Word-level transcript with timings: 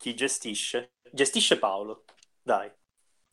chi 0.00 0.14
gestisce? 0.14 0.92
Gestisce 1.12 1.58
Paolo. 1.58 2.04
Dai, 2.42 2.70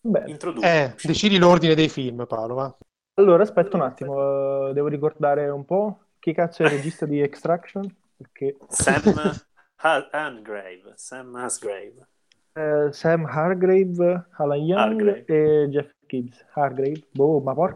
Beh, 0.02 0.24
introduci. 0.28 0.68
Eh, 0.68 0.94
decidi 1.02 1.38
l'ordine 1.38 1.76
dei 1.76 1.88
film, 1.88 2.26
Paolo, 2.28 2.56
va. 2.56 2.78
allora 3.14 3.44
aspetta 3.44 3.78
un 3.78 3.84
attimo, 3.84 4.68
eh, 4.68 4.74
devo 4.74 4.88
ricordare 4.88 5.48
un 5.48 5.64
po' 5.64 6.00
chi 6.20 6.34
cazzo 6.34 6.64
è 6.64 6.66
il 6.66 6.72
regista 6.74 7.06
di 7.06 7.22
Extraction? 7.22 7.90
Perché 8.18 8.58
Sam 8.68 9.02
Ha- 9.80 10.10
Hargrave. 10.12 10.92
Sam 10.96 11.36
Hasgrave. 11.36 12.06
eh, 12.54 12.90
Sam 12.92 13.26
Hargrave, 13.26 14.28
Alan 14.38 14.58
Young 14.60 15.00
Hargrave. 15.00 15.24
e 15.64 15.70
Jeff 15.70 15.90
Gibbs. 16.06 16.44
Hargrave, 16.54 17.04
boh, 17.12 17.40
ma 17.40 17.54
porca. 17.54 17.76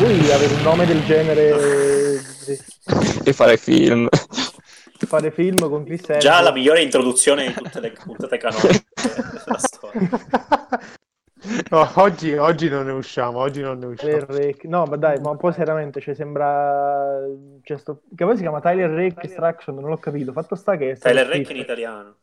Lui 0.00 0.30
avere 0.30 0.52
un 0.54 0.62
nome 0.62 0.84
del 0.84 1.02
genere, 1.04 2.18
E 3.24 3.32
fare 3.32 3.56
film. 3.56 4.08
Fare 5.10 5.32
film 5.32 5.68
con 5.68 5.82
Chris 5.82 6.04
Evans. 6.04 6.22
Già 6.22 6.40
la 6.40 6.52
migliore 6.52 6.82
introduzione 6.82 7.48
di 7.48 7.52
tutte 7.52 7.80
le 7.80 7.90
puntate 7.90 8.36
canoniche 8.36 8.84
della 8.94 9.58
storia. 9.58 10.08
No, 11.70 11.90
oggi, 11.94 12.36
oggi 12.36 12.68
non 12.68 12.86
ne 12.86 12.92
usciamo, 12.92 13.38
oggi 13.38 13.60
non 13.60 13.78
ne 13.78 13.86
usciamo. 13.86 14.26
Rake. 14.28 14.68
No, 14.68 14.84
ma 14.84 14.96
dai, 14.96 15.18
ma 15.20 15.30
un 15.30 15.36
po' 15.36 15.50
seriamente, 15.50 16.00
cioè 16.00 16.14
sembra... 16.14 17.18
Cioè, 17.62 17.78
sto... 17.78 18.02
Che 18.14 18.24
poi 18.24 18.36
si 18.36 18.42
chiama 18.42 18.60
Tyler 18.60 18.88
Rake 18.88 19.22
Extraction, 19.22 19.74
non 19.74 19.90
l'ho 19.90 19.96
capito. 19.96 20.30
Fatto 20.30 20.54
sta 20.54 20.76
che 20.76 20.96
Tyler 20.96 21.26
Rake 21.26 21.52
in 21.52 21.58
italiano. 21.58 22.14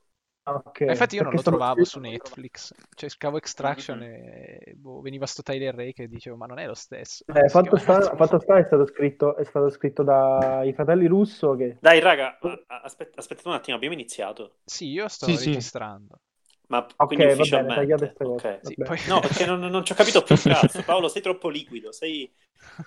Ah, 0.47 0.55
ok. 0.63 0.79
Ma 0.85 0.91
Infatti 0.93 1.15
io 1.15 1.23
non 1.23 1.33
Perché 1.33 1.35
lo 1.35 1.41
è 1.41 1.41
stato 1.41 1.57
trovavo 1.57 1.83
su 1.83 1.99
Netflix, 1.99 2.73
cioè 2.95 3.09
scavo 3.09 3.35
Extraction 3.37 4.01
Mhm. 4.01 4.03
e 4.03 4.73
boh, 4.77 5.01
veniva 5.01 5.25
sto 5.25 5.41
Tyler 5.43 5.75
Rake 5.75 6.03
e 6.03 6.07
dicevo 6.07 6.37
ma 6.37 6.45
non 6.45 6.57
è 6.59 6.65
lo 6.65 6.73
stesso. 6.73 7.25
Eh, 7.27 7.49
fatto, 7.49 7.75
sta, 7.77 8.15
fatto 8.15 8.39
sta 8.39 8.57
è 8.57 8.63
stato 8.63 8.85
scritto, 8.87 9.35
è 9.35 9.43
stato 9.43 9.69
scritto 9.69 10.03
dai 10.03 10.71
fratelli 10.73 11.07
Russo 11.07 11.55
che... 11.55 11.77
Dai, 11.79 11.99
raga, 11.99 12.37
aspet- 12.67 13.17
aspettate 13.17 13.47
un 13.47 13.53
attimo, 13.55 13.75
abbiamo 13.75 13.93
iniziato. 13.93 14.57
Sì, 14.63 14.87
io 14.89 15.07
sto 15.07 15.25
Sì, 15.25 15.37
sì. 15.37 15.51
registrando. 15.51 16.19
Ma 16.67 16.85
Ok, 16.97 17.07
quindi 17.07 17.25
va 17.35 17.45
bene, 17.45 17.71
ufficialmente? 17.71 17.73
tagliate 17.73 18.11
ste 18.13 18.23
cose. 18.25 18.59
Ok. 18.63 18.73
Sì, 18.73 18.75
poi- 18.75 18.97
No, 19.05 19.19
perché 19.21 19.45
non, 19.45 19.59
non 19.59 19.85
ci 19.85 19.91
ho 19.93 19.95
capito 19.95 20.23
più 20.23 20.41
cazzo. 20.43 20.83
Paolo, 20.83 21.07
sei 21.07 21.21
troppo 21.21 21.49
liquido, 21.49 21.91
sei... 21.91 22.31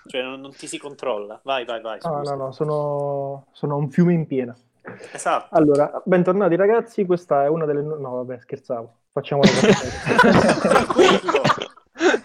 Cioè, 0.05 0.21
non, 0.21 0.41
non 0.41 0.55
ti 0.55 0.67
si 0.67 0.77
controlla. 0.77 1.39
Vai, 1.43 1.63
vai, 1.65 1.81
vai, 1.81 2.01
No, 2.03 2.21
no, 2.23 2.35
no, 2.35 2.51
sono, 2.51 3.47
sono 3.53 3.77
un 3.77 3.89
fiume 3.91 4.13
in 4.13 4.25
piena. 4.27 4.55
Esatto. 5.11 5.55
Allora, 5.55 6.01
bentornati 6.05 6.55
ragazzi, 6.55 7.05
questa 7.05 7.43
è 7.43 7.47
una 7.47 7.65
delle... 7.65 7.81
No, 7.81 8.15
vabbè, 8.23 8.39
scherzavo. 8.39 8.95
Facciamo 9.13 9.41
Tranquillo. 10.61 11.41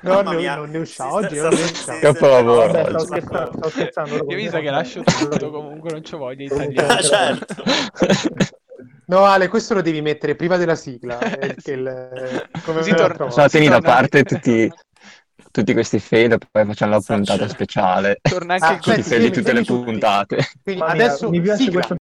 No, 0.03 0.23
non 0.23 0.71
ne 0.71 0.79
usciamo, 0.79 1.19
Si 1.19 1.25
oggi 1.25 1.37
sta- 1.37 1.49
non 1.49 1.59
ne 1.59 1.65
usciamo. 1.65 1.97
si- 1.99 2.01
Capolavoro. 2.05 2.71
Oggi. 2.71 2.79
stavo 2.81 2.99
scherzando, 3.05 3.51
stavo 3.53 3.69
scherzando. 3.69 4.15
Io 4.29 4.37
mi 4.37 4.49
sa 4.49 4.61
che 4.61 4.71
lascio 4.71 5.03
tutto 5.03 5.51
comunque, 5.53 5.91
non 5.91 6.01
c'ho 6.03 6.17
voglia 6.19 6.67
di 6.67 6.77
Ah, 6.79 7.01
certo. 7.03 7.55
No, 9.09 9.25
Ale, 9.25 9.47
questo 9.49 9.75
lo 9.75 9.83
devi 9.83 10.01
mettere 10.01 10.35
prima 10.35 10.57
della 10.57 10.75
sigla. 10.75 11.19
eh, 11.21 11.55
Sì. 11.59 11.73
il- 11.73 12.49
come 12.65 12.79
Così 12.79 12.93
torna- 12.95 13.49
tieni 13.49 13.69
da 13.69 13.81
parte 13.81 14.23
tutti, 14.25 14.69
tutti 15.53 15.73
questi 15.75 15.99
fail 16.01 16.33
e 16.33 16.39
poi 16.51 16.65
facciamo 16.65 16.93
la 16.93 17.01
puntata 17.01 17.39
Certo. 17.39 17.53
speciale. 17.55 18.19
Torna 18.23 18.55
anche 18.55 18.67
Ah, 18.67 18.71
il 18.73 18.77
Tutti 18.79 18.89
i 18.89 18.93
Aspetta, 18.93 19.09
fail 19.09 19.23
di 19.23 19.31
tutte 19.37 19.53
le 19.53 19.65
puntate. 19.65 20.39
Quindi 20.63 20.83
adesso 20.83 21.29
mi 21.29 21.41
piace 21.41 21.65
sigla. 21.65 21.75
questo 21.75 21.97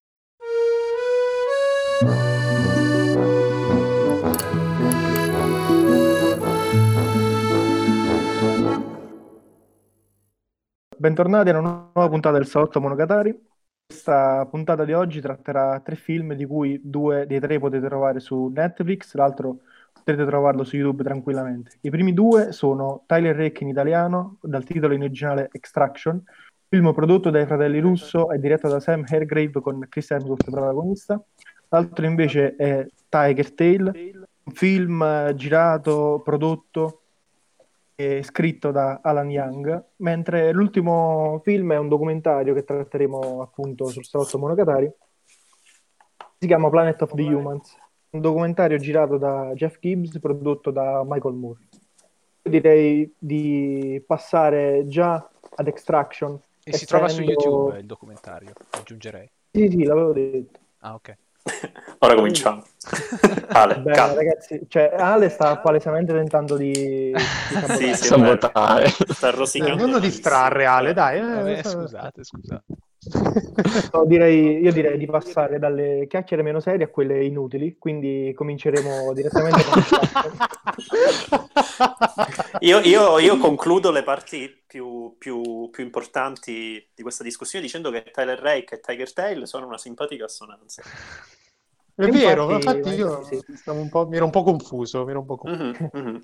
Bentornati 11.02 11.50
a 11.50 11.58
una 11.58 11.90
nuova 11.96 12.10
puntata 12.10 12.38
del 12.38 12.46
Salotto 12.46 12.80
Monogatari. 12.80 13.36
Questa 13.88 14.46
puntata 14.46 14.86
di 14.86 14.94
oggi 14.94 15.20
tratterà 15.20 15.80
tre 15.80 15.96
film, 15.96 16.36
di 16.36 16.46
cui 16.46 16.80
due 16.84 17.26
dei 17.26 17.40
tre 17.40 17.58
potete 17.58 17.88
trovare 17.88 18.20
su 18.20 18.52
Netflix, 18.54 19.16
l'altro 19.16 19.62
potete 19.92 20.24
trovarlo 20.28 20.64
su 20.64 20.76
YouTube 20.76 21.04
tranquillamente. 21.04 21.80
I 21.82 21.90
primi 21.90 22.14
due 22.14 22.52
sono 22.52 23.02
Tyler 23.08 23.36
Rake 23.36 23.64
in 23.64 23.70
italiano, 23.72 24.38
dal 24.42 24.64
titolo 24.64 24.94
in 24.94 25.02
originale 25.02 25.50
Extraction, 25.52 26.23
film 26.70 26.94
prodotto 26.94 27.32
dai 27.32 27.48
fratelli 27.48 27.80
Russo 27.80 28.30
e 28.30 28.38
diretto 28.38 28.67
da 28.67 28.80
Sam 28.80 29.04
Hargrave 29.08 29.60
con 29.60 29.84
Chris 29.90 30.11
Hemsworth 30.11 30.52
protagonista. 30.52 31.20
L'altro 31.70 32.06
invece 32.06 32.56
è 32.56 32.86
Tiger 33.10 33.54
Tail, 33.56 34.20
un 34.44 34.54
film 34.54 35.34
girato, 35.34 36.22
prodotto 36.23 37.01
scritto 38.23 38.72
da 38.72 39.00
Alan 39.02 39.30
Young, 39.30 39.84
mentre 39.98 40.52
l'ultimo 40.52 41.39
film 41.44 41.73
è 41.73 41.78
un 41.78 41.88
documentario 41.88 42.54
che 42.54 42.64
tratteremo 42.64 43.42
appunto 43.42 43.88
sul 43.88 44.06
salotto 44.06 44.38
Monogatari. 44.38 44.92
Si 46.38 46.48
chiama 46.48 46.70
Planet 46.70 47.02
of 47.02 47.14
the 47.14 47.22
Humans, 47.22 47.78
un 48.11 48.22
documentario 48.22 48.78
girato 48.78 49.17
da 49.17 49.52
Jeff 49.54 49.78
Gibbs, 49.80 50.20
prodotto 50.20 50.72
da 50.72 51.04
Michael 51.06 51.36
Moore. 51.36 51.60
Direi 52.42 53.14
di 53.17 54.04
passare 54.06 54.88
già 54.88 55.30
ad 55.56 55.67
Extraction. 55.67 56.40
E 56.64 56.73
si 56.73 56.86
trova 56.86 57.08
su 57.08 57.22
essendo- 57.22 57.32
YouTube 57.42 57.80
il 57.80 57.86
documentario, 57.86 58.54
aggiungerei. 58.72 59.30
Sì, 59.52 59.70
sì, 59.70 59.84
l'avevo 59.84 60.14
detto. 60.14 60.60
Ah, 60.80 60.94
ok. 60.95 61.17
Ora 62.00 62.16
cominciamo. 62.16 62.64
Ale, 63.52 63.76
Beh, 63.84 63.96
ragazzi, 63.96 64.66
cioè 64.68 64.94
Ale 64.98 65.30
sta 65.30 65.58
palesemente 65.60 66.14
tentando 66.14 66.56
di, 66.58 66.72
di 67.48 67.56
Sì, 67.78 67.94
sabotare. 67.94 67.96
sì, 67.96 68.08
Sabotare. 68.08 68.90
Sta 68.90 69.30
rosicando. 69.32 69.76
non 69.84 69.92
lo 69.92 70.00
distrarre, 70.00 70.66
Ale, 70.66 70.94
dai. 70.94 71.18
eh, 71.20 71.22
Vabbè, 71.22 71.64
scusate, 71.64 72.24
scusate. 72.24 72.64
No, 73.94 74.06
direi- 74.06 74.60
io 74.60 74.72
direi 74.72 74.95
di 74.98 75.08
passare 75.08 75.58
dalle 75.58 76.06
chiacchiere 76.08 76.44
meno 76.44 76.60
serie 76.60 76.86
a 76.86 76.89
quelle 76.89 77.26
inutili, 77.26 77.78
quindi 77.80 78.32
cominceremo 78.36 79.12
direttamente 79.14 79.64
con 79.64 79.82
Io, 82.60 82.80
io- 82.80 83.17
io 83.17 83.38
concludo 83.38 83.90
le 83.92 84.04
parti 84.04 84.56
più, 84.67 85.16
più- 85.17 85.70
più 85.72 85.84
importanti 85.84 86.88
di 86.94 87.02
questa 87.02 87.23
discussione 87.23 87.66
dicendo 87.66 87.90
che 87.90 88.04
Tyler 88.11 88.38
Rake 88.38 88.76
e 88.76 88.80
Tiger 88.80 89.11
Tail 89.14 89.48
sono 89.48 89.66
una 89.66 89.80
simpatica 89.80 90.26
assonanza. 90.26 90.84
È 91.95 92.08
vero, 92.08 92.45
ma 92.48 92.54
Infatti- 92.56 92.78
infatti 92.78 92.95
io 92.98 93.23
sì. 93.23 93.40
stavo 93.56 93.80
un 93.82 93.90
po', 93.90 94.08
mi 94.08 94.16
ero 94.16 94.26
un 94.26 94.32
po' 94.32 94.44
confuso. 94.44 95.04
Mi 95.06 95.10
ero 95.11 95.20
un 95.22 95.26
po' 95.26 95.38
confuso. 95.38 95.90
Mhm, 95.92 96.02
mhm. 96.04 96.22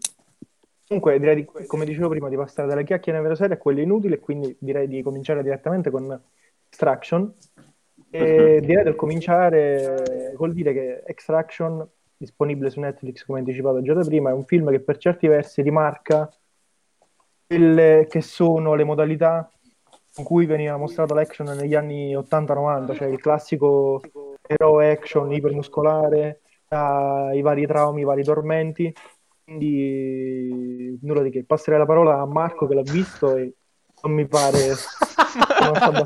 Comunque 0.87 1.19
direi, 1.19 1.35
di, 1.35 1.45
come 1.65 1.85
dicevo 1.85 2.07
prima, 2.09 2.29
di 2.29 2.35
passare 2.37 2.67
dalle 2.67 2.83
chiacchiere 2.85 3.19
meno 3.19 3.35
serie 3.35 3.55
a 3.55 3.57
quelle 3.57 3.81
inutili, 3.81 4.19
quindi 4.19 4.55
direi 4.59 4.87
di 4.87 5.01
cominciare 5.01 5.41
direttamente 5.43 5.89
con 5.89 6.21
Extraction. 6.69 7.33
E 8.09 8.59
Mhm. 8.59 8.65
direi 8.65 8.83
del 8.83 8.95
cominciare 8.95 10.33
col 10.35 10.53
dire 10.53 10.73
che 10.73 11.03
Extraction, 11.05 11.87
disponibile 12.15 12.69
su 12.69 12.79
Netflix 12.79 13.25
come 13.25 13.39
anticipato 13.39 13.81
già 13.81 13.93
da 13.93 14.03
prima, 14.03 14.29
è 14.29 14.33
un 14.33 14.45
film 14.45 14.69
che 14.71 14.79
per 14.79 14.97
certi 14.97 15.27
versi 15.27 15.61
rimarca 15.61 16.29
quelle 17.45 18.07
che 18.09 18.21
sono 18.21 18.75
le 18.75 18.83
modalità 18.83 19.51
con 20.13 20.23
cui 20.23 20.45
veniva 20.45 20.77
mostrato 20.77 21.13
l'action 21.13 21.55
negli 21.55 21.75
anni 21.75 22.15
80-90, 22.15 22.95
cioè 22.95 23.07
il 23.07 23.19
classico 23.19 24.01
eroe 24.41 24.89
action 24.89 25.31
ipermuscolare, 25.31 26.41
i 26.69 27.41
vari 27.41 27.67
traumi, 27.67 28.01
i 28.01 28.05
vari 28.05 28.23
tormenti. 28.23 28.91
Quindi 29.43 30.97
nulla 31.03 31.21
di 31.21 31.29
che. 31.29 31.43
Passerei 31.45 31.77
la 31.79 31.85
parola 31.85 32.19
a 32.19 32.25
Marco 32.25 32.65
che 32.67 32.73
l'ha 32.73 32.81
visto 32.81 33.35
e 33.35 33.56
non 34.01 34.13
mi 34.13 34.27
pare 34.27 34.75
non. 35.61 36.05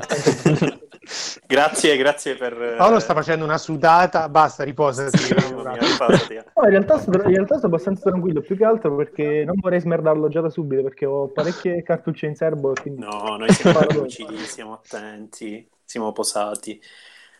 Grazie, 1.46 1.96
grazie 1.96 2.36
per... 2.36 2.76
Paolo 2.76 3.00
sta 3.00 3.12
facendo 3.12 3.44
una 3.44 3.58
sudata, 3.58 4.28
basta, 4.28 4.62
riposati. 4.62 5.34
Mia, 5.34 5.72
ripasati. 5.72 6.40
No, 6.54 6.64
in, 6.64 6.70
realtà 6.70 6.98
sto, 6.98 7.10
in 7.10 7.22
realtà 7.22 7.58
sto 7.58 7.66
abbastanza 7.66 8.08
tranquillo, 8.08 8.40
più 8.40 8.56
che 8.56 8.64
altro 8.64 8.94
perché 8.94 9.44
non 9.44 9.56
vorrei 9.58 9.80
smerdarlo 9.80 10.28
già 10.28 10.40
da 10.40 10.48
subito 10.48 10.82
perché 10.82 11.04
ho 11.04 11.28
parecchie 11.28 11.82
cartucce 11.82 12.26
in 12.26 12.36
serbo 12.36 12.72
quindi 12.80 13.00
No, 13.02 13.36
noi 13.36 13.52
siamo 13.52 13.80
lucidi, 13.90 14.36
siamo 14.38 14.74
attenti, 14.74 15.68
siamo 15.84 16.12
posati. 16.12 16.80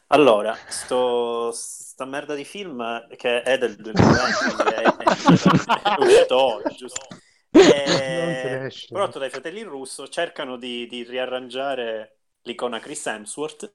Allora, 0.09 0.55
sto, 0.67 1.51
sta 1.53 2.05
merda 2.05 2.35
di 2.35 2.45
film 2.45 3.07
che 3.17 3.43
è 3.43 3.57
del 3.59 3.77
2020, 3.77 4.55
quindi 4.55 4.75
è, 4.75 4.83
è, 4.83 5.05
è 5.05 6.05
uscito 6.05 6.37
oggi, 6.37 6.77
giusto? 6.77 7.07
Eh, 7.55 8.65
prodotto 8.91 9.19
dai 9.19 9.31
fratelli 9.31 9.63
Russo, 9.63 10.09
cercano 10.09 10.57
di, 10.57 10.87
di 10.87 11.03
riarrangiare 11.05 12.19
l'icona 12.43 12.79
Chris 12.81 13.07
Hemsworth, 13.07 13.73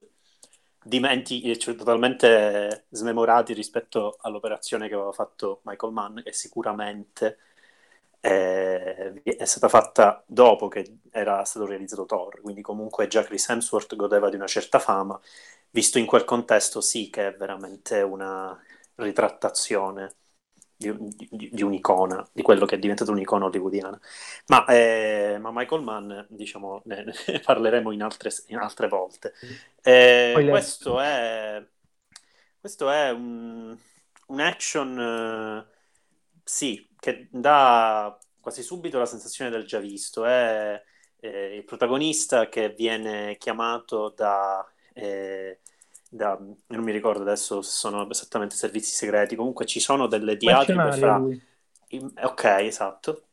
dimenti- 0.84 1.58
cioè, 1.60 1.76
totalmente 1.76 2.86
smemorati 2.90 3.54
rispetto 3.54 4.18
all'operazione 4.22 4.88
che 4.88 4.94
aveva 4.96 5.12
fatto 5.12 5.62
Michael 5.64 5.94
Mann, 5.94 6.20
che 6.22 6.34
sicuramente 6.34 7.38
eh, 8.20 9.22
è 9.24 9.46
stata 9.46 9.70
fatta 9.70 10.24
dopo 10.28 10.68
che 10.68 11.00
era 11.12 11.44
stato 11.46 11.66
realizzato 11.66 12.06
Thor, 12.06 12.42
quindi 12.42 12.62
comunque 12.62 13.08
già 13.08 13.24
Chris 13.24 13.48
Hemsworth 13.50 13.96
godeva 13.96 14.30
di 14.30 14.36
una 14.36 14.48
certa 14.48 14.80
fama, 14.80 15.20
visto 15.70 15.98
in 16.00 16.06
quel 16.06 16.26
contesto 16.26 16.82
sì 16.82 17.10
che 17.10 17.28
è 17.28 17.36
veramente 17.36 18.02
una 18.02 18.58
ritrattazione 18.96 20.16
di, 20.78 20.94
di- 21.30 21.50
di 21.52 21.64
un'icona, 21.64 22.26
di 22.32 22.42
quello 22.42 22.66
che 22.66 22.76
è 22.76 22.80
diventato 22.80 23.12
un'icona 23.12 23.46
hollywoodiana. 23.46 24.00
Ma, 24.48 24.66
eh, 24.68 25.38
ma 25.40 25.52
Michael 25.54 25.82
Mann, 25.84 26.20
diciamo, 26.30 26.82
ne, 26.86 27.04
ne 27.28 27.40
parleremo 27.40 27.92
in 27.92 28.04
altre, 28.04 28.30
in 28.48 28.58
altre 28.58 28.88
volte. 28.88 29.34
Eh, 29.82 30.32
Poi 30.32 30.44
le- 30.46 30.48
questo 30.48 31.00
è, 31.02 31.66
questo 32.60 32.90
è 32.90 33.12
un, 33.12 33.78
un 34.28 34.40
action, 34.40 35.00
eh, 35.00 35.76
sì, 36.44 36.88
che 37.00 37.28
dà 37.32 38.18
quasi 38.40 38.64
subito 38.64 38.98
la 39.00 39.06
sensazione 39.06 39.50
del 39.50 39.66
già 39.66 39.80
visto. 39.80 40.26
È 40.26 40.82
eh, 41.20 41.56
il 41.56 41.64
protagonista 41.64 42.50
che 42.50 42.70
viene 42.74 43.38
chiamato 43.38 44.10
da, 44.16 44.66
eh, 44.94 45.62
da- 46.10 46.38
non 46.68 46.84
mi 46.84 46.92
ricordo 46.92 47.22
adesso 47.22 47.62
se 47.62 47.72
sono 47.72 48.10
esattamente 48.10 48.56
servizi 48.56 48.92
segreti, 48.96 49.36
comunque 49.36 49.66
ci 49.66 49.80
sono 49.80 50.08
delle 50.08 50.38
diatribe 50.38 50.92
fra... 50.92 51.26
in- 51.90 52.12
Ok, 52.24 52.44
esatto. 52.62 53.24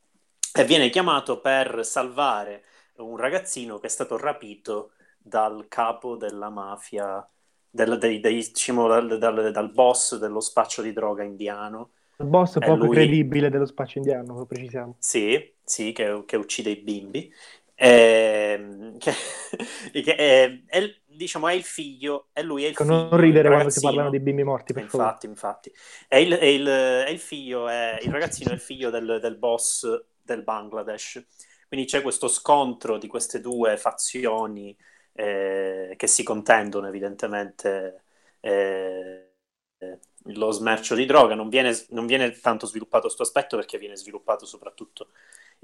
E 0.52 0.64
viene 0.64 0.90
chiamato 0.90 1.40
per 1.40 1.84
salvare 1.84 2.64
un 2.96 3.16
ragazzino 3.16 3.78
che 3.78 3.86
è 3.86 3.90
stato 3.90 4.16
rapito 4.16 4.92
dal 5.18 5.66
capo 5.68 6.16
della 6.16 6.48
mafia, 6.50 7.26
del, 7.68 7.98
dei- 7.98 8.20
dei- 8.20 8.36
diciamo, 8.52 8.86
dal, 8.88 9.18
dal- 9.18 9.50
dal 9.52 9.70
boss 9.72 10.16
dello 10.18 10.40
spaccio 10.40 10.82
di 10.82 10.92
droga 10.92 11.22
indiano. 11.24 11.90
Il 12.18 12.26
boss 12.26 12.58
È 12.58 12.66
poco 12.66 12.86
lui- 12.86 12.94
credibile 12.94 13.50
dello 13.50 13.66
spaccio 13.66 13.98
indiano, 13.98 14.36
lo 14.36 14.46
precisiamo. 14.46 14.96
Sì, 14.98 15.54
sì, 15.62 15.92
che, 15.92 16.24
che 16.26 16.36
uccide 16.36 16.70
i 16.70 16.76
bimbi. 16.76 17.32
Ehm, 17.76 18.98
che, 18.98 19.12
che 20.02 20.16
è, 20.16 20.62
è- 20.66 20.94
diciamo, 21.06 21.48
è 21.48 21.52
il 21.54 21.64
figlio, 21.64 22.28
e 22.32 22.42
lui 22.42 22.64
è 22.64 22.68
il 22.68 22.76
figlio, 22.76 23.08
non 23.10 23.16
ridere 23.16 23.48
quando 23.48 23.70
si 23.70 23.80
parlano 23.80 24.10
di 24.10 24.20
bimbi 24.20 24.44
morti, 24.44 24.72
per 24.72 24.84
favore. 24.84 25.14
Infatti, 25.14 25.26
infatti. 25.26 25.72
È 26.08 26.16
il, 26.16 26.32
è 26.32 26.44
il- 26.46 26.66
è 26.66 27.08
il 27.10 27.18
figlio, 27.20 27.68
è, 27.68 27.98
il 28.02 28.10
ragazzino 28.10 28.50
è 28.50 28.54
il 28.54 28.60
figlio 28.60 28.90
del, 28.90 29.18
del 29.20 29.36
boss 29.36 29.86
del 30.20 30.42
Bangladesh. 30.42 31.24
Quindi 31.68 31.86
c'è 31.86 32.02
questo 32.02 32.28
scontro 32.28 32.98
di 32.98 33.06
queste 33.06 33.40
due 33.40 33.76
fazioni 33.76 34.76
eh, 35.12 35.94
che 35.96 36.06
si 36.08 36.22
contendono 36.24 36.88
evidentemente 36.88 38.02
eh, 38.40 39.32
eh, 39.78 39.98
lo 40.28 40.50
smercio 40.50 40.94
di 40.96 41.06
droga. 41.06 41.34
Non 41.36 41.48
viene, 41.48 41.72
non 41.90 42.06
viene 42.06 42.32
tanto 42.40 42.66
sviluppato 42.66 43.02
questo 43.04 43.22
aspetto 43.22 43.56
perché 43.56 43.78
viene 43.78 43.96
sviluppato 43.96 44.44
soprattutto 44.46 45.10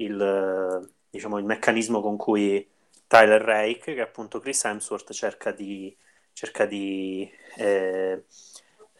il, 0.03 0.21
eh, 0.21 0.89
diciamo, 1.11 1.39
il 1.39 1.45
meccanismo 1.45 2.01
con 2.01 2.17
cui 2.17 2.67
Tyler 3.07 3.41
Rake, 3.43 3.95
che 3.95 3.97
è 3.97 4.01
appunto 4.01 4.39
Chris 4.39 4.65
Hemsworth, 4.65 5.13
cerca 5.13 5.51
di, 5.53 5.97
cerca 6.33 6.67
di 6.67 7.31
eh, 7.57 8.25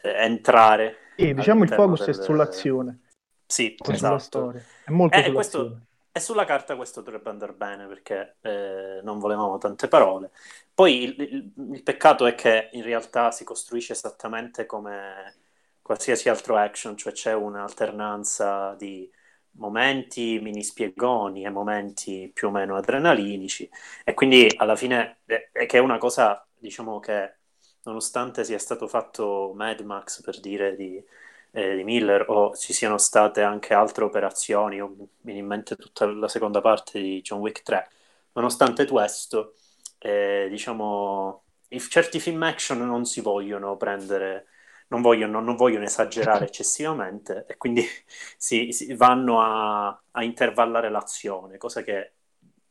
eh, 0.01 0.09
entrare. 0.09 0.97
Sì, 1.15 1.33
diciamo 1.33 1.63
il 1.63 1.69
focus 1.69 2.01
è 2.01 2.05
del- 2.05 2.23
sull'azione, 2.23 2.99
Sì, 3.45 3.75
sulla 3.81 3.95
esatto. 3.95 4.19
storia. 4.19 4.61
È 4.83 4.91
molto 4.91 5.17
Eh, 5.17 5.31
questo- 5.31 5.79
E 6.13 6.19
sulla 6.19 6.43
carta 6.43 6.75
questo 6.75 6.99
dovrebbe 6.99 7.29
andare 7.29 7.53
bene 7.53 7.87
perché 7.87 8.35
eh, 8.41 8.99
non 9.01 9.17
volevamo 9.19 9.57
tante 9.57 9.87
parole. 9.87 10.31
Poi 10.73 11.03
il, 11.03 11.15
il- 11.21 11.51
il 11.73 11.83
peccato 11.83 12.25
è 12.25 12.35
che 12.35 12.67
in 12.73 12.83
realtà 12.83 13.31
si 13.31 13.45
costruisce 13.45 13.93
esattamente 13.93 14.65
come 14.65 15.35
qualsiasi 15.81 16.27
altro 16.27 16.57
action, 16.57 16.97
cioè 16.97 17.13
c'è 17.13 17.33
un'alternanza 17.33 18.75
di 18.77 19.09
momenti 19.53 20.39
mini 20.39 20.63
spiegoni 20.63 21.43
e 21.45 21.49
momenti 21.49 22.29
più 22.33 22.47
o 22.47 22.51
meno 22.51 22.75
adrenalinici 22.75 23.69
e 24.03 24.13
quindi 24.13 24.47
alla 24.57 24.75
fine 24.75 25.19
è, 25.25 25.49
è 25.51 25.65
che 25.65 25.77
è 25.77 25.79
una 25.81 25.97
cosa, 25.97 26.45
diciamo 26.57 26.99
che 26.99 27.35
nonostante 27.83 28.43
sia 28.43 28.59
stato 28.59 28.87
fatto 28.87 29.53
Mad 29.55 29.81
Max 29.81 30.21
per 30.21 30.39
dire 30.39 30.75
di 30.75 31.03
eh, 31.51 31.75
di 31.75 31.83
Miller 31.83 32.25
o 32.29 32.55
ci 32.55 32.73
siano 32.73 32.97
state 32.97 33.41
anche 33.41 33.73
altre 33.73 34.03
operazioni, 34.03 34.81
o 34.81 34.95
viene 35.21 35.39
in 35.39 35.45
mente 35.47 35.75
tutta 35.75 36.05
la 36.05 36.27
seconda 36.27 36.61
parte 36.61 36.99
di 37.01 37.21
John 37.21 37.39
Wick 37.39 37.61
3. 37.63 37.89
Nonostante 38.33 38.85
questo, 38.87 39.55
eh, 39.99 40.47
diciamo, 40.49 41.43
certi 41.89 42.19
film 42.19 42.41
action 42.43 42.79
non 42.79 43.05
si 43.05 43.21
vogliono 43.21 43.75
prendere, 43.77 44.47
non 44.91 45.01
vogliono, 45.01 45.39
non 45.41 45.55
vogliono 45.55 45.85
esagerare 45.85 46.45
eccessivamente 46.47 47.45
e 47.47 47.57
quindi 47.57 47.83
si, 48.37 48.71
si 48.71 48.93
vanno 48.93 49.41
a, 49.41 49.87
a 50.11 50.23
intervallare 50.23 50.89
l'azione, 50.89 51.57
cosa 51.57 51.81
che 51.81 52.13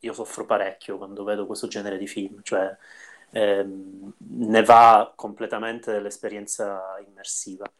io 0.00 0.12
soffro 0.12 0.46
parecchio 0.46 0.96
quando 0.96 1.24
vedo 1.24 1.46
questo 1.46 1.66
genere 1.68 1.98
di 1.98 2.06
film, 2.06 2.40
cioè 2.42 2.74
ehm, 3.32 4.14
ne 4.18 4.62
va 4.62 5.12
completamente 5.16 5.92
dell'esperienza 5.92 6.96
immersiva. 7.06 7.70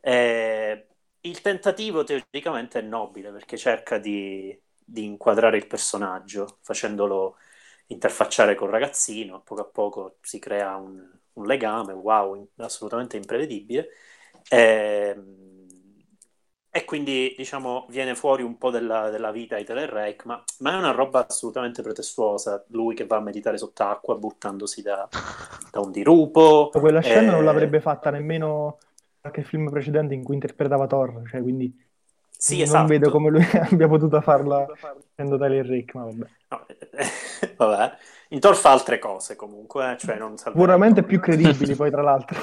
Eh, 0.00 0.86
il 1.20 1.40
tentativo 1.40 2.04
teoricamente 2.04 2.78
è 2.78 2.82
nobile 2.82 3.30
perché 3.32 3.56
cerca 3.56 3.98
di, 3.98 4.58
di 4.84 5.04
inquadrare 5.04 5.56
il 5.56 5.66
personaggio 5.66 6.58
facendolo 6.62 7.36
interfacciare 7.88 8.54
col 8.54 8.70
ragazzino, 8.70 9.36
a 9.36 9.40
poco 9.40 9.60
a 9.62 9.64
poco 9.64 10.16
si 10.22 10.38
crea 10.38 10.76
un, 10.76 11.08
un 11.36 11.46
legame, 11.46 11.92
wow, 11.92 12.48
assolutamente 12.56 13.16
imprevedibile. 13.16 13.88
Ehm, 14.50 15.44
E, 16.70 16.84
quindi, 16.84 17.34
diciamo, 17.38 17.86
viene 17.88 18.14
fuori 18.14 18.42
un 18.42 18.58
po' 18.58 18.70
della, 18.70 19.08
della 19.08 19.30
vita 19.32 19.56
di 19.56 19.64
Rake, 19.66 20.24
ma, 20.26 20.42
ma 20.58 20.72
è 20.74 20.76
una 20.76 20.90
roba 20.90 21.26
assolutamente 21.26 21.80
pretestuosa. 21.82 22.62
Lui 22.68 22.94
che 22.94 23.06
va 23.06 23.16
a 23.16 23.20
meditare 23.20 23.56
sott'acqua 23.56 24.14
buttandosi 24.16 24.82
da, 24.82 25.08
da 25.70 25.80
un 25.80 25.90
dirupo. 25.90 26.70
Quella 26.70 27.00
scena 27.00 27.32
non 27.32 27.42
eh, 27.42 27.44
l'avrebbe 27.44 27.80
fatta 27.80 28.10
nemmeno 28.10 28.78
qualche 29.20 29.42
film 29.42 29.68
precedente 29.70 30.14
in 30.14 30.22
cui 30.22 30.34
interpretava 30.34 30.86
Thor, 30.86 31.22
cioè, 31.28 31.40
quindi 31.42 31.74
Sì, 32.30 32.60
non 32.64 32.86
esatto. 32.86 32.86
vedo 32.86 33.10
come 33.10 33.30
lui 33.30 33.42
abbia 33.58 33.88
potuto 33.88 34.20
farla 34.20 34.70
facendo 35.14 35.38
Tyler 35.38 35.66
Rake, 35.66 35.92
ma 35.98 36.04
vabbè. 36.04 36.26
No, 36.50 36.66
eh, 36.68 37.54
vabbè. 37.56 37.96
In 38.30 38.40
Thor 38.40 38.56
fa 38.56 38.72
altre 38.72 38.98
cose 38.98 39.36
comunque, 39.36 39.92
eh, 39.92 39.96
cioè 39.98 40.16
non 40.16 40.36
Sicuramente 40.36 41.02
più 41.02 41.20
credibili 41.20 41.74
poi, 41.76 41.90
tra 41.90 42.02
l'altro. 42.02 42.38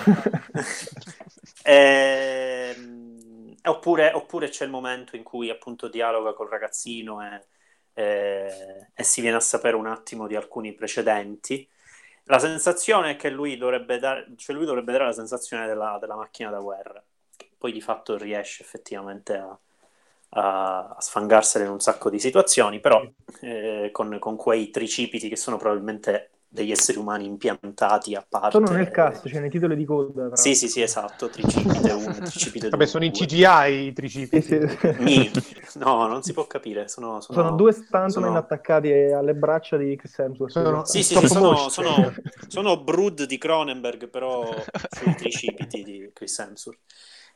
Ehm, 1.64 3.56
oppure, 3.64 4.12
oppure 4.14 4.50
c'è 4.50 4.66
il 4.66 4.72
momento 4.72 5.16
in 5.16 5.24
cui 5.24 5.50
appunto 5.50 5.88
dialoga 5.88 6.34
col 6.34 6.50
ragazzino 6.50 7.22
e, 7.22 7.46
e- 7.94 8.90
e 8.94 9.04
si 9.04 9.22
viene 9.22 9.38
a 9.38 9.40
sapere 9.42 9.76
un 9.76 9.88
attimo 9.88 10.28
di 10.28 10.36
alcuni 10.36 10.74
precedenti. 10.74 11.68
La 12.26 12.40
sensazione 12.40 13.12
è 13.12 13.16
che 13.18 13.30
lui 13.30 13.58
dovrebbe 13.58 14.00
dare, 14.00 14.28
cioè 14.38 14.56
lui 14.56 14.66
dovrebbe 14.66 14.92
dare 14.94 15.06
la 15.06 15.14
sensazione 15.14 15.68
della, 15.68 15.98
della 16.00 16.16
macchina 16.16 16.50
da 16.50 16.60
guerra, 16.60 17.04
che 17.36 17.50
poi 17.58 17.72
di 17.74 17.82
fatto 17.82 18.18
riesce 18.18 18.64
effettivamente 18.64 19.36
a, 19.36 19.58
a, 20.36 20.96
a 20.98 21.02
sfangarsene 21.02 21.66
in 21.66 21.72
un 21.72 21.80
sacco 21.80 22.10
di 22.10 22.20
situazioni, 22.20 22.80
però 22.80 23.02
eh, 23.42 23.90
con, 23.92 24.18
con 24.20 24.36
quei 24.36 24.70
tricipiti 24.70 25.30
che 25.30 25.36
sono 25.36 25.58
probabilmente 25.58 26.30
degli 26.54 26.70
esseri 26.72 27.00
umani 27.00 27.26
impiantati 27.26 28.14
a 28.14 28.24
parte. 28.28 28.52
Sono 28.52 28.70
nel 28.72 28.92
cast, 28.92 29.28
cioè 29.28 29.40
nei 29.40 29.50
titoli 29.50 29.76
di 29.76 29.86
coda. 29.86 30.28
tra 30.28 30.36
Sì, 30.36 30.54
sì, 30.54 30.68
sì, 30.68 30.82
esatto, 30.84 31.28
tricipite 31.28 31.92
1, 31.92 32.14
tricipite 32.22 32.60
2. 32.70 32.70
Vabbè, 32.70 32.86
sono 32.86 33.06
in 33.06 33.12
CGI 33.12 33.88
i 33.88 33.94
tricipi. 33.94 34.40
Sì, 34.40 34.60
sì. 34.60 34.96
Mi. 35.00 35.32
No, 35.76 36.06
non 36.06 36.22
si 36.22 36.34
può 36.34 36.46
capire, 36.46 36.88
sono... 36.88 37.20
sono- 37.20 37.40
Sono 37.40 37.56
due 37.56 37.72
stuntman 37.72 38.12
sono- 38.12 38.38
attaccati 38.38 38.92
alle 38.92 39.34
braccia 39.34 39.78
di 39.78 39.96
Chris 39.96 40.20
Hemsworth. 40.20 40.52
Sono- 40.52 40.86
Sì, 40.86 41.02
sì, 41.02 41.16
sì, 41.16 41.28
sono, 41.28 41.70
sono, 41.70 42.14
sono 42.48 42.84
Brood 42.84 43.24
di 43.24 43.38
Cronenberg, 43.40 44.08
però 44.10 44.44
sui 44.92 45.16
tricipiti 45.16 45.84
di 45.84 46.12
Chris 46.14 46.38
Hemsworth. 46.38 46.80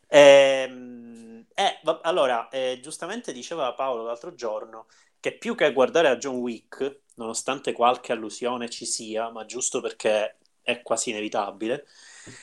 Ehm, 0.09 1.36
eh, 1.57 1.79
va- 1.83 1.99
allora, 2.03 2.49
eh, 2.49 2.79
giustamente 2.81 3.31
diceva 3.33 3.73
Paolo 3.73 4.03
l'altro 4.03 4.33
giorno 4.35 4.87
che 5.19 5.37
più 5.37 5.55
che 5.55 5.73
guardare 5.73 6.07
a 6.09 6.17
John 6.17 6.35
Wick, 6.37 7.01
nonostante 7.15 7.71
qualche 7.73 8.11
allusione 8.11 8.69
ci 8.69 8.85
sia, 8.85 9.29
ma 9.31 9.45
giusto 9.45 9.81
perché 9.81 10.37
è 10.61 10.81
quasi 10.83 11.09
inevitabile, 11.11 11.85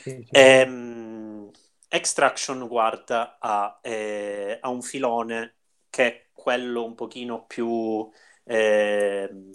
Sì, 0.02 0.23
sì. 0.25 0.37
Ehm, 0.37 1.50
Extraction 1.88 2.66
guarda 2.66 3.38
a, 3.40 3.78
eh, 3.83 4.59
a 4.61 4.68
un 4.68 4.83
filone 4.83 5.54
che 5.90 6.06
è 6.06 6.28
quello 6.33 6.85
un 6.85 6.94
pochino 6.97 7.47
più... 7.47 8.11
ehm, 8.44 9.50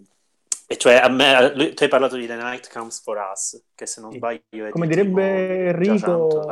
e 0.72 0.78
cioè 0.78 0.98
a 0.98 1.10
me, 1.10 1.52
lui- 1.56 1.74
tu 1.74 1.82
hai 1.82 1.90
parlato 1.90 2.16
di 2.16 2.28
The 2.28 2.36
Night 2.36 2.72
Comes 2.72 3.02
For 3.02 3.18
Us, 3.32 3.60
che 3.74 3.88
se 3.88 4.02
non 4.02 4.12
Sì. 4.12 4.18
sbaglio 4.18 4.66
è 4.66 4.70
Come 4.70 4.86
di 4.86 4.94
direbbe 4.94 5.70
Enrico, 5.70 6.06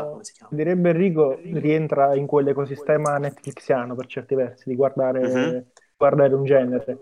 come 0.10 0.24
direbbe 0.50 0.90
Enrico, 0.90 1.40
rientra 1.44 2.16
in 2.16 2.26
quell'ecosistema 2.26 3.18
Netflixiano 3.20 3.94
per 3.94 4.08
certi 4.08 4.34
versi, 4.34 4.70
di 4.70 4.76
guardare, 4.76 5.20
Mhm. 5.20 5.66
guardare 5.96 6.34
un 6.34 6.44
genere. 6.46 6.98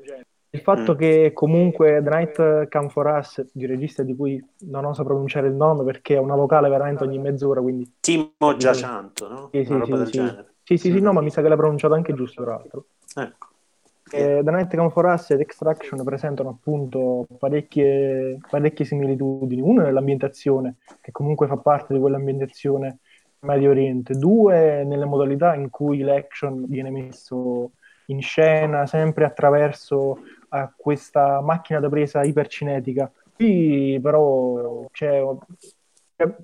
Il 0.50 0.60
fatto 0.62 0.94
Mm. 0.94 0.98
che 0.98 1.32
comunque 1.34 2.02
The 2.04 2.10
Night 2.10 2.68
Come 2.70 2.90
For 2.90 3.06
Us, 3.08 3.46
di 3.54 3.66
regista 3.66 4.04
di 4.04 4.14
cui 4.16 4.42
non 4.68 4.84
oso 4.84 5.04
pronunciare 5.06 5.48
il 5.48 5.54
nome 5.54 5.84
perché 5.86 6.16
è 6.16 6.20
una 6.20 6.36
vocale 6.36 6.68
veramente 6.70 7.04
ogni 7.06 7.20
mezz'ora, 7.20 7.62
quindi 7.62 7.90
Timo 8.02 8.56
Giacianto, 8.58 9.28
no? 9.30 9.50
Sì, 9.52 9.64
sì, 9.66 9.74
sì, 9.86 10.06
sì. 10.06 10.12
genere. 10.12 10.56
sì, 10.64 10.78
sì, 10.78 10.92
sì, 10.92 11.00
no, 11.02 11.14
ma 11.14 11.22
mi 11.22 11.30
sa 11.30 11.42
che 11.42 11.48
l'ha 11.48 11.56
pronunciato 11.56 11.94
anche 11.94 12.14
giusto, 12.14 12.44
tra 12.44 12.56
l'altro. 12.56 12.86
Ecco. 13.16 13.48
Eh, 14.12 14.42
The 14.44 14.52
Night 14.52 14.76
Come 14.76 14.92
For 14.92 15.06
Us 15.06 15.32
ed 15.32 15.40
Extraction 15.40 16.04
presentano 16.04 16.50
appunto 16.50 17.26
parecchie, 17.40 18.38
parecchie 18.50 18.86
similitudini. 18.86 19.62
Uno 19.62 19.82
nell'ambientazione, 19.82 20.76
che 21.02 21.12
comunque 21.12 21.48
fa 21.48 21.58
parte 21.58 21.94
di 21.94 22.00
quell'ambientazione 22.00 23.00
Medio 23.40 23.72
Oriente. 23.72 24.14
Due 24.14 24.84
nelle 24.84 25.06
modalità 25.06 25.56
in 25.56 25.70
cui 25.70 26.00
l'action 26.00 26.66
viene 26.68 26.92
messo 26.92 27.72
in 28.08 28.22
scena, 28.22 28.86
sempre 28.86 29.26
attraverso 29.26 30.20
a 30.50 30.72
questa 30.76 31.42
macchina 31.42 31.80
da 31.80 31.90
presa 31.90 32.24
ipercinetica. 32.24 33.12
Qui 33.34 34.00
però 34.02 34.86
c'è, 34.92 35.22
c'è- 36.16 36.36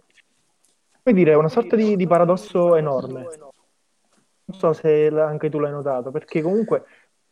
dire, 1.13 1.33
una 1.35 1.49
sorta 1.49 1.75
di, 1.75 1.95
di 1.95 2.07
paradosso 2.07 2.75
enorme. 2.75 3.27
Non 4.43 4.59
so 4.59 4.73
se 4.73 5.07
anche 5.07 5.49
tu 5.49 5.59
l'hai 5.59 5.71
notato, 5.71 6.11
perché 6.11 6.41
comunque 6.41 6.83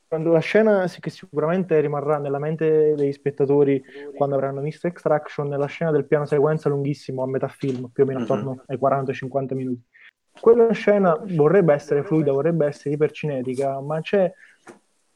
quando 0.09 0.31
la 0.31 0.39
scena 0.39 0.87
sì, 0.87 0.99
che 0.99 1.11
sicuramente 1.11 1.79
rimarrà 1.79 2.17
nella 2.17 2.39
mente 2.39 2.95
degli 2.95 3.11
spettatori 3.13 3.81
quando 4.15 4.33
avranno 4.33 4.59
visto 4.59 4.87
Extraction, 4.87 5.53
è 5.53 5.55
la 5.55 5.67
scena 5.67 5.91
del 5.91 6.05
piano 6.05 6.25
sequenza 6.25 6.67
lunghissimo 6.67 7.21
a 7.21 7.27
metà 7.27 7.47
film, 7.47 7.89
più 7.93 8.03
o 8.03 8.05
meno 8.07 8.19
Mhm. 8.19 8.25
attorno 8.25 8.63
ai 8.65 8.77
40-50 8.77 9.53
minuti. 9.53 9.83
Quella 10.41 10.71
scena 10.71 11.15
vorrebbe 11.35 11.73
essere 11.75 12.01
fluida, 12.03 12.31
vorrebbe 12.31 12.65
essere 12.65 12.95
ipercinetica, 12.95 13.79
ma 13.81 14.01
c'è 14.01 14.33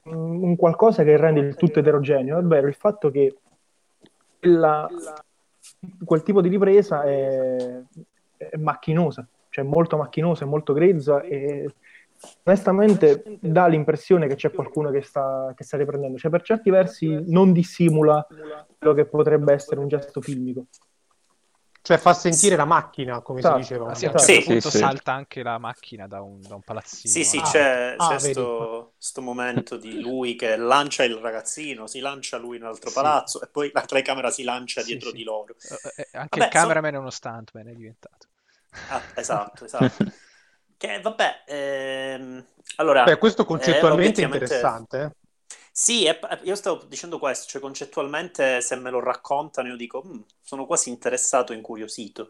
mm, 0.07 0.43
un 0.43 0.55
qualcosa 0.55 1.03
che 1.03 1.17
rende 1.17 1.39
il 1.39 1.55
tutto 1.55 1.79
eterogeneo, 1.79 2.37
ovvero 2.37 2.67
il 2.67 2.75
fatto 2.75 3.09
che 3.09 3.35
la- 4.41 4.87
quel 6.05 6.21
tipo 6.21 6.39
di 6.41 6.49
ripresa 6.49 7.01
è, 7.03 7.81
è 8.37 8.57
macchinosa, 8.57 9.25
cioè 9.49 9.63
molto 9.63 9.97
macchinosa, 9.97 10.45
è 10.45 10.47
molto 10.47 10.73
grezza 10.73 11.21
e 11.21 11.73
onestamente 12.43 13.23
dà 13.39 13.67
l'impressione 13.67 14.27
che 14.27 14.35
c'è 14.35 14.51
qualcuno 14.51 14.91
che 14.91 15.01
sta, 15.01 15.53
che 15.55 15.63
sta 15.63 15.77
riprendendo, 15.77 16.17
cioè 16.17 16.31
per 16.31 16.41
certi 16.41 16.69
versi 16.69 17.23
non 17.27 17.51
dissimula 17.53 18.25
quello 18.77 18.93
che 18.93 19.05
potrebbe 19.05 19.53
essere 19.53 19.79
un 19.79 19.87
gesto 19.87 20.21
filmico. 20.21 20.65
Cioè 21.81 21.97
fa 21.97 22.13
sentire 22.13 22.55
la 22.55 22.63
macchina, 22.63 23.19
come 23.19 23.39
Esatto. 23.39 23.61
si 23.61 23.73
diceva. 23.73 23.91
Ah, 23.91 23.95
sì, 23.95 24.05
a 24.05 24.09
un 24.11 24.15
Esatto. 24.15 24.33
certo 24.33 24.41
Sì, 24.41 24.51
punto 24.51 24.69
sì. 24.69 24.77
salta 24.77 25.11
anche 25.11 25.43
la 25.43 25.57
macchina 25.57 26.07
da 26.07 26.21
un, 26.21 26.39
da 26.39 26.55
un 26.55 26.61
palazzino. 26.61 27.13
Sì, 27.13 27.23
sì, 27.25 27.37
Ah, 27.39 27.41
c'è, 27.41 27.95
ah, 27.97 28.07
c'è 28.07 28.15
vedi. 28.15 28.31
sto, 28.31 28.93
sto 28.97 29.21
momento 29.21 29.75
di 29.75 29.99
lui 29.99 30.35
che 30.35 30.55
lancia 30.55 31.03
il 31.03 31.15
ragazzino, 31.15 31.85
si 31.85 31.99
lancia 31.99 32.37
lui 32.37 32.55
in 32.55 32.61
un 32.63 32.69
altro 32.69 32.89
Sì. 32.89 32.95
palazzo 32.95 33.41
e 33.41 33.47
poi 33.47 33.69
la 33.73 33.81
telecamera 33.81 34.31
si 34.31 34.43
lancia 34.43 34.79
Sì, 34.79 34.87
dietro 34.91 35.09
sì. 35.09 35.17
di 35.17 35.23
loro. 35.23 35.55
Eh, 35.57 36.03
eh, 36.03 36.07
anche 36.13 36.39
Vabbè, 36.39 36.45
il 36.45 36.51
cameraman 36.51 36.93
è 36.93 36.97
uno 36.97 37.09
stuntman, 37.09 37.67
è 37.67 37.73
diventato. 37.73 38.27
Ah, 38.87 39.01
esatto, 39.15 39.65
esatto. 39.65 40.05
Che 40.83 40.99
vabbè, 40.99 41.43
ehm, 41.47 42.45
allora, 42.75 43.05
Beh, 43.05 43.17
questo 43.19 43.45
eh, 43.53 43.85
concettualmente 43.85 44.21
è 44.21 44.23
interessante. 44.25 44.99
eh. 45.03 45.11
Sì, 45.71 46.05
è- 46.05 46.19
io 46.43 46.55
stavo 46.55 46.83
dicendo 46.85 47.17
questo, 47.19 47.47
cioè 47.47 47.61
concettualmente 47.61 48.61
se 48.61 48.75
me 48.75 48.89
lo 48.89 48.99
raccontano 48.99 49.69
io 49.69 49.75
dico, 49.75 50.03
"Mm, 50.05 50.21
sono 50.41 50.65
quasi 50.65 50.89
interessato 50.89 51.51
e 51.53 51.55
incuriosito. 51.55 52.29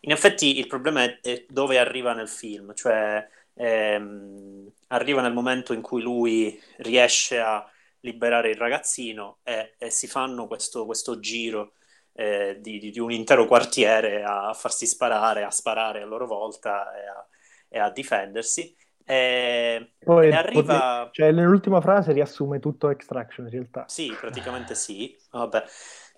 In 0.00 0.10
effetti 0.12 0.58
il 0.58 0.66
problema 0.66 1.02
è, 1.04 1.20
è 1.20 1.46
dove 1.48 1.78
arriva 1.78 2.12
nel 2.14 2.28
film, 2.28 2.74
cioè 2.74 3.26
ehm, 3.54 4.70
arriva 4.88 5.22
nel 5.22 5.32
momento 5.32 5.72
in 5.72 5.82
cui 5.82 6.02
lui 6.02 6.60
riesce 6.78 7.38
a 7.38 7.64
liberare 8.00 8.50
il 8.50 8.56
ragazzino 8.56 9.38
e, 9.44 9.74
e 9.78 9.90
si 9.90 10.08
fanno 10.08 10.46
questo, 10.48 10.84
questo 10.86 11.20
giro 11.20 11.74
eh, 12.14 12.56
di, 12.60 12.78
di- 12.78 12.90
di 12.90 12.98
un 13.00 13.12
intero 13.12 13.46
quartiere 13.46 14.22
a 14.24 14.52
farsi 14.54 14.86
sparare, 14.86 15.44
a 15.44 15.50
sparare 15.50 16.02
a 16.02 16.06
loro 16.06 16.26
volta 16.26 16.92
e 17.00 17.06
a, 17.06 17.26
e 17.72 17.78
a 17.78 17.90
difendersi. 17.90 18.76
E, 19.04 19.94
Poi 20.04 20.28
e 20.28 20.34
arriva... 20.34 21.08
cioè, 21.10 21.32
nell'ultima 21.32 21.80
frase 21.80 22.12
riassume 22.12 22.60
tutto 22.60 22.90
Extraction 22.90 23.46
in 23.46 23.52
realtà. 23.52 23.86
Sì, 23.88 24.14
praticamente 24.20 24.74
sì. 24.74 25.16
Vabbè. 25.30 25.64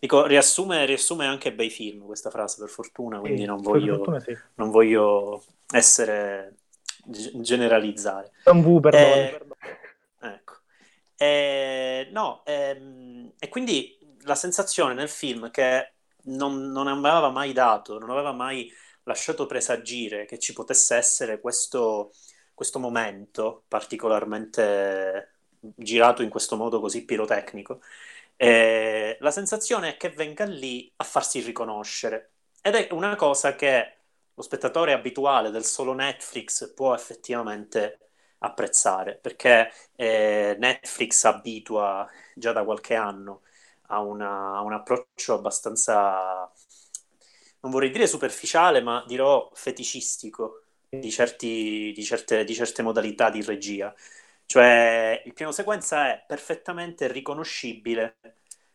Dico, 0.01 0.27
riassume, 0.27 0.85
riassume 0.85 1.27
anche 1.27 1.55
bei 1.55 1.71
film 1.71 2.05
questa 2.05 2.29
frase, 2.29 2.61
per 2.61 2.69
fortuna, 2.69 3.21
quindi 3.21 3.43
Sì, 3.43 3.47
non 3.47 3.63
voglio, 3.63 3.97
fortuna 3.97 4.21
sì. 4.21 4.37
non 4.57 4.71
voglio 4.71 5.45
essere 5.73 6.57
ge- 7.05 7.41
generalizzare. 7.41 8.33
È 8.43 8.51
un 8.51 8.63
V, 8.63 8.81
perdone. 8.81 9.31
Eh, 9.31 9.39
Ecco. 10.21 10.55
Eh, 11.17 12.09
no, 12.11 12.43
ehm, 12.45 13.33
e 13.39 13.49
quindi 13.49 13.99
la 14.23 14.35
sensazione 14.35 14.95
nel 14.95 15.09
film 15.09 15.51
che 15.51 15.93
non, 16.25 16.71
non 16.71 16.87
aveva 16.87 17.31
mai 17.31 17.53
dato, 17.53 17.99
non 17.99 18.11
aveva 18.11 18.33
mai 18.33 18.71
lasciato 19.05 19.47
presagire 19.47 20.25
che 20.27 20.39
ci 20.39 20.53
potesse 20.53 20.97
essere 20.97 21.41
questo, 21.41 22.13
questo 22.55 22.79
momento 22.79 23.65
particolarmente 23.69 25.31
girato 25.61 26.23
in 26.23 26.29
questo 26.31 26.57
modo 26.57 26.81
così 26.81 27.05
pirotecnico. 27.05 27.81
Eh, 28.37 29.17
la 29.21 29.31
sensazione 29.31 29.91
è 29.91 29.97
che 29.97 30.11
venga 30.11 30.45
lì 30.45 30.93
a 30.97 31.05
farsi 31.05 31.41
riconoscere 31.41 32.33
ed 32.63 32.75
è 32.75 32.89
una 32.93 33.15
cosa 33.17 33.55
che 33.55 33.93
lo 34.35 34.43
spettatore 34.43 34.93
abituale 34.93 35.51
del 35.51 35.65
solo 35.65 35.93
Netflix 35.95 36.73
può 36.75 36.95
effettivamente 36.95 37.99
apprezzare 38.39 39.15
perché 39.17 39.71
eh, 39.95 40.57
Netflix 40.59 41.25
abitua 41.25 42.09
già 42.35 42.53
da 42.53 42.65
qualche 42.65 42.95
anno 42.97 43.43
a, 43.89 44.01
una- 44.01 44.57
a 44.57 44.61
un 44.63 44.73
approccio 44.73 45.35
abbastanza, 45.35 46.51
non 47.65 47.73
vorrei 47.73 47.91
dire 47.91 48.07
superficiale, 48.07 48.83
ma 48.83 49.03
dirò 49.07 49.51
feticistico 49.55 50.65
di, 50.91 51.11
certi- 51.11 51.93
di 51.95 52.05
certe, 52.05 52.45
di 52.45 52.55
certe 52.55 52.83
modalità 52.83 53.31
di 53.31 53.43
regia. 53.43 53.93
Cioè, 54.47 55.23
il 55.25 55.33
piano 55.33 55.51
sequenza 55.51 56.09
è 56.11 56.25
perfettamente 56.27 57.11
riconoscibile 57.11 58.19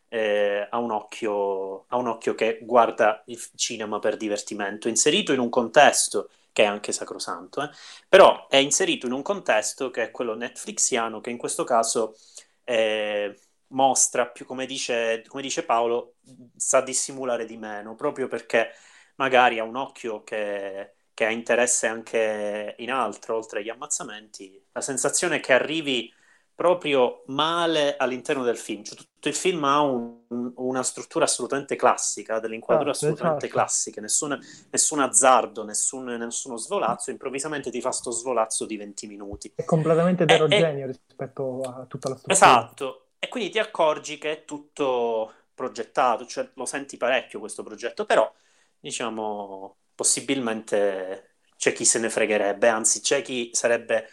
eh, 0.08 0.66
a 0.68 0.78
un 0.78 0.90
occhio, 0.90 1.86
a 1.88 1.96
un 1.96 2.08
occhio 2.08 2.34
che 2.34 2.58
guarda 2.62 3.22
il 3.26 3.40
cinema 3.54 4.00
per 4.00 4.16
divertimento, 4.16 4.88
inserito 4.88 5.32
in 5.32 5.38
un 5.38 5.48
contesto 5.50 6.28
che 6.52 6.64
è 6.64 6.66
anche 6.66 6.90
sacrosanto, 6.90 7.62
eh, 7.62 7.70
però 8.08 8.48
è 8.48 8.56
inserito 8.56 9.06
in 9.06 9.12
un 9.12 9.22
contesto 9.22 9.90
che 9.90 10.02
è 10.04 10.10
quello 10.10 10.34
netflixiano, 10.34 11.20
che 11.20 11.30
in 11.30 11.38
questo 11.38 11.62
caso 11.62 12.16
eh, 12.64 13.38
mostra 13.70 14.26
più, 14.28 14.44
come 14.46 14.66
dice, 14.66 15.22
come 15.26 15.42
dice 15.42 15.64
Paolo, 15.64 16.16
sa 16.56 16.80
dissimulare 16.80 17.44
di 17.46 17.56
meno, 17.56 17.94
proprio 17.94 18.28
perché 18.28 18.70
magari 19.16 19.58
ha 19.58 19.64
un 19.64 19.76
occhio 19.76 20.22
che, 20.22 20.94
che 21.14 21.24
ha 21.26 21.30
interesse 21.30 21.86
anche 21.86 22.74
in 22.78 22.90
altro, 22.90 23.36
oltre 23.36 23.60
agli 23.60 23.68
ammazzamenti, 23.68 24.62
la 24.72 24.80
sensazione 24.80 25.36
è 25.36 25.40
che 25.40 25.52
arrivi 25.52 26.12
proprio 26.54 27.22
male 27.28 27.96
all'interno 27.96 28.42
del 28.44 28.56
film. 28.58 28.82
Cioè, 28.84 28.96
tutto 28.96 29.28
il 29.28 29.34
film 29.34 29.64
ha 29.64 29.80
un- 29.80 30.18
un- 30.28 30.52
una 30.56 30.82
struttura 30.82 31.24
assolutamente 31.24 31.74
classica, 31.76 32.38
delle 32.38 32.54
inquadrature 32.54 32.90
Esatto, 32.92 32.96
assolutamente 32.96 33.48
esatto. 33.48 33.48
classiche, 33.48 34.00
nessun, 34.00 34.38
nessun 34.70 35.00
azzardo, 35.00 35.64
nessun- 35.64 36.04
nessuno 36.04 36.56
svolazzo, 36.56 37.10
improvvisamente 37.10 37.70
ti 37.70 37.80
fa 37.80 37.90
sto 37.92 38.10
svolazzo 38.10 38.66
di 38.66 38.76
20 38.76 39.06
minuti. 39.06 39.52
È 39.54 39.62
completamente 39.64 40.24
eterogeneo 40.24 40.88
rispetto 40.88 41.62
a 41.62 41.86
tutta 41.86 42.08
la 42.08 42.16
struttura. 42.16 42.66
Esatto, 42.66 43.09
e 43.20 43.28
quindi 43.28 43.50
ti 43.50 43.60
accorgi 43.60 44.18
che 44.18 44.32
è 44.32 44.44
tutto 44.46 45.34
progettato, 45.54 46.26
cioè 46.26 46.50
lo 46.54 46.64
senti 46.66 46.96
parecchio 46.96 47.38
questo 47.38 47.62
progetto, 47.62 48.06
però 48.06 48.32
diciamo 48.80 49.76
possibilmente 49.94 51.36
c'è 51.56 51.72
chi 51.72 51.84
se 51.84 51.98
ne 52.00 52.10
fregherebbe, 52.10 52.68
anzi 52.68 53.00
c'è 53.02 53.22
chi 53.22 53.50
sarebbe 53.52 54.08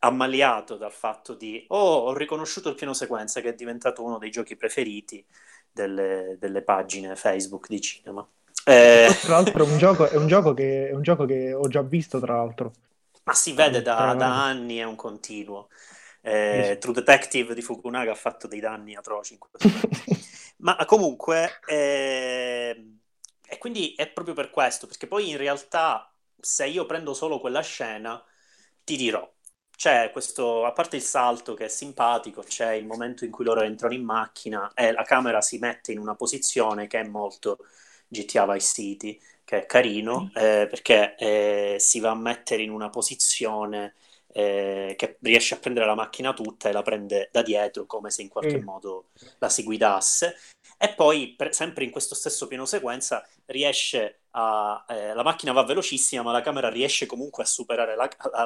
ammaliato 0.00 0.76
dal 0.76 0.92
fatto 0.92 1.34
di 1.34 1.64
oh, 1.68 1.76
ho 2.08 2.14
riconosciuto 2.14 2.70
il 2.70 2.74
piano 2.76 2.94
sequenza 2.94 3.40
che 3.42 3.50
è 3.50 3.54
diventato 3.54 4.02
uno 4.02 4.18
dei 4.18 4.30
giochi 4.30 4.56
preferiti 4.56 5.24
delle, 5.70 6.36
delle 6.40 6.62
pagine 6.62 7.16
Facebook 7.16 7.68
di 7.68 7.80
cinema. 7.80 8.26
Eh, 8.64 9.08
Tra 9.20 9.34
l'altro 9.34 9.64
è 9.64 9.68
un 9.68 9.78
gioco, 9.78 10.08
è 10.08 10.16
un 10.16 10.26
gioco 10.26 10.54
che, 10.54 10.88
è 10.88 10.92
un 10.92 11.02
gioco 11.02 11.24
che 11.26 11.52
ho 11.52 11.68
già 11.68 11.82
visto, 11.82 12.20
tra 12.20 12.36
l'altro. 12.36 12.72
Ma 13.24 13.34
si 13.34 13.52
vede 13.52 13.82
da, 13.82 14.14
da 14.14 14.44
anni, 14.44 14.76
è 14.78 14.84
un 14.84 14.94
continuo. 14.96 15.68
Eh. 16.28 16.78
True 16.80 16.92
Detective 16.94 17.54
di 17.54 17.62
Fukunaga 17.62 18.10
ha 18.10 18.16
fatto 18.16 18.48
dei 18.48 18.58
danni 18.58 18.96
atroci 18.96 19.34
in 19.34 19.38
questo 19.38 19.68
momento. 19.68 20.04
Ma 20.58 20.84
comunque, 20.84 21.60
ehm, 21.66 22.98
e 23.46 23.58
quindi 23.58 23.94
è 23.94 24.08
proprio 24.08 24.34
per 24.34 24.50
questo, 24.50 24.86
perché 24.86 25.06
poi 25.06 25.28
in 25.30 25.36
realtà, 25.36 26.12
se 26.40 26.66
io 26.66 26.84
prendo 26.86 27.14
solo 27.14 27.38
quella 27.38 27.60
scena, 27.60 28.22
ti 28.82 28.96
dirò, 28.96 29.30
c'è 29.76 30.10
questo, 30.10 30.64
a 30.64 30.72
parte 30.72 30.96
il 30.96 31.02
salto 31.02 31.54
che 31.54 31.66
è 31.66 31.68
simpatico, 31.68 32.42
c'è 32.42 32.72
il 32.72 32.86
momento 32.86 33.24
in 33.24 33.30
cui 33.30 33.44
loro 33.44 33.60
entrano 33.62 33.94
in 33.94 34.04
macchina 34.04 34.72
e 34.74 34.90
la 34.92 35.04
camera 35.04 35.40
si 35.42 35.58
mette 35.58 35.92
in 35.92 35.98
una 35.98 36.14
posizione 36.16 36.86
che 36.88 37.00
è 37.00 37.04
molto 37.06 37.58
GTA 38.08 38.46
Vice 38.52 38.66
City, 38.74 39.20
che 39.44 39.58
è 39.62 39.66
carino, 39.66 40.30
eh, 40.34 40.66
perché 40.68 41.14
eh, 41.16 41.76
si 41.78 42.00
va 42.00 42.10
a 42.10 42.14
mettere 42.16 42.62
in 42.62 42.70
una 42.70 42.90
posizione 42.90 43.94
eh, 44.36 44.94
che 44.98 45.16
riesce 45.22 45.54
a 45.54 45.58
prendere 45.58 45.86
la 45.86 45.94
macchina 45.94 46.34
tutta 46.34 46.68
e 46.68 46.72
la 46.72 46.82
prende 46.82 47.30
da 47.32 47.40
dietro 47.40 47.86
come 47.86 48.10
se 48.10 48.20
in 48.20 48.28
qualche 48.28 48.58
Sì. 48.58 48.64
modo 48.64 49.06
la 49.38 49.48
si 49.48 49.62
guidasse. 49.62 50.36
E 50.78 50.92
poi, 50.94 51.34
per- 51.34 51.54
sempre 51.54 51.84
in 51.84 51.90
questo 51.90 52.14
stesso 52.14 52.46
piano 52.46 52.66
sequenza, 52.66 53.26
riesce 53.46 54.22
a. 54.32 54.84
eh, 54.88 55.14
la 55.14 55.22
macchina 55.22 55.52
va 55.52 55.64
velocissima, 55.64 56.22
ma 56.22 56.32
la 56.32 56.40
camera 56.42 56.68
riesce 56.68 57.06
comunque 57.06 57.42
a 57.42 57.46
superare 57.46 57.96
la, 57.96 58.08
la- 58.32 58.44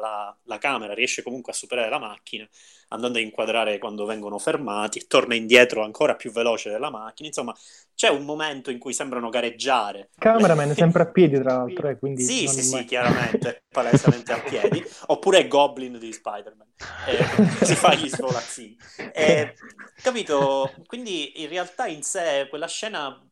la- 0.00 0.36
la- 0.44 0.58
camera, 0.58 0.94
riesce 0.94 1.22
comunque 1.22 1.52
a 1.52 1.54
superare 1.54 1.88
la 1.90 1.98
macchina, 1.98 2.48
andando 2.88 3.18
a 3.18 3.20
inquadrare 3.20 3.78
quando 3.78 4.04
vengono 4.04 4.38
fermati, 4.38 4.98
e 4.98 5.06
torna 5.06 5.34
indietro 5.34 5.82
ancora 5.82 6.14
più 6.14 6.30
veloce 6.30 6.70
della 6.70 6.90
macchina. 6.90 7.28
Insomma, 7.28 7.54
c'è 7.94 8.08
un 8.08 8.24
momento 8.24 8.70
in 8.70 8.78
cui 8.78 8.92
sembrano 8.92 9.28
gareggiare. 9.28 10.10
Cameraman 10.18 10.70
è 10.70 10.74
sempre 10.74 11.02
a 11.02 11.06
piedi, 11.10 11.38
tra 11.38 11.56
l'altro, 11.56 11.88
eh, 11.88 11.98
quindi 11.98 12.22
Sì, 12.22 12.48
sì, 12.48 12.62
sì, 12.62 12.84
chiaramente, 12.84 13.64
palesemente 13.70 14.32
a 14.32 14.40
piedi. 14.40 14.84
Oppure 15.06 15.46
Goblin 15.48 15.98
di 15.98 16.12
Spider-Man. 16.12 16.68
Eh, 17.04 17.32
si 17.60 17.74
fa 17.76 17.94
gli 17.94 18.08
svolazzini. 18.08 18.76
Eh, 19.10 19.54
capito? 20.00 20.82
Quindi 20.86 21.42
in 21.42 21.48
realtà 21.48 21.86
in 21.86 22.02
sé 22.02 22.46
quella 22.48 22.66
scena 22.68 23.25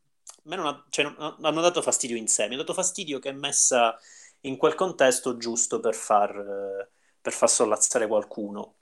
me 0.44 0.56
non 0.56 0.66
ha- 0.66 0.84
cioè, 0.88 1.04
non- 1.04 1.36
hanno 1.40 1.60
dato 1.60 1.82
fastidio 1.82 2.16
in 2.16 2.26
sé, 2.26 2.48
mi 2.48 2.54
ha 2.54 2.58
dato 2.58 2.74
fastidio 2.74 3.18
che 3.18 3.30
è 3.30 3.32
messa 3.32 3.98
in 4.40 4.56
quel 4.56 4.74
contesto 4.74 5.36
giusto 5.36 5.80
per 5.80 5.94
far, 5.94 6.30
eh, 6.36 6.88
per 7.20 7.32
far 7.32 7.48
sollazzare 7.48 8.06
qualcuno. 8.06 8.74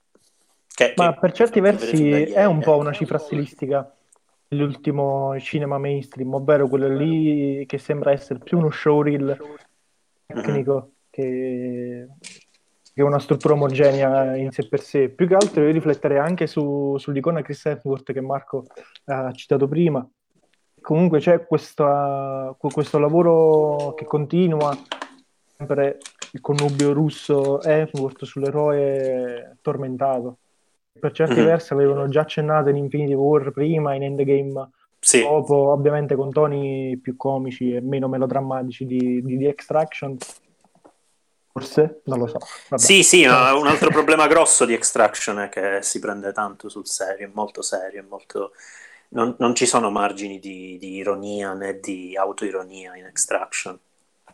Che, 0.67 0.93
Ma 0.95 1.13
che 1.13 1.19
per 1.19 1.31
certi 1.31 1.59
versi 1.59 2.11
è 2.11 2.45
un 2.45 2.59
po' 2.61 2.77
una 2.77 2.91
cifra 2.91 3.17
stilistica 3.17 3.95
dell'ultimo 4.47 5.39
cinema 5.39 5.77
mainstream, 5.77 6.33
ovvero 6.33 6.67
quello 6.67 6.87
lì 6.87 7.65
che 7.65 7.77
sembra 7.77 8.11
essere 8.11 8.39
più 8.39 8.57
uno 8.57 8.69
showreel 8.69 9.37
tecnico 10.25 10.91
che, 11.09 12.07
che 12.93 13.01
una 13.01 13.19
struttura 13.19 13.53
omogenea 13.53 14.35
in 14.35 14.51
sé 14.51 14.67
per 14.67 14.81
sé. 14.81 15.09
Più 15.09 15.27
che 15.27 15.35
altro 15.35 15.63
io 15.63 15.71
rifletterei 15.71 16.17
anche 16.17 16.47
su- 16.47 16.97
sull'icona 16.97 17.41
Chris 17.41 17.65
Hemsworth 17.65 18.11
che 18.11 18.21
Marco 18.21 18.65
ha 19.05 19.31
citato 19.31 19.67
prima. 19.67 20.07
Comunque 20.83 21.19
c'è 21.19 21.45
questa- 21.47 22.53
questo 22.59 22.99
lavoro 22.99 23.93
che 23.95 24.03
continua, 24.03 24.77
sempre 25.55 25.97
il 26.33 26.41
connubio 26.41 26.91
russo 26.91 27.61
Hemsworth 27.61 28.25
sull'eroe 28.25 29.57
tormentato. 29.61 30.39
Per 30.99 31.11
certi 31.13 31.39
Mhm. 31.39 31.45
versi 31.45 31.71
avevano 31.73 32.09
già 32.09 32.21
accennato 32.21 32.67
in 32.67 32.75
Infinity 32.75 33.13
War 33.13 33.51
prima, 33.51 33.95
in 33.95 34.03
Endgame 34.03 34.69
Sì, 34.99 35.21
dopo, 35.21 35.71
ovviamente 35.71 36.15
con 36.15 36.31
toni 36.31 36.97
più 37.01 37.15
comici 37.15 37.73
e 37.73 37.81
meno 37.81 38.09
melodrammatici 38.09 38.85
di, 38.85 39.21
di 39.23 39.37
The 39.37 39.47
Extraction. 39.47 40.17
Forse, 41.51 42.01
non 42.05 42.19
lo 42.19 42.27
so. 42.27 42.39
Vabbè. 42.69 42.81
Sì, 42.81 43.03
sì, 43.03 43.25
ma 43.25 43.53
un 43.53 43.67
altro 43.67 43.89
problema 43.89 44.27
grosso 44.27 44.65
di 44.65 44.73
Extraction 44.73 45.39
è 45.39 45.49
che 45.49 45.79
si 45.81 45.99
prende 45.99 46.31
tanto 46.33 46.67
sul 46.67 46.87
serio, 46.87 47.27
è 47.27 47.31
molto 47.33 47.61
serio, 47.61 48.01
è 48.01 48.05
molto... 48.07 48.51
Non, 49.13 49.35
non 49.37 49.53
ci 49.53 49.65
sono 49.65 49.91
margini 49.91 50.39
di, 50.39 50.77
di 50.79 50.95
ironia 50.95 51.53
né 51.53 51.79
di 51.79 52.15
autoironia 52.17 52.95
in 52.95 53.05
Extraction. 53.05 53.77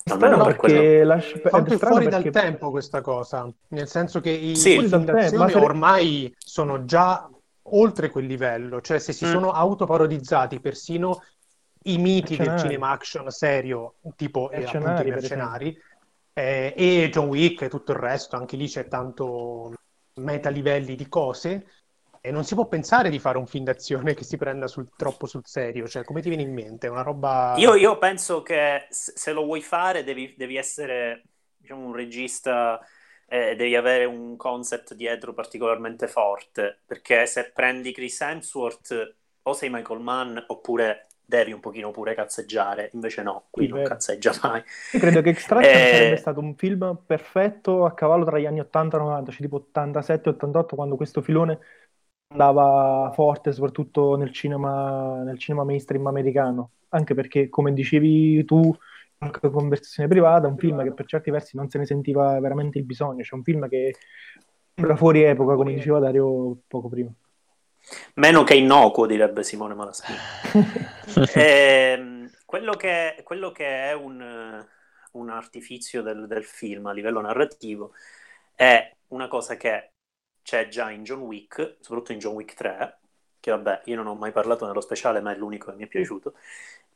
Almeno 0.05 0.35
Strano 0.35 0.45
per 0.45 0.55
quello. 0.55 1.19
Fa 1.19 1.63
è 1.63 1.77
fuori 1.77 2.07
perché- 2.07 2.29
dal 2.31 2.43
tempo 2.43 2.71
questa 2.71 3.01
cosa, 3.01 3.51
nel 3.69 3.87
senso 3.87 4.21
che 4.21 4.29
i 4.29 4.55
Sì. 4.55 4.79
ma 4.79 5.49
se- 5.49 5.57
ormai 5.57 6.33
sono 6.37 6.85
già 6.85 7.29
oltre 7.71 8.09
quel 8.09 8.25
livello, 8.25 8.79
cioè 8.81 8.99
se 8.99 9.11
si 9.11 9.25
Mm. 9.25 9.31
sono 9.31 9.51
autoparodizzati 9.51 10.59
persino 10.61 11.21
i 11.83 11.97
miti 11.97 12.37
del 12.37 12.57
cinema 12.57 12.89
action 12.91 13.29
serio, 13.29 13.95
tipo 14.15 14.49
eh, 14.49 14.59
Mercenari, 14.59 14.89
appunto 14.91 15.07
i 15.07 15.11
mercenari, 15.11 15.81
eh, 16.33 16.73
e 16.75 17.09
John 17.11 17.27
Wick 17.27 17.63
e 17.63 17.69
tutto 17.69 17.91
il 17.91 17.97
resto, 17.99 18.35
anche 18.37 18.55
lì 18.55 18.67
c'è 18.67 18.87
tanto 18.87 19.73
meta 20.15 20.49
livelli 20.49 20.95
di 20.95 21.07
cose. 21.09 21.65
E 22.21 22.31
non 22.31 22.43
si 22.45 22.53
può 22.55 22.67
pensare 22.67 23.09
di 23.09 23.19
fare 23.19 23.37
un 23.37 23.47
film 23.47 23.63
d'azione 23.65 24.13
che 24.13 24.23
si 24.23 24.37
prenda 24.37 24.67
sul- 24.67 24.91
troppo 24.95 25.25
sul 25.25 25.41
serio, 25.45 25.87
cioè 25.87 26.03
come 26.03 26.21
ti 26.21 26.29
viene 26.29 26.43
in 26.43 26.53
mente? 26.53 26.87
Una 26.87 27.01
roba... 27.01 27.61
Io, 27.61 27.73
io 27.75 27.97
penso 27.97 28.41
che 28.43 28.87
se 28.89 29.13
se 29.15 29.31
lo 29.33 29.43
vuoi 29.43 29.61
fare 29.61 30.03
devi, 30.03 30.33
devi 30.37 30.55
essere 30.55 31.23
diciamo, 31.57 31.85
un 31.87 31.93
regista, 31.93 32.79
eh, 33.27 33.55
devi 33.55 33.75
avere 33.75 34.05
un 34.05 34.37
concept 34.37 34.93
dietro 34.93 35.33
particolarmente 35.33 36.07
forte, 36.07 36.81
perché 36.85 37.25
se 37.25 37.51
prendi 37.51 37.91
Chris 37.91 38.21
Hemsworth 38.21 39.15
o 39.43 39.53
sei 39.53 39.69
Michael 39.69 39.99
Mann 39.99 40.37
oppure 40.47 41.07
devi 41.25 41.51
un 41.51 41.59
pochino 41.59 41.91
pure 41.91 42.13
cazzeggiare, 42.15 42.91
invece 42.93 43.23
no, 43.23 43.47
qui 43.49 43.65
Sì, 43.65 43.67
non 43.67 43.81
vero. 43.81 43.81
cazzeggia 43.81 44.31
mai. 44.43 44.63
Io 44.91 44.99
credo 44.99 45.21
che 45.21 45.29
Extraction 45.29 45.85
Eh, 45.85 45.85
sarebbe 45.85 46.15
stato 46.15 46.39
un 46.39 46.55
film 46.55 47.03
perfetto 47.05 47.85
a 47.85 47.93
cavallo 47.93 48.25
tra 48.25 48.39
gli 48.39 48.45
anni 48.45 48.59
80 48.61 48.97
e 48.97 48.99
90, 48.99 49.31
cioè 49.31 49.41
tipo 49.41 49.57
87-88, 49.57 50.75
quando 50.75 50.95
questo 50.95 51.21
filone 51.21 51.59
andava 52.31 53.11
forte, 53.13 53.51
soprattutto 53.51 54.15
nel 54.15 54.31
cinema, 54.31 55.21
nel 55.23 55.39
cinema 55.39 55.63
mainstream 55.63 56.05
americano. 56.07 56.71
Anche 56.89 57.13
perché, 57.13 57.49
come 57.49 57.73
dicevi 57.73 58.43
tu, 58.45 58.61
in 59.21 59.31
una 59.41 59.51
conversazione 59.51 60.07
privata, 60.07 60.47
un 60.47 60.57
film 60.57 60.81
che 60.83 60.93
per 60.93 61.05
certi 61.05 61.31
versi 61.31 61.57
non 61.57 61.69
se 61.69 61.77
ne 61.77 61.85
sentiva 61.85 62.39
veramente 62.39 62.77
il 62.77 62.85
bisogno. 62.85 63.21
C'è 63.21 63.35
un 63.35 63.43
film 63.43 63.67
che 63.67 63.95
sembra 64.73 64.95
fuori 64.95 65.23
epoca, 65.23 65.55
come 65.55 65.73
diceva 65.73 65.99
Dario 65.99 66.61
poco 66.67 66.87
prima. 66.87 67.11
Meno 68.15 68.43
che 68.43 68.55
innocuo, 68.55 69.05
direbbe 69.05 69.43
Simone 69.43 69.73
Malaspina. 69.73 70.17
Ehm, 71.33 72.29
quello, 72.45 72.73
che, 72.73 73.21
quello 73.23 73.51
che 73.51 73.89
è 73.89 73.93
un, 73.93 74.63
un 75.13 75.29
artifizio 75.29 76.03
del, 76.03 76.27
del 76.27 76.43
film 76.43 76.85
a 76.85 76.93
livello 76.93 77.19
narrativo 77.19 77.93
è 78.53 78.95
una 79.07 79.27
cosa 79.27 79.55
che 79.55 79.88
c'è 80.49 80.67
già 80.67 80.89
in 80.89 81.03
John 81.03 81.19
Wick, 81.19 81.77
soprattutto 81.79 82.11
in 82.11 82.17
John 82.17 82.33
Wick 82.33 82.55
3, 82.55 82.99
che 83.39 83.51
vabbè, 83.51 83.81
io 83.85 83.95
non 83.95 84.07
ho 84.07 84.15
mai 84.15 84.31
parlato 84.31 84.65
nello 84.65 84.81
speciale, 84.81 85.21
ma 85.21 85.31
è 85.31 85.35
l'unico 85.35 85.69
che 85.69 85.77
mi 85.77 85.83
è 85.83 85.87
piaciuto, 85.87 86.33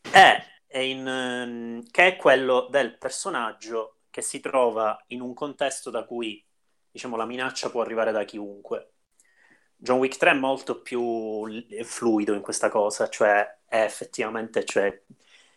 è, 0.09 0.43
è 0.65 0.79
in, 0.79 1.07
ehm, 1.07 1.83
che 1.91 2.07
è 2.07 2.15
quello 2.15 2.67
del 2.71 2.97
personaggio 2.97 3.97
che 4.09 4.23
si 4.23 4.39
trova 4.39 4.99
in 5.09 5.21
un 5.21 5.35
contesto 5.35 5.91
da 5.91 6.03
cui, 6.03 6.43
diciamo, 6.89 7.15
la 7.15 7.27
minaccia 7.27 7.69
può 7.69 7.81
arrivare 7.81 8.11
da 8.11 8.23
chiunque. 8.23 8.93
John 9.75 9.99
Wick 9.99 10.17
3 10.17 10.31
è 10.31 10.33
molto 10.33 10.81
più 10.81 11.63
fluido 11.83 12.33
in 12.33 12.41
questa 12.41 12.69
cosa, 12.69 13.07
cioè 13.07 13.59
è 13.67 13.83
effettivamente 13.83 14.65
cioè, 14.65 15.03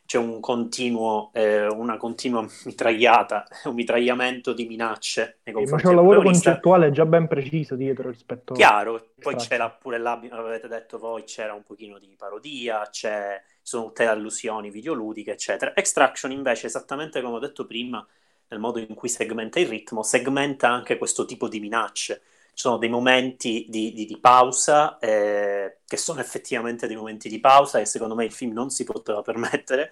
c'è 0.06 0.18
un 0.18 0.40
continuo, 0.40 1.30
eh, 1.34 1.66
una 1.66 1.96
continua 1.96 2.46
mitragliata, 2.64 3.46
un 3.64 3.74
mitragliamento 3.74 4.52
di 4.52 4.66
minacce 4.66 5.40
nei 5.42 5.66
Ma 5.66 5.76
c'è 5.76 5.88
un 5.88 5.96
lavoro 5.96 6.22
concettuale 6.22 6.92
già 6.92 7.04
ben 7.04 7.26
preciso 7.26 7.74
dietro 7.74 8.08
rispetto 8.08 8.54
Chiaro, 8.54 9.08
poi 9.20 9.34
c'era 9.34 9.68
pure 9.68 9.98
là, 9.98 10.12
avete 10.30 10.68
detto 10.68 10.98
voi, 10.98 11.24
c'era 11.24 11.52
un 11.52 11.64
pochino 11.64 11.98
di 11.98 12.14
parodia, 12.16 12.88
c'è, 12.90 13.42
sono 13.60 13.86
tutte 13.86 14.04
le 14.04 14.10
allusioni 14.10 14.70
videoludiche, 14.70 15.32
eccetera. 15.32 15.74
Extraction 15.74 16.30
invece, 16.30 16.66
esattamente 16.66 17.20
come 17.20 17.36
ho 17.36 17.40
detto 17.40 17.66
prima, 17.66 18.06
nel 18.48 18.60
modo 18.60 18.78
in 18.78 18.94
cui 18.94 19.08
segmenta 19.08 19.58
il 19.58 19.66
ritmo, 19.66 20.02
segmenta 20.02 20.68
anche 20.68 20.98
questo 20.98 21.24
tipo 21.24 21.48
di 21.48 21.58
minacce. 21.58 22.22
Ci 22.56 22.62
sono 22.62 22.78
dei 22.78 22.88
momenti 22.88 23.66
di, 23.68 23.92
di- 23.92 24.06
di 24.06 24.18
pausa 24.18 24.98
eh, 24.98 25.80
che 25.84 25.96
sono 25.98 26.20
effettivamente 26.20 26.86
dei 26.86 26.96
momenti 26.96 27.28
di 27.28 27.38
pausa 27.38 27.80
e 27.80 27.84
secondo 27.84 28.14
me 28.14 28.24
il 28.24 28.32
film 28.32 28.52
non 28.52 28.70
si 28.70 28.84
poteva 28.84 29.20
permettere. 29.22 29.90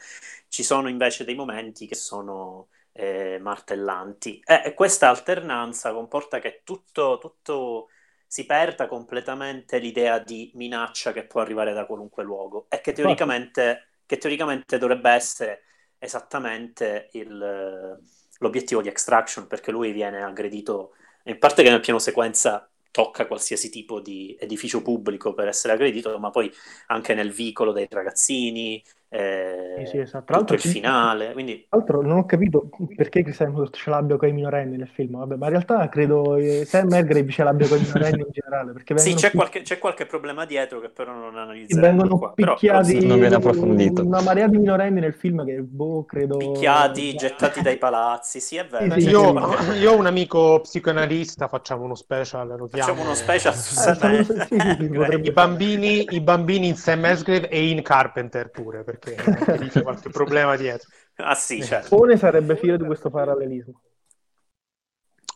Ci 0.49 0.63
sono 0.63 0.89
invece 0.89 1.25
dei 1.25 1.35
momenti 1.35 1.87
che 1.87 1.95
sono 1.95 2.69
eh, 2.93 3.39
martellanti. 3.41 4.41
E, 4.45 4.63
e 4.67 4.75
questa 4.75 5.09
alternanza 5.11 5.93
comporta 5.93 6.39
che 6.39 6.63
tutto, 6.65 7.19
tutto 7.21 7.89
si 8.27 8.47
perda 8.47 8.89
completamente 8.89 9.79
l'idea 9.79 10.19
di 10.19 10.51
minaccia 10.55 11.13
che 11.13 11.27
può 11.27 11.41
arrivare 11.43 11.73
da 11.75 11.85
qualunque 11.87 12.25
luogo 12.25 12.67
e 12.71 12.81
che 12.81 12.93
teoricamente, 12.93 13.89
che 14.07 14.17
teoricamente 14.19 14.79
dovrebbe 14.79 15.11
essere 15.11 15.63
esattamente 15.99 17.09
il- 17.13 17.99
l'obiettivo 18.39 18.83
di 18.83 18.89
Extraction, 18.89 19.47
perché 19.47 19.71
lui 19.71 19.93
viene 19.93 20.23
aggredito, 20.23 20.95
in 21.25 21.39
parte 21.39 21.63
che 21.63 21.71
nel 21.71 21.81
piano 21.81 21.99
sequenza 21.99 22.69
tocca 22.91 23.27
qualsiasi 23.27 23.71
tipo 23.71 24.01
di 24.01 24.37
edificio 24.39 24.83
pubblico 24.83 25.35
per 25.35 25.49
essere 25.49 25.73
aggredito, 25.75 26.17
ma 26.19 26.31
poi 26.31 26.53
anche 26.87 27.15
nel 27.15 27.33
vicolo 27.33 27.73
dei 27.73 27.89
ragazzini, 27.91 28.83
eh, 29.15 29.75
Sì, 29.79 29.87
sì, 29.87 29.99
esatto. 29.99 30.25
Tra 30.25 30.37
l'altro, 30.37 30.55
il 30.57 30.61
finale, 30.61 31.33
quindi 31.33 31.67
Tra 31.69 31.79
l'altro 31.79 32.03
non 32.03 32.19
ho 32.19 32.27
capito 32.27 32.69
perché 32.97 33.23
Chris 33.23 33.41
Hemsworth 33.41 33.77
ce 33.77 33.91
l'abbia 33.91 34.17
con 34.17 34.29
i 34.29 34.33
minorenni 34.33 34.77
nel 34.77 34.89
film, 34.89 35.19
vabbè, 35.19 35.37
ma 35.37 35.47
in 35.47 35.53
realtà 35.53 35.89
credo 35.89 36.37
eh, 36.37 36.65
Sam 36.65 36.93
Hargrave 36.93 37.31
ce 37.31 37.43
l'abbia 37.43 37.69
con 37.69 37.79
i 37.79 37.81
minorenni 37.81 38.21
in 38.21 38.29
generale, 38.31 38.73
perché 38.73 38.99
sì, 38.99 39.15
c'è 39.15 39.31
pi- 39.31 39.37
qualche, 39.37 39.63
c'è 39.63 39.79
qualche 39.79 40.07
problema 40.07 40.45
dietro 40.45 40.81
che 40.81 40.89
però 40.89 41.13
non 41.13 41.33
che 41.33 41.39
analizzeremo 41.39 41.87
vengono 41.87 42.19
qua. 42.19 42.33
Però, 42.35 42.55
però 42.59 42.81
picchiati 42.81 42.99
viene 42.99 43.35
approfondito. 43.35 44.05
una 44.05 44.21
marea 44.21 44.47
di 44.49 44.59
minorenni 44.59 45.01
nel 45.01 45.15
film 45.15 45.45
che, 45.45 45.61
boh, 45.61 46.05
credo... 46.05 46.37
picchiati, 46.37 47.15
gettati 47.15 47.63
dai 47.63 47.77
palazzi, 47.79 48.41
sì 48.41 48.57
è 48.57 48.67
vero. 48.67 48.95
Sì, 48.95 49.01
sì, 49.01 49.09
io, 49.09 49.33
qualche- 49.33 49.75
io 49.77 49.93
ho 49.93 49.99
un 49.99 50.07
amico 50.07 50.61
psicoanalista, 50.61 51.49
facciamo 51.49 51.85
uno 51.85 51.95
special, 51.95 52.49
lo 52.57 52.69
Facciamo 52.69 53.03
uno 53.03 53.15
special 53.15 53.55
su 53.55 53.89
Eh, 53.89 53.95
Sam 53.95 54.25
potrebbe- 54.25 55.29
I 55.29 55.33
bambini, 55.33 56.15
I 56.15 56.21
bambini 56.21 56.69
in 56.69 56.77
Sam 56.77 57.05
Asgrave 57.05 57.49
e 57.49 57.69
in 57.69 57.83
Carpenter 57.83 58.51
pure, 58.51 58.83
perché 58.85 59.04
anche 59.17 59.57
lì 59.59 59.69
c'è 59.69 59.83
qualche 59.83 60.11
problema 60.11 60.57
dietro. 60.57 60.89
Ah 61.17 61.37
sì, 61.37 61.63
certo. 61.63 61.95
Pone 61.95 62.17
sarebbe 62.17 62.57
figlio 62.57 62.77
di 62.77 62.85
questo 62.85 63.09
parallelismo. 63.09 63.81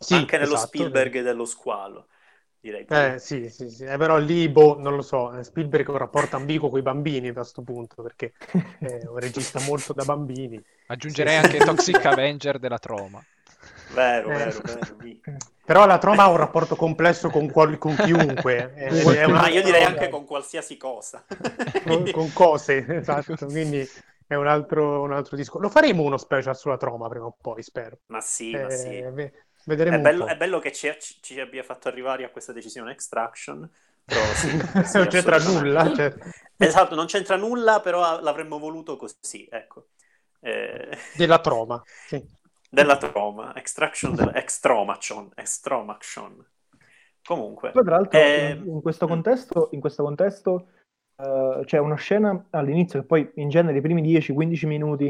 Sì, 0.00 0.14
Anche 0.14 0.38
nello 0.38 0.54
esatto. 0.54 0.66
Spielberg 0.66 1.22
dello 1.22 1.44
squalo, 1.44 2.08
direi. 2.60 2.86
Eh, 2.88 3.18
sì, 3.18 3.48
sì, 3.50 3.68
sì. 3.68 3.84
Eh, 3.84 3.96
però 3.96 4.16
lì, 4.18 4.48
boh, 4.48 4.78
non 4.78 4.94
lo 4.96 5.02
so, 5.02 5.36
eh, 5.36 5.44
Spielberg 5.44 5.88
ha 5.88 5.92
un 5.92 5.98
rapporto 5.98 6.36
ambiguo 6.36 6.70
con 6.70 6.78
i 6.78 6.82
bambini 6.82 7.32
da 7.32 7.44
sto 7.44 7.62
punto, 7.62 8.02
perché 8.02 8.32
è 8.78 9.06
un 9.06 9.18
regista 9.18 9.60
molto 9.60 9.92
da 9.92 10.04
bambini. 10.04 10.62
Aggiungerei 10.86 11.36
anche 11.36 11.60
Toxic 11.60 12.02
Avenger 12.06 12.58
della 12.58 12.78
Troma. 12.78 13.24
Vero, 13.94 14.30
Eh. 14.30 14.36
vero, 14.36 14.60
vero. 14.62 14.96
sì. 15.00 15.20
Però 15.64 15.84
la 15.86 15.98
troma 15.98 16.24
ha 16.24 16.28
un 16.30 16.36
rapporto 16.36 16.76
complesso 16.76 17.28
con, 17.30 17.50
qual- 17.50 17.78
con 17.78 17.94
chiunque. 17.96 18.72
eh, 18.76 19.02
Con 19.02 19.14
è 19.14 19.24
una- 19.24 19.40
Ma 19.42 19.48
io 19.48 19.62
direi 19.62 19.84
anche 19.84 20.08
con 20.08 20.24
qualsiasi 20.24 20.76
cosa. 20.76 21.24
con, 21.86 22.10
con 22.10 22.32
cose, 22.32 22.84
esatto, 22.88 23.34
quindi 23.46 23.86
è 24.26 24.34
un 24.34 24.46
altro, 24.46 25.02
un 25.02 25.12
altro 25.12 25.36
discorso. 25.36 25.66
Lo 25.66 25.70
faremo 25.72 26.02
uno 26.02 26.16
special 26.16 26.56
sulla 26.56 26.76
troma 26.76 27.08
prima 27.08 27.26
o 27.26 27.36
poi, 27.40 27.62
spero. 27.62 27.98
Ma 28.06 28.20
sì, 28.20 28.52
ma 28.52 28.66
Eh, 28.66 28.70
sì. 28.70 29.00
ve- 29.12 29.32
vedremo 29.64 29.96
È 29.96 30.00
bello, 30.00 30.22
un 30.22 30.26
po'. 30.28 30.34
è 30.34 30.36
bello 30.36 30.58
che 30.58 30.72
ci, 30.72 30.90
ci- 31.20 31.38
abbia 31.40 31.62
fatto 31.62 31.88
arrivare 31.88 32.24
a 32.24 32.30
questa 32.30 32.52
decisione 32.52 32.92
Extraction. 32.92 33.68
Però 34.04 34.20
sì, 34.34 34.48
sì, 34.88 34.96
non 34.98 35.06
c'entra 35.08 35.38
nulla. 35.38 35.94
cioè. 35.94 36.14
Esatto, 36.56 36.94
non 36.94 37.06
c'entra 37.06 37.36
nulla, 37.36 37.80
però 37.80 38.20
l'avremmo 38.20 38.58
voluto 38.58 38.96
così, 38.96 39.46
ecco. 39.50 39.88
Eh, 40.40 40.96
Della 41.16 41.40
troma, 41.40 41.82
sì. 42.06 42.24
Della 42.68 42.96
troma, 42.96 43.54
extraction 43.56 44.14
della 44.14 44.34
extromation, 44.34 45.30
extromation. 45.34 46.44
Comunque, 47.24 47.70
Poi, 47.72 47.84
tra 47.84 47.96
l'altro, 47.96 48.18
eh, 48.18 48.50
in, 48.50 48.68
in 48.68 48.80
questo 48.80 49.06
mm. 49.06 49.08
contesto, 49.08 49.68
in 49.72 49.80
questo 49.80 50.02
contesto 50.02 50.68
eh, 51.16 51.62
c'è 51.64 51.78
una 51.78 51.96
scena 51.96 52.46
all'inizio 52.50 53.00
che 53.00 53.06
poi 53.06 53.30
in 53.34 53.48
genere 53.48 53.78
i 53.78 53.80
primi 53.80 54.02
10-15 54.02 54.66
minuti 54.66 55.04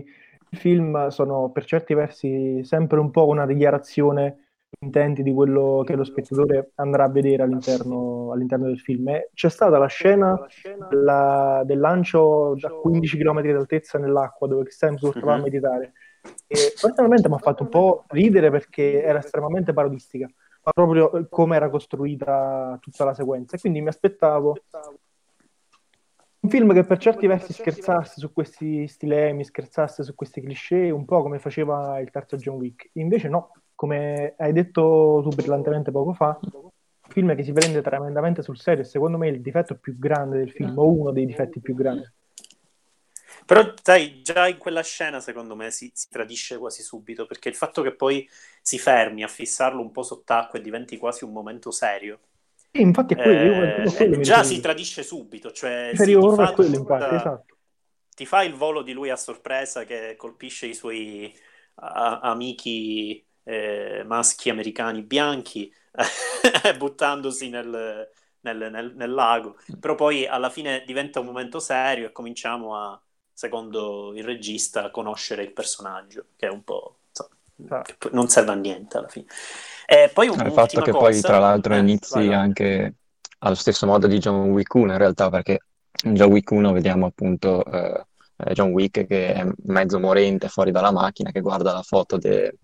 del 0.48 0.60
film 0.60 1.08
sono 1.08 1.50
per 1.50 1.64
certi 1.64 1.94
versi 1.94 2.64
sempre 2.64 2.98
un 2.98 3.10
po' 3.10 3.26
una 3.26 3.46
dichiarazione 3.46 4.46
di 4.70 4.86
intenti 4.86 5.22
di 5.22 5.32
quello 5.32 5.82
che 5.86 5.94
lo 5.94 6.04
spettatore 6.04 6.72
andrà 6.76 7.04
a 7.04 7.08
vedere 7.08 7.42
all'interno, 7.42 8.32
all'interno 8.32 8.66
del 8.66 8.80
film. 8.80 9.08
E 9.08 9.30
c'è 9.34 9.48
stata 9.48 9.78
la 9.78 9.86
scena 9.86 10.38
della- 10.88 11.62
del 11.64 11.78
lancio 11.78 12.54
da 12.58 12.70
15 12.70 13.18
km 13.18 13.42
d'altezza 13.42 13.98
nell'acqua 13.98 14.48
dove 14.48 14.64
Chris 14.64 14.82
Hemsworth 14.82 15.20
va 15.20 15.34
a 15.34 15.40
meditare. 15.40 15.92
Personalmente 16.46 17.28
mi 17.28 17.34
ha 17.34 17.38
fatto 17.38 17.62
un 17.64 17.68
po' 17.68 18.04
ridere 18.08 18.50
perché 18.50 19.02
era 19.02 19.18
estremamente 19.18 19.72
parodistica, 19.72 20.26
ma 20.62 20.72
proprio 20.72 21.26
come 21.28 21.56
era 21.56 21.68
costruita 21.68 22.78
tutta 22.80 23.04
la 23.04 23.14
sequenza. 23.14 23.56
E 23.56 23.60
quindi 23.60 23.80
mi 23.80 23.88
aspettavo 23.88 24.56
un 26.40 26.50
film 26.50 26.72
che 26.72 26.84
per 26.84 26.98
certi 26.98 27.26
versi 27.26 27.52
scherzasse 27.52 28.20
su 28.20 28.32
questi 28.32 28.86
stilemi, 28.86 29.44
scherzasse 29.44 30.02
su 30.02 30.14
questi 30.14 30.40
cliché, 30.40 30.90
un 30.90 31.04
po' 31.04 31.22
come 31.22 31.38
faceva 31.38 31.98
il 32.00 32.10
terzo 32.10 32.36
John 32.36 32.56
Wick. 32.56 32.90
Invece 32.92 33.28
no, 33.28 33.52
come 33.74 34.34
hai 34.38 34.52
detto 34.52 35.20
tu 35.22 35.28
brillantemente 35.34 35.90
poco 35.90 36.14
fa, 36.14 36.38
un 36.40 36.70
film 37.08 37.34
che 37.34 37.42
si 37.42 37.52
prende 37.52 37.82
tremendamente 37.82 38.42
sul 38.42 38.58
serio 38.58 38.84
secondo 38.84 39.18
me 39.18 39.28
il 39.28 39.40
difetto 39.40 39.76
più 39.76 39.98
grande 39.98 40.38
del 40.38 40.50
film, 40.50 40.78
o 40.78 40.88
uno 40.88 41.10
dei 41.10 41.26
difetti 41.26 41.60
più 41.60 41.74
grandi. 41.74 42.06
Però, 43.48 43.72
sai, 43.82 44.20
già 44.22 44.46
in 44.46 44.58
quella 44.58 44.82
scena, 44.82 45.20
secondo 45.20 45.56
me, 45.56 45.70
si, 45.70 45.90
si 45.94 46.08
tradisce 46.10 46.58
quasi 46.58 46.82
subito, 46.82 47.24
perché 47.26 47.48
il 47.48 47.54
fatto 47.56 47.80
che 47.82 47.94
poi 47.94 48.28
si 48.60 48.78
fermi 48.78 49.22
a 49.22 49.28
fissarlo 49.28 49.80
un 49.80 49.90
po' 49.90 50.02
sott'acqua 50.02 50.58
e 50.58 50.62
diventi 50.62 50.98
quasi 50.98 51.24
un 51.24 51.32
momento 51.32 51.70
serio, 51.70 52.20
Sì, 52.70 52.80
infatti 52.82 53.12
è 53.14 53.18
quello, 53.18 53.60
eh, 53.60 53.84
a 53.86 53.92
quello 53.92 54.16
già 54.20 54.44
si 54.44 54.60
tradisce 54.60 55.02
subito, 55.02 55.52
cioè 55.52 55.92
riferivo 55.92 56.22
ti 56.26 56.28
fa 56.28 56.52
quello, 56.52 56.76
tutta- 56.76 56.76
infatti, 56.76 57.14
esatto. 57.14 57.56
ti 58.14 58.26
fa 58.26 58.42
il 58.42 58.54
volo 58.54 58.82
di 58.82 58.92
lui 58.92 59.10
a 59.10 59.16
sorpresa 59.16 59.84
che 59.84 60.16
colpisce 60.16 60.66
i 60.66 60.74
suoi 60.74 61.34
a- 61.76 62.20
amici 62.20 63.24
eh, 63.44 64.02
maschi 64.06 64.50
americani 64.50 65.02
bianchi 65.02 65.72
buttandosi 66.76 67.48
nel, 67.48 68.10
nel- 68.40 68.70
nel- 68.70 68.94
nel 68.96 69.10
lago. 69.12 69.56
Però 69.78 69.94
poi 69.94 70.26
alla 70.26 70.50
fine 70.50 70.82
diventa 70.86 71.20
un 71.20 71.26
momento 71.26 71.60
serio 71.60 72.08
e 72.08 72.12
cominciamo 72.12 72.76
a, 72.76 73.00
secondo 73.38 74.12
il 74.16 74.24
regista, 74.24 74.86
a 74.86 74.90
conoscere 74.90 75.44
il 75.44 75.52
personaggio, 75.52 76.24
che 76.34 76.48
è 76.48 76.50
un 76.50 76.64
po'... 76.64 76.96
insomma, 77.08 77.82
che 77.82 77.94
poi 77.96 78.10
non 78.12 78.28
serve 78.28 78.50
a 78.50 78.54
niente 78.56 78.98
alla 78.98 79.06
fine. 79.06 79.26
E 79.86 80.10
poi 80.12 80.26
Il 80.26 80.32
un'ultima 80.32 80.54
fatto 80.56 80.80
che 80.80 80.90
poi, 80.90 81.14
cosa- 81.14 81.28
tra 81.28 81.38
l'altro, 81.38 81.74
eh, 81.74 81.78
inizi 81.78 82.14
vai, 82.14 82.26
vai. 82.26 82.34
anche 82.34 82.94
allo 83.38 83.54
stesso 83.54 83.86
modo 83.86 84.08
di 84.08 84.18
John 84.18 84.50
Wick 84.50 84.74
1, 84.74 84.90
in 84.90 84.98
realtà, 84.98 85.30
perché 85.30 85.60
in 86.02 86.14
John 86.14 86.32
Wick 86.32 86.50
1 86.50 86.72
vediamo 86.72 87.06
appunto 87.06 87.64
eh, 87.64 88.06
eh, 88.38 88.52
John 88.54 88.72
Wick 88.72 89.06
che 89.06 89.32
è 89.32 89.46
mezzo 89.66 90.00
morente 90.00 90.48
fuori 90.48 90.72
dalla 90.72 90.90
macchina, 90.90 91.30
che 91.30 91.40
guarda 91.40 91.72
la 91.72 91.82
foto 91.82 92.16
de- 92.16 92.56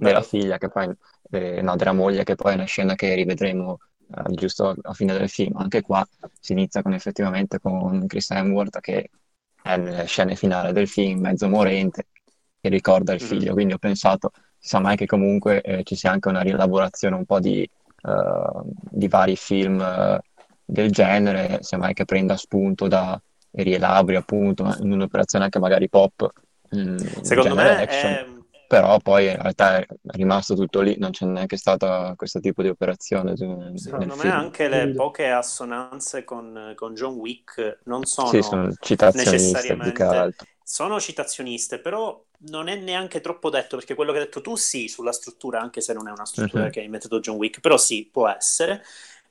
della 0.00 0.22
figlia, 0.22 0.56
che 0.56 0.70
poi, 0.70 0.90
eh, 1.30 1.60
no, 1.60 1.76
della 1.76 1.92
moglie, 1.92 2.24
che 2.24 2.36
poi 2.36 2.52
è 2.52 2.54
una 2.54 2.64
scena 2.64 2.94
che 2.94 3.12
rivedremo 3.14 3.80
eh, 4.16 4.32
giusto 4.32 4.74
a 4.80 4.94
fine 4.94 5.12
del 5.12 5.28
film. 5.28 5.58
Anche 5.58 5.82
qua 5.82 6.02
si 6.40 6.52
inizia 6.52 6.80
con 6.80 6.94
effettivamente 6.94 7.60
con 7.60 8.06
Chris 8.06 8.30
Hemsworth 8.30 8.80
che 8.80 9.10
nelle 9.64 10.04
scene 10.06 10.34
finali 10.36 10.72
del 10.72 10.88
film, 10.88 11.20
mezzo 11.20 11.48
morente, 11.48 12.06
che 12.60 12.68
ricorda 12.68 13.12
il 13.12 13.20
Mhm. 13.22 13.26
figlio. 13.28 13.52
Quindi 13.52 13.72
ho 13.74 13.78
pensato, 13.78 14.30
si 14.58 14.68
sa 14.68 14.80
mai 14.80 14.96
che 14.96 15.06
comunque 15.06 15.60
eh, 15.62 15.82
ci 15.84 15.94
sia 15.96 16.10
anche 16.10 16.28
una 16.28 16.40
rielaborazione 16.40 17.16
un 17.16 17.24
po' 17.24 17.40
di, 17.40 17.62
eh, 17.62 18.60
di 18.90 19.08
vari 19.08 19.36
film 19.36 19.80
eh, 19.80 20.20
del 20.64 20.90
genere, 20.90 21.58
semmai 21.62 21.92
che 21.94 22.04
prenda 22.04 22.36
spunto 22.36 22.88
da 22.88 23.20
e 23.54 23.62
rielabori 23.64 24.16
appunto 24.16 24.62
in 24.80 24.92
un'operazione 24.92 25.44
anche 25.44 25.58
magari 25.58 25.88
pop, 25.88 26.30
mm, 26.74 26.96
Secondo 27.22 27.54
me 27.54 27.82
action. 27.82 28.12
è... 28.12 28.26
Però 28.72 28.98
poi 29.00 29.26
in 29.28 29.36
realtà 29.36 29.78
è 29.78 29.86
rimasto 30.14 30.54
tutto 30.54 30.80
lì, 30.80 30.96
non 30.98 31.10
c'è 31.10 31.26
neanche 31.26 31.56
stata 31.58 32.14
questo 32.16 32.40
tipo 32.40 32.62
di 32.62 32.68
operazione 32.68 33.34
Secondo 33.74 34.14
me 34.16 34.28
film. 34.28 34.28
anche 34.28 34.68
le 34.68 34.88
poche 34.90 35.28
assonanze 35.30 36.24
con, 36.24 36.72
con 36.76 36.94
John 36.94 37.14
Wick 37.14 37.80
non 37.84 38.04
sono 38.04 38.38
Sì, 38.38 38.42
sono 38.42 38.70
citazioniste 38.78 39.76
più 39.78 39.90
che 39.92 40.02
necessariamente 40.02 40.04
altro. 40.04 40.46
sono 40.62 41.00
citazioniste, 41.00 41.80
però 41.80 42.24
non 42.50 42.68
è 42.68 42.76
neanche 42.76 43.20
troppo 43.20 43.50
detto, 43.50 43.76
perché 43.76 43.94
quello 43.94 44.12
che 44.12 44.18
hai 44.18 44.24
detto 44.24 44.40
tu 44.40 44.54
sì, 44.56 44.88
sulla 44.88 45.12
struttura, 45.12 45.60
anche 45.60 45.80
se 45.80 45.92
non 45.94 46.06
è 46.08 46.12
una 46.12 46.24
struttura 46.26 46.68
Mhm. 46.68 46.70
che 46.70 46.80
ha 46.80 46.82
inventato 46.84 47.18
John 47.20 47.36
Wick, 47.36 47.60
però 47.60 47.76
sì, 47.76 48.08
può 48.10 48.28
essere. 48.28 48.82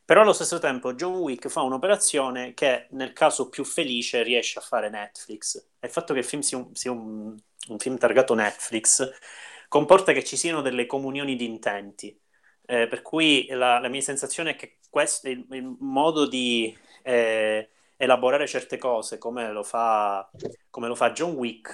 Però 0.03 0.21
allo 0.21 0.33
stesso 0.33 0.59
tempo 0.59 0.93
John 0.93 1.15
Wick 1.15 1.47
fa 1.47 1.61
un'operazione 1.61 2.53
che 2.53 2.87
nel 2.91 3.13
caso 3.13 3.47
più 3.49 3.63
felice 3.63 4.23
riesce 4.23 4.59
a 4.59 4.61
fare 4.61 4.89
Netflix. 4.89 5.55
E 5.79 5.87
il 5.87 5.91
fatto 5.93 6.13
che 6.13 6.19
il 6.19 6.25
film 6.25 6.41
sia 6.41 6.57
un, 6.57 6.75
sia 6.75 6.91
un- 6.91 7.37
un 7.69 7.79
film 7.79 7.97
targato 7.97 8.33
Netflix 8.33 9.09
comporta 9.67 10.11
che 10.13 10.23
ci 10.23 10.37
siano 10.37 10.61
delle 10.61 10.85
comunioni 10.85 11.35
di 11.35 11.45
intenti. 11.45 12.17
Eh, 12.65 12.87
per 12.87 13.01
cui 13.01 13.47
la, 13.49 13.79
la 13.79 13.87
mia 13.89 14.01
sensazione 14.01 14.51
è 14.51 14.55
che 14.55 14.77
questo 14.89 15.29
il, 15.29 15.45
il 15.51 15.75
modo 15.79 16.27
di 16.27 16.75
eh, 17.03 17.69
elaborare 17.97 18.47
certe 18.47 18.77
cose 18.77 19.17
come 19.17 19.51
lo 19.51 19.63
fa, 19.63 20.29
come 20.69 20.87
lo 20.87 20.95
fa 20.95 21.11
John 21.11 21.33
Wick, 21.33 21.73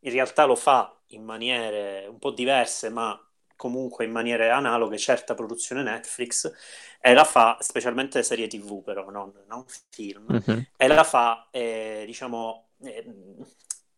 in 0.00 0.10
realtà 0.12 0.44
lo 0.44 0.56
fa 0.56 0.94
in 1.08 1.24
maniere 1.24 2.06
un 2.06 2.18
po' 2.18 2.30
diverse, 2.30 2.88
ma 2.90 3.18
comunque 3.56 4.04
in 4.04 4.10
maniere 4.12 4.50
analoghe, 4.50 4.98
certa 4.98 5.34
produzione 5.34 5.82
Netflix, 5.82 6.52
e 7.00 7.12
la 7.14 7.24
fa 7.24 7.56
specialmente 7.60 8.22
serie 8.22 8.46
TV, 8.48 8.82
però 8.82 9.10
non, 9.10 9.32
non 9.46 9.64
film 9.90 10.28
Mhm. 10.28 10.66
e 10.76 10.86
la 10.88 11.04
fa, 11.04 11.48
eh, 11.50 12.02
diciamo, 12.06 12.70
eh, 12.82 13.04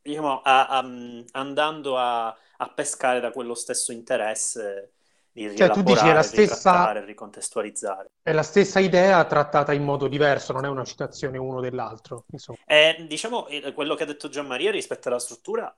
diciamo, 0.08 0.40
a- 0.42 0.66
a- 0.68 0.90
andando 1.32 1.96
a, 1.98 2.28
a 2.28 2.68
pescare 2.74 3.20
da 3.20 3.30
quello 3.30 3.54
stesso 3.54 3.92
interesse 3.92 4.92
di 5.32 5.48
Cioè, 5.54 5.70
tu 5.70 5.82
dici 5.82 6.06
è 6.06 6.12
la 6.12 6.22
stessa- 6.22 6.92
ricontestualizzare. 7.04 8.08
È 8.22 8.32
la 8.32 8.42
stessa 8.42 8.80
idea 8.80 9.24
trattata 9.24 9.72
in 9.72 9.84
modo 9.84 10.08
diverso, 10.08 10.52
non 10.52 10.64
è 10.64 10.68
una 10.68 10.84
citazione 10.84 11.38
uno 11.38 11.60
dell'altro. 11.60 12.24
Insomma. 12.32 12.58
E, 12.66 13.06
diciamo, 13.08 13.46
quello 13.74 13.94
che 13.94 14.02
ha 14.02 14.06
detto 14.06 14.28
Gianmaria 14.28 14.70
rispetto 14.70 15.08
alla 15.08 15.18
struttura 15.18 15.74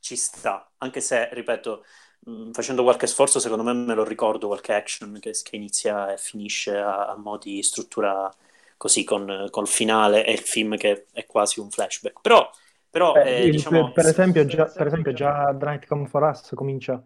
ci 0.00 0.16
sta, 0.16 0.70
anche 0.78 1.00
se, 1.00 1.28
ripeto, 1.32 1.84
mh, 2.20 2.50
facendo 2.52 2.82
qualche 2.82 3.06
sforzo, 3.06 3.38
secondo 3.40 3.62
me 3.64 3.72
me 3.72 3.94
lo 3.94 4.04
ricordo 4.04 4.46
qualche 4.48 4.74
action 4.74 5.18
che, 5.20 5.32
che 5.42 5.56
inizia 5.56 6.12
e 6.12 6.18
finisce 6.18 6.76
a, 6.76 7.06
a 7.08 7.16
mo' 7.16 7.38
di 7.38 7.62
struttura 7.62 8.30
così 8.76 9.04
con, 9.04 9.46
col 9.50 9.68
finale 9.68 10.24
e 10.24 10.32
il 10.32 10.40
film 10.40 10.76
che 10.76 11.06
è 11.12 11.26
quasi 11.26 11.60
un 11.60 11.70
flashback. 11.70 12.20
Però, 12.20 12.50
però 12.92 13.14
Beh, 13.14 13.44
eh, 13.46 13.50
diciamo, 13.50 13.84
per, 13.84 13.92
per 13.94 14.06
esempio, 14.06 14.44
già, 14.44 14.64
per 14.66 14.86
esempio, 14.86 15.12
già 15.12 15.56
The 15.58 15.64
Night 15.64 15.86
Come 15.86 16.06
For 16.06 16.22
Us 16.22 16.52
comincia 16.54 17.02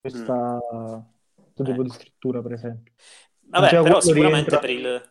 questa, 0.00 0.58
questo 1.34 1.62
tipo 1.62 1.70
Ecco. 1.72 1.82
di 1.82 1.90
scrittura, 1.90 2.42
per 2.42 2.52
esempio. 2.52 2.92
vabbè, 3.48 3.68
già 3.68 3.82
però 3.82 4.00
quello 4.00 4.00
sicuramente 4.00 4.50
rientra- 4.50 4.58
per 4.58 4.70
il... 4.70 5.10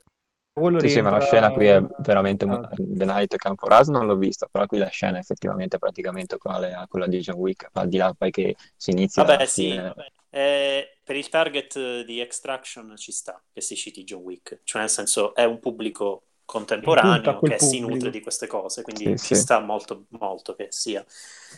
Quello 0.52 0.80
Sì, 0.80 0.88
sì, 0.90 1.02
ma 1.02 1.10
la 1.10 1.20
scena 1.20 1.52
qui 1.52 1.66
è 1.68 1.82
veramente 2.00 2.46
Ah, 2.46 2.70
The 2.78 3.06
Night 3.06 3.36
Come 3.36 3.56
For 3.58 3.72
Us 3.78 3.88
non 3.90 4.06
l'ho 4.06 4.16
vista, 4.16 4.48
però 4.50 4.66
qui 4.66 4.78
la 4.78 4.88
scena 4.88 5.18
è 5.18 5.20
effettivamente 5.20 5.78
praticamente 5.78 6.36
uguale 6.36 6.74
a 6.74 6.88
quella 6.88 7.08
di 7.08 7.20
John 7.20 7.36
Wick, 7.36 7.68
al 7.74 7.90
di 7.90 7.98
là 7.98 8.14
poi 8.18 8.32
che 8.32 8.56
si 8.76 8.92
inizia 8.92 9.24
Vabbè, 9.26 9.46
sì, 9.46 9.70
fine. 9.70 9.94
eh, 10.30 10.98
per 11.04 11.16
il 11.18 11.28
target 11.28 12.04
di 12.06 12.22
Extraction 12.22 12.96
ci 12.96 13.12
sta 13.12 13.42
che 13.52 13.60
si 13.60 13.76
citi 13.76 14.06
John 14.06 14.22
Wick, 14.22 14.62
cioè 14.64 14.82
nel 14.82 14.90
senso 14.90 15.36
è 15.36 15.44
un 15.44 15.60
pubblico 15.60 16.24
contemporaneo 16.46 17.42
che 17.42 17.60
si 17.60 17.80
nutre 17.80 18.10
di 18.10 18.22
queste 18.22 18.48
cose, 18.48 18.82
quindi 18.82 19.06
Sì, 19.06 19.18
ci 19.18 19.36
sì. 19.36 19.36
sta 19.36 19.60
molto, 19.60 20.06
molto 20.10 20.56
che 20.56 20.68
sia, 20.70 21.04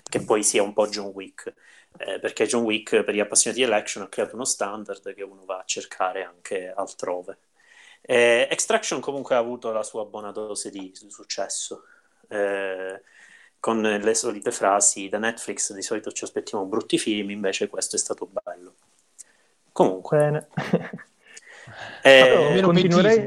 che 0.10 0.22
poi 0.22 0.44
sia 0.44 0.64
un 0.64 0.74
po' 0.74 0.88
John 0.88 1.08
Wick, 1.14 1.54
eh, 1.98 2.20
perché 2.20 2.46
John 2.46 2.64
Wick 2.64 3.04
per 3.04 3.14
gli 3.14 3.20
appassionati 3.20 3.62
di 3.62 3.68
election 3.68 4.04
ha 4.04 4.10
creato 4.10 4.36
uno 4.36 4.46
standard 4.46 5.14
che 5.14 5.24
uno 5.24 5.46
va 5.46 5.60
a 5.60 5.64
cercare 5.66 6.24
anche 6.24 6.72
altrove. 6.76 7.38
Eh, 8.02 8.48
Extraction 8.50 9.02
comunque 9.02 9.36
ha 9.36 9.40
avuto 9.40 9.72
la 9.72 9.84
sua 9.84 10.06
buona 10.06 10.32
dose 10.32 10.70
di, 10.70 10.92
successo, 11.08 11.84
eh, 12.30 13.02
con 13.60 13.82
le 13.82 14.14
solite 14.14 14.52
frasi 14.52 15.10
da 15.10 15.18
Netflix 15.18 15.74
di 15.74 15.82
solito 15.82 16.12
ci 16.12 16.24
aspettiamo 16.24 16.66
brutti 16.66 16.98
film, 16.98 17.32
invece 17.32 17.68
questo 17.68 17.96
è 17.96 18.00
stato 18.00 18.28
bello. 18.32 18.76
Comunque, 19.72 20.18
Bene. 20.18 20.48
eh, 22.04 22.50
meno 22.54 22.68
continuerei- 22.68 23.26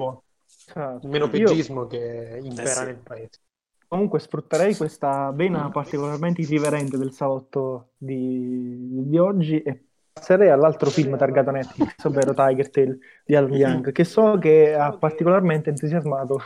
il 1.02 1.08
meno 1.08 1.26
Io 1.26 1.30
pegismo 1.30 1.86
che 1.86 2.40
impera 2.42 2.82
Eh 2.82 2.84
nel 2.84 2.96
paese. 2.98 3.40
comunque 3.88 4.20
sfrutterei 4.20 4.76
questa 4.76 5.30
vena 5.32 5.70
particolarmente 5.70 6.42
irriverente 6.42 6.96
del 6.96 7.12
salotto 7.12 7.92
di, 7.96 9.08
di 9.08 9.18
oggi 9.18 9.60
e 9.62 9.84
passerei 10.12 10.48
all'altro 10.50 10.90
film 10.90 11.16
targato 11.16 11.50
Netflix, 11.50 12.04
ovvero 12.04 12.32
Tiger 12.34 12.70
Tail 12.70 12.98
di 13.24 13.34
Alan 13.34 13.52
Young, 13.54 13.92
che 13.92 14.04
so 14.04 14.38
che 14.38 14.74
ha 14.74 14.96
particolarmente 14.96 15.70
entusiasmato 15.70 16.40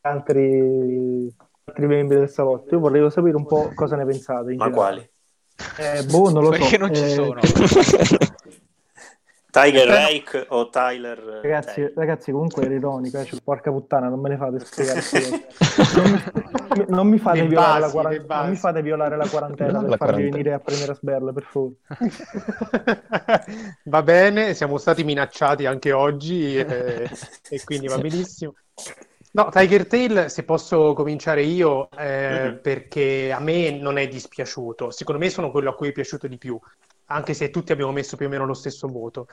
altri, 0.00 1.32
altri 1.64 1.86
membri 1.86 2.18
del 2.18 2.28
salotto. 2.28 2.74
Io 2.74 2.80
vorrei 2.80 3.10
sapere 3.10 3.36
un 3.36 3.46
po' 3.46 3.72
cosa 3.74 3.96
ne 3.96 4.04
pensate. 4.04 4.52
in 4.52 4.56
ma 4.58 4.64
generale. 4.66 4.70
quali? 4.70 5.10
Eh, 6.00 6.04
boh, 6.04 6.30
non 6.30 6.42
lo 6.42 6.52
so. 6.58 6.58
Perché 6.58 6.78
non 6.78 6.94
ci 6.94 7.02
Eh, 7.02 7.08
sono. 7.08 7.40
Tiger 9.52 9.86
Però- 9.86 9.98
Rake 10.06 10.46
o 10.48 10.70
Tyler 10.70 11.18
eh, 11.18 11.42
Ragazzi, 11.42 11.80
Tate? 11.82 11.92
ragazzi, 11.94 12.30
comunque 12.32 12.64
era 12.64 12.72
ironico, 12.72 13.18
eh, 13.18 13.24
cioè, 13.26 13.38
porca 13.44 13.70
puttana, 13.70 14.08
non 14.08 14.18
me 14.18 14.30
le 14.30 14.36
fate 14.38 14.58
spiegare. 14.60 15.00
non, 15.94 16.10
mi, 16.10 16.84
non 16.88 17.06
mi 17.08 17.18
fate 17.18 17.46
violare 17.46 17.72
la 17.80 17.80
basi, 17.80 17.92
quaran- 17.92 18.12
le 18.12 18.20
basi. 18.20 18.40
non 18.42 18.50
mi 18.50 18.56
fate 18.56 18.82
violare 18.82 19.16
la 19.18 19.28
quarantena 19.28 19.72
La 19.72 19.78
per 19.80 19.88
farvi 19.88 19.96
quarantena. 19.98 20.30
venire 20.30 20.52
a 20.54 20.58
prendere 20.58 20.92
a 20.92 20.94
sberle, 20.94 21.32
per 21.34 21.42
favore. 21.42 21.74
Va 23.84 24.02
bene, 24.02 24.54
siamo 24.54 24.78
stati 24.78 25.04
minacciati 25.04 25.66
anche 25.66 25.92
oggi 25.92 26.56
eh, 26.56 27.10
e 27.50 27.62
quindi 27.64 27.88
va 27.88 27.98
benissimo. 27.98 28.54
No, 29.32 29.48
Tiger 29.50 29.86
Tail, 29.86 30.30
se 30.30 30.44
posso 30.44 30.92
cominciare 30.94 31.42
io, 31.42 31.90
eh, 31.90 32.48
Mhm. 32.52 32.60
perché 32.62 33.32
a 33.32 33.40
me 33.40 33.70
non 33.70 33.98
è 33.98 34.08
dispiaciuto. 34.08 34.90
Secondo 34.90 35.20
me 35.22 35.30
sono 35.30 35.50
quello 35.50 35.70
a 35.70 35.74
cui 35.74 35.88
è 35.88 35.92
piaciuto 35.92 36.26
di 36.26 36.36
più, 36.38 36.58
anche 37.06 37.34
se 37.34 37.50
tutti 37.50 37.72
abbiamo 37.72 37.92
messo 37.92 38.16
più 38.16 38.26
o 38.26 38.28
meno 38.28 38.44
lo 38.46 38.54
stesso 38.54 38.86
voto. 38.88 39.26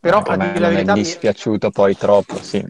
Però 0.00 0.18
a 0.22 0.36
me 0.36 0.58
la 0.58 0.68
non 0.68 0.70
è 0.70 0.72
verità, 0.74 0.94
mi- 0.94 1.02
dispiaciuto 1.02 1.70
poi 1.70 1.96
troppo, 1.96 2.36
sì. 2.36 2.64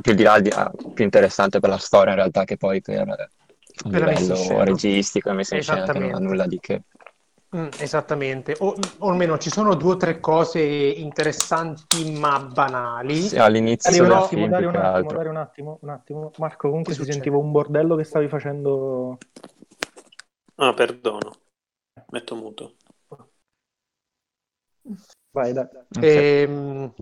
Più 0.00 0.14
di 0.14 0.22
là, 0.22 0.40
di- 0.40 0.50
ah, 0.50 0.70
più 0.94 1.04
interessante 1.04 1.60
per 1.60 1.70
la 1.70 1.78
storia 1.78 2.10
in 2.12 2.16
realtà 2.18 2.44
che 2.44 2.56
poi 2.56 2.80
per 2.80 3.04
Per 3.90 4.00
la 4.00 4.06
messa 4.06 4.20
in 4.20 4.26
livello 4.28 4.34
scena. 4.34 4.64
registico 4.64 5.30
e 5.30 5.32
messa 5.32 5.54
in 5.56 5.62
scena 5.62 5.88
che 5.88 5.98
non 5.98 6.02
ha 6.14 6.18
Esattamente. 6.18 6.28
nulla 6.28 6.46
di 6.46 6.58
che. 6.60 6.82
Mm, 7.56 7.66
esattamente, 7.78 8.54
o, 8.60 8.76
o 8.98 9.08
almeno 9.10 9.36
ci 9.36 9.50
sono 9.50 9.74
due 9.74 9.94
o 9.94 9.96
tre 9.96 10.20
cose 10.20 10.60
interessanti 10.60 12.12
ma 12.12 12.38
banali. 12.38 13.22
Sì, 13.22 13.38
all'inizio 13.38 13.90
Dario, 13.90 14.02
un 14.04 14.08
del 14.08 14.16
però- 14.18 14.24
attimo, 14.24 14.40
film 14.46 14.56
più 14.56 14.68
un 14.68 14.76
attimo. 14.76 15.12
Dario, 15.12 15.30
un 15.30 15.36
attimo, 15.36 15.78
un 15.82 15.88
attimo. 15.88 16.30
Marco, 16.38 16.68
comunque 16.68 16.94
si 16.94 17.04
sentiva 17.04 17.36
un 17.38 17.50
bordello 17.50 17.96
che 17.96 18.04
stavi 18.04 18.28
facendo. 18.28 19.18
Ah, 20.56 20.74
perdono. 20.74 21.32
Metto 22.10 22.36
muto. 22.36 22.74
Vai, 25.32 25.52
dai. 25.52 25.64
Ok. 25.64 26.02
Ehm, 26.02 26.94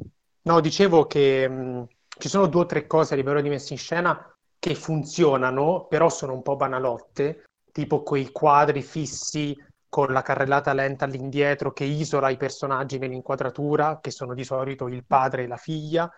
no, 0.42 0.61
dicevo 0.61 1.07
che 1.07 1.48
mh, 1.48 1.87
ci 2.18 2.29
sono 2.29 2.46
due 2.46 2.62
o 2.62 2.66
tre 2.66 2.87
cose 2.87 3.14
a 3.14 3.16
livello 3.16 3.40
di 3.40 3.48
messa 3.48 3.72
in 3.72 3.79
scena 3.79 4.33
che 4.59 4.74
funzionano, 4.74 5.87
però 5.87 6.09
sono 6.09 6.35
un 6.35 6.42
po' 6.42 6.57
banalotte, 6.57 7.44
tipo 7.72 8.03
quei 8.03 8.31
quadri 8.33 8.83
fissi 8.83 9.57
con 9.88 10.12
la 10.12 10.22
carrellata 10.22 10.72
lenta 10.74 11.07
all'indietro 11.07 11.72
che 11.72 11.85
isola 11.85 12.29
i 12.29 12.37
personaggi 12.37 12.98
nell'inquadratura, 12.98 14.01
che 14.01 14.11
sono 14.11 14.35
di 14.35 14.44
solito 14.44 14.88
il 14.88 15.05
padre 15.05 15.44
e 15.44 15.46
la 15.46 15.57
figlia, 15.57 16.11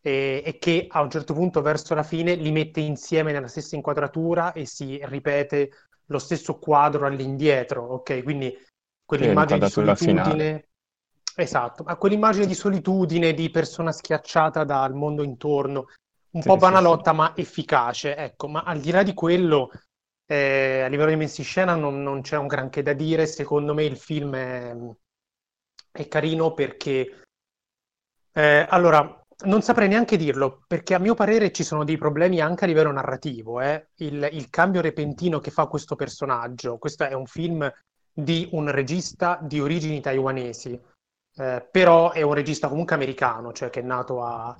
e, 0.00 0.42
e 0.44 0.58
che 0.58 0.86
a 0.88 1.00
un 1.00 1.10
certo 1.10 1.34
punto 1.34 1.60
verso 1.62 1.94
la 1.94 2.02
fine 2.02 2.34
li 2.34 2.52
mette 2.52 2.80
insieme 2.80 3.32
nella 3.32 3.48
stessa 3.48 3.74
inquadratura 3.74 4.52
e 4.52 4.66
si 4.66 5.00
ripete 5.04 5.70
lo 6.06 6.18
stesso 6.18 6.58
quadro 6.58 7.06
all'indietro, 7.06 7.82
ok? 7.82 8.22
Quindi 8.22 8.56
quell'immagine 9.04 9.58
di 9.58 9.70
solitudine. 9.70 10.68
Esatto, 11.40 11.84
ma 11.84 11.96
quell'immagine 11.96 12.46
di 12.46 12.54
solitudine, 12.54 13.32
di 13.32 13.50
persona 13.50 13.92
schiacciata 13.92 14.62
dal 14.64 14.94
mondo 14.94 15.22
intorno, 15.22 15.86
un 16.32 16.42
Sì, 16.42 16.48
po' 16.48 16.54
sì, 16.54 16.58
banalotta 16.58 17.12
ma 17.12 17.34
efficace, 17.36 18.14
ecco, 18.14 18.46
ma 18.48 18.62
al 18.62 18.78
di 18.80 18.90
là 18.90 19.02
di 19.02 19.14
quello, 19.14 19.70
eh, 20.26 20.82
a 20.82 20.86
livello 20.88 21.08
di 21.10 21.16
messa 21.16 21.40
in 21.40 21.46
scena 21.46 21.74
non, 21.74 22.02
non 22.02 22.20
c'è 22.20 22.36
un 22.36 22.46
granché 22.46 22.82
da 22.82 22.92
dire, 22.92 23.26
secondo 23.26 23.72
me 23.72 23.84
il 23.84 23.96
film 23.96 24.34
è, 24.36 24.76
è 25.92 26.06
carino 26.08 26.52
perché, 26.52 27.22
eh, 28.32 28.66
allora, 28.68 29.16
non 29.44 29.62
saprei 29.62 29.88
neanche 29.88 30.16
dirlo, 30.16 30.62
perché 30.66 30.94
a 30.94 30.98
mio 30.98 31.14
parere 31.14 31.50
ci 31.50 31.64
sono 31.64 31.84
dei 31.84 31.96
problemi 31.96 32.40
anche 32.40 32.64
a 32.64 32.66
livello 32.66 32.92
narrativo, 32.92 33.60
eh. 33.60 33.88
Il, 33.96 34.28
il 34.32 34.50
cambio 34.50 34.80
repentino 34.82 35.38
che 35.40 35.50
fa 35.50 35.66
questo 35.66 35.96
personaggio, 35.96 36.78
questo 36.78 37.04
è 37.04 37.14
un 37.14 37.26
film 37.26 37.70
di 38.12 38.48
un 38.52 38.70
regista 38.70 39.38
di 39.42 39.60
origini 39.60 40.00
taiwanesi, 40.00 40.78
eh, 41.36 41.68
però 41.70 42.12
è 42.12 42.22
un 42.22 42.34
regista 42.34 42.68
comunque 42.68 42.94
americano, 42.94 43.52
cioè 43.52 43.70
che 43.70 43.80
è 43.80 43.82
nato 43.82 44.22
a, 44.24 44.56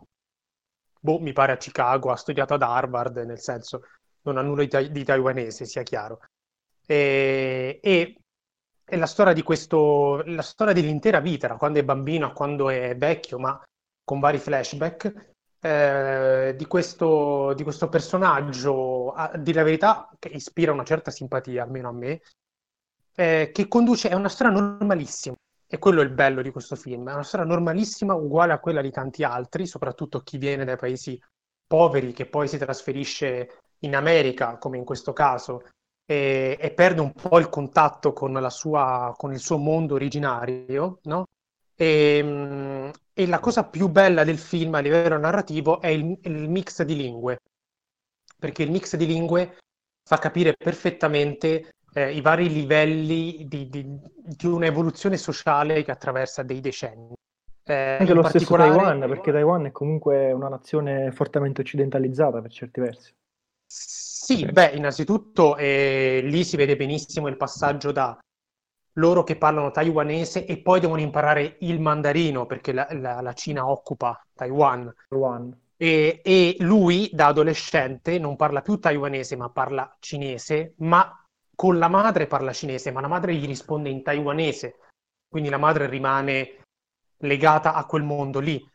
boh, 1.01 1.19
mi 1.21 1.33
pare 1.33 1.53
a 1.53 1.57
Chicago, 1.57 2.11
ha 2.11 2.17
studiato 2.17 2.55
ad 2.55 2.63
Harvard, 2.63 3.17
nel 3.19 3.41
senso 3.41 3.83
non 4.23 4.37
ha 4.37 4.43
nulla 4.43 4.63
di, 4.63 4.69
tai- 4.69 4.91
di 4.91 5.05
taiwanese, 5.05 5.65
sia 5.65 5.83
chiaro. 5.83 6.21
E, 6.87 7.81
e- 7.83 8.15
è 8.85 8.97
la 8.97 9.07
storia 9.07 9.33
di 9.33 9.43
questo, 9.43 10.23
la 10.25 10.43
storia 10.43 10.75
dell'intera 10.75 11.21
vita, 11.21 11.47
da 11.49 11.57
quando 11.57 11.79
è 11.79 11.85
bambino 11.85 12.27
a 12.27 12.33
quando 12.33 12.69
è 12.71 12.97
vecchio, 12.97 13.39
ma 13.39 13.61
con 14.05 14.19
vari 14.21 14.39
flashback, 14.39 15.33
eh, 15.61 16.55
di 16.57 16.67
questo, 16.67 17.53
di 17.55 17.63
questo 17.63 17.89
personaggio, 17.89 19.13
a 19.13 19.31
dire 19.39 19.59
la 19.59 19.65
verità, 19.65 20.11
che 20.19 20.29
ispira 20.29 20.73
una 20.73 20.85
certa 20.85 21.11
simpatia, 21.13 21.63
almeno 21.63 21.89
a 21.89 21.93
me, 21.93 22.21
eh, 23.15 23.51
che 23.53 23.69
conduce, 23.69 24.09
è 24.09 24.15
una 24.15 24.29
storia 24.29 24.53
normalissima. 24.53 25.37
E 25.73 25.79
quello 25.79 26.01
è 26.01 26.05
il 26.05 26.11
bello 26.11 26.43
di 26.43 26.51
questo 26.51 26.75
film, 26.75 27.09
è 27.09 27.13
una 27.13 27.23
storia 27.23 27.47
normalissima, 27.47 28.13
uguale 28.13 28.53
a 28.53 28.59
quella 28.59 28.81
di 28.81 28.91
tanti 28.91 29.23
altri, 29.23 29.69
soprattutto 29.69 30.19
chi 30.19 30.37
viene 30.37 30.65
dai 30.65 30.77
paesi 30.77 31.17
poveri, 31.65 32.13
che 32.13 32.27
poi 32.27 32.49
si 32.49 32.59
trasferisce 32.59 33.61
in 33.81 33.95
America, 33.95 34.59
come 34.59 34.79
in 34.79 34.85
questo 34.85 35.13
caso, 35.13 35.63
e, 36.05 36.59
e 36.61 36.73
perde 36.73 37.01
un 37.01 37.13
po' 37.13 37.39
il 37.39 37.49
contatto 37.49 38.13
con 38.13 38.45
sua, 38.51 39.15
con 39.17 39.33
il 39.33 39.39
suo 39.39 39.59
mondo 39.59 39.95
originario, 39.95 40.99
no? 41.05 41.27
E, 41.77 42.21
mh, 42.21 42.91
e 43.13 43.27
la 43.29 43.39
cosa 43.39 43.63
più 43.65 43.89
bella 43.89 44.25
del 44.25 44.39
film 44.39 44.75
a 44.75 44.81
livello 44.81 45.19
narrativo 45.19 45.81
è 45.81 45.87
il, 45.87 46.19
il 46.23 46.49
mix 46.49 46.83
di 46.83 46.97
lingue, 46.97 47.43
perché 48.37 48.65
il 48.65 48.73
mix 48.73 48.97
di 48.97 49.07
lingue 49.07 49.59
fa 50.03 50.19
capire 50.19 50.55
perfettamente 50.55 51.75
eh, 51.93 52.13
i 52.13 52.21
vari 52.21 52.49
livelli 52.49 53.47
di, 53.49 53.69
di, 53.69 53.85
di 53.87 54.47
un'evoluzione 54.47 55.17
sociale 55.17 55.83
che 55.83 55.91
attraversa 55.91 56.43
dei 56.43 56.61
decenni. 56.61 57.15
Eh, 57.65 57.97
Anche 58.01 58.15
lo 58.15 58.23
stesso 58.23 58.55
particolare- 58.57 58.71
Taiwan, 58.85 59.09
perché 59.09 59.33
Taiwan 59.33 59.67
è 59.67 59.71
comunque 59.73 60.33
una 60.33 60.49
nazione 60.49 61.13
fortemente 61.13 61.61
occidentalizzata 61.61 62.41
per 62.41 62.51
certi 62.51 62.81
versi. 62.81 63.13
Sì, 63.67 64.45
beh, 64.47 64.73
innanzitutto 64.75 65.57
eh, 65.57 66.21
lì 66.25 66.45
si 66.45 66.57
vede 66.57 66.77
benissimo 66.77 67.29
il 67.29 67.37
passaggio 67.37 67.93
da 67.93 68.19
loro 68.95 69.23
che 69.23 69.37
parlano 69.37 69.71
taiwanese 69.71 70.45
e 70.47 70.59
poi 70.59 70.81
devono 70.81 71.01
imparare 71.01 71.57
il 71.61 71.81
mandarino 71.81 72.47
perché 72.47 72.73
la, 72.73 72.87
la- 72.93 73.21
la 73.21 73.33
Cina 73.35 73.69
occupa 73.69 74.21
Taiwan. 74.35 74.93
Taiwan. 75.09 75.57
E, 75.77 76.21
e 76.23 76.57
lui, 76.61 77.09
da 77.13 77.29
adolescente, 77.29 78.19
non 78.19 78.37
parla 78.37 78.61
più 78.63 78.79
taiwanese, 78.79 79.37
ma 79.37 79.49
parla 79.49 79.97
cinese, 80.01 80.75
ma 80.79 81.15
con 81.61 81.79
la 81.79 81.89
madre 81.89 82.27
parla 82.27 82.55
cinese, 82.55 82.91
ma 82.91 83.03
la 83.03 83.07
madre 83.07 83.35
gli 83.35 83.45
risponde 83.45 83.91
in 83.91 84.03
taiwanese. 84.03 84.77
Quindi 85.29 85.51
la 85.51 85.59
madre 85.59 85.91
rimane 85.91 86.63
legata 87.19 87.75
a 87.75 87.85
quel 87.85 88.03
mondo 88.03 88.39
lì. 88.41 88.67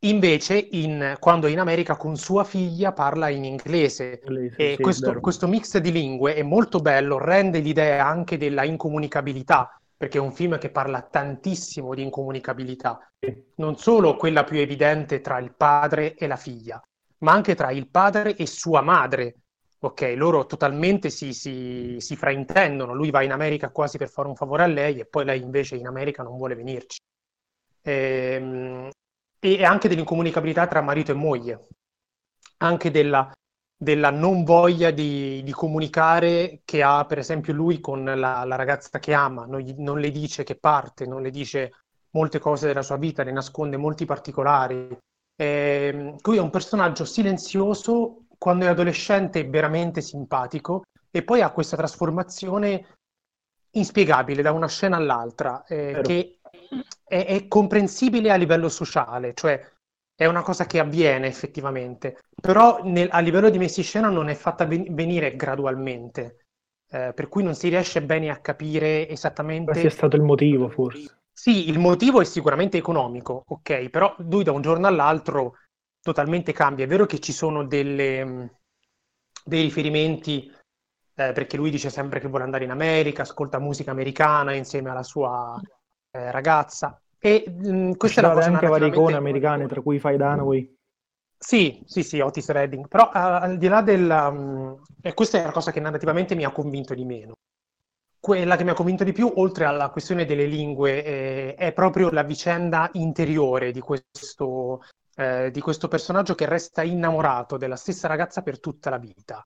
Invece, 0.00 0.58
in- 0.72 1.16
quando 1.18 1.46
è 1.46 1.50
in 1.50 1.60
America 1.60 1.96
con 1.96 2.16
sua 2.16 2.44
figlia 2.44 2.92
parla 2.92 3.30
in 3.30 3.44
inglese. 3.44 4.20
Sì, 4.22 4.50
E 4.54 4.76
questo, 4.78 5.18
questo 5.18 5.48
mix 5.48 5.78
di 5.78 5.90
lingue 5.90 6.34
è 6.34 6.42
molto 6.42 6.80
bello, 6.80 7.16
rende 7.16 7.60
l'idea 7.60 8.06
anche 8.06 8.36
della 8.36 8.64
incomunicabilità, 8.64 9.80
perché 9.96 10.18
è 10.18 10.20
un 10.20 10.32
film 10.32 10.58
che 10.58 10.68
parla 10.68 11.00
tantissimo 11.00 11.94
di 11.94 12.02
incomunicabilità, 12.02 12.98
non 13.54 13.78
solo 13.78 14.14
quella 14.16 14.44
più 14.44 14.58
evidente 14.58 15.22
tra 15.22 15.38
il 15.38 15.54
padre 15.56 16.12
e 16.14 16.26
la 16.26 16.36
figlia, 16.36 16.78
ma 17.20 17.32
anche 17.32 17.54
tra 17.54 17.70
il 17.70 17.88
padre 17.88 18.36
e 18.36 18.46
sua 18.46 18.82
madre. 18.82 19.36
Ok, 19.80 20.14
loro 20.16 20.46
totalmente 20.46 21.10
si, 21.10 21.32
si, 21.34 21.96
si 22.00 22.16
fraintendono. 22.16 22.94
Lui 22.94 23.10
va 23.10 23.22
in 23.22 23.32
America 23.32 23.70
quasi 23.70 23.98
per 23.98 24.08
fare 24.08 24.28
un 24.28 24.34
favore 24.34 24.62
a 24.64 24.66
lei 24.66 24.98
e 24.98 25.06
poi 25.06 25.24
lei 25.24 25.40
invece 25.42 25.76
in 25.76 25.86
America 25.86 26.22
non 26.22 26.36
vuole 26.36 26.54
venirci. 26.54 26.98
Ehm, 27.82 28.90
e 29.38 29.64
anche 29.64 29.88
dell'incomunicabilità 29.88 30.66
tra 30.66 30.80
marito 30.80 31.12
e 31.12 31.14
moglie, 31.14 31.66
anche 32.58 32.90
della, 32.90 33.30
della 33.76 34.10
non 34.10 34.44
voglia 34.44 34.90
di, 34.90 35.42
di 35.42 35.52
comunicare 35.52 36.62
che 36.64 36.82
ha 36.82 37.04
per 37.04 37.18
esempio 37.18 37.52
lui 37.52 37.78
con 37.80 38.02
la, 38.04 38.44
la 38.44 38.56
ragazza 38.56 38.98
che 38.98 39.12
ama, 39.12 39.44
non, 39.46 39.60
gli- 39.60 39.74
non 39.78 40.00
le 40.00 40.10
dice 40.10 40.42
che 40.42 40.56
parte, 40.56 41.06
non 41.06 41.22
le 41.22 41.30
dice 41.30 41.72
molte 42.10 42.38
cose 42.38 42.66
della 42.66 42.82
sua 42.82 42.96
vita, 42.96 43.22
le 43.22 43.32
nasconde 43.32 43.76
molti 43.76 44.04
particolari. 44.06 44.96
Ehm, 45.36 46.16
lui 46.22 46.36
è 46.38 46.40
un 46.40 46.50
personaggio 46.50 47.04
silenzioso, 47.04 48.25
quando 48.38 48.64
è 48.64 48.68
adolescente 48.68 49.40
è 49.40 49.48
veramente 49.48 50.00
simpatico 50.00 50.84
e 51.10 51.22
poi 51.22 51.40
ha 51.40 51.50
questa 51.50 51.76
trasformazione 51.76 52.96
inspiegabile 53.72 54.42
da 54.42 54.52
una 54.52 54.68
scena 54.68 54.96
all'altra, 54.96 55.64
eh, 55.64 56.00
che 56.02 56.38
è, 57.04 57.24
è 57.26 57.48
comprensibile 57.48 58.30
a 58.30 58.36
livello 58.36 58.68
sociale, 58.68 59.34
cioè 59.34 59.60
è 60.14 60.26
una 60.26 60.42
cosa 60.42 60.64
che 60.64 60.78
avviene 60.78 61.26
effettivamente, 61.26 62.20
però 62.40 62.82
nel- 62.84 63.08
a 63.10 63.20
livello 63.20 63.50
di 63.50 63.58
messa 63.58 63.80
in 63.80 63.86
scena 63.86 64.08
non 64.08 64.28
è 64.28 64.34
fatta 64.34 64.64
ven- 64.64 64.94
venire 64.94 65.36
gradualmente, 65.36 66.46
eh, 66.90 67.12
per 67.14 67.28
cui 67.28 67.42
non 67.42 67.54
si 67.54 67.68
riesce 67.68 68.02
bene 68.02 68.30
a 68.30 68.38
capire 68.40 69.08
esattamente. 69.08 69.72
Questo 69.72 69.88
è 69.88 69.90
stato 69.90 70.16
il 70.16 70.22
motivo, 70.22 70.68
forse. 70.70 71.18
Sì, 71.30 71.68
il 71.68 71.78
motivo 71.78 72.22
è 72.22 72.24
sicuramente 72.24 72.78
economico, 72.78 73.44
ok, 73.46 73.90
però 73.90 74.14
lui 74.20 74.42
da 74.42 74.52
un 74.52 74.62
giorno 74.62 74.86
all'altro 74.86 75.56
totalmente 76.06 76.52
cambia. 76.52 76.84
È 76.84 76.88
vero 76.88 77.04
che 77.04 77.18
ci 77.18 77.32
sono 77.32 77.66
delle, 77.66 78.24
mh, 78.24 78.50
dei 79.44 79.62
riferimenti 79.62 80.48
eh, 81.18 81.32
perché 81.32 81.56
lui 81.56 81.70
dice 81.70 81.90
sempre 81.90 82.20
che 82.20 82.28
vuole 82.28 82.44
andare 82.44 82.62
in 82.62 82.70
America, 82.70 83.22
ascolta 83.22 83.58
musica 83.58 83.90
americana 83.90 84.54
insieme 84.54 84.90
alla 84.90 85.02
sua 85.02 85.60
eh, 86.12 86.30
ragazza. 86.30 87.00
E 87.18 87.44
mh, 87.48 87.96
questa 87.96 88.20
è 88.20 88.24
la 88.24 88.32
cosa 88.32 88.50
anche 88.50 88.68
varie 88.68 88.88
icone 88.88 89.16
americane, 89.16 89.66
tra 89.66 89.80
cui 89.80 89.98
Faye 89.98 90.16
Dunaway. 90.16 90.74
Sì, 91.38 91.82
sì, 91.84 92.02
sì, 92.02 92.20
Otis 92.20 92.48
Redding, 92.50 92.86
però 92.86 93.06
eh, 93.06 93.18
al 93.18 93.58
di 93.58 93.68
là 93.68 93.82
della... 93.82 94.30
mh, 94.30 94.82
e 95.02 95.12
questa 95.12 95.38
è 95.38 95.44
la 95.44 95.52
cosa 95.52 95.72
che 95.72 95.80
narrativamente 95.80 96.34
mi 96.34 96.44
ha 96.44 96.52
convinto 96.52 96.94
di 96.94 97.04
meno. 97.04 97.32
Quella 98.18 98.56
che 98.56 98.64
mi 98.64 98.70
ha 98.70 98.74
convinto 98.74 99.04
di 99.04 99.12
più, 99.12 99.30
oltre 99.36 99.66
alla 99.66 99.90
questione 99.90 100.24
delle 100.24 100.46
lingue, 100.46 101.04
eh, 101.04 101.54
è 101.54 101.72
proprio 101.72 102.10
la 102.10 102.22
vicenda 102.22 102.88
interiore 102.94 103.70
di 103.70 103.80
questo, 103.80 104.82
eh, 105.16 105.50
di 105.50 105.60
questo 105.60 105.88
personaggio 105.88 106.34
che 106.34 106.46
resta 106.46 106.82
innamorato 106.82 107.56
della 107.56 107.76
stessa 107.76 108.06
ragazza 108.06 108.42
per 108.42 108.60
tutta 108.60 108.90
la 108.90 108.98
vita, 108.98 109.44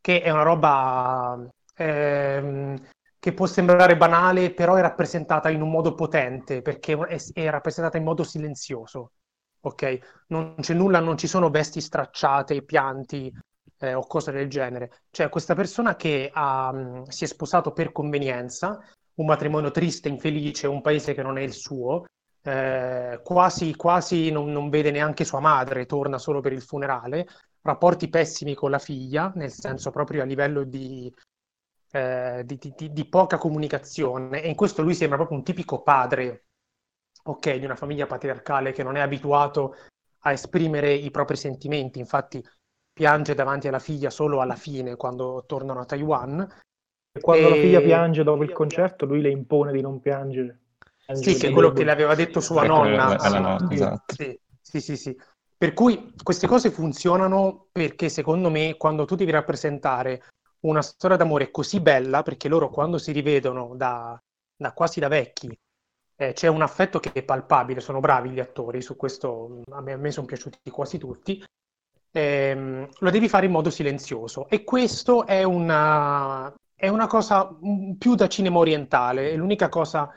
che 0.00 0.22
è 0.22 0.30
una 0.30 0.42
roba 0.42 1.38
ehm, 1.76 2.76
che 3.18 3.32
può 3.34 3.46
sembrare 3.46 3.96
banale, 3.96 4.52
però 4.52 4.74
è 4.74 4.80
rappresentata 4.80 5.50
in 5.50 5.62
un 5.62 5.70
modo 5.70 5.94
potente, 5.94 6.62
perché 6.62 6.98
è, 7.06 7.18
è 7.34 7.50
rappresentata 7.50 7.98
in 7.98 8.04
modo 8.04 8.24
silenzioso. 8.24 9.12
Ok? 9.60 10.24
Non 10.28 10.56
c'è 10.58 10.74
nulla, 10.74 10.98
non 10.98 11.16
ci 11.16 11.28
sono 11.28 11.50
vesti 11.50 11.80
stracciate, 11.80 12.64
pianti 12.64 13.32
eh, 13.78 13.94
o 13.94 14.06
cose 14.06 14.32
del 14.32 14.48
genere. 14.48 15.02
Cioè, 15.10 15.28
questa 15.28 15.54
persona 15.54 15.94
che 15.94 16.30
ha, 16.32 17.04
si 17.08 17.24
è 17.24 17.26
sposato 17.26 17.72
per 17.72 17.92
convenienza, 17.92 18.80
un 19.14 19.26
matrimonio 19.26 19.70
triste, 19.70 20.08
infelice, 20.08 20.66
un 20.66 20.80
paese 20.80 21.14
che 21.14 21.22
non 21.22 21.38
è 21.38 21.42
il 21.42 21.52
suo, 21.52 22.06
eh, 22.42 23.20
quasi, 23.22 23.74
quasi 23.76 24.30
non, 24.30 24.50
non 24.50 24.68
vede 24.68 24.90
neanche 24.90 25.24
sua 25.24 25.40
madre, 25.40 25.86
torna 25.86 26.18
solo 26.18 26.40
per 26.40 26.52
il 26.52 26.62
funerale, 26.62 27.26
rapporti 27.62 28.08
pessimi 28.08 28.54
con 28.54 28.70
la 28.70 28.78
figlia, 28.78 29.32
nel 29.36 29.50
senso 29.52 29.90
proprio 29.90 30.22
a 30.22 30.24
livello 30.24 30.64
di, 30.64 31.12
eh, 31.92 32.42
di, 32.44 32.58
di- 32.58 32.92
di- 32.92 33.08
poca 33.08 33.38
comunicazione, 33.38 34.42
e 34.42 34.48
in 34.48 34.54
questo 34.54 34.82
lui 34.82 34.94
sembra 34.94 35.16
proprio 35.16 35.38
un 35.38 35.44
tipico 35.44 35.82
padre, 35.82 36.46
ok, 37.24 37.56
di 37.56 37.64
una 37.64 37.76
famiglia 37.76 38.06
patriarcale 38.06 38.72
che 38.72 38.82
non 38.82 38.96
è 38.96 39.00
abituato 39.00 39.76
a 40.24 40.32
esprimere 40.32 40.92
i 40.92 41.10
propri 41.10 41.36
sentimenti, 41.36 41.98
infatti 41.98 42.44
piange 42.92 43.34
davanti 43.34 43.68
alla 43.68 43.78
figlia 43.78 44.10
solo 44.10 44.40
alla 44.40 44.56
fine, 44.56 44.96
quando 44.96 45.44
tornano 45.46 45.80
a 45.80 45.84
Taiwan. 45.84 46.46
E 47.14 47.20
quando 47.20 47.48
la 47.48 47.56
E- 47.56 47.60
figlia 47.60 47.80
piange 47.80 48.22
dopo 48.22 48.42
il 48.42 48.52
concerto, 48.52 49.04
lui 49.04 49.20
le 49.20 49.30
impone 49.30 49.70
di 49.72 49.80
non 49.82 50.00
piangere. 50.00 50.61
Sì, 51.12 51.36
che 51.36 51.48
è 51.48 51.50
quello 51.50 51.72
che 51.72 51.84
le 51.84 51.90
aveva 51.90 52.14
detto 52.14 52.40
sua 52.40 52.64
nonna. 52.64 53.18
alla 53.18 53.38
nonna, 53.40 53.68
Sì, 53.68 53.74
esatto. 53.74 54.14
sì, 54.14 54.40
sì, 54.60 54.80
sì, 54.80 54.96
sì. 54.96 55.20
Per 55.56 55.74
cui 55.74 56.14
queste 56.22 56.46
cose 56.46 56.70
funzionano 56.70 57.68
perché 57.70 58.08
secondo 58.08 58.50
me 58.50 58.76
quando 58.76 59.04
tu 59.04 59.14
devi 59.14 59.30
rappresentare 59.30 60.24
una 60.60 60.82
storia 60.82 61.16
d'amore 61.16 61.50
così 61.50 61.80
bella, 61.80 62.22
perché 62.22 62.48
loro 62.48 62.68
quando 62.68 62.98
si 62.98 63.12
rivedono 63.12 63.74
da, 63.76 64.20
da 64.56 64.72
quasi 64.72 65.00
da 65.00 65.08
vecchi, 65.08 65.56
eh, 66.16 66.32
c'è 66.32 66.48
un 66.48 66.62
affetto 66.62 66.98
che 67.00 67.12
è 67.12 67.22
palpabile, 67.22 67.80
sono 67.80 68.00
bravi 68.00 68.30
gli 68.30 68.40
attori, 68.40 68.80
su 68.80 68.96
questo 68.96 69.62
a 69.70 69.80
me, 69.80 69.92
a 69.92 69.96
me 69.96 70.10
sono 70.10 70.26
piaciuti 70.26 70.70
quasi 70.70 70.98
tutti, 70.98 71.44
ehm, 72.12 72.88
lo 72.98 73.10
devi 73.10 73.28
fare 73.28 73.46
in 73.46 73.52
modo 73.52 73.70
silenzioso 73.70 74.48
e 74.48 74.64
questo 74.64 75.26
è 75.26 75.42
una, 75.42 76.52
è 76.74 76.88
una 76.88 77.06
cosa 77.06 77.50
mm, 77.50 77.92
più 77.92 78.14
da 78.14 78.28
cinema 78.28 78.58
orientale, 78.58 79.32
è 79.32 79.36
l'unica 79.36 79.68
cosa 79.68 80.14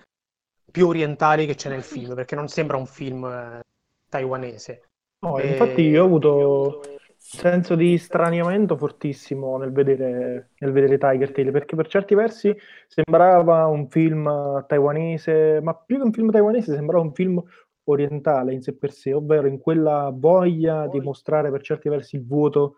più 0.75 0.87
orientale 0.87 1.45
che 1.45 1.55
c'è 1.55 1.69
nel 1.69 1.83
film, 1.83 2.15
perché 2.15 2.35
non 2.35 2.49
sembra 2.49 2.75
un 2.75 2.85
film 2.85 3.23
eh, 3.25 3.61
taiwanese. 4.09 4.89
No, 5.19 5.39
Eh, 5.39 5.47
infatti 5.47 5.81
io 5.81 6.03
ho 6.03 6.05
avuto 6.05 6.81
senso 7.17 7.75
di 7.75 7.97
straniamento 7.97 8.77
fortissimo 8.77 9.57
nel 9.57 9.71
vedere, 9.71 10.51
nel 10.59 10.71
vedere 10.71 10.97
Tiger 10.97 11.31
Tail, 11.31 11.51
perché 11.51 11.75
per 11.75 11.87
certi 11.87 12.13
versi 12.13 12.55
sembrava 12.87 13.65
un 13.65 13.89
film 13.89 14.65
taiwanese, 14.67 15.59
ma 15.63 15.75
più 15.75 15.97
che 15.97 16.03
un 16.03 16.13
film 16.13 16.29
taiwanese 16.31 16.75
sembrava 16.75 17.03
un 17.03 17.13
film 17.13 17.41
orientale 17.85 18.53
in 18.53 18.61
sé 18.61 18.75
per 18.77 18.91
sé, 18.91 19.13
ovvero 19.13 19.47
in 19.47 19.57
quella 19.59 20.11
voglia 20.13 20.87
di 20.87 20.99
mostrare 20.99 21.49
per 21.49 21.61
certi 21.63 21.89
versi 21.89 22.15
il 22.17 22.25
vuoto 22.25 22.75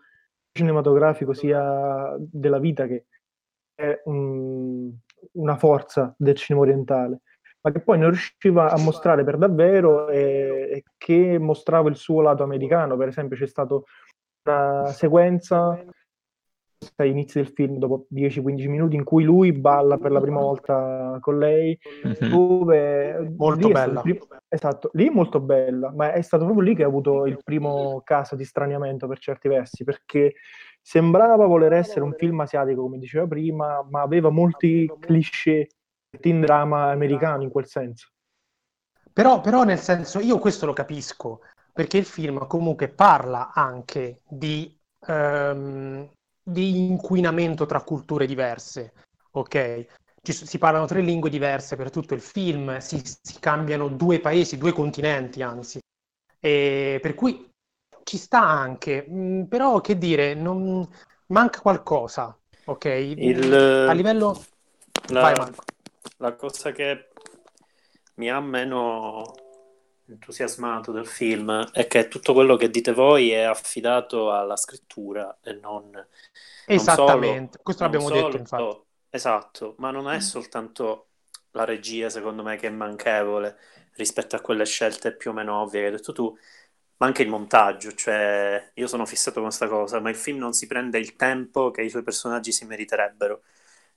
cinematografico 0.52 1.32
sia 1.34 2.14
della 2.18 2.58
vita 2.58 2.86
che 2.86 3.06
è 3.74 4.00
un- 4.04 4.90
una 5.32 5.56
forza 5.56 6.14
del 6.16 6.34
cinema 6.36 6.64
orientale, 6.64 7.20
ma 7.60 7.72
che 7.72 7.80
poi 7.80 7.98
non 7.98 8.10
riusciva 8.10 8.70
a 8.70 8.78
mostrare 8.78 9.24
per 9.24 9.36
davvero 9.36 10.08
e, 10.08 10.68
e 10.72 10.84
che 10.96 11.38
mostrava 11.38 11.88
il 11.88 11.96
suo 11.96 12.20
lato 12.20 12.42
americano. 12.42 12.96
Per 12.96 13.08
esempio, 13.08 13.36
c'è 13.36 13.46
stata 13.46 13.80
una 14.44 14.86
sequenza 14.92 15.84
all'inizio 16.96 17.42
del 17.42 17.52
film, 17.52 17.78
dopo 17.78 18.06
10-15 18.08 18.68
minuti, 18.68 18.94
in 18.96 19.02
cui 19.04 19.24
lui 19.24 19.52
balla 19.52 19.98
per 19.98 20.12
la 20.12 20.20
prima 20.20 20.40
volta 20.40 21.18
con 21.20 21.38
lei, 21.38 21.76
Mhm. 22.04 22.28
dove 22.28 23.32
Molto 23.36 23.66
lì 23.66 23.72
bella. 23.72 24.00
primo- 24.00 24.26
esatto, 24.48 24.90
lì 24.92 25.08
è 25.08 25.10
molto 25.10 25.40
bella, 25.40 25.92
ma 25.94 26.12
è 26.12 26.20
stato 26.22 26.44
proprio 26.44 26.64
lì 26.64 26.74
che 26.76 26.84
ha 26.84 26.86
avuto 26.86 27.26
il 27.26 27.40
primo 27.42 28.00
caso 28.04 28.36
di 28.36 28.44
straniamento 28.44 29.08
per 29.08 29.18
certi 29.18 29.48
versi, 29.48 29.82
perché 29.84 30.34
sembrava 30.80 31.46
voler 31.46 31.72
essere 31.72 32.04
un 32.04 32.14
film 32.14 32.40
asiatico, 32.40 32.82
come 32.82 32.98
diceva 32.98 33.26
prima, 33.26 33.84
ma 33.90 34.02
aveva 34.02 34.30
molti 34.30 34.90
cliché 35.00 35.68
teen 36.20 36.40
drama 36.40 36.90
americano 36.90 37.42
in 37.42 37.50
quel 37.50 37.66
senso. 37.66 38.08
Però, 39.12 39.40
però 39.40 39.64
nel 39.64 39.78
senso, 39.78 40.20
io 40.20 40.38
questo 40.38 40.66
lo 40.66 40.72
capisco, 40.72 41.40
perché 41.72 41.98
il 41.98 42.04
film 42.04 42.46
comunque 42.46 42.88
parla 42.88 43.52
anche 43.52 44.20
di, 44.28 44.76
ehm, 45.06 46.08
di 46.42 46.86
inquinamento 46.86 47.66
tra 47.66 47.82
culture 47.82 48.26
diverse, 48.26 48.92
ok? 49.32 49.86
Ci 50.22 50.32
si 50.32 50.58
parlano 50.58 50.86
tre 50.86 51.00
lingue 51.00 51.30
diverse 51.30 51.76
per 51.76 51.90
tutto 51.90 52.14
il 52.14 52.20
film, 52.20 52.78
si, 52.78 53.00
si 53.04 53.38
cambiano 53.40 53.88
due 53.88 54.20
paesi, 54.20 54.56
due 54.58 54.72
continenti, 54.72 55.42
anzi. 55.42 55.80
E 56.40 56.98
per 57.02 57.14
cui 57.14 57.48
ci 58.04 58.16
sta 58.16 58.40
anche, 58.42 59.04
mh, 59.08 59.46
però 59.48 59.80
che 59.80 59.98
dire, 59.98 60.34
non... 60.34 60.86
manca 61.26 61.60
qualcosa, 61.60 62.36
ok? 62.66 62.84
Il- 62.84 63.84
A 63.88 63.92
livello... 63.92 64.44
La, 65.10 65.22
Vai, 65.22 65.34
Marco. 65.34 65.64
La 66.18 66.34
cosa 66.36 66.70
che 66.72 67.08
mi 68.16 68.30
ha 68.30 68.40
meno 68.40 69.34
entusiasmato 70.06 70.90
del 70.92 71.06
film 71.06 71.70
è 71.72 71.86
che 71.86 72.08
tutto 72.08 72.32
quello 72.32 72.56
che 72.56 72.70
dite 72.70 72.92
voi 72.92 73.30
è 73.30 73.42
affidato 73.42 74.32
alla 74.32 74.56
scrittura 74.56 75.38
e 75.42 75.52
non, 75.54 75.90
non 75.90 76.06
Esattamente, 76.76 77.58
solo- 77.58 77.60
questo 77.64 77.82
non 77.84 77.92
l'abbiamo 77.92 78.10
detto, 78.10 78.36
solo- 78.36 78.38
infatti. 78.38 78.76
Esatto, 79.10 79.74
ma 79.78 79.90
non 79.90 80.08
è 80.10 80.20
soltanto 80.20 81.08
la 81.52 81.64
regia, 81.64 82.10
secondo 82.10 82.42
me, 82.42 82.56
che 82.56 82.66
è 82.68 82.70
manchevole 82.70 83.56
rispetto 83.94 84.36
a 84.36 84.40
quelle 84.40 84.64
scelte 84.66 85.14
più 85.16 85.30
o 85.30 85.32
meno 85.34 85.60
ovvie 85.62 85.80
che 85.80 85.86
hai 85.86 85.92
detto 85.92 86.12
tu, 86.12 86.36
ma 86.98 87.06
anche 87.06 87.22
il 87.22 87.28
montaggio, 87.28 87.92
cioè 87.92 88.70
io 88.74 88.86
sono 88.86 89.06
fissato 89.06 89.34
con 89.40 89.44
questa 89.48 89.68
cosa, 89.68 90.00
ma 90.00 90.10
il 90.10 90.16
film 90.16 90.38
non 90.38 90.52
si 90.52 90.66
prende 90.66 90.98
il 90.98 91.16
tempo 91.16 91.70
che 91.70 91.82
i 91.82 91.90
suoi 91.90 92.02
personaggi 92.02 92.52
si 92.52 92.64
meriterebbero. 92.66 93.42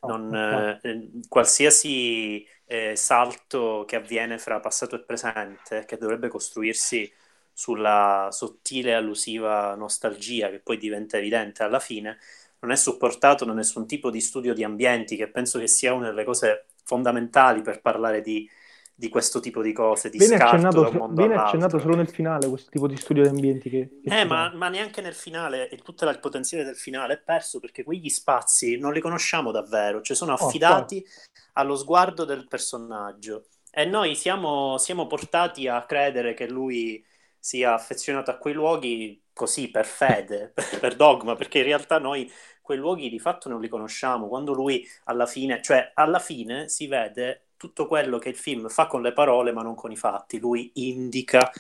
Non, 0.04 0.34
No, 0.50 0.68
eh, 0.84 1.12
qualsiasi 1.28 2.46
eh, 2.66 2.96
salto 2.96 3.84
che 3.88 3.96
avviene 3.98 4.40
fra 4.40 4.60
passato 4.60 4.96
e 4.96 5.04
presente, 5.04 5.86
che 5.86 5.98
dovrebbe 5.98 6.28
costruirsi 6.28 7.12
sulla 7.54 8.30
sottile 8.32 8.92
e 8.92 8.94
allusiva 8.94 9.76
nostalgia, 9.76 10.50
che 10.50 10.60
poi 10.60 10.78
diventa 10.78 11.18
evidente 11.18 11.62
alla 11.64 11.80
fine, 11.80 12.18
non 12.60 12.72
è 12.72 12.76
supportato 12.76 13.46
da 13.46 13.54
nessun 13.54 13.86
tipo 13.86 14.10
di 14.10 14.22
studio 14.22 14.54
di 14.56 14.64
ambienti, 14.64 15.16
che 15.16 15.30
penso 15.30 15.60
che 15.60 15.68
sia 15.68 15.94
una 15.94 16.08
delle 16.10 16.24
cose 16.24 16.66
fondamentali 16.84 17.62
per 17.62 17.82
parlare 17.82 18.22
di, 18.22 18.50
di 18.94 19.10
questo 19.10 19.40
tipo 19.40 19.62
di 19.62 19.74
cose, 19.74 20.10
di 20.10 20.18
Viene 20.18 20.36
scarto 20.36 20.56
accennato, 20.56 20.82
da 20.82 20.88
un 20.90 20.96
mondo 20.96 21.16
viene 21.16 21.36
accennato 21.36 21.80
solo 21.80 21.96
nel 21.96 22.10
finale 22.10 22.48
questo 22.48 22.70
tipo 22.70 22.88
di 22.88 22.96
studio 22.96 23.24
di 23.24 23.30
ambienti 23.30 23.70
che, 23.70 24.00
che 24.04 24.20
Eh, 24.20 24.26
ma, 24.26 24.54
ma 24.54 24.70
neanche 24.70 25.02
nel 25.02 25.14
finale, 25.16 25.70
e 25.70 25.78
tutto 25.78 26.08
il 26.08 26.20
potenziale 26.20 26.64
del 26.64 26.76
finale 26.76 27.16
è 27.16 27.20
perso 27.20 27.60
perché 27.60 27.84
quegli 27.84 28.10
spazi 28.10 28.78
non 28.78 28.94
li 28.94 29.00
conosciamo 29.00 29.52
davvero, 29.52 30.02
cioè 30.02 30.16
sono 30.16 30.34
Oh, 30.34 30.46
affidati 30.46 31.04
allo 31.54 31.76
sguardo 31.76 32.26
del 32.26 32.48
personaggio. 32.48 33.48
E 33.72 33.86
noi 33.86 34.16
siamo, 34.16 34.78
siamo 34.78 35.08
portati 35.08 35.68
a 35.68 35.84
credere 35.86 36.34
che 36.34 36.48
lui 36.48 37.04
sia 37.40 37.74
affezionato 37.74 38.30
a 38.32 38.38
quei 38.38 38.54
luoghi 38.54 39.24
così 39.34 39.70
per 39.72 39.86
fede, 39.86 40.54
per 40.80 40.96
dogma, 40.96 41.36
perché 41.36 41.60
in 41.60 41.64
realtà 41.66 41.98
noi 41.98 42.30
quei 42.62 42.78
luoghi 42.78 43.10
di 43.10 43.20
fatto 43.20 43.50
non 43.50 43.62
li 43.62 43.68
conosciamo. 43.68 44.28
Quando 44.28 44.54
lui 44.54 44.86
alla 45.06 45.26
fine, 45.26 45.62
cioè 45.62 45.92
alla 45.96 46.20
fine 46.20 46.70
si 46.70 46.88
vede 46.88 47.48
tutto 47.62 47.86
quello 47.86 48.18
che 48.18 48.30
il 48.30 48.36
film 48.36 48.70
fa 48.70 48.88
con 48.88 49.04
le 49.04 49.14
parole 49.14 49.52
ma 49.52 49.62
non 49.62 49.76
con 49.76 49.92
i 49.92 49.96
fatti. 49.96 50.40
Lui 50.40 50.72
indica 50.74 51.52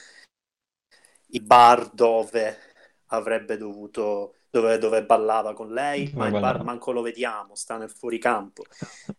i 1.27 1.39
bar 1.39 1.91
dove 1.91 2.57
avrebbe 3.09 3.55
dovuto, 3.55 4.37
dove, 4.49 4.79
dove 4.79 5.05
ballava 5.05 5.53
con 5.53 5.71
lei, 5.71 6.11
ma 6.15 6.25
il 6.25 6.39
bar 6.39 6.63
manco 6.63 6.91
lo 6.91 7.03
vediamo, 7.03 7.53
sta 7.53 7.77
nel 7.77 7.91
fuoricampo. 7.91 8.63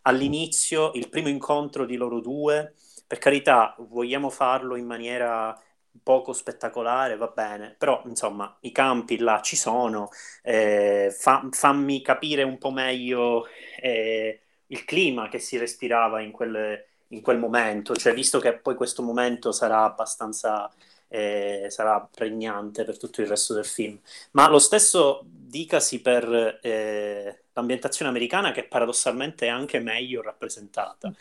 All'inizio, 0.01 0.91
il 0.95 1.07
primo 1.07 1.29
incontro 1.29 1.85
di 1.85 1.95
loro 1.95 2.19
due, 2.19 2.73
per 3.07 3.17
carità, 3.17 3.75
vogliamo 3.77 4.29
farlo 4.29 4.75
in 4.75 4.85
maniera 4.85 5.57
poco 6.03 6.33
spettacolare, 6.33 7.15
va 7.15 7.27
bene, 7.27 7.75
però 7.77 8.01
insomma 8.07 8.57
i 8.61 8.73
campi 8.73 9.17
là 9.19 9.39
ci 9.41 9.55
sono, 9.55 10.09
eh, 10.41 11.15
fa- 11.17 11.47
fammi 11.49 12.01
capire 12.01 12.43
un 12.43 12.57
po' 12.57 12.71
meglio 12.71 13.45
eh, 13.79 14.42
il 14.73 14.85
clima 14.85 15.29
che 15.29 15.39
si 15.39 15.57
respirava 15.57 16.19
in 16.19 16.31
quel, 16.31 16.83
in 17.09 17.21
quel 17.21 17.37
momento, 17.37 17.95
cioè 17.95 18.13
visto 18.13 18.39
che 18.39 18.53
poi 18.53 18.75
questo 18.75 19.03
momento 19.03 19.51
sarà 19.51 19.83
abbastanza 19.83 20.71
eh, 21.13 21.67
sarà 21.69 22.01
pregnante 22.01 22.83
per 22.83 22.97
tutto 22.97 23.21
il 23.21 23.27
resto 23.27 23.53
del 23.53 23.65
film. 23.65 23.99
Ma 24.31 24.49
lo 24.49 24.57
stesso 24.57 25.21
dicasi 25.23 26.01
per 26.01 26.59
eh, 26.63 27.43
l'ambientazione 27.53 28.09
americana 28.09 28.51
che 28.51 28.63
paradossalmente 28.63 29.45
è 29.45 29.49
anche 29.49 29.79
meglio 29.79 30.23
rappresentata. 30.23 31.13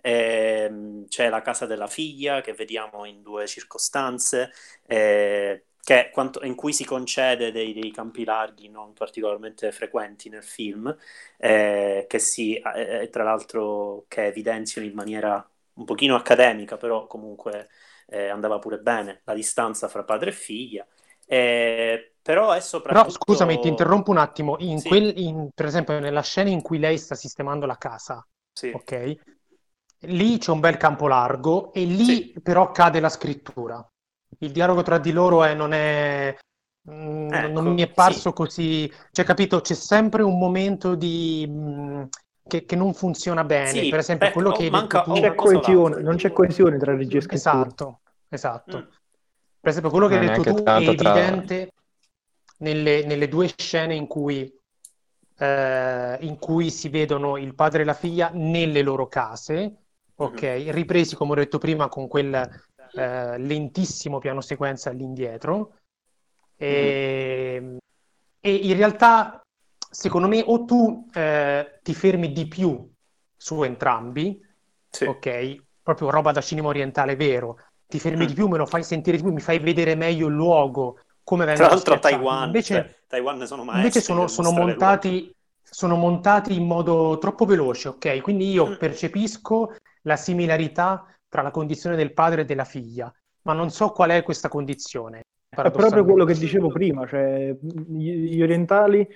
Eh, 0.00 1.04
c'è 1.08 1.28
la 1.28 1.42
casa 1.42 1.66
della 1.66 1.88
figlia 1.88 2.40
che 2.42 2.54
vediamo 2.54 3.04
in 3.04 3.22
due 3.22 3.46
circostanze, 3.48 4.52
eh, 4.86 5.64
che, 5.82 6.10
quanto, 6.12 6.44
in 6.44 6.54
cui 6.54 6.72
si 6.72 6.84
concede 6.84 7.52
dei, 7.52 7.72
dei, 7.72 7.90
campi 7.90 8.24
larghi 8.24 8.68
non 8.68 8.92
particolarmente 8.92 9.72
frequenti 9.72 10.28
nel 10.28 10.44
film, 10.44 10.94
eh, 11.38 12.06
che 12.08 12.18
si, 12.18 12.54
eh, 12.56 13.08
tra 13.10 13.24
l'altro 13.24 14.04
che 14.08 14.26
evidenziano 14.26 14.86
in 14.86 14.94
maniera 14.94 15.46
un 15.74 15.84
pochino 15.84 16.14
accademica, 16.14 16.76
però 16.76 17.06
comunque 17.06 17.68
eh, 18.06 18.28
andava 18.28 18.58
pure 18.58 18.78
bene 18.78 19.22
la 19.24 19.34
distanza 19.34 19.88
fra 19.88 20.04
padre 20.04 20.30
e 20.30 20.34
figlia. 20.34 20.86
Eh, 21.26 22.12
però 22.20 22.52
è 22.52 22.60
soprattutto... 22.60 23.04
Però 23.04 23.16
scusami, 23.16 23.60
ti 23.60 23.68
interrompo 23.68 24.10
un 24.10 24.18
attimo. 24.18 24.56
In 24.58 24.80
sì. 24.80 24.88
quel, 24.88 25.16
in, 25.16 25.48
per 25.54 25.66
esempio, 25.66 25.98
nella 25.98 26.22
scena 26.22 26.50
in 26.50 26.60
cui 26.60 26.78
lei 26.78 26.98
sta 26.98 27.14
sistemando 27.14 27.66
la 27.66 27.76
casa, 27.76 28.26
sì. 28.52 28.70
ok? 28.74 29.14
Lì 30.04 30.38
c'è 30.38 30.50
un 30.50 30.60
bel 30.60 30.76
campo 30.76 31.06
largo 31.06 31.72
e 31.72 31.84
lì 31.84 32.04
sì. 32.04 32.40
però 32.42 32.70
cade 32.72 33.00
la 33.00 33.08
scrittura. 33.08 33.84
Il 34.42 34.52
dialogo 34.52 34.82
tra 34.82 34.98
di 34.98 35.12
loro 35.12 35.44
è, 35.44 35.54
non 35.54 35.72
è... 35.72 36.34
Mm, 36.90 37.32
ecco, 37.32 37.60
non 37.60 37.72
mi 37.72 37.82
è 37.82 37.90
parso 37.90 38.32
così... 38.32 38.90
Cioè, 39.10 39.24
capito? 39.24 39.60
C'è 39.60 39.74
sempre 39.74 40.22
un 40.22 40.38
momento 40.38 40.94
di... 40.94 41.46
Mh, 41.48 41.52
mm, 41.52 42.02
che, 42.46 42.64
che, 42.64 42.74
non 42.74 42.94
funziona 42.94 43.44
bene. 43.44 43.68
Sì, 43.68 43.88
per 43.88 44.00
esempio, 44.00 44.26
ecco, 44.26 44.40
quello 44.40 44.56
che 44.56 44.70
manca, 44.70 45.02
tu... 45.02 45.12
c'è 45.12 45.34
coesione, 45.34 46.02
non 46.02 46.16
c'è 46.16 46.32
coesione 46.32 46.78
tra 46.78 46.96
regia 46.96 47.18
e 47.18 47.20
scrittura. 47.20 47.60
Esatto, 47.60 48.00
esatto. 48.28 48.78
Mm. 48.78 48.98
Per 49.60 49.70
esempio, 49.70 49.90
quello 49.90 50.08
che 50.08 50.18
hai 50.18 50.26
detto 50.26 50.42
tu 50.42 50.62
è 50.64 50.76
evidente 50.76 51.72
nelle, 52.58 53.04
nelle, 53.04 53.28
due 53.28 53.52
scene 53.56 53.94
in 53.94 54.06
cui, 54.06 54.52
eh, 55.38 56.16
in 56.20 56.38
cui 56.38 56.70
si 56.70 56.88
vedono 56.88 57.36
il 57.36 57.54
padre 57.54 57.82
e 57.82 57.84
la 57.84 57.94
figlia 57.94 58.30
nelle 58.32 58.82
loro 58.82 59.06
case, 59.06 59.76
ok? 60.16 60.42
Mm-hmm. 60.42 60.70
Ripresi, 60.70 61.14
come 61.14 61.32
ho 61.32 61.36
detto 61.36 61.58
prima, 61.58 61.88
con 61.88 62.08
quel 62.08 62.48
eh, 62.92 63.38
lentissimo 63.38 64.18
piano 64.18 64.40
sequenza 64.40 64.90
all'indietro. 64.90 65.74
E, 66.56 67.58
mm-hmm. 67.60 67.76
e 68.40 68.54
in 68.54 68.76
realtà 68.76 69.40
secondo 69.90 70.28
me 70.28 70.42
o 70.46 70.64
tu 70.64 71.06
eh, 71.12 71.80
ti 71.82 71.94
fermi 71.94 72.32
di 72.32 72.46
più 72.46 72.88
su 73.36 73.62
entrambi, 73.62 74.40
sì. 74.88 75.04
ok? 75.04 75.56
Proprio 75.82 76.10
roba 76.10 76.30
da 76.30 76.40
cinema 76.40 76.68
orientale 76.68 77.16
vero, 77.16 77.58
ti 77.86 77.98
fermi 77.98 78.24
mm. 78.24 78.26
di 78.28 78.34
più, 78.34 78.46
me 78.46 78.58
lo 78.58 78.66
fai 78.66 78.84
sentire 78.84 79.16
di 79.16 79.22
più, 79.22 79.32
mi 79.32 79.40
fai 79.40 79.58
vedere 79.58 79.94
meglio 79.94 80.28
il 80.28 80.34
luogo, 80.34 81.00
come 81.24 81.44
vengono 81.44 81.66
Tra 81.66 81.74
l'altro 81.74 81.94
a 81.94 81.98
Taiwan, 81.98 82.46
invece, 82.46 82.74
cioè, 82.74 82.96
Taiwan 83.08 83.46
sono 83.46 83.64
maestri 83.64 83.86
Invece 83.86 84.00
sono, 84.00 84.28
sono 84.28 84.52
montati, 84.52 85.34
sono 85.62 85.96
montati 85.96 86.54
in 86.54 86.66
modo 86.66 87.18
troppo 87.18 87.44
veloce, 87.44 87.88
ok? 87.88 88.20
Quindi 88.20 88.50
io 88.50 88.66
mm. 88.68 88.76
percepisco 88.76 89.74
la 90.02 90.16
similarità 90.16 91.04
tra 91.30 91.40
la 91.40 91.50
condizione 91.50 91.96
del 91.96 92.12
padre 92.12 92.42
e 92.42 92.44
della 92.44 92.64
figlia, 92.64 93.10
ma 93.42 93.54
non 93.54 93.70
so 93.70 93.90
qual 93.90 94.10
è 94.10 94.22
questa 94.22 94.48
condizione. 94.48 95.22
È 95.48 95.70
proprio 95.70 96.04
quello 96.04 96.24
che 96.24 96.34
dicevo 96.34 96.68
prima, 96.68 97.06
cioè 97.06 97.56
gli 97.60 98.42
orientali 98.42 99.08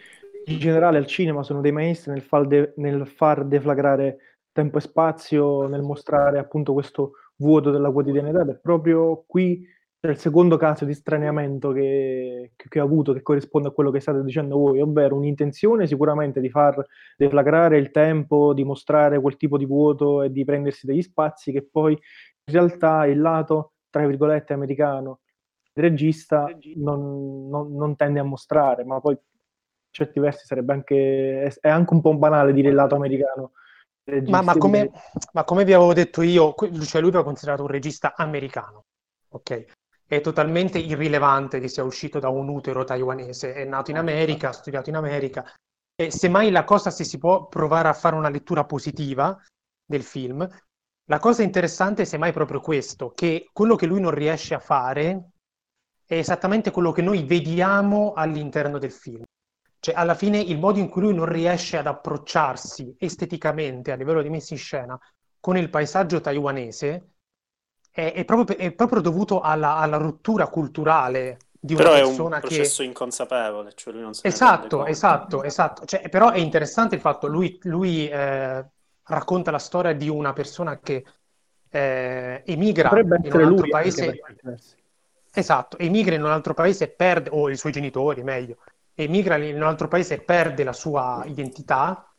in 0.46 0.58
generale 0.58 0.98
al 0.98 1.06
cinema 1.06 1.42
sono 1.42 1.60
dei 1.60 1.72
maestri 1.72 2.12
nel 2.12 2.22
far, 2.22 2.46
de- 2.46 2.72
nel 2.76 3.06
far 3.06 3.44
deflagrare 3.44 4.38
tempo 4.52 4.78
e 4.78 4.80
spazio, 4.80 5.66
nel 5.66 5.82
mostrare 5.82 6.38
appunto 6.38 6.72
questo 6.72 7.12
vuoto 7.36 7.70
della 7.70 7.90
quotidianità 7.90 8.42
ed 8.42 8.48
è 8.50 8.54
proprio 8.56 9.24
qui 9.26 9.66
c'è 10.04 10.10
il 10.10 10.18
secondo 10.18 10.58
caso 10.58 10.84
di 10.84 10.92
straniamento 10.92 11.72
che, 11.72 12.52
che, 12.56 12.78
ho 12.78 12.84
avuto 12.84 13.14
che 13.14 13.22
corrisponde 13.22 13.68
a 13.68 13.70
quello 13.70 13.90
che 13.90 14.00
state 14.00 14.22
dicendo 14.22 14.58
voi, 14.58 14.82
ovvero 14.82 15.16
un'intenzione 15.16 15.86
sicuramente 15.86 16.42
di 16.42 16.50
far 16.50 16.84
deflagrare 17.16 17.78
il 17.78 17.90
tempo, 17.90 18.52
di 18.52 18.64
mostrare 18.64 19.18
quel 19.18 19.38
tipo 19.38 19.56
di 19.56 19.64
vuoto 19.64 20.22
e 20.22 20.30
di 20.30 20.44
prendersi 20.44 20.84
degli 20.84 21.00
spazi 21.00 21.52
che 21.52 21.66
poi 21.66 21.92
in 21.92 22.52
realtà 22.52 23.06
il 23.06 23.18
lato, 23.18 23.72
tra 23.88 24.06
virgolette, 24.06 24.52
americano 24.52 25.20
il 25.72 25.82
regista 25.82 26.50
non, 26.74 27.48
non, 27.48 27.74
non 27.74 27.96
tende 27.96 28.20
a 28.20 28.24
mostrare, 28.24 28.84
ma 28.84 29.00
poi 29.00 29.16
certi 29.90 30.20
versi 30.20 30.44
sarebbe 30.44 30.74
anche, 30.74 31.44
è 31.44 31.68
anche 31.70 31.94
un 31.94 32.02
po' 32.02 32.14
banale 32.14 32.52
dire 32.52 32.68
il 32.68 32.74
lato 32.74 32.94
americano. 32.94 33.52
Ma, 34.26 34.42
ma, 34.42 34.54
come, 34.58 34.90
ma, 35.32 35.44
come, 35.44 35.64
vi 35.64 35.72
avevo 35.72 35.94
detto 35.94 36.20
io, 36.20 36.54
cioè 36.82 37.00
lui 37.00 37.10
va 37.10 37.24
considerato 37.24 37.62
un 37.62 37.68
regista 37.68 38.12
americano, 38.14 38.84
ok? 39.30 39.82
È 40.06 40.20
totalmente 40.20 40.78
irrilevante 40.78 41.60
che 41.60 41.68
sia 41.68 41.82
uscito 41.82 42.18
da 42.18 42.28
un 42.28 42.48
utero 42.48 42.84
taiwanese, 42.84 43.54
è 43.54 43.64
nato 43.64 43.90
in 43.90 43.98
America, 43.98 44.50
ha 44.50 44.52
studiato 44.52 44.90
in 44.90 44.96
America, 44.96 45.44
e 45.96 46.10
semmai 46.10 46.50
la 46.50 46.64
cosa, 46.64 46.90
se 46.90 47.04
si 47.04 47.18
può 47.18 47.46
provare 47.46 47.88
a 47.88 47.92
fare 47.92 48.16
una 48.16 48.28
lettura 48.28 48.64
positiva 48.64 49.40
del 49.84 50.02
film, 50.02 50.46
la 51.06 51.18
cosa 51.18 51.42
interessante 51.42 52.02
è 52.02 52.04
semmai 52.04 52.32
proprio 52.32 52.60
questo, 52.60 53.12
che 53.14 53.48
quello 53.52 53.76
che 53.76 53.86
lui 53.86 54.00
non 54.00 54.10
riesce 54.10 54.54
a 54.54 54.58
fare 54.58 55.30
è 56.06 56.16
esattamente 56.16 56.70
quello 56.70 56.92
che 56.92 57.02
noi 57.02 57.24
vediamo 57.24 58.12
all'interno 58.14 58.78
del 58.78 58.92
film. 58.92 59.22
Cioè, 59.78 59.94
alla 59.94 60.14
fine 60.14 60.38
il 60.38 60.58
modo 60.58 60.78
in 60.78 60.88
cui 60.88 61.02
lui 61.02 61.14
non 61.14 61.26
riesce 61.26 61.76
ad 61.76 61.86
approcciarsi 61.86 62.96
esteticamente 62.98 63.92
a 63.92 63.96
livello 63.96 64.22
di 64.22 64.30
messa 64.30 64.54
in 64.54 64.60
scena 64.60 64.98
con 65.38 65.58
il 65.58 65.68
paesaggio 65.68 66.22
taiwanese 66.22 67.13
è, 67.94 68.12
è, 68.12 68.24
proprio, 68.24 68.56
è 68.56 68.72
proprio, 68.72 69.00
dovuto 69.00 69.40
alla, 69.40 69.76
alla, 69.76 69.98
rottura 69.98 70.48
culturale 70.48 71.38
di 71.60 71.74
una 71.74 71.82
però 71.84 71.94
persona 71.94 72.08
che... 72.08 72.16
Però 72.16 72.28
è 72.28 72.34
un 72.34 72.40
processo 72.40 72.82
che... 72.82 72.88
inconsapevole, 72.88 73.72
cioè 73.76 73.92
lui 73.92 74.02
non 74.02 74.14
si 74.14 74.26
Esatto, 74.26 74.84
esatto, 74.84 75.44
esatto. 75.44 75.84
Cioè, 75.84 76.08
però 76.08 76.30
è 76.30 76.38
interessante 76.38 76.96
il 76.96 77.00
fatto, 77.00 77.28
lui, 77.28 77.56
lui 77.62 78.08
eh, 78.08 78.64
racconta 79.04 79.52
la 79.52 79.60
storia 79.60 79.92
di 79.92 80.08
una 80.08 80.32
persona 80.32 80.80
che 80.80 81.04
eh, 81.70 82.42
emigra 82.44 82.88
Potrebbe 82.88 83.16
in 83.22 83.32
un 83.32 83.42
altro 83.42 83.60
lui 83.60 83.68
paese... 83.70 84.20
Esatto, 85.32 85.78
emigra 85.78 86.16
in 86.16 86.24
un 86.24 86.30
altro 86.30 86.52
paese 86.52 86.84
e 86.84 86.88
perde, 86.88 87.30
o 87.32 87.48
i 87.48 87.56
suoi 87.56 87.70
genitori, 87.70 88.24
meglio, 88.24 88.56
emigra 88.94 89.36
in 89.36 89.54
un 89.54 89.62
altro 89.62 89.86
paese 89.86 90.14
e 90.14 90.20
perde 90.20 90.64
la 90.64 90.72
sua 90.72 91.22
identità 91.26 92.12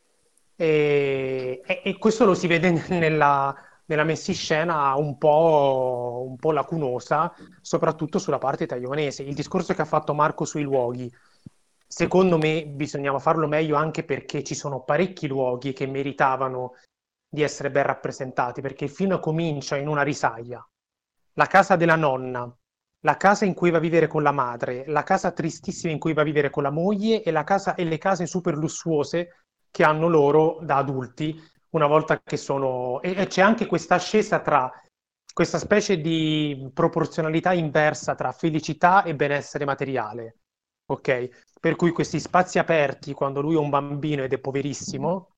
e, 0.54 1.60
e, 1.66 1.80
e 1.84 1.98
questo 1.98 2.24
lo 2.24 2.34
si 2.34 2.46
vede 2.46 2.82
nella, 2.88 3.54
nella 3.86 4.04
messa 4.04 4.30
in 4.30 4.36
scena 4.36 4.94
un 4.94 5.16
po', 5.18 6.24
un 6.28 6.36
po' 6.36 6.52
lacunosa, 6.52 7.32
soprattutto 7.60 8.18
sulla 8.18 8.38
parte 8.38 8.66
taiwanese. 8.66 9.22
Il 9.22 9.34
discorso 9.34 9.74
che 9.74 9.82
ha 9.82 9.86
fatto 9.86 10.14
Marco 10.14 10.44
sui 10.44 10.62
luoghi, 10.62 11.12
secondo 11.86 12.36
me 12.36 12.66
bisognava 12.66 13.18
farlo 13.18 13.46
meglio 13.46 13.76
anche 13.76 14.04
perché 14.04 14.42
ci 14.42 14.54
sono 14.54 14.82
parecchi 14.82 15.28
luoghi 15.28 15.72
che 15.72 15.86
meritavano 15.86 16.74
di 17.28 17.42
essere 17.42 17.70
ben 17.70 17.84
rappresentati, 17.84 18.60
perché 18.60 18.84
il 18.84 18.90
film 18.90 19.20
comincia 19.20 19.76
in 19.76 19.88
una 19.88 20.02
risaia. 20.02 20.66
La 21.34 21.46
casa 21.46 21.76
della 21.76 21.96
nonna, 21.96 22.50
la 23.00 23.16
casa 23.16 23.44
in 23.44 23.54
cui 23.54 23.70
va 23.70 23.76
a 23.76 23.80
vivere 23.80 24.06
con 24.06 24.22
la 24.22 24.32
madre, 24.32 24.84
la 24.86 25.02
casa 25.02 25.30
tristissima 25.30 25.92
in 25.92 25.98
cui 25.98 26.12
va 26.12 26.22
a 26.22 26.24
vivere 26.24 26.50
con 26.50 26.62
la 26.62 26.70
moglie 26.70 27.22
e, 27.22 27.32
casa, 27.44 27.74
e 27.74 27.84
le 27.84 27.98
case 27.98 28.26
super 28.26 28.56
lussuose 28.56 29.42
che 29.70 29.84
hanno 29.84 30.08
loro 30.08 30.58
da 30.62 30.78
adulti 30.78 31.38
una 31.76 31.86
volta 31.86 32.20
che 32.22 32.36
sono... 32.36 33.00
E, 33.02 33.14
e 33.16 33.26
c'è 33.26 33.42
anche 33.42 33.66
questa 33.66 33.94
ascesa 33.96 34.40
tra 34.40 34.70
questa 35.32 35.58
specie 35.58 36.00
di 36.00 36.70
proporzionalità 36.72 37.52
inversa 37.52 38.14
tra 38.14 38.32
felicità 38.32 39.02
e 39.02 39.14
benessere 39.14 39.66
materiale, 39.66 40.38
ok? 40.86 41.52
Per 41.60 41.76
cui 41.76 41.90
questi 41.90 42.18
spazi 42.18 42.58
aperti 42.58 43.12
quando 43.12 43.42
lui 43.42 43.54
è 43.54 43.58
un 43.58 43.68
bambino 43.68 44.22
ed 44.22 44.32
è 44.32 44.38
poverissimo 44.38 45.32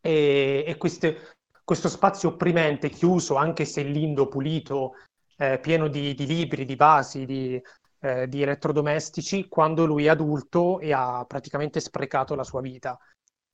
e, 0.00 0.62
e 0.64 0.76
queste, 0.76 1.34
questo 1.64 1.88
spazio 1.88 2.28
opprimente, 2.28 2.88
chiuso, 2.88 3.34
anche 3.34 3.64
se 3.64 3.82
lindo, 3.82 4.28
pulito, 4.28 4.92
eh, 5.38 5.58
pieno 5.58 5.88
di, 5.88 6.14
di, 6.14 6.26
libri, 6.26 6.64
di 6.64 6.76
vasi, 6.76 7.26
di, 7.26 7.60
eh, 8.00 8.28
di, 8.28 8.42
elettrodomestici, 8.42 9.48
quando 9.48 9.84
lui 9.84 10.06
è 10.06 10.10
adulto 10.10 10.78
e 10.78 10.92
ha 10.92 11.24
praticamente 11.26 11.80
sprecato 11.80 12.36
la 12.36 12.44
sua 12.44 12.60
vita. 12.60 12.96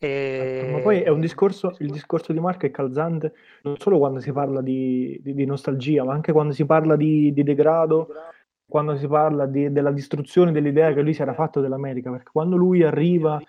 E... 0.05 0.69
Ma 0.73 0.81
poi 0.81 1.01
è 1.03 1.11
un 1.11 1.21
discorso, 1.21 1.77
il 1.79 1.93
discorso 1.93 2.33
di 2.33 2.41
Marco 2.41 2.67
è 2.67 2.73
calzante 2.73 3.35
non 3.63 3.77
solo 3.79 3.99
quando 3.99 4.19
si 4.19 4.33
parla 4.33 4.61
di, 4.61 5.21
di 5.23 5.45
nostalgia, 5.45 6.03
ma 6.03 6.13
anche 6.13 6.33
quando 6.33 6.53
si 6.53 6.67
parla 6.67 6.97
di, 6.97 7.33
degrado, 7.33 8.09
quando 8.67 8.97
si 8.97 9.07
parla 9.07 9.47
della 9.47 9.93
distruzione 9.93 10.51
dell'idea 10.51 10.93
che 10.93 11.03
lui 11.03 11.15
si 11.15 11.23
era 11.23 11.35
fatto 11.35 11.61
dell'America, 11.61 12.11
perché 12.11 12.31
quando 12.33 12.57
lui 12.57 12.83
arriva 12.83 13.41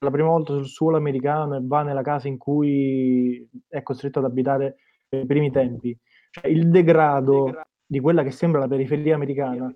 la 0.00 0.10
prima 0.10 0.28
volta 0.28 0.52
sul 0.52 0.66
suolo 0.66 0.98
americano 0.98 1.56
e 1.56 1.60
va 1.62 1.82
nella 1.82 2.02
casa 2.02 2.28
in 2.28 2.36
cui 2.36 3.48
è 3.66 3.82
costretto 3.82 4.18
ad 4.18 4.26
abitare 4.26 4.76
nei 5.08 5.24
primi 5.24 5.50
tempi, 5.50 5.96
cioè 6.30 6.46
il 6.50 6.68
degrado 6.68 7.58
di 7.86 8.00
quella 8.00 8.22
che 8.22 8.32
sembra 8.32 8.60
la 8.60 8.68
periferia 8.68 9.14
americana, 9.14 9.72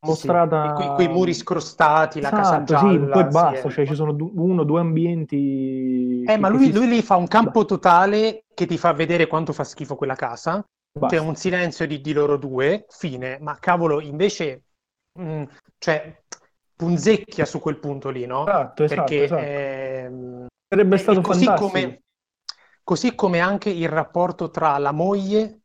mostrata... 0.00 0.68
Sì, 0.68 0.74
quei, 0.74 0.94
quei, 0.94 1.08
muri 1.08 1.34
scrostati, 1.34 2.20
la 2.20 2.30
casa 2.30 2.62
esatto, 2.62 2.74
gialla. 2.74 2.90
Sì, 2.90 3.10
poi 3.10 3.24
basta, 3.24 3.68
sì, 3.68 3.70
cioè 3.70 3.86
ci 3.86 3.94
sono 3.94 4.12
du- 4.12 4.32
uno 4.34 4.62
o 4.62 4.64
due 4.64 4.80
ambienti... 4.80 6.24
Eh, 6.26 6.36
ma 6.36 6.48
lui, 6.48 6.72
lui 6.72 6.88
lì 6.88 7.02
fa 7.02 7.16
un 7.16 7.26
campo 7.26 7.64
totale 7.64 8.44
che 8.54 8.66
ti 8.66 8.78
fa 8.78 8.92
vedere 8.92 9.26
quanto 9.26 9.52
fa 9.52 9.64
schifo 9.64 9.96
quella 9.96 10.14
casa. 10.14 10.64
Basta. 10.90 11.16
C'è 11.16 11.22
un 11.22 11.36
silenzio 11.36 11.86
di, 11.86 12.00
di, 12.00 12.12
loro 12.12 12.36
due, 12.36 12.86
fine. 12.88 13.38
Ma 13.40 13.56
cavolo, 13.58 14.00
invece... 14.00 14.62
Mh, 15.18 15.22
mm, 15.22 15.42
cioè, 15.78 16.22
punzecchia 16.76 17.44
su 17.44 17.58
quel 17.58 17.78
punto 17.78 18.10
lì, 18.10 18.24
no? 18.24 18.46
Esatto, 18.46 18.84
esatto, 18.84 19.00
Perché 19.00 19.24
esatto. 19.24 19.42
Eh, 19.42 20.46
sarebbe 20.68 20.96
stato 20.98 21.20
così 21.20 21.44
fantastico. 21.44 21.70
Come, 21.72 22.02
così 22.84 23.14
come 23.14 23.40
anche 23.40 23.70
il 23.70 23.88
rapporto 23.88 24.50
tra 24.50 24.78
la 24.78 24.92
moglie 24.92 25.62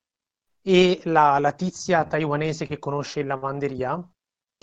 e 0.62 1.02
la, 1.04 1.38
la 1.40 1.52
tizia 1.52 2.06
taiwanese 2.06 2.66
che 2.66 2.80
conosce 2.80 3.20
in 3.20 3.28
lavanderia, 3.28 4.02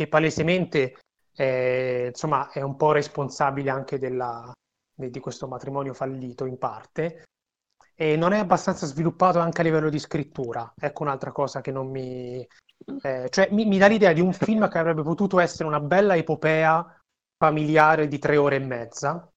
che 0.00 0.08
palesemente 0.08 0.96
eh, 1.34 2.06
insomma, 2.08 2.50
è 2.50 2.62
un 2.62 2.74
po' 2.76 2.92
responsabile 2.92 3.68
anche 3.68 3.98
della, 3.98 4.50
di 4.94 5.20
questo 5.20 5.46
matrimonio 5.46 5.92
fallito 5.92 6.46
in 6.46 6.56
parte, 6.56 7.24
e 7.94 8.16
non 8.16 8.32
è 8.32 8.38
abbastanza 8.38 8.86
sviluppato 8.86 9.40
anche 9.40 9.60
a 9.60 9.64
livello 9.64 9.90
di 9.90 9.98
scrittura. 9.98 10.72
Ecco 10.74 11.02
un'altra 11.02 11.32
cosa 11.32 11.60
che 11.60 11.70
non 11.70 11.90
mi... 11.90 12.46
Eh, 13.02 13.28
cioè 13.28 13.48
mi, 13.50 13.66
mi 13.66 13.76
dà 13.76 13.88
l'idea 13.88 14.14
di 14.14 14.22
un 14.22 14.32
film 14.32 14.70
che 14.70 14.78
avrebbe 14.78 15.02
potuto 15.02 15.38
essere 15.38 15.68
una 15.68 15.80
bella 15.80 16.16
epopea 16.16 16.98
familiare 17.36 18.08
di 18.08 18.18
tre 18.18 18.38
ore 18.38 18.56
e 18.56 18.60
mezza, 18.60 19.30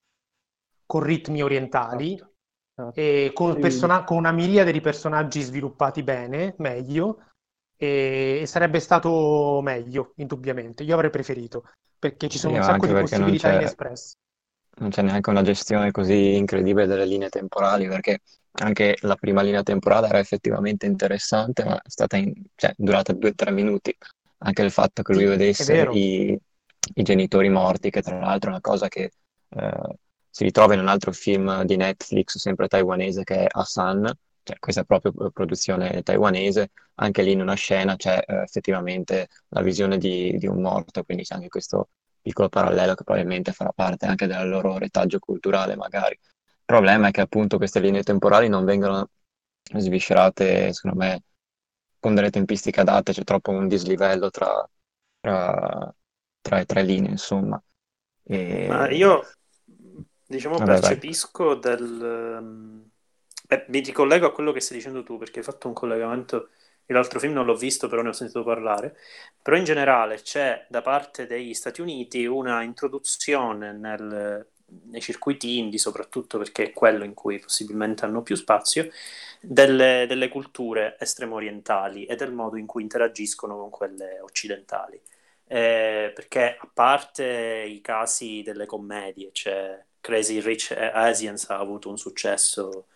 con 0.85 1.03
ritmi 1.03 1.41
orientali, 1.41 2.13
Esatto. 2.13 2.31
Esatto. 2.75 2.99
e 2.99 3.31
con, 3.33 3.53
Sì. 3.55 3.59
persona- 3.59 4.05
con 4.05 4.15
una 4.15 4.31
miriade 4.31 4.71
di 4.71 4.79
personaggi 4.79 5.41
sviluppati 5.41 6.03
bene, 6.03 6.55
meglio, 6.59 7.21
e, 7.83 8.43
sarebbe 8.45 8.79
stato 8.79 9.59
meglio, 9.61 10.13
indubbiamente. 10.17 10.83
Io 10.83 10.93
avrei 10.95 11.09
preferito, 11.09 11.63
perché 11.99 12.29
ci 12.29 12.37
sono 12.37 12.53
Sì, 12.53 12.57
un 12.57 12.63
sacco 12.63 12.85
di 12.87 12.95
possibilità 12.95 13.47
c'è- 13.49 13.55
inespresse. 13.57 14.15
non 14.75 14.89
c'è 14.89 15.01
neanche 15.03 15.29
una 15.29 15.41
gestione 15.43 15.91
così 15.91 16.35
incredibile 16.35 16.87
delle 16.87 17.05
linee 17.05 17.29
temporali, 17.29 17.87
perché 17.87 18.21
anche 18.53 18.97
la 19.01 19.15
prima 19.15 19.41
linea 19.41 19.63
temporale 19.63 20.07
era 20.07 20.19
effettivamente 20.19 20.85
interessante, 20.85 21.63
ma 21.63 21.75
è 21.77 21.89
stata 21.89 22.17
in- 22.17 22.33
cioè, 22.55 22.73
durata 22.77 23.13
due 23.13 23.29
o 23.29 23.33
tre 23.35 23.51
minuti. 23.51 23.95
Anche 24.39 24.61
il 24.63 24.71
fatto 24.71 25.01
che 25.03 25.13
lui 25.13 25.25
vedesse 25.25 25.87
i, 25.91 26.37
i 26.95 27.03
genitori 27.03 27.49
morti, 27.49 27.89
che 27.89 28.01
tra 28.01 28.19
l'altro 28.19 28.49
è 28.49 28.53
una 28.53 28.61
cosa 28.61 28.87
che 28.87 29.11
eh, 29.49 29.95
si 30.29 30.43
ritrova 30.43 30.73
in 30.73 30.79
un 30.81 30.87
altro 30.87 31.11
film 31.11 31.63
di 31.63 31.75
Netflix, 31.77 32.37
sempre 32.37 32.67
taiwanese, 32.67 33.23
che 33.23 33.43
è 33.45 33.47
Asan, 33.49 34.11
cioè 34.43 34.59
questa 34.59 34.81
è 34.81 34.85
proprio 34.85 35.31
produzione 35.31 36.03
taiwanese, 36.03 36.71
anche 36.95 37.21
lì 37.21 37.31
in 37.31 37.41
una 37.41 37.55
scena 37.55 37.95
c'è 37.95 38.23
eh, 38.25 38.41
effettivamente 38.41 39.29
la 39.49 39.61
visione 39.61 39.97
di, 39.97 40.37
di 40.37 40.47
un 40.47 40.61
morto, 40.61 41.03
quindi 41.03 41.23
c'è 41.23 41.35
anche 41.35 41.47
questo 41.47 41.89
piccolo 42.21 42.49
parallelo 42.49 42.93
che 42.95 43.03
probabilmente 43.03 43.51
farà 43.51 43.71
parte 43.73 44.05
anche 44.05 44.27
del 44.27 44.47
loro 44.47 44.77
retaggio 44.77 45.19
culturale, 45.19 45.75
magari. 45.75 46.17
Il 46.19 46.65
problema 46.65 47.07
è 47.07 47.11
che 47.11 47.21
appunto 47.21 47.57
queste 47.57 47.79
linee 47.79 48.03
temporali 48.03 48.47
non 48.47 48.63
vengono 48.63 49.09
sviscerate, 49.77 50.71
secondo 50.73 50.97
me, 50.97 51.23
con 51.99 52.15
delle 52.15 52.29
tempistiche 52.29 52.81
adatte, 52.81 53.13
c'è 53.13 53.23
troppo 53.23 53.51
un 53.51 53.67
dislivello 53.67 54.29
tra, 54.29 54.69
tra, 55.19 55.93
tra 56.41 56.57
le 56.57 56.65
tre 56.65 56.83
linee, 56.83 57.11
insomma. 57.11 57.61
E... 58.23 58.67
Ma 58.67 58.89
io, 58.89 59.21
diciamo, 60.25 60.57
Vabbè, 60.57 60.71
vai. 60.71 60.79
percepisco 60.79 61.55
del... 61.55 62.91
beh, 63.57 63.65
mi 63.69 63.79
ricollego 63.79 64.27
a 64.27 64.31
quello 64.31 64.51
che 64.51 64.59
stai 64.59 64.77
dicendo 64.77 65.03
tu, 65.03 65.17
perché 65.17 65.39
hai 65.39 65.45
fatto 65.45 65.67
un 65.67 65.73
collegamento... 65.73 66.49
L'altro 66.87 67.19
film 67.19 67.33
non 67.33 67.45
l'ho 67.45 67.55
visto, 67.55 67.87
però 67.87 68.01
ne 68.01 68.09
ho 68.09 68.11
sentito 68.13 68.43
parlare. 68.43 68.97
Però 69.41 69.55
in 69.55 69.63
generale 69.63 70.21
c'è 70.21 70.65
da 70.69 70.81
parte 70.81 71.25
degli 71.25 71.53
Stati 71.53 71.81
Uniti 71.81 72.25
una 72.25 72.61
introduzione 72.61 73.71
nel- 73.71 74.45
nei 74.85 75.01
circuiti 75.01 75.57
indie, 75.59 75.79
soprattutto 75.79 76.37
perché 76.37 76.65
è 76.65 76.73
quello 76.73 77.03
in 77.05 77.13
cui 77.13 77.39
possibilmente 77.39 78.05
hanno 78.05 78.21
più 78.21 78.35
spazio, 78.35 78.89
delle, 79.41 80.05
delle 80.07 80.27
culture 80.29 80.95
estremo 80.99 81.35
orientali 81.35 82.05
e 82.05 82.15
del 82.15 82.31
modo 82.33 82.57
in 82.57 82.65
cui 82.65 82.81
interagiscono 82.83 83.57
con 83.57 83.69
quelle 83.69 84.19
occidentali. 84.19 84.99
Eh, 85.45 86.11
perché 86.15 86.57
a 86.59 86.69
parte 86.73 87.65
i 87.67 87.81
casi 87.81 88.41
delle 88.43 88.65
commedie, 88.65 89.29
cioè 89.31 89.83
Crazy 90.01 90.39
Rich 90.41 90.71
Asians 90.71 91.49
ha 91.49 91.57
avuto 91.59 91.89
un 91.89 91.97
successo 91.97 92.87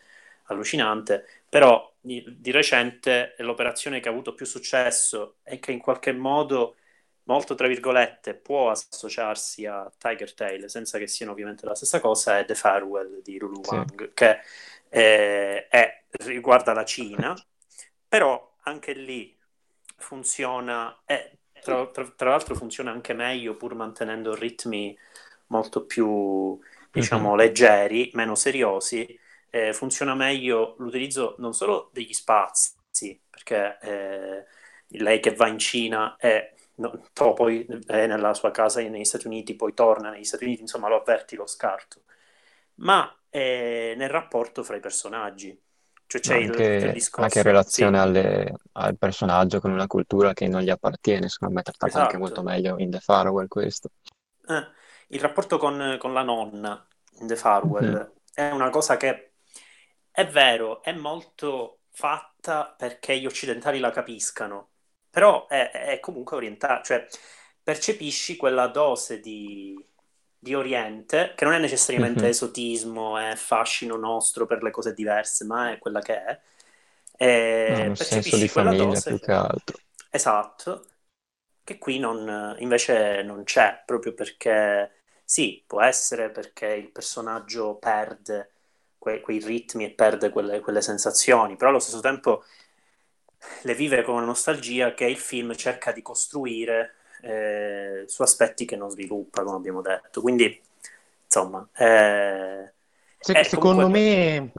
allucinante, 0.48 1.26
però 1.50 1.93
di, 2.00 2.24
recente 2.52 3.36
l'operazione 3.39 4.00
che 4.00 4.10
ha 4.10 4.12
avuto 4.12 4.34
più 4.34 4.45
successo 4.45 5.38
e 5.43 5.60
che 5.60 5.72
in 5.72 5.80
qualche 5.80 6.12
modo, 6.14 6.76
molto 7.24 7.56
tra 7.56 7.68
virgolette, 7.68 8.34
può 8.36 8.70
associarsi 8.70 9.66
a 9.66 9.91
Tiger 9.98 10.34
Tail, 10.34 10.70
senza 10.70 10.98
che 10.98 11.08
siano 11.08 11.32
ovviamente 11.34 11.66
la 11.66 11.76
stessa 11.76 12.00
cosa, 12.00 12.39
è 12.39 12.45
The 12.45 12.56
Farewell 12.56 13.22
di 13.22 13.38
Lulu 13.38 13.62
Sì. 13.62 13.78
Wang, 13.78 14.14
che 14.14 14.39
eh, 14.89 15.68
è- 15.68 16.04
riguarda 16.26 16.74
la 16.74 16.86
Cina, 16.86 17.36
però 18.08 18.56
anche 18.64 18.93
lì 18.93 19.36
funziona, 19.98 21.02
e 21.06 21.39
tra, 21.60 21.88
tra- 21.88 22.10
tra 22.16 22.30
l'altro 22.30 22.56
funziona 22.56 22.91
anche 22.91 23.14
meglio 23.14 23.56
pur 23.56 23.74
mantenendo 23.76 24.36
ritmi 24.36 24.98
molto 25.48 25.86
più, 25.86 26.58
diciamo, 26.91 27.32
Mhm. 27.32 27.36
leggeri, 27.36 28.12
meno 28.14 28.36
seriosi. 28.36 29.20
Eh, 29.50 29.74
funziona 29.74 30.14
meglio 30.16 30.76
l'utilizzo 30.80 31.36
non 31.39 31.54
solo 31.54 31.89
degli 31.93 32.14
spazi, 32.14 32.76
perché 33.30 33.78
eh, 33.82 34.45
lei 35.00 35.20
che 35.20 35.34
va 35.36 35.48
in 35.48 35.58
Cina 35.58 36.16
e 36.18 36.54
no, 36.76 37.02
to- 37.14 37.34
poi 37.34 37.66
è 37.86 38.08
nella 38.08 38.34
sua 38.34 38.52
casa 38.52 38.82
negli 38.82 39.06
Stati 39.06 39.28
Uniti, 39.28 39.56
poi 39.56 39.74
torna 39.74 40.10
negli 40.10 40.24
Stati 40.26 40.43
Uniti, 40.45 40.62
insomma 40.62 40.89
lo 40.89 41.00
avverti 41.00 41.36
lo 41.36 41.48
scarto, 41.48 42.04
ma 42.76 43.14
eh, 43.30 43.93
nel 43.98 44.10
rapporto 44.10 44.64
fra 44.64 44.76
i 44.76 44.80
personaggi. 44.80 45.58
Cioè 46.08 46.22
c'è 46.22 46.36
il, 46.38 46.50
anche, 46.50 46.64
il 46.86 46.91
discorso, 46.91 47.24
anche 47.24 47.38
in 47.39 47.43
relazione 47.43 47.98
sì. 47.98 48.04
alle- 48.04 48.54
al 48.74 48.98
personaggio 48.98 49.60
con 49.60 49.72
una 49.72 49.88
cultura 49.88 50.34
che 50.34 50.48
non 50.48 50.62
gli 50.62 50.70
appartiene, 50.70 51.28
secondo 51.30 51.56
me 51.56 51.62
è 51.62 51.64
trattato 51.64 51.98
anche 51.98 52.18
Esatto. 52.18 52.18
molto 52.18 52.43
meglio 52.43 52.78
in 52.80 52.89
The 52.91 53.00
Farewell 53.00 53.48
questo. 53.48 53.89
Eh, 54.48 54.68
il 55.10 55.20
rapporto 55.20 55.58
con, 55.58 55.98
con 56.00 56.14
la 56.14 56.24
nonna 56.24 56.86
in 57.20 57.28
The 57.28 57.36
Farewell 57.36 57.93
Mhm. 57.93 58.12
è 58.34 58.50
una 58.52 58.70
cosa 58.70 58.98
che 58.98 59.26
è 60.18 60.26
vero, 60.28 60.82
è 60.82 60.91
molto 60.93 61.82
fatta 61.91 62.74
perché 62.76 63.20
gli 63.20 63.26
occidentali 63.28 63.78
la 63.80 63.91
capiscano, 63.91 64.70
però 65.11 65.45
è, 65.47 65.70
è 65.72 65.99
comunque 65.99 66.38
orientata, 66.38 66.82
cioè 66.84 67.05
percepisci 67.61 68.36
quella 68.36 68.65
dose 68.68 69.20
di, 69.20 69.84
di 70.39 70.55
Oriente, 70.55 71.34
che 71.36 71.45
non 71.45 71.53
è 71.53 71.59
necessariamente 71.59 72.28
Mhm. 72.28 72.30
esotismo, 72.30 73.18
è 73.18 73.36
fascino 73.36 73.95
nostro 73.95 74.47
per 74.47 74.63
le 74.63 74.72
cose 74.72 74.93
diverse, 74.95 75.45
ma 75.45 75.72
è 75.72 75.78
quella 75.78 76.01
che 76.01 76.24
è. 76.24 76.41
E 77.20 77.91
No, 77.91 77.95
senso 77.95 78.36
percepisci 78.36 78.47
di 78.47 78.49
quella 78.49 78.74
famiglia 78.74 78.74
dose 78.74 79.03
più 79.03 79.20
che 79.20 79.32
altro. 79.32 79.78
Esatto, 80.09 80.86
che 81.63 81.78
qui 81.78 81.99
non, 81.99 82.55
invece 82.59 83.22
non 83.24 83.43
c'è, 83.43 83.84
proprio 83.86 84.13
perché 84.13 85.03
sì, 85.26 85.63
può 85.68 85.82
essere 85.82 86.32
perché 86.32 86.68
il 86.68 86.91
personaggio 86.91 87.76
perde 87.78 88.53
que- 89.08 89.22
quei 89.22 89.39
ritmi 89.39 89.86
e 89.86 89.91
perde 89.91 90.30
quelle, 90.30 90.60
quelle 90.60 90.82
sensazioni, 90.82 91.55
però 91.55 91.70
allo 91.70 91.80
stesso 91.80 92.01
tempo 92.01 92.43
le 93.64 93.74
vive 93.74 94.03
con 94.03 94.16
una 94.16 94.26
nostalgia 94.26 94.93
che 94.93 95.05
il 95.05 95.18
film 95.18 95.55
cerca 95.55 95.91
di 95.93 96.01
costruire 96.01 96.95
eh, 97.22 98.03
su 98.08 98.22
aspetti 98.22 98.66
che 98.66 98.76
non 98.76 98.89
sviluppa, 98.89 99.43
come 99.43 99.55
abbiamo 99.55 99.82
detto. 99.82 100.22
Quindi, 100.22 100.62
insomma, 101.24 101.68
eh, 101.74 102.74
Se- 103.20 103.43
secondo 103.43 103.84
comunque- 103.86 103.99
me 103.99 104.51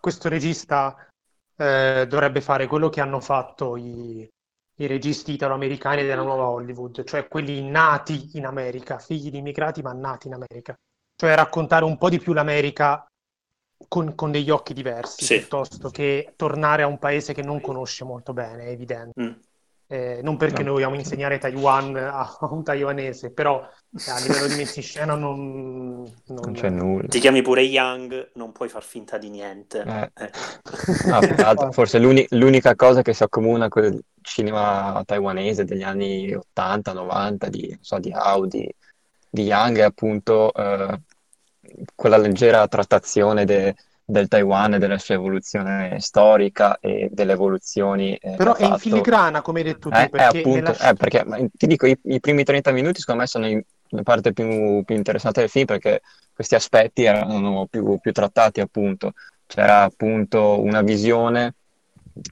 questo 0.00 0.28
regista 0.28 1.08
eh, 1.56 2.06
dovrebbe 2.08 2.40
fare 2.40 2.66
quello 2.66 2.88
che 2.88 3.00
hanno 3.00 3.20
fatto 3.20 3.76
i, 3.76 4.28
i 4.78 4.86
registi 4.86 5.32
italo-americani 5.32 6.02
della 6.04 6.22
nuova 6.22 6.48
Hollywood, 6.48 7.02
cioè 7.04 7.26
quelli 7.26 7.62
nati 7.68 8.30
in 8.34 8.46
America, 8.46 8.98
figli 8.98 9.30
di 9.30 9.38
immigrati 9.38 9.82
ma 9.82 9.92
nati 9.92 10.28
in 10.28 10.34
America. 10.34 10.74
Cioè 11.18 11.34
raccontare 11.34 11.84
un 11.84 11.96
po' 11.96 12.10
di 12.10 12.18
più 12.18 12.34
l'America 12.34 13.04
con, 13.88 14.14
con 14.14 14.30
degli 14.30 14.50
occhi 14.50 14.72
diversi, 14.74 15.24
Sì. 15.24 15.38
piuttosto 15.38 15.90
che 15.90 16.32
tornare 16.36 16.82
a 16.82 16.86
un 16.86 16.98
paese 16.98 17.32
che 17.34 17.42
non 17.42 17.60
conosce 17.60 18.04
molto 18.04 18.32
bene, 18.32 18.64
è 18.64 18.68
evidente. 18.70 19.20
mm. 19.22 19.30
Eh, 19.88 20.18
non 20.20 20.36
perché 20.36 20.62
No. 20.62 20.70
noi 20.70 20.72
vogliamo 20.74 20.96
insegnare 20.96 21.38
Taiwan 21.38 21.94
a, 21.94 22.36
un 22.50 22.64
taiwanese, 22.64 23.30
però 23.30 23.60
eh, 23.62 24.10
a 24.10 24.18
livello 24.18 24.48
di 24.48 24.56
messa 24.56 25.04
non, 25.04 25.20
non, 25.20 26.10
Non 26.24 26.52
c'è 26.54 26.70
nulla. 26.70 27.06
ti 27.06 27.20
chiami 27.20 27.40
pure 27.40 27.62
Young, 27.62 28.30
non 28.34 28.50
puoi 28.50 28.68
far 28.68 28.82
finta 28.82 29.16
di 29.16 29.30
niente. 29.30 29.84
Eh. 29.86 30.10
Eh. 30.24 30.30
L'altro, 31.36 31.70
forse 31.70 32.00
l'uni- 32.00 32.26
l'unica 32.30 32.74
cosa 32.74 33.02
che 33.02 33.12
si 33.14 33.22
accomuna 33.22 33.68
con 33.68 33.84
il 33.84 34.02
cinema 34.22 35.02
taiwanese 35.06 35.64
degli 35.64 35.84
anni 35.84 36.36
80-90, 36.56 37.46
di, 37.46 37.68
non 37.68 37.78
so, 37.80 37.98
di 38.00 38.10
Audi, 38.12 38.68
di 39.30 39.42
Yang, 39.44 39.78
è 39.78 39.82
appunto 39.82 40.52
eh, 40.52 41.00
quella 41.94 42.16
leggera 42.16 42.66
trattazione 42.68 43.44
de- 43.44 43.74
del 44.04 44.28
Taiwan 44.28 44.74
e 44.74 44.78
della 44.78 44.98
sua 44.98 45.14
evoluzione 45.16 45.98
storica 46.00 46.78
e 46.78 47.08
delle 47.12 47.32
evoluzioni 47.32 48.14
eh, 48.16 48.34
Però 48.36 48.54
è 48.54 48.62
ha 48.62 48.66
in 48.68 48.76
fatto. 48.76 48.82
filigrana, 48.82 49.42
come 49.42 49.58
hai 49.60 49.64
detto 49.64 49.90
tu, 49.90 49.96
Eh, 49.96 50.02
eh, 50.02 50.08
perché 50.10 50.24
appunto, 50.38 50.56
nella- 50.56 50.90
eh, 50.90 50.94
perché 50.94 51.24
ma 51.24 51.38
ti 51.52 51.66
dico, 51.66 51.86
i, 51.86 51.98
i 52.04 52.20
primi 52.20 52.44
30 52.44 52.70
minuti 52.72 53.00
secondo 53.00 53.22
me 53.22 53.26
sono 53.26 53.48
i- 53.48 53.64
la 53.90 54.02
parte 54.02 54.32
più, 54.32 54.82
più 54.84 54.94
interessante 54.96 55.40
del 55.40 55.48
film 55.48 55.64
perché 55.66 56.02
questi 56.34 56.54
aspetti 56.54 57.04
erano 57.04 57.66
più, 57.68 57.98
più 57.98 58.12
trattati, 58.12 58.60
appunto. 58.60 59.12
C'era 59.46 59.82
appunto 59.84 60.60
una 60.60 60.82
visione 60.82 61.54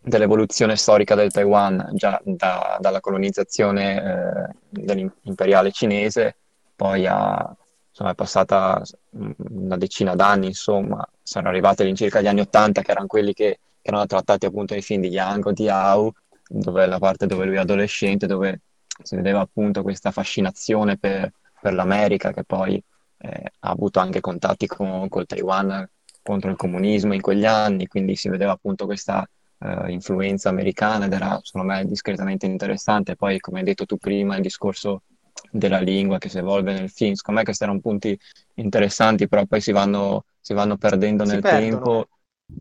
dell'evoluzione 0.03 0.76
storica 0.76 1.14
del 1.14 1.30
Taiwan 1.32 1.90
già 1.95 2.20
da- 2.24 2.76
dalla 2.80 3.01
colonizzazione 3.01 4.51
eh, 4.51 4.55
dell'imperiale 4.70 5.70
cinese, 5.72 6.36
poi 6.74 7.07
a, 7.07 7.55
insomma, 7.95 8.11
è 8.11 8.14
passata 8.14 8.82
mm, 9.16 9.30
una 9.51 9.76
decina 9.76 10.16
d'anni, 10.16 10.49
insomma, 10.49 11.09
sono 11.22 11.49
arrivati 11.49 11.82
all'incirca 11.82 12.20
gli 12.20 12.26
anni 12.26 12.40
Ottanta, 12.40 12.82
che 12.82 12.90
erano 12.90 13.07
quelli 13.07 13.32
che, 13.32 13.61
che 13.80 13.88
erano 13.88 14.07
trattati 14.07 14.47
appunto 14.47 14.74
nei 14.74 14.82
film 14.82 15.01
di 15.03 15.09
Yang 15.09 15.47
o 15.47 15.53
di 15.53 15.68
Hao, 15.68 16.12
dove 16.49 16.86
la 16.86 16.99
parte 16.99 17.26
dove 17.26 17.47
lui 17.47 17.55
è 17.55 17.59
adolescente, 17.59 18.26
dove 18.26 18.61
si 19.03 19.14
vedeva 19.14 19.40
appunto 19.40 19.82
questa 19.82 20.11
fascinazione 20.11 20.99
per, 20.99 21.32
per 21.61 21.72
l'America, 21.72 22.32
che 22.32 22.42
poi 22.42 22.82
eh, 23.18 23.53
ha 23.61 23.70
avuto 23.70 24.01
anche 24.01 24.20
contatti 24.20 24.66
con, 24.66 25.09
col 25.09 25.26
Taiwan 25.26 25.88
contro 26.20 26.51
il 26.51 26.57
comunismo 26.57 27.14
in 27.14 27.20
quegli 27.20 27.45
anni, 27.45 27.86
quindi 27.86 28.16
si 28.16 28.28
vedeva 28.28 28.53
appunto 28.53 28.86
questa 28.86 29.28
eh, 29.59 29.92
influenza 29.92 30.49
americana 30.49 31.07
ed 31.07 31.12
era 31.12 31.38
secondo 31.42 31.72
me 31.72 31.84
discretamente 31.84 32.47
interessante. 32.47 33.14
Poi, 33.14 33.38
come 33.38 33.59
hai 33.61 33.64
detto 33.64 33.86
tu 33.86 33.99
prima, 33.99 34.36
il 34.36 34.42
discorso 34.42 35.03
della 35.51 35.80
lingua 35.80 36.18
che 36.18 36.28
si 36.28 36.39
evolve 36.39 36.72
nel 36.72 36.91
film, 36.91 37.14
secondo 37.14 37.41
me 37.41 37.45
questi 37.47 37.64
erano 37.64 37.80
punti 37.80 38.18
interessanti, 38.55 39.28
però 39.28 39.45
poi 39.47 39.61
si 39.61 39.72
vanno, 39.72 40.24
si 40.41 40.53
vanno 40.55 40.76
perdendo 40.76 41.24
Si 41.24 41.30
nel 41.30 41.41
perdono. 41.41 41.80
tempo 41.80 42.09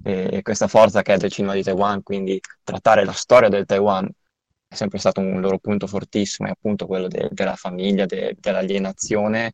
e, 0.04 0.30
e 0.32 0.42
questa 0.42 0.68
forza 0.68 1.02
che 1.02 1.14
è 1.14 1.18
del 1.18 1.32
cinema 1.32 1.54
di 1.54 1.64
Taiwan, 1.64 2.04
quindi 2.04 2.40
trattare 2.64 3.06
la 3.06 3.12
storia 3.14 3.50
del 3.50 3.66
Taiwan 3.66 4.10
è 4.68 4.76
sempre 4.76 4.98
stato 5.00 5.20
un 5.20 5.40
loro 5.40 5.60
punto 5.60 5.86
fortissimo, 5.88 6.48
e 6.48 6.52
appunto 6.52 6.88
quello 6.88 7.08
de- 7.08 7.30
della 7.32 7.56
famiglia, 7.56 8.06
de- 8.06 8.36
dell'alienazione. 8.40 9.54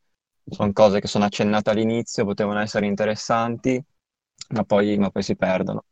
Sono 0.50 0.72
cose 0.74 1.00
che 1.00 1.08
sono 1.08 1.26
accennate 1.26 1.70
all'inizio, 1.70 2.26
potevano 2.26 2.60
essere 2.60 2.86
interessanti, 2.88 3.82
ma 4.52 4.64
poi, 4.64 4.98
ma 4.98 5.10
poi 5.10 5.22
si 5.24 5.36
perdono. 5.36 5.84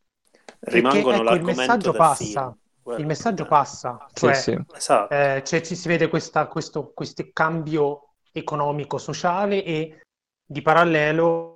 Rimangono 0.60 1.22
ecco, 1.22 1.34
il 1.34 1.42
l'argomento 1.42 1.44
messaggio 1.44 1.90
del 1.90 2.04
passa. 2.04 2.42
film. 2.44 2.58
Guarda, 2.88 3.02
Il 3.02 3.06
messaggio 3.08 3.44
eh, 3.44 3.48
passa, 3.48 3.98
Sì, 4.14 4.20
cioè 4.20 4.34
sì. 4.34 4.58
Esatto. 4.76 5.14
eh, 5.14 5.44
cioè, 5.46 5.62
ci 5.62 5.76
si 5.76 5.88
vede 5.90 6.08
questa- 6.08 6.48
questo, 6.48 6.92
questo 6.94 7.24
cambio 7.34 8.14
economico-sociale 8.32 9.64
e 9.64 10.02
di 10.46 10.62
parallelo... 10.62 11.56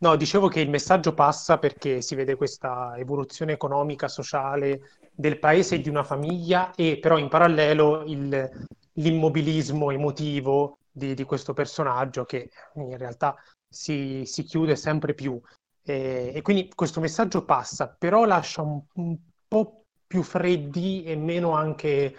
No, 0.00 0.14
dicevo 0.16 0.48
che 0.48 0.60
il 0.60 0.68
messaggio 0.70 1.12
passa 1.14 1.58
perché 1.58 2.02
si 2.02 2.14
vede 2.14 2.36
questa 2.36 2.94
evoluzione 2.96 3.52
economica, 3.52 4.06
sociale 4.06 4.80
del 5.12 5.38
paese 5.40 5.76
e 5.76 5.80
di 5.80 5.88
una 5.88 6.04
famiglia 6.04 6.72
e 6.74 6.98
però 7.00 7.18
in 7.18 7.28
parallelo 7.28 8.04
il- 8.04 8.48
l'immobilismo 8.94 9.90
emotivo 9.90 10.78
di, 10.90 11.14
di 11.14 11.24
questo 11.24 11.52
personaggio 11.52 12.24
che 12.24 12.50
in 12.74 12.96
realtà 12.96 13.34
si, 13.68 14.22
si 14.24 14.42
chiude 14.44 14.76
sempre 14.76 15.14
più. 15.14 15.40
E, 15.82 16.32
e 16.34 16.42
quindi 16.42 16.70
questo 16.74 17.00
messaggio 17.00 17.44
passa, 17.44 17.88
però 17.98 18.24
lascia 18.24 18.62
un, 18.62 18.80
un 18.94 19.16
po' 19.48 19.77
più 20.08 20.22
freddi 20.24 21.04
e 21.04 21.16
meno 21.16 21.52
anche 21.52 22.16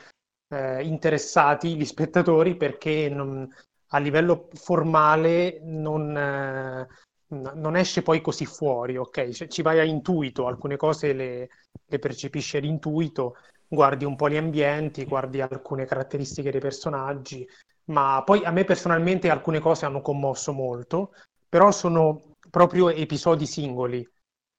eh, 0.50 0.84
interessati 0.84 1.76
gli 1.76 1.86
spettatori 1.86 2.56
perché 2.56 3.10
non- 3.10 3.48
a 3.92 3.98
livello 4.00 4.48
formale 4.54 5.60
non, 5.64 6.16
eh, 6.16 6.88
non 7.28 7.76
esce 7.76 8.02
poi 8.02 8.22
così 8.22 8.46
fuori, 8.46 8.98
ok? 8.98 9.30
Cioè, 9.30 9.48
ci 9.48 9.62
vai 9.62 9.80
a 9.80 9.84
intuito, 9.84 10.48
alcune 10.48 10.78
cose 10.78 11.14
le, 11.14 11.50
le 11.86 12.00
percepisci 12.00 12.58
ad 12.58 12.64
intuito, 12.66 13.36
guardi 13.68 14.06
un 14.06 14.16
po' 14.16 14.30
gli 14.30 14.38
ambienti, 14.38 15.06
guardi 15.06 15.42
alcune 15.42 15.86
caratteristiche 15.86 16.52
dei 16.52 16.60
personaggi, 16.60 17.48
ma 17.86 18.22
poi 18.24 18.44
a 18.44 18.52
me 18.52 18.64
personalmente 18.64 19.30
alcune 19.30 19.60
cose 19.60 19.86
hanno 19.86 20.02
commosso 20.02 20.54
molto, 20.54 21.12
però 21.48 21.72
sono 21.72 22.34
proprio 22.50 22.90
episodi 22.90 23.46
singoli, 23.46 24.08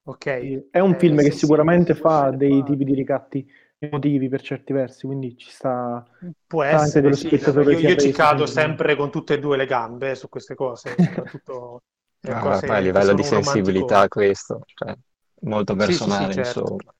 ok? 0.04 0.68
È 0.70 0.78
un 0.80 0.94
Eh, 0.94 0.98
film 0.98 1.18
sì, 1.18 1.22
che 1.22 1.30
sì. 1.30 1.30
sicuramente 1.30 1.94
fa 1.94 2.30
dei 2.30 2.62
tipi 2.62 2.84
di 2.84 2.94
ricatti 2.94 3.46
emotivi 3.78 4.28
per 4.28 4.42
certi 4.42 4.72
versi, 4.72 5.06
quindi 5.06 5.36
ci 5.36 5.50
sta... 5.50 6.04
Può 6.46 6.62
Sta 6.62 6.78
anche 6.78 7.00
essere, 7.00 7.00
dello 7.00 7.16
sì, 7.16 7.28
spettatore 7.28 7.74
io, 7.74 7.78
io 7.78 7.96
ci 7.96 8.10
cado 8.12 8.44
sempre 8.46 8.96
con 8.96 9.10
tutte 9.10 9.34
e 9.34 9.38
due 9.38 9.56
le 9.56 9.66
gambe 9.66 10.14
su 10.16 10.28
queste 10.28 10.54
cose, 10.54 10.98
soprattutto 10.98 11.82
Ah, 12.28 12.60
cose 12.60 12.66
a 12.66 12.78
livello 12.78 13.14
di 13.14 13.22
sensibilità 13.22 14.06
romanticone. 14.06 14.08
questo, 14.08 14.62
cioè, 14.74 14.94
molto 15.42 15.74
Sì, 15.76 15.98
sì, 15.98 16.10
sì, 16.10 16.28
personale, 16.28 16.30
certo. 16.30 16.76
insomma. 16.76 16.94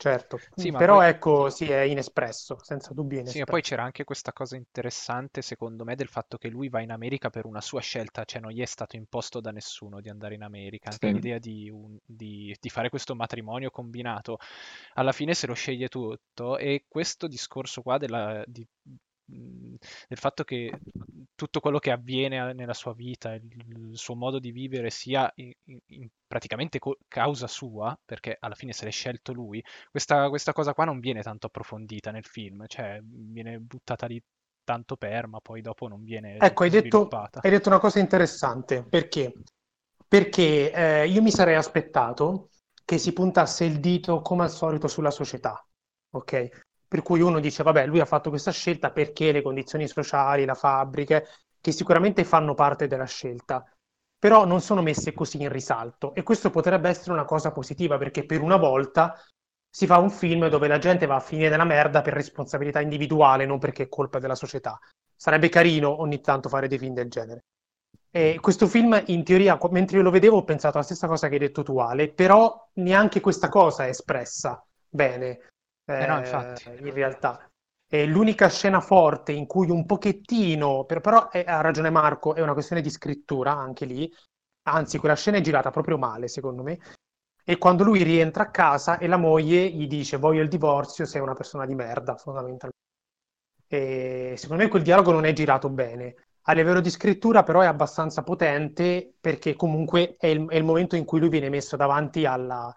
Certo, 0.00 0.38
Sì, 0.54 0.72
però 0.72 1.00
poi- 1.00 1.02
ecco, 1.02 1.48
sì, 1.50 1.66
è 1.70 1.82
inespresso, 1.82 2.58
senza 2.62 2.92
dubbio 2.92 3.20
Sì, 3.22 3.38
ma 3.38 3.44
inespresso. 3.44 3.46
poi 3.46 3.62
c'era 3.62 3.82
anche 3.84 4.02
questa 4.04 4.32
cosa 4.32 4.56
interessante, 4.56 5.40
secondo 5.42 5.84
me, 5.84 5.94
del 5.94 6.08
fatto 6.08 6.36
che 6.38 6.48
lui 6.48 6.68
va 6.68 6.80
in 6.80 6.90
America 6.90 7.30
per 7.30 7.44
una 7.46 7.60
sua 7.60 7.80
scelta, 7.80 8.24
cioè 8.24 8.40
non 8.40 8.50
gli 8.50 8.60
è 8.60 8.64
stato 8.64 8.96
imposto 8.96 9.40
da 9.40 9.52
nessuno 9.52 10.00
di 10.00 10.08
andare 10.08 10.34
in 10.34 10.42
America. 10.42 10.90
Anche 10.90 11.10
Sì. 11.10 11.12
l'idea 11.12 11.38
di, 11.38 11.70
un- 11.70 11.96
di- 12.04 12.56
di 12.58 12.68
fare 12.70 12.88
questo 12.88 13.14
matrimonio 13.14 13.70
combinato, 13.70 14.38
alla 14.94 15.12
fine 15.12 15.34
se 15.34 15.46
lo 15.46 15.54
sceglie 15.54 15.88
tutto. 15.88 16.56
E 16.58 16.86
questo 16.88 17.28
discorso 17.28 17.82
qua 17.82 17.98
della- 17.98 18.42
di- 18.46 18.66
del 20.08 20.18
fatto 20.18 20.44
che 20.44 20.78
tutto 21.34 21.60
quello 21.60 21.78
che 21.78 21.90
avviene 21.90 22.40
a- 22.40 22.52
nella 22.52 22.74
sua 22.74 22.92
vita, 22.94 23.32
il, 23.34 23.42
il 23.90 23.96
suo 23.98 24.14
modo 24.14 24.38
di 24.38 24.50
vivere 24.52 24.90
sia 24.90 25.30
in- 25.36 25.52
in- 25.86 26.08
praticamente 26.26 26.78
co- 26.78 26.98
causa 27.08 27.46
sua, 27.46 27.98
perché 28.04 28.36
alla 28.40 28.54
fine 28.54 28.72
se 28.72 28.84
l'è 28.84 28.90
scelto 28.90 29.32
lui, 29.32 29.62
questa, 29.90 30.28
questa 30.28 30.52
cosa 30.52 30.74
qua 30.74 30.84
non 30.84 31.00
viene 31.00 31.22
tanto 31.22 31.46
approfondita 31.46 32.10
nel 32.10 32.24
film, 32.26 32.64
cioè 32.66 33.00
viene 33.02 33.58
buttata 33.58 34.06
lì 34.06 34.22
tanto 34.64 34.96
per, 34.96 35.26
ma 35.26 35.40
poi 35.40 35.60
dopo 35.62 35.88
non 35.88 36.02
viene 36.04 36.42
Ecco, 36.42 36.62
hai 36.64 36.70
detto, 36.70 37.20
hai 37.40 37.50
detto 37.50 37.68
una 37.68 37.78
cosa 37.78 37.98
interessante, 37.98 38.84
perché? 38.88 39.40
Perché 40.08 40.72
eh, 40.72 41.08
io 41.08 41.22
mi 41.22 41.30
sarei 41.30 41.54
aspettato 41.54 42.50
che 42.84 42.98
si 42.98 43.12
puntasse 43.12 43.64
il 43.64 43.78
dito 43.80 44.20
come 44.22 44.44
al 44.44 44.50
solito 44.50 44.88
sulla 44.88 45.10
società, 45.10 45.64
ok? 46.10 46.48
Per 46.90 47.02
cui 47.02 47.20
uno 47.20 47.38
dice, 47.38 47.62
vabbè, 47.62 47.86
lui 47.86 48.00
ha 48.00 48.04
fatto 48.04 48.30
questa 48.30 48.50
scelta 48.50 48.90
perché 48.90 49.30
le 49.30 49.42
condizioni 49.42 49.86
sociali, 49.86 50.44
la 50.44 50.54
fabbrica, 50.54 51.22
che 51.60 51.70
sicuramente 51.70 52.24
fanno 52.24 52.54
parte 52.54 52.88
della 52.88 53.04
scelta, 53.04 53.64
però 54.18 54.44
non 54.44 54.60
sono 54.60 54.82
messe 54.82 55.12
così 55.12 55.40
in 55.40 55.50
risalto 55.50 56.14
e 56.14 56.24
questo 56.24 56.50
potrebbe 56.50 56.88
essere 56.88 57.12
una 57.12 57.24
cosa 57.24 57.52
positiva 57.52 57.96
perché 57.96 58.26
per 58.26 58.40
una 58.40 58.56
volta 58.56 59.16
si 59.72 59.86
fa 59.86 59.98
un 59.98 60.10
film 60.10 60.48
dove 60.48 60.66
la 60.66 60.78
gente 60.78 61.06
va 61.06 61.14
a 61.14 61.20
finire 61.20 61.48
nella 61.48 61.64
merda 61.64 62.02
per 62.02 62.14
responsabilità 62.14 62.80
individuale, 62.80 63.46
non 63.46 63.60
perché 63.60 63.84
è 63.84 63.88
colpa 63.88 64.18
della 64.18 64.34
società. 64.34 64.76
Sarebbe 65.14 65.48
carino 65.48 66.00
ogni 66.00 66.20
tanto 66.20 66.48
fare 66.48 66.66
dei 66.66 66.78
film 66.78 66.94
del 66.94 67.08
genere. 67.08 67.44
E 68.10 68.38
questo 68.40 68.66
film, 68.66 69.00
in 69.06 69.22
teoria, 69.22 69.56
mentre 69.70 69.98
io 69.98 70.02
lo 70.02 70.10
vedevo, 70.10 70.38
ho 70.38 70.44
pensato 70.44 70.78
la 70.78 70.82
stessa 70.82 71.06
cosa 71.06 71.28
che 71.28 71.34
hai 71.34 71.40
detto 71.40 71.62
tu, 71.62 71.78
Ale, 71.78 72.12
però 72.12 72.68
neanche 72.74 73.20
questa 73.20 73.48
cosa 73.48 73.86
è 73.86 73.90
espressa 73.90 74.60
bene, 74.88 75.50
Eh 75.98 76.06
no, 76.06 76.18
infatti. 76.18 76.70
in 76.78 76.92
realtà. 76.92 77.50
E 77.92 78.06
l'unica 78.06 78.48
scena 78.48 78.80
forte 78.80 79.32
in 79.32 79.46
cui 79.46 79.68
un 79.68 79.84
pochettino, 79.84 80.84
per- 80.84 81.00
però 81.00 81.28
eh, 81.30 81.44
ha 81.46 81.60
ragione 81.60 81.90
Marco, 81.90 82.34
è 82.34 82.40
una 82.40 82.52
questione 82.52 82.82
di 82.82 82.90
scrittura 82.90 83.52
anche 83.52 83.84
lì, 83.84 84.12
anzi 84.68 84.98
quella 84.98 85.16
scena 85.16 85.38
è 85.38 85.40
girata 85.40 85.70
proprio 85.70 85.98
male, 85.98 86.28
secondo 86.28 86.62
me, 86.62 86.78
e 87.44 87.58
quando 87.58 87.82
lui 87.82 88.04
rientra 88.04 88.44
a 88.44 88.50
casa 88.50 88.98
e 88.98 89.08
la 89.08 89.16
moglie 89.16 89.68
gli 89.68 89.88
dice 89.88 90.18
voglio 90.18 90.42
il 90.42 90.48
divorzio, 90.48 91.04
sei 91.04 91.20
una 91.20 91.34
persona 91.34 91.66
di 91.66 91.74
merda, 91.74 92.16
fondamentalmente. 92.16 92.78
E 93.66 94.34
secondo 94.36 94.62
me 94.62 94.68
quel 94.68 94.82
dialogo 94.82 95.12
non 95.12 95.24
è 95.24 95.32
girato 95.32 95.68
bene. 95.68 96.14
A 96.44 96.52
livello 96.52 96.80
di 96.80 96.90
scrittura, 96.90 97.42
però, 97.42 97.60
è 97.60 97.66
abbastanza 97.66 98.22
potente 98.22 99.14
perché 99.20 99.54
comunque 99.54 100.16
è 100.16 100.26
il, 100.26 100.48
è 100.48 100.56
il 100.56 100.64
momento 100.64 100.96
in 100.96 101.04
cui 101.04 101.20
lui 101.20 101.28
viene 101.28 101.48
messo 101.48 101.76
davanti 101.76 102.24
alla, 102.24 102.72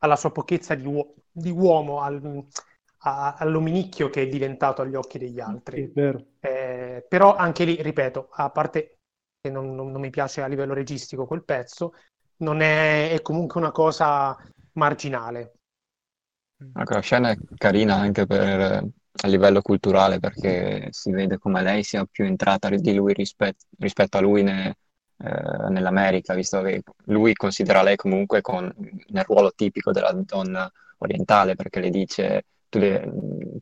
alla 0.00 0.16
sua 0.16 0.32
pochezza 0.32 0.74
di, 0.74 0.86
uo- 0.86 1.14
di 1.36 1.50
uomo, 1.50 2.00
al, 2.00 2.44
a- 3.00 3.34
all'ominicchio 3.38 4.08
che 4.10 4.22
è 4.22 4.28
diventato 4.28 4.82
agli 4.82 4.94
occhi 4.94 5.18
degli 5.18 5.40
altri. 5.40 5.82
è 5.82 5.88
vero. 5.94 6.26
Eh, 6.40 7.04
però 7.08 7.34
anche 7.36 7.64
lì, 7.64 7.80
ripeto, 7.82 8.28
a 8.32 8.50
parte 8.50 8.98
che 9.40 9.50
non, 9.50 9.74
non- 9.74 9.90
non 9.90 10.00
mi 10.00 10.10
piace 10.10 10.42
a 10.42 10.46
livello 10.46 10.74
registico 10.74 11.26
quel 11.26 11.44
pezzo, 11.44 11.92
non 12.38 12.60
è, 12.60 13.10
è 13.12 13.22
comunque 13.22 13.60
una 13.60 13.72
cosa 13.72 14.36
marginale. 14.72 15.52
Ecco, 16.78 16.94
la 16.94 17.00
scena 17.00 17.30
è 17.30 17.36
carina 17.56 17.94
anche 17.96 18.26
per, 18.26 18.60
a 18.60 19.26
livello 19.28 19.62
culturale 19.62 20.18
perché 20.18 20.88
si 20.90 21.10
vede 21.10 21.38
come 21.38 21.62
lei 21.62 21.82
sia 21.82 22.04
più 22.04 22.24
entrata 22.24 22.68
di 22.68 22.94
lui 22.94 23.14
rispet- 23.14 23.66
rispetto 23.78 24.18
a 24.18 24.20
lui 24.20 24.42
ne- 24.42 24.76
eh, 25.18 25.68
nell'America, 25.70 26.34
visto 26.34 26.60
che 26.62 26.82
lui 27.06 27.32
considera 27.34 27.82
lei 27.82 27.96
comunque 27.96 28.42
con- 28.42 28.70
nel 29.08 29.24
ruolo 29.24 29.52
tipico 29.54 29.90
della 29.90 30.12
donna 30.12 30.70
orientale 30.98 31.54
perché 31.54 31.80
le 31.80 31.90
dice 31.90 32.44
tu, 32.68 32.78
de- 32.78 33.10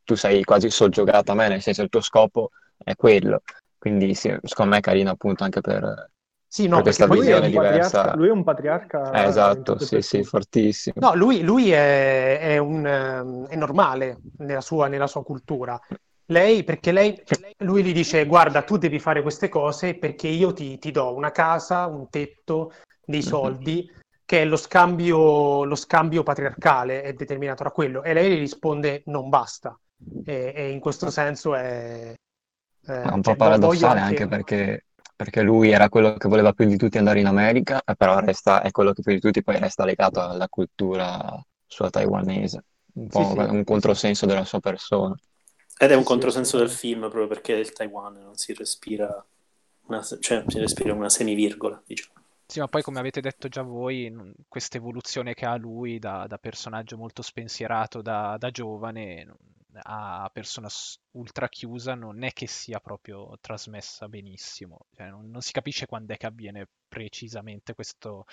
tu 0.04 0.14
sei 0.14 0.42
quasi 0.44 0.70
soggiogata 0.70 1.32
a 1.32 1.34
me, 1.34 1.48
nel 1.48 1.62
senso 1.62 1.82
il 1.82 1.88
tuo 1.88 2.00
scopo 2.00 2.50
è 2.76 2.94
quello. 2.94 3.42
Quindi 3.78 4.14
sì, 4.14 4.34
secondo 4.42 4.72
me 4.72 4.78
è 4.78 4.80
carino 4.80 5.10
appunto 5.10 5.44
anche 5.44 5.60
per, 5.60 6.10
Sì, 6.46 6.68
no, 6.68 6.82
questa 6.82 7.06
visione 7.06 7.50
diversa. 7.50 8.14
lui 8.14 8.28
è 8.28 8.30
un 8.30 8.44
patriarca 8.44 9.10
Eh, 9.12 9.24
esatto, 9.24 9.78
sì, 9.78 10.00
sì, 10.00 10.22
fortissimo. 10.22 10.94
No, 11.00 11.14
lui, 11.14 11.42
lui 11.42 11.70
è, 11.70 12.38
è 12.38 12.58
un, 12.58 12.86
ehm, 12.86 13.46
è 13.48 13.56
normale 13.56 14.18
nella 14.38 14.60
sua, 14.60 14.86
nella 14.88 15.06
sua 15.06 15.22
cultura. 15.22 15.78
Lei, 16.26 16.64
perché 16.64 16.92
lei, 16.92 17.20
lui 17.58 17.82
gli 17.82 17.92
dice: 17.92 18.24
Guarda, 18.24 18.62
tu 18.62 18.78
devi 18.78 18.98
fare 18.98 19.20
queste 19.20 19.48
cose 19.48 19.94
perché 19.96 20.28
io 20.28 20.52
ti, 20.52 20.78
ti 20.78 20.90
do 20.90 21.14
una 21.14 21.30
casa, 21.32 21.86
un 21.86 22.08
tetto, 22.08 22.72
dei 23.04 23.20
Mhm. 23.20 23.26
soldi, 23.26 23.90
che 24.24 24.42
è 24.42 24.44
lo 24.44 24.56
scambio, 24.56 25.64
lo 25.64 25.74
scambio 25.74 26.22
patriarcale, 26.22 27.02
è 27.02 27.12
determinato 27.12 27.62
da 27.62 27.70
quello. 27.70 28.02
E 28.02 28.12
lei 28.12 28.34
gli 28.34 28.38
risponde: 28.38 29.02
Non 29.06 29.28
basta. 29.28 29.78
E, 30.24 30.52
e 30.54 30.70
in 30.70 30.80
questo 30.80 31.10
senso 31.10 31.54
è. 31.54 32.14
È 32.84 32.92
un 32.92 33.22
po' 33.22 33.30
cioè, 33.30 33.36
paradossale 33.36 34.00
anche. 34.00 34.22
anche 34.22 34.28
perché, 34.28 34.84
perché 35.16 35.40
lui 35.40 35.70
era 35.70 35.88
quello 35.88 36.16
che 36.16 36.28
voleva 36.28 36.52
più 36.52 36.66
di 36.66 36.76
tutti 36.76 36.98
andare 36.98 37.20
in 37.20 37.26
America, 37.26 37.82
però 37.96 38.18
resta, 38.18 38.60
è 38.60 38.70
quello 38.70 38.92
che 38.92 39.02
più 39.02 39.14
di 39.14 39.20
tutti 39.20 39.42
poi 39.42 39.58
resta 39.58 39.86
legato 39.86 40.20
alla 40.20 40.48
cultura 40.48 41.42
sua 41.66 41.88
taiwanese, 41.88 42.64
un 42.94 43.08
po' 43.08 43.30
sì, 43.30 43.38
un 43.38 43.58
sì. 43.58 43.64
controsenso 43.64 44.26
della 44.26 44.44
sua 44.44 44.60
persona. 44.60 45.16
Ed 45.76 45.90
è 45.90 45.94
un 45.94 46.04
controsenso 46.04 46.58
del 46.58 46.70
film 46.70 47.00
proprio 47.00 47.26
perché 47.26 47.54
il 47.54 47.72
Taiwan 47.72 48.20
non 48.22 48.36
si 48.36 48.52
respira 48.52 49.24
una, 49.86 50.02
cioè 50.02 50.44
si 50.46 50.58
respira 50.58 50.92
una 50.92 51.08
semivirgola, 51.08 51.82
diciamo. 51.84 52.13
Sì, 52.46 52.60
ma 52.60 52.68
poi 52.68 52.82
come 52.82 53.00
avete 53.00 53.20
detto 53.20 53.48
già 53.48 53.62
voi, 53.62 54.10
questa 54.48 54.76
evoluzione 54.76 55.34
che 55.34 55.44
ha 55.46 55.56
lui 55.56 55.98
da, 55.98 56.26
da 56.26 56.38
personaggio 56.38 56.96
molto 56.96 57.22
spensierato 57.22 58.00
da, 58.02 58.36
da 58.38 58.50
giovane 58.50 59.26
a 59.82 60.30
persona 60.32 60.68
ultra 61.12 61.48
chiusa 61.48 61.94
non 61.94 62.22
è 62.22 62.32
che 62.32 62.46
sia 62.46 62.80
proprio 62.80 63.36
trasmessa 63.40 64.08
benissimo. 64.08 64.86
Cioè, 64.94 65.08
non, 65.08 65.30
non 65.30 65.40
si 65.40 65.52
capisce 65.52 65.86
quando 65.86 66.12
è 66.12 66.16
che 66.16 66.26
avviene 66.26 66.68
precisamente 66.94 67.74
questo, 67.74 68.24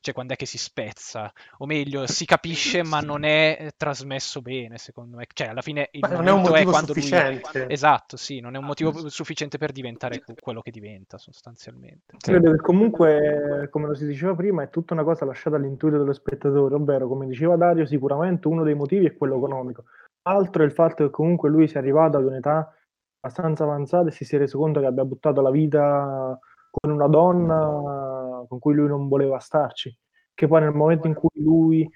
cioè 0.00 0.12
quando 0.12 0.34
è 0.34 0.36
che 0.36 0.44
si 0.44 0.58
spezza, 0.58 1.32
o 1.58 1.66
meglio, 1.66 2.06
si 2.06 2.26
capisce 2.26 2.84
ma 2.84 3.00
non 3.00 3.24
è 3.24 3.56
eh, 3.58 3.72
trasmesso 3.74 4.42
bene, 4.42 4.76
secondo 4.76 5.16
me. 5.16 5.26
Cioè, 5.32 5.48
alla 5.48 5.62
fine 5.62 5.88
il 5.92 6.00
Ma 6.00 6.08
non 6.08 6.28
è 6.28 6.30
un 6.30 6.42
momento 6.42 6.48
è 6.48 6.64
motivo 6.64 6.70
quando 6.70 6.92
lui... 6.92 7.02
sufficiente. 7.02 7.68
Esatto, 7.68 8.16
sì, 8.18 8.40
non 8.40 8.54
è 8.54 8.58
un 8.58 8.66
motivo 8.66 9.08
sufficiente 9.08 9.56
per 9.56 9.72
diventare 9.72 10.22
quello 10.38 10.60
che 10.60 10.70
diventa 10.70 11.16
sostanzialmente. 11.16 12.16
Sì. 12.18 12.30
Credo 12.30 12.50
che 12.50 12.58
comunque, 12.58 13.68
come 13.70 13.86
lo 13.86 13.94
si 13.94 14.06
diceva 14.06 14.34
prima, 14.34 14.62
è 14.62 14.68
tutta 14.68 14.92
una 14.92 15.04
cosa 15.04 15.24
lasciata 15.24 15.56
all'intuito 15.56 15.96
dello 15.96 16.12
spettatore, 16.12 16.74
ovvero, 16.74 17.08
come 17.08 17.26
diceva 17.26 17.56
Dario, 17.56 17.86
sicuramente 17.86 18.48
uno 18.48 18.64
dei 18.64 18.74
motivi 18.74 19.06
è 19.06 19.16
quello 19.16 19.36
economico. 19.36 19.84
Altro 20.22 20.62
è 20.62 20.66
il 20.66 20.72
fatto 20.72 21.04
che 21.04 21.10
comunque 21.10 21.48
lui 21.48 21.66
sia 21.66 21.80
arrivato 21.80 22.18
ad 22.18 22.24
un'età 22.24 22.74
abbastanza 23.20 23.64
avanzata 23.64 24.08
e 24.08 24.12
si 24.12 24.24
sia 24.24 24.38
reso 24.38 24.58
conto 24.58 24.80
che 24.80 24.86
abbia 24.86 25.04
buttato 25.04 25.40
la 25.40 25.50
vita 25.50 26.38
con 26.70 26.90
una 26.92 27.06
donna 27.06 28.44
con 28.46 28.58
cui 28.58 28.74
lui 28.74 28.88
non 28.88 29.08
voleva 29.08 29.38
starci, 29.38 29.96
che 30.34 30.46
poi 30.46 30.60
nel 30.60 30.72
momento 30.72 31.06
in 31.06 31.14
cui 31.14 31.30
lui 31.34 31.88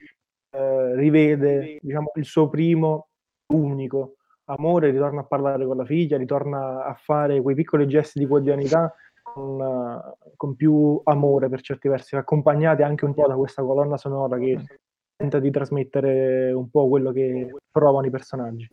eh, 0.51 0.95
rivede, 0.97 1.79
diciamo, 1.81 2.13
il 2.15 2.25
suo 2.25 2.49
primo 2.49 3.09
unico 3.53 4.17
amore, 4.47 4.91
ritorna 4.91 5.21
a 5.21 5.25
parlare 5.25 5.67
con 5.67 5.77
la 5.77 5.85
figlia, 5.85 6.17
ritorna 6.17 6.85
a 6.85 6.95
fare 6.95 7.41
quei 7.41 7.55
piccoli 7.55 7.87
gesti 7.87 8.19
di 8.19 8.27
quotidianità 8.27 8.95
con, 9.23 10.01
con 10.37 10.55
più 10.55 11.01
amore 11.05 11.49
per 11.49 11.61
certi 11.61 11.89
versi, 11.89 12.17
accompagnati 12.17 12.83
anche 12.83 13.05
un 13.05 13.15
po' 13.15 13.27
da 13.27 13.35
questa 13.35 13.63
colonna 13.63 13.97
sonora 13.97 14.39
che 14.39 14.59
tenta 15.17 15.39
di 15.39 15.51
trasmettere 15.51 16.53
un 16.53 16.69
po' 16.71 16.89
quello 16.89 17.13
che 17.13 17.55
provano 17.71 18.07
i 18.07 18.11
personaggi. 18.11 18.69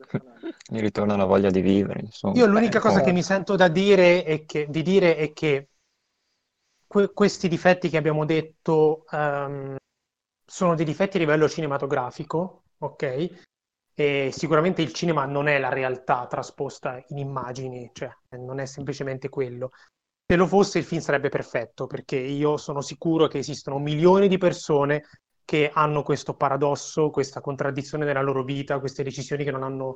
Gli 0.68 0.80
ritorna 0.80 1.16
la 1.16 1.26
voglia 1.26 1.50
di 1.50 1.62
vivere, 1.62 2.02
insomma. 2.02 2.38
Io 2.38 2.46
l'unica 2.46 2.80
Eh, 2.80 2.82
cosa 2.82 2.96
poi- 2.98 3.06
che 3.06 3.12
mi 3.12 3.24
sento 3.24 3.56
da 3.56 3.68
dire 3.68 4.24
è 4.24 4.46
che, 4.46 4.68
di 4.70 4.82
dire 4.82 5.16
è 5.16 5.32
che 5.34 5.70
que- 6.88 7.12
questi 7.14 7.48
difetti 7.48 7.90
che 7.90 7.98
abbiamo 7.98 8.26
detto 8.26 9.06
ehm, 9.12 9.76
sono 10.46 10.76
dei 10.76 10.86
difetti 10.86 11.18
a 11.18 11.20
livello 11.20 11.48
cinematografico, 11.48 12.64
ok? 12.80 13.50
E 13.94 14.30
sicuramente 14.34 14.82
il 14.82 14.94
cinema 14.94 15.26
non 15.26 15.48
è 15.48 15.60
la 15.60 15.70
realtà 15.70 16.26
trasposta 16.28 17.02
in 17.10 17.18
immagini, 17.20 17.90
cioè 17.94 18.10
non 18.38 18.60
è 18.60 18.66
semplicemente 18.66 19.30
quello. 19.30 19.72
Se 20.26 20.36
lo 20.38 20.48
fosse 20.48 20.80
il 20.80 20.86
film 20.86 21.02
sarebbe 21.02 21.30
perfetto, 21.30 21.88
perché 21.88 22.18
io 22.18 22.58
sono 22.58 22.82
sicuro 22.82 23.28
che 23.28 23.38
esistono 23.38 23.78
milioni 23.80 24.28
di 24.28 24.38
persone 24.38 25.04
che 25.52 25.70
hanno 25.74 26.02
questo 26.02 26.34
paradosso, 26.34 27.10
questa 27.10 27.42
contraddizione 27.42 28.06
nella 28.06 28.22
loro 28.22 28.42
vita, 28.42 28.80
queste 28.80 29.04
decisioni 29.04 29.44
che 29.44 29.52
non 29.52 29.64
hanno, 29.64 29.96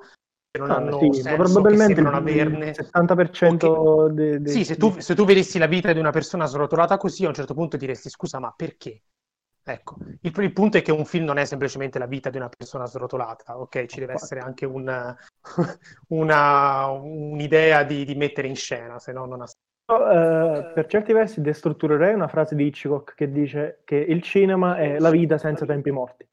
che 0.52 0.60
non 0.60 0.70
Ah, 0.70 0.76
hanno 0.76 0.92
sì, 0.92 1.22
senso, 1.22 1.64
che 1.64 1.76
probabilmente 1.76 2.02
il 2.02 2.08
averne. 2.08 2.74
70% 2.74 4.10
de- 4.10 4.42
de- 4.42 4.52
Sì, 4.52 4.66
se 4.66 4.76
tu, 4.76 5.00
se 5.00 5.16
tu 5.16 5.24
vedessi 5.24 5.58
la 5.58 5.66
vita 5.68 5.94
di 5.94 6.00
una 6.00 6.12
persona 6.12 6.46
srotolata 6.46 6.98
così, 6.98 7.24
a 7.24 7.30
un 7.30 7.34
certo 7.34 7.54
punto 7.54 7.78
diresti 7.78 8.10
scusa, 8.10 8.38
ma 8.40 8.52
perché? 8.54 9.02
Ecco, 9.64 9.98
il, 10.22 10.34
il 10.38 10.52
punto 10.54 10.78
è 10.78 10.82
che 10.82 10.92
un 10.92 11.06
film 11.06 11.24
non 11.24 11.38
è 11.38 11.46
semplicemente 11.46 12.00
la 12.00 12.06
vita 12.06 12.30
di 12.30 12.36
una 12.38 12.50
persona 12.50 12.86
srotolata, 12.86 13.58
ok? 13.58 13.86
Ci 13.86 14.02
deve 14.02 14.14
essere 14.14 14.42
anche 14.42 14.66
un- 14.66 15.16
una- 16.10 16.88
un'idea 16.88 17.84
di, 17.84 18.04
di 18.04 18.16
mettere 18.16 18.50
in 18.50 18.56
scena, 18.58 19.00
se 19.00 19.14
no 19.14 19.26
non 19.26 19.42
ha 19.42 19.48
senso. 19.48 19.64
Eh, 19.88 20.72
per 20.74 20.88
certi 20.88 21.14
versi 21.14 21.42
destrutturerei 21.42 22.14
una 22.16 22.28
frase 22.28 22.56
di 22.56 22.66
Hitchcock 22.66 23.14
che 23.14 23.32
dice 23.32 23.82
che 23.84 23.98
il 23.98 24.22
cinema 24.24 24.78
è 24.78 24.98
la 24.98 25.12
vita 25.12 25.38
senza 25.38 25.66
tempi 25.66 25.92
morti. 25.92 26.28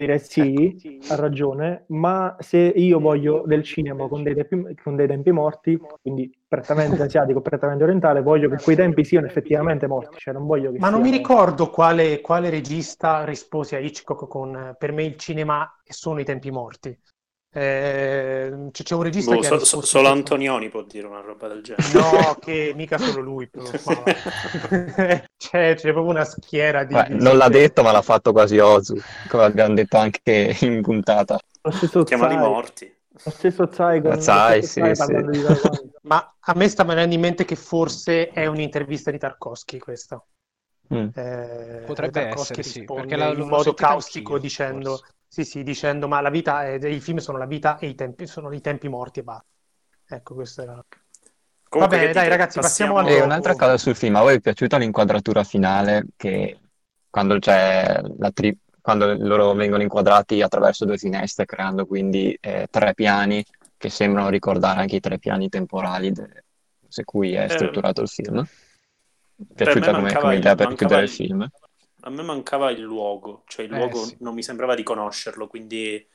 Direi 0.00 0.18
sì, 0.18 0.98
ha 1.10 1.14
ragione, 1.14 1.84
ma 1.88 2.34
se 2.38 2.56
io 2.56 2.98
voglio 2.98 3.42
del 3.44 3.62
cinema 3.62 4.08
con 4.08 4.22
dei 4.22 4.34
tempi, 4.34 4.74
con 4.82 4.96
dei 4.96 5.06
tempi 5.06 5.30
morti, 5.30 5.78
quindi 6.00 6.34
prettamente 6.48 7.02
asiatico, 7.04 7.42
prettamente 7.42 7.84
orientale, 7.84 8.22
voglio 8.22 8.48
che 8.48 8.56
quei 8.62 8.76
tempi 8.76 9.04
siano 9.04 9.26
effettivamente 9.26 9.86
morti, 9.86 10.16
cioè 10.18 10.32
non 10.32 10.46
voglio 10.46 10.72
che 10.72 10.78
Ma 10.78 10.88
non 10.88 11.02
mi 11.02 11.10
ricordo 11.10 11.68
quale, 11.68 12.22
quale 12.22 12.48
regista 12.48 13.24
rispose 13.24 13.76
a 13.76 13.78
Hitchcock 13.78 14.26
con 14.26 14.74
per 14.78 14.92
me 14.92 15.04
il 15.04 15.16
cinema 15.16 15.70
sono 15.84 16.18
i 16.18 16.24
tempi 16.24 16.50
morti. 16.50 16.98
Eh, 17.52 18.68
c'è, 18.70 18.94
un 18.94 19.02
regista 19.02 19.34
Boh, 19.34 19.40
che 19.40 19.46
so- 19.46 19.54
so- 19.54 19.60
risposto 19.60 19.86
solo. 19.86 20.08
Antonioni 20.08 20.68
può 20.68 20.82
dire 20.82 21.06
una 21.08 21.20
roba 21.20 21.48
del 21.48 21.62
genere. 21.62 21.92
No, 21.92 22.34
che 22.36 22.72
mica 22.76 22.96
solo 22.96 23.20
lui, 23.20 23.50
c'è, 23.52 25.24
c'è 25.36 25.74
proprio 25.74 26.04
una 26.04 26.24
schiera 26.24 26.84
di... 26.84 26.94
Beh, 26.94 27.06
di 27.08 27.22
non 27.22 27.36
l'ha 27.36 27.48
detto, 27.48 27.82
ma 27.82 27.90
l'ha 27.90 28.02
fatto 28.02 28.30
quasi 28.32 28.58
Ozu, 28.58 28.94
come 29.28 29.44
abbiamo 29.44 29.74
detto 29.74 29.96
anche 29.96 30.56
in 30.60 30.80
puntata. 30.80 31.38
Lo 31.62 31.70
stesso 31.72 32.04
Chiamali 32.04 32.36
morti. 32.36 32.94
lo 33.24 33.30
stesso 33.30 33.66
stesso 33.68 34.16
Tsai 34.16 34.62
sì, 34.62 34.94
sì. 34.94 35.12
Ma 36.02 36.34
a 36.40 36.52
me 36.54 36.68
sta 36.68 36.84
venendo 36.84 37.14
in 37.14 37.20
mente 37.20 37.44
che 37.44 37.56
forse 37.56 38.28
è 38.30 38.46
un'intervista 38.46 39.10
di 39.10 39.18
Tarkovsky 39.18 39.78
questa. 39.78 40.24
Mm. 40.94 41.08
Eh, 41.14 41.82
Potrebbe 41.86 42.10
Tarkovsky 42.10 42.60
essere, 42.60 42.62
sì, 42.62 42.84
perché 42.84 43.16
la- 43.16 43.28
in 43.28 43.46
modo 43.46 43.74
caustico 43.74 44.34
anch'io, 44.34 44.42
dicendo, 44.48 44.96
forse. 44.96 45.14
Sì, 45.32 45.44
sì, 45.44 45.62
dicendo 45.62 46.08
ma 46.08 46.20
la 46.20 46.28
vita 46.28 46.64
è, 46.66 46.84
i 46.86 47.00
film 47.00 47.18
sono 47.18 47.38
la 47.38 47.46
vita 47.46 47.78
e 47.78 47.86
i 47.86 47.94
tempi 47.94 48.26
sono 48.26 48.52
i 48.52 48.60
tempi 48.60 48.88
morti 48.88 49.20
e 49.20 49.22
basta. 49.22 49.46
Ecco, 50.08 50.34
questo 50.34 50.62
era. 50.62 50.84
Comunque, 51.68 51.98
bene, 51.98 52.12
dai, 52.12 52.28
ragazzi, 52.28 52.58
passiamo 52.58 52.98
al 52.98 53.06
E 53.06 53.20
un'altra 53.22 53.54
cosa 53.54 53.76
sul 53.78 53.94
film, 53.94 54.16
a 54.16 54.22
voi 54.22 54.34
è 54.34 54.40
piaciuta 54.40 54.76
l'inquadratura 54.76 55.44
finale 55.44 56.06
che 56.16 56.58
quando 57.08 57.38
c'è 57.38 58.00
la 58.18 58.30
tri- 58.32 58.58
quando 58.80 59.14
loro 59.14 59.52
vengono 59.52 59.82
inquadrati 59.82 60.42
attraverso 60.42 60.84
due 60.84 60.98
finestre, 60.98 61.44
creando 61.44 61.86
quindi 61.86 62.36
eh, 62.40 62.66
tre 62.68 62.94
piani 62.94 63.44
che 63.76 63.88
sembrano 63.88 64.30
ricordare 64.30 64.80
anche 64.80 64.96
i 64.96 65.00
tre 65.00 65.18
piani 65.18 65.48
temporali 65.48 66.10
de- 66.10 66.44
su 66.88 67.04
cui 67.04 67.34
è 67.34 67.44
Eh, 67.44 67.48
strutturato 67.48 68.00
il 68.00 68.08
film? 68.08 68.44
Piaciuta 69.54 69.92
come, 69.92 70.16
come 70.16 70.34
il- 70.34 70.40
idea 70.40 70.54
per 70.56 70.74
chiudere 70.74 71.02
il 71.02 71.08
il- 71.08 71.14
film? 71.14 71.48
A 72.02 72.10
me 72.10 72.22
mancava 72.22 72.70
il 72.70 72.80
luogo, 72.80 73.44
cioè 73.46 73.64
il 73.64 73.70
Eh, 73.70 73.70
luogo 73.72 73.94
sì. 73.94 74.16
non 74.20 74.34
mi 74.34 74.42
sembrava 74.42 74.74
di 74.74 74.82
conoscerlo, 74.82 75.46
quindi 75.48 76.06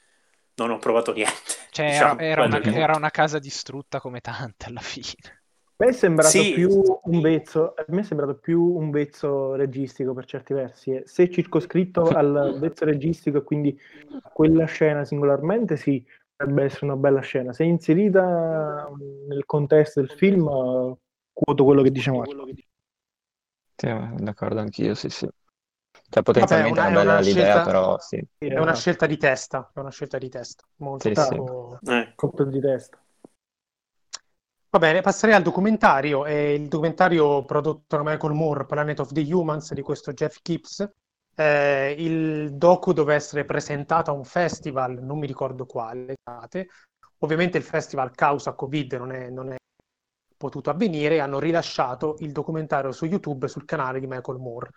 non 0.55 0.71
ho 0.71 0.79
provato 0.79 1.13
niente. 1.13 1.33
Cioè, 1.69 1.85
Diciamo, 1.85 2.15
era, 2.15 2.15
era 2.17 2.43
una, 2.45 2.59
era 2.71 2.95
una 2.95 3.09
casa 3.11 3.37
distrutta 3.39 3.99
come 3.99 4.19
tante 4.21 4.65
alla 4.67 4.79
fine. 4.81 5.43
A 5.77 5.83
me 5.83 5.89
è 5.89 5.93
sembrato 5.93 6.47
Sì. 6.47 6.49
più 6.49 6.71
un 7.03 7.19
vezzo, 7.19 7.73
a 7.75 7.83
me 7.89 7.99
è 7.99 8.03
sembrato 8.03 8.35
più 8.37 8.61
un 8.63 8.91
vezzo 8.91 9.55
registico 9.55 10.13
per 10.13 10.25
certi 10.25 10.53
versi. 10.53 10.91
e 10.91 11.03
Se 11.05 11.29
circoscritto 11.29 12.11
al 12.11 12.55
vezzo 12.57 12.85
registico 12.85 13.39
e 13.39 13.43
quindi 13.43 13.77
a 14.21 14.29
quella 14.29 14.65
scena 14.65 15.03
singolarmente, 15.03 15.75
sì, 15.75 16.01
potrebbe 16.35 16.63
essere 16.63 16.85
una 16.85 16.95
bella 16.95 17.19
scena. 17.21 17.51
Se 17.53 17.63
inserita 17.65 18.89
nel 19.27 19.45
contesto 19.45 19.99
del 19.99 20.09
film, 20.11 20.47
eh, 20.47 20.97
quoto 21.33 21.63
quello 21.65 21.81
che 21.81 21.91
dice 21.91 22.11
Marco. 22.11 22.45
Sì, 23.77 23.87
eh, 23.87 24.09
d'accordo 24.17 24.59
anch'io, 24.59 24.95
sì, 24.95 25.09
sì. 25.09 25.27
Cioè, 26.15 26.23
potenzialmente 26.23 26.79
una- 26.79 26.87
è 26.87 26.91
una 26.91 26.99
bella 26.99 27.11
una 27.11 27.21
l'idea, 27.21 27.43
scelta- 27.45 27.63
però 27.65 27.99
sì. 27.99 28.25
È 28.37 28.57
una 28.57 28.73
scelta 28.73 29.05
di 29.05 29.17
testa, 29.17 29.71
è 29.73 29.79
una 29.79 29.91
scelta 29.91 30.17
di 30.17 30.29
testa. 30.29 30.63
Molto 30.77 31.09
Sì, 31.09 31.13
sì. 31.13 31.91
Eh, 31.91 32.13
Colpo 32.15 32.43
di 32.45 32.59
testa. 32.61 32.97
Va 34.69 34.79
bene, 34.79 35.01
passerei 35.01 35.35
al 35.35 35.41
documentario. 35.43 36.25
È 36.25 36.31
il 36.31 36.69
documentario 36.69 37.43
prodotto 37.43 37.97
da 37.97 38.03
Michael 38.03 38.33
Moore, 38.33 38.65
Planet 38.65 38.99
of 39.01 39.11
the 39.11 39.33
Humans, 39.33 39.73
di 39.73 39.81
questo 39.81 40.13
Jeff 40.13 40.37
Gibbs. 40.41 40.89
Eh, 41.35 41.95
il 41.97 42.53
docu 42.55 42.93
doveva 42.93 43.17
essere 43.17 43.43
presentato 43.43 44.11
a 44.11 44.13
un 44.13 44.23
festival, 44.23 45.03
non 45.03 45.19
mi 45.19 45.27
ricordo 45.27 45.65
quale. 45.65 46.15
Ovviamente 47.19 47.57
il 47.57 47.63
festival 47.63 48.11
causa 48.11 48.53
Covid 48.53 48.93
non 48.93 49.11
è, 49.11 49.29
non 49.29 49.51
è 49.51 49.55
potuto 50.37 50.69
avvenire, 50.69 51.19
hanno 51.19 51.39
rilasciato 51.39 52.15
il 52.19 52.31
documentario 52.31 52.91
su 52.91 53.05
YouTube 53.05 53.47
sul 53.47 53.65
canale 53.65 53.99
di 53.99 54.07
Michael 54.07 54.37
Moore. 54.39 54.69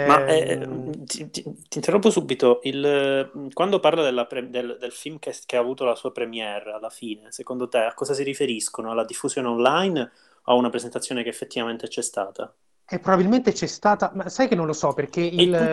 Ma 0.00 0.24
eh, 0.24 0.58
Ehm, 0.62 1.04
ti, 1.04 1.28
ti- 1.30 1.42
ti 1.42 1.78
interrompo 1.78 2.10
subito. 2.10 2.60
Il- 2.62 3.50
quando 3.52 3.80
parla 3.80 4.02
della 4.02 4.26
pre- 4.26 4.48
del, 4.48 4.76
del 4.78 4.92
film 4.92 5.18
che, 5.18 5.34
che 5.44 5.56
ha 5.56 5.60
avuto 5.60 5.84
la 5.84 5.94
sua 5.96 6.12
premiere 6.12 6.72
alla 6.72 6.90
fine, 6.90 7.30
secondo 7.32 7.68
te 7.68 7.78
a 7.78 7.94
cosa 7.94 8.14
si 8.14 8.22
riferiscono? 8.22 8.90
Alla 8.90 9.04
diffusione 9.04 9.48
online 9.48 10.00
o 10.44 10.52
a 10.52 10.54
una 10.54 10.70
presentazione 10.70 11.22
che 11.22 11.28
effettivamente 11.30 11.88
c'è 11.88 12.02
stata? 12.02 12.52
E 12.90 12.98
probabilmente 13.00 13.52
c'è 13.52 13.66
stata, 13.66 14.10
ma 14.14 14.28
sai 14.30 14.48
che 14.48 14.54
non 14.54 14.66
lo 14.66 14.72
so 14.72 14.92
perché 14.94 15.20
il, 15.20 15.54
tu- 15.56 15.70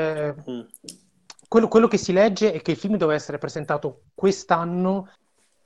Mm. 0.48 0.68
quello, 1.48 1.68
quello 1.68 1.88
che 1.88 1.98
si 1.98 2.12
legge 2.12 2.52
è 2.52 2.62
che 2.62 2.72
il 2.72 2.78
film 2.78 2.98
doveva 2.98 3.18
essere 3.18 3.38
presentato 3.38 4.04
quest'anno 4.14 5.10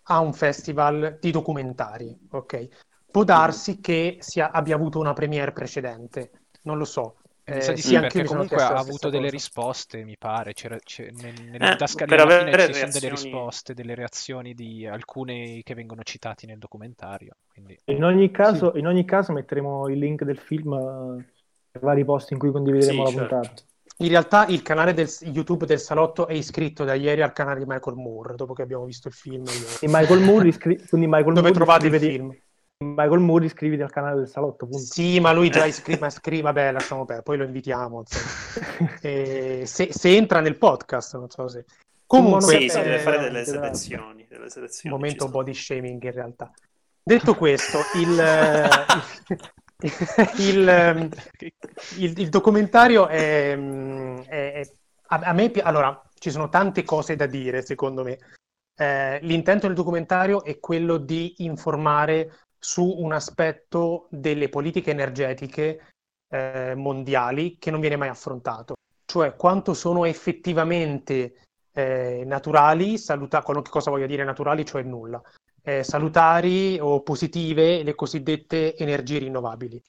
a 0.04 0.20
un 0.20 0.34
festival 0.34 1.18
di 1.20 1.32
documentari, 1.32 2.16
ok? 2.32 2.68
Può 3.12 3.24
darsi 3.24 3.80
che 3.80 4.18
sia- 4.20 4.52
abbia 4.52 4.76
avuto 4.76 5.00
una 5.00 5.14
premiere 5.14 5.52
precedente, 5.52 6.32
non 6.64 6.78
lo 6.78 6.86
so. 6.86 7.16
Eh, 7.44 7.62
sì, 7.62 7.78
sì, 7.78 8.00
perché 8.00 8.24
comunque 8.26 8.62
ha 8.62 8.76
avuto 8.78 9.10
delle 9.10 9.24
cosa. 9.24 9.36
risposte, 9.36 10.04
mi 10.04 10.16
pare. 10.20 10.54
C'era, 10.54 10.78
c'è- 10.78 11.10
nel- 11.10 11.34
nelle 11.50 11.70
Eh, 11.70 11.72
didascalie 11.72 12.06
per 12.16 12.20
alla 12.20 12.38
fine 12.38 12.52
avere 12.52 12.68
ci 12.68 12.80
sono 12.80 12.92
delle 12.92 13.08
reazioni... 13.08 13.32
risposte, 13.34 13.74
delle 13.74 13.96
reazioni 13.96 14.54
di 14.54 14.86
alcuni 14.86 15.62
che 15.64 15.74
vengono 15.74 16.04
citati 16.04 16.46
nel 16.46 16.60
documentario. 16.60 17.38
Quindi 17.52 17.76
In 17.86 18.04
ogni 18.04 18.26
Sì. 18.28 18.32
caso, 18.32 18.74
in 18.76 18.86
ogni 18.86 19.04
caso 19.04 19.34
metteremo 19.34 19.90
il 19.90 19.98
link 19.98 20.24
del 20.26 20.38
film 20.38 20.74
eh, 20.74 21.16
nei 21.72 21.82
vari 21.84 22.06
posti 22.06 22.34
in 22.34 22.40
cui 22.40 22.52
condivideremo 22.52 23.08
Sì, 23.08 23.16
la 23.16 23.20
puntata. 23.20 23.48
certo. 23.48 23.64
In 24.02 24.10
realtà 24.10 24.46
il 24.46 24.62
canale 24.62 24.94
del 24.94 25.10
YouTube 25.22 25.66
del 25.66 25.80
Salotto 25.80 26.28
è 26.28 26.34
iscritto 26.34 26.84
da 26.84 26.94
ieri 26.94 27.24
al 27.24 27.34
canale 27.34 27.60
di 27.60 27.66
Michael 27.68 27.96
Moore, 27.98 28.36
dopo 28.36 28.54
che 28.54 28.62
abbiamo 28.62 28.86
visto 28.86 29.08
il 29.08 29.14
film. 29.16 29.44
io- 29.44 29.80
E 29.82 29.88
Michael 29.88 30.22
Moore, 30.22 30.48
iscri- 30.50 30.88
quindi 30.88 31.08
Michael 31.08 31.34
Dove 31.34 31.42
Moore 31.42 31.54
trovate 31.54 31.88
il 31.88 31.94
iscriviti- 31.96 32.18
film? 32.20 32.38
Michael 32.84 33.20
Moore 33.20 33.46
iscriviti 33.46 33.82
al 33.82 33.92
canale 33.92 34.16
del 34.16 34.30
salotto, 34.30 34.66
punto. 34.66 34.86
Sì, 34.86 35.20
ma 35.20 35.34
lui 35.34 35.50
già 35.50 35.66
iscritto, 35.66 36.00
ma 36.00 36.10
scrive, 36.10 36.44
vabbè, 36.44 36.72
lasciamo 36.72 37.04
perdere, 37.04 37.24
poi 37.24 37.38
lo 37.38 37.44
invitiamo. 37.44 38.04
E 39.02 39.64
se, 39.66 39.92
se 39.92 40.16
entra 40.16 40.40
nel 40.40 40.58
podcast, 40.58 41.18
non 41.18 41.30
so 41.30 41.50
se... 41.50 41.66
Comunque, 42.06 42.58
Sì, 42.58 42.70
si 42.70 42.80
eh, 42.80 42.84
deve 42.84 43.00
fare 43.00 43.18
eh, 43.18 43.22
delle 43.24 43.42
esatto. 43.42 43.60
selezioni. 43.64 44.26
Delle 44.30 44.44
un 44.44 44.50
selezioni 44.50 44.96
momento 44.96 45.28
body 45.28 45.54
shaming 45.54 46.02
in 46.02 46.12
realtà. 46.12 46.50
Detto 47.04 47.36
questo, 47.36 47.80
il, 47.96 48.18
il, 50.40 50.68
ehm, 50.68 51.10
il- 51.98 52.20
il 52.20 52.30
documentario 52.30 53.08
è, 53.08 53.58
è- 53.58 54.24
è- 54.54 54.72
a, 55.08 55.20
a 55.20 55.34
me 55.34 55.52
allora 55.64 56.02
ci 56.18 56.32
sono 56.32 56.48
tante 56.48 56.84
cose 56.84 57.18
da 57.18 57.26
dire 57.26 57.62
secondo 57.62 58.04
me 58.04 58.18
Eh, 58.80 59.20
l'intento 59.24 59.68
del 59.68 59.76
documentario 59.76 60.44
è 60.46 60.58
quello 60.60 60.96
di 60.98 61.44
informare 61.44 62.32
su 62.60 62.84
un 62.84 63.14
aspetto 63.14 64.08
delle 64.12 64.50
politiche 64.50 64.92
energetiche 64.92 65.88
eh, 66.30 66.74
mondiali 66.76 67.58
che 67.58 67.72
non 67.72 67.80
viene 67.80 67.96
mai 67.96 68.10
affrontato. 68.10 68.76
Cioè 69.06 69.36
quanto 69.36 69.74
sono 69.74 70.06
effettivamente 70.06 71.46
eh, 71.72 72.24
naturali 72.26 72.98
saluta- 72.98 73.42
cosa 73.42 73.90
voglio 73.90 74.06
dire 74.06 74.24
naturali 74.24 74.66
cioè 74.66 74.84
nulla. 74.84 75.22
Eh, 75.62 75.84
salutari 75.84 76.80
o 76.80 77.02
positive 77.02 77.84
le 77.84 77.96
cosiddette 77.96 78.76
energie 78.76 79.20
rinnovabili. 79.20 79.82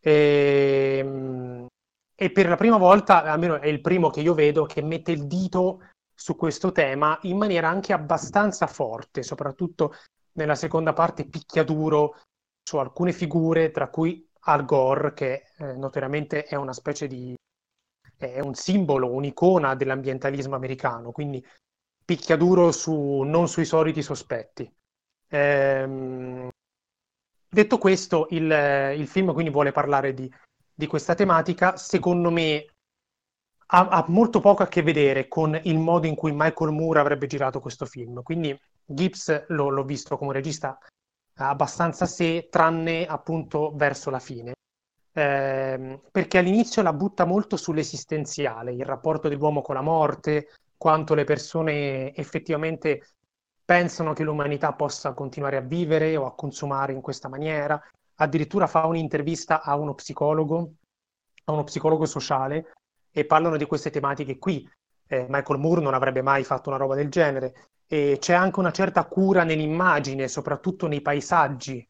E, 0.00 1.66
e 2.14 2.30
per 2.30 2.48
la 2.48 2.56
prima 2.56 2.76
volta, 2.76 3.22
almeno 3.22 3.60
è 3.60 3.68
il 3.68 3.80
primo 3.80 4.10
che 4.10 4.20
io 4.20 4.34
vedo, 4.34 4.64
che 4.64 4.82
mette 4.82 5.12
il 5.12 5.26
dito 5.26 5.80
su 6.14 6.36
questo 6.36 6.72
tema 6.72 7.18
in 7.22 7.36
maniera 7.36 7.68
anche 7.68 7.92
abbastanza 7.92 8.66
forte, 8.66 9.22
soprattutto 9.22 9.94
nella 10.34 10.54
seconda 10.54 10.92
parte 10.92 11.26
picchiaduro 11.26 12.16
su 12.62 12.76
alcune 12.76 13.12
figure, 13.12 13.70
tra 13.70 13.88
cui 13.88 14.28
Al 14.44 14.64
Gore, 14.64 15.14
che 15.14 15.44
eh, 15.58 15.72
notoriamente 15.74 16.44
è 16.44 16.54
una 16.54 16.72
specie 16.72 17.06
di... 17.06 17.34
è 18.16 18.40
un 18.40 18.54
simbolo, 18.54 19.10
un'icona 19.12 19.74
dell'ambientalismo 19.74 20.54
americano, 20.54 21.12
quindi 21.12 21.44
picchiaduro 22.04 22.72
su, 22.72 23.22
non 23.22 23.48
sui 23.48 23.64
soliti 23.64 24.02
sospetti. 24.02 24.70
Ehm, 25.28 26.48
Detto 27.52 27.76
questo, 27.76 28.28
il, 28.30 28.50
il 28.96 29.06
film 29.06 29.34
quindi 29.34 29.50
vuole 29.50 29.72
parlare 29.72 30.14
di, 30.14 30.32
di 30.74 30.86
questa 30.86 31.14
tematica. 31.14 31.76
Secondo 31.76 32.30
me 32.30 32.64
ha, 33.66 33.88
ha 33.88 34.04
molto 34.08 34.40
poco 34.40 34.62
a 34.62 34.68
che 34.68 34.80
vedere 34.80 35.28
con 35.28 35.60
il 35.64 35.78
modo 35.78 36.06
in 36.06 36.14
cui 36.14 36.32
Michael 36.32 36.72
Moore 36.72 37.00
avrebbe 37.00 37.26
girato 37.26 37.60
questo 37.60 37.84
film. 37.84 38.22
Quindi 38.22 38.58
Gibbs 38.86 39.46
lo- 39.48 39.68
l'ho 39.70 39.84
visto 39.84 40.16
come 40.16 40.32
regista 40.32 40.78
abbastanza 41.36 42.06
sé, 42.06 42.48
tranne 42.50 43.06
appunto 43.06 43.72
verso 43.74 44.10
la 44.10 44.18
fine. 44.18 44.52
Ehm, 45.14 46.00
perché 46.10 46.38
all'inizio 46.38 46.82
la 46.82 46.92
butta 46.92 47.24
molto 47.24 47.56
sull'esistenziale, 47.56 48.72
il 48.72 48.84
rapporto 48.84 49.28
dell'uomo 49.28 49.60
con 49.62 49.74
la 49.74 49.82
morte, 49.82 50.48
quanto 50.76 51.14
le 51.14 51.24
persone 51.24 52.14
effettivamente 52.14 53.14
pensano 53.64 54.12
che 54.12 54.24
l'umanità 54.24 54.72
possa 54.72 55.12
continuare 55.14 55.56
a 55.56 55.60
vivere 55.60 56.16
o 56.16 56.26
a 56.26 56.34
consumare 56.34 56.92
in 56.92 57.00
questa 57.00 57.28
maniera. 57.28 57.80
Addirittura 58.16 58.66
fa 58.66 58.86
un'intervista 58.86 59.62
a 59.62 59.76
uno 59.76 59.94
psicologo, 59.94 60.72
a 61.44 61.52
uno 61.52 61.64
psicologo 61.64 62.04
sociale, 62.04 62.72
e 63.10 63.24
parlano 63.24 63.56
di 63.56 63.66
queste 63.66 63.90
tematiche 63.90 64.38
qui. 64.38 64.68
Eh, 65.06 65.26
Michael 65.28 65.60
Moore 65.60 65.82
non 65.82 65.94
avrebbe 65.94 66.22
mai 66.22 66.44
fatto 66.44 66.70
una 66.70 66.78
roba 66.78 66.94
del 66.94 67.10
genere. 67.10 67.68
E 67.92 68.16
c'è 68.18 68.32
anche 68.32 68.58
una 68.58 68.70
certa 68.70 69.04
cura 69.04 69.44
nell'immagine, 69.44 70.26
soprattutto 70.26 70.86
nei 70.86 71.02
paesaggi, 71.02 71.86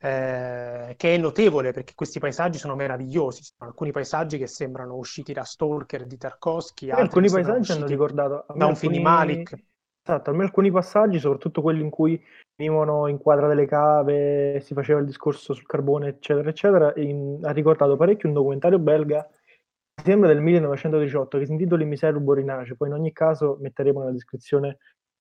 eh, 0.00 0.94
che 0.96 1.14
è 1.14 1.16
notevole 1.18 1.70
perché 1.70 1.94
questi 1.94 2.18
paesaggi 2.18 2.58
sono 2.58 2.74
meravigliosi. 2.74 3.44
Sono 3.44 3.70
alcuni 3.70 3.92
paesaggi 3.92 4.38
che 4.38 4.48
sembrano 4.48 4.96
usciti 4.96 5.32
da 5.32 5.44
Stalker 5.44 6.04
di 6.04 6.16
Tarkovsky, 6.16 6.90
alcuni 6.90 7.30
paesaggi 7.30 7.70
hanno 7.70 7.86
ricordato 7.86 8.44
da 8.56 8.66
un 8.66 8.74
film 8.74 8.94
di 8.94 8.98
Malik. 8.98 9.56
Esatto, 10.02 10.30
a 10.30 10.32
me 10.32 10.42
alcuni 10.42 10.72
passaggi, 10.72 11.20
soprattutto 11.20 11.62
quelli 11.62 11.82
in 11.82 11.90
cui 11.90 12.20
venivano 12.56 13.06
in 13.06 13.18
quadra 13.18 13.46
delle 13.46 13.66
cave, 13.66 14.58
si 14.60 14.74
faceva 14.74 14.98
il 14.98 15.06
discorso 15.06 15.54
sul 15.54 15.66
carbone, 15.66 16.08
eccetera, 16.08 16.48
eccetera, 16.48 16.92
in- 16.96 17.38
ha 17.44 17.52
ricordato 17.52 17.94
parecchio 17.96 18.28
un 18.28 18.34
documentario 18.34 18.80
belga, 18.80 19.24
mi 19.28 20.02
sembra 20.04 20.28
del 20.28 20.40
1918, 20.40 21.38
che 21.38 21.46
si 21.46 21.52
intitola 21.52 21.84
Il 21.84 22.20
Borinace, 22.20 22.74
poi 22.74 22.88
in 22.88 22.94
ogni 22.94 23.12
caso 23.12 23.58
metteremo 23.60 24.00
nella 24.00 24.12
descrizione 24.12 24.78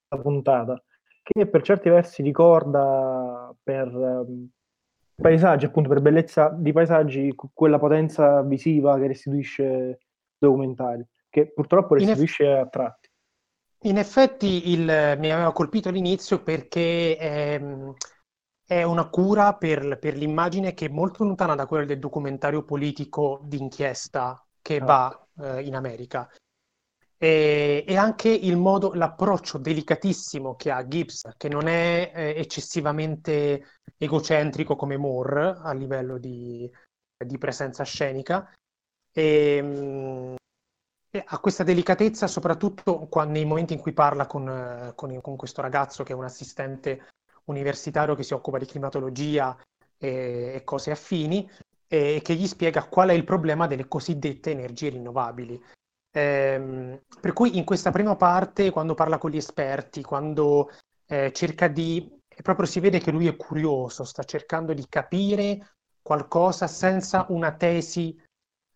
puntata, 0.08 0.82
che 1.22 1.48
per 1.48 1.62
certi 1.62 1.90
versi 1.90 2.22
ricorda 2.22 3.54
per 3.62 3.88
ehm, 3.88 4.50
paesaggi, 5.16 5.66
appunto 5.66 5.90
per 5.90 6.02
bellezza 6.02 6.50
di 6.50 6.72
paesaggi, 6.72 7.34
quella 7.54 7.80
potenza 7.80 8.42
visiva 8.42 8.98
che 8.98 9.08
restituisce 9.08 9.64
il 9.64 9.98
documentario, 10.38 11.08
che 11.30 11.52
purtroppo 11.52 11.96
restituisce 11.96 12.52
a 12.52 12.68
tratti. 12.68 13.10
In 13.86 13.98
effetti 13.98 14.72
il- 14.72 15.16
mi 15.20 15.32
aveva 15.32 15.52
colpito 15.52 15.90
all'inizio 15.90 16.42
perché 16.42 17.18
ehm, 17.18 17.94
è 18.66 18.82
una 18.82 19.08
cura 19.10 19.54
per, 19.54 20.00
per 20.00 20.16
l'immagine 20.16 20.74
che 20.74 20.88
è 20.88 20.90
molto 20.90 21.24
lontana 21.24 21.54
da 21.54 21.68
quella 21.68 21.86
del 21.86 22.00
documentario 22.00 22.64
politico 22.64 23.42
d'inchiesta 23.44 24.44
che 24.62 24.80
va 24.80 25.28
eh, 25.40 25.62
in 25.62 25.76
America. 25.76 26.28
E, 27.18 27.86
e 27.88 27.96
anche 27.96 28.30
il 28.30 28.58
modo, 28.58 28.94
l'approccio 28.94 29.58
delicatissimo 29.58 30.56
che 30.56 30.72
ha 30.72 30.86
Gibbs, 30.88 31.32
che 31.38 31.48
non 31.48 31.68
è 31.68 32.12
eh, 32.14 32.34
eccessivamente 32.38 33.80
egocentrico 33.98 34.76
come 34.76 34.98
Moore 34.98 35.56
a 35.62 35.74
livello 35.74 36.18
di, 36.18 36.70
di 37.18 37.38
presenza 37.38 37.84
scenica. 37.84 38.52
E, 39.12 39.60
mm, 39.62 40.36
e 41.16 41.24
ha 41.26 41.40
questa 41.40 41.64
delicatezza 41.64 42.28
soprattutto 42.28 43.08
qua- 43.08 43.24
nei 43.24 43.46
momenti 43.46 43.74
in 43.74 43.80
cui 43.80 43.94
parla 43.94 44.28
con, 44.28 44.92
con- 44.96 45.22
con 45.22 45.36
questo 45.38 45.62
ragazzo 45.62 46.04
che 46.04 46.12
è 46.12 46.16
un 46.16 46.26
assistente 46.26 47.08
universitario 47.46 48.16
che 48.16 48.24
si 48.24 48.34
occupa 48.34 48.58
di 48.58 48.66
climatologia 48.66 49.58
e, 49.98 50.54
e 50.56 50.64
cose 50.66 50.92
affini 50.92 51.50
e 51.88 52.20
che 52.22 52.36
gli 52.36 52.48
spiega 52.48 52.88
qual 52.88 53.10
è 53.10 53.14
il 53.14 53.24
problema 53.24 53.68
delle 53.68 53.88
cosiddette 53.88 54.52
energie 54.52 54.90
rinnovabili. 54.90 55.62
Ehm, 56.16 57.02
per 57.20 57.34
cui 57.34 57.58
in 57.58 57.66
questa 57.66 57.92
prima 57.92 58.16
parte, 58.16 58.72
quando 58.72 58.94
parla 58.94 59.18
con 59.18 59.32
gli 59.32 59.38
esperti, 59.38 60.02
quando 60.02 60.70
eh, 61.08 61.32
cerca 61.34 61.68
di... 61.68 62.10
proprio 62.42 62.66
si 62.66 62.80
vede 62.80 63.00
che 63.00 63.12
lui 63.12 63.28
è 63.28 63.36
curioso, 63.36 64.06
sta 64.06 64.24
cercando 64.24 64.74
di 64.74 64.86
capire 64.88 65.76
qualcosa 66.02 66.68
senza 66.68 67.26
una 67.30 67.54
tesi 67.56 68.18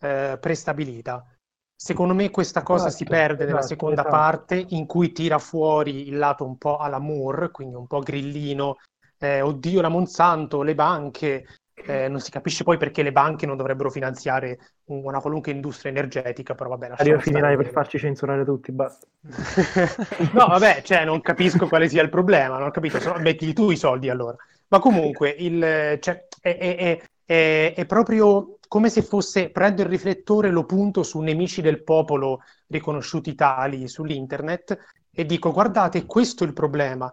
eh, 0.02 0.38
prestabilita. 0.40 1.26
Secondo 1.74 2.14
me 2.14 2.30
questa 2.30 2.62
cosa 2.62 2.90
si 2.90 3.04
Esatto, 3.04 3.10
perde 3.10 3.46
nella 3.46 3.60
esatto, 3.60 3.74
seconda 3.74 4.02
esatto. 4.02 4.16
parte 4.16 4.66
in 4.70 4.86
cui 4.86 5.14
tira 5.14 5.40
fuori 5.40 6.10
il 6.10 6.18
lato 6.18 6.46
un 6.46 6.58
po' 6.58 6.76
alla 6.76 7.00
Moore, 7.00 7.52
quindi 7.52 7.76
un 7.76 7.88
po' 7.88 8.00
grillino, 8.00 8.80
eh, 9.18 9.40
oddio 9.40 9.80
la 9.80 9.88
Monsanto, 9.88 10.62
le 10.62 10.76
banche, 10.76 11.46
eh, 11.86 12.08
non 12.08 12.20
si 12.20 12.32
capisce 12.32 12.64
poi 12.64 12.78
perché 12.78 13.04
le 13.04 13.12
banche 13.12 13.46
non 13.46 13.58
dovrebbero 13.58 13.90
finanziare 13.90 14.60
un- 14.86 15.02
una 15.04 15.20
qualunque 15.20 15.52
industria 15.52 15.92
energetica, 15.92 16.56
però 16.56 16.70
vabbè, 16.70 16.92
Arriva 16.98 17.20
finirai 17.20 17.56
per 17.58 17.70
farci 17.70 17.98
censurare 17.98 18.44
tutti, 18.46 18.72
basta. 18.72 19.06
No, 20.34 20.48
vabbè, 20.48 20.82
cioè 20.84 21.06
non 21.06 21.22
capisco 21.22 21.68
quale 21.68 21.90
sia 21.90 22.02
il 22.02 22.10
problema, 22.10 22.58
non 22.58 22.68
ho 22.68 22.72
capito, 22.72 23.00
so- 23.00 23.16
mettili 23.18 23.54
tu 23.54 23.72
i 23.72 23.78
soldi 23.78 24.10
allora. 24.10 24.38
Ma 24.70 24.80
comunque, 24.80 25.30
il, 25.30 25.98
cioè, 26.00 26.28
è, 26.42 26.58
è, 26.58 27.02
è, 27.26 27.74
è, 27.74 27.86
proprio 27.86 28.60
come 28.68 28.90
se 28.90 29.02
fosse 29.02 29.50
prendo 29.50 29.82
il 29.82 29.88
riflettore, 29.88 30.50
lo 30.50 30.66
punto 30.66 31.02
su 31.02 31.20
nemici 31.20 31.62
del 31.62 31.84
popolo 31.84 32.42
riconosciuti 32.68 33.34
tali 33.34 33.88
sull'internet 33.88 34.78
e 35.12 35.26
dico 35.26 35.52
guardate, 35.52 36.06
questo 36.06 36.44
è 36.44 36.48
il 36.48 36.54
problema. 36.54 37.12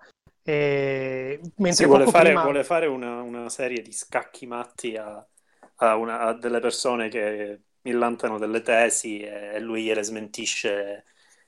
E, 0.49 1.41
mentre 1.57 1.73
sì, 1.73 1.85
vuole, 1.87 2.07
fare, 2.07 2.27
prima... 2.27 2.43
vuole 2.45 2.63
fare 2.63 2.87
una, 2.87 3.21
una, 3.21 3.49
serie 3.49 3.83
di 3.83 3.91
scacchi 3.91 4.47
matti 4.47 4.97
a, 4.97 5.27
a, 5.77 5.97
una, 5.97 6.21
a 6.21 6.35
delle 6.35 6.61
persone 6.61 7.09
che 7.09 7.63
millantano 7.83 8.39
delle 8.39 8.63
tesi 8.63 9.19
e 9.19 9.59
lui 9.59 9.83
gliele 9.83 10.05
smentisce 10.05 11.05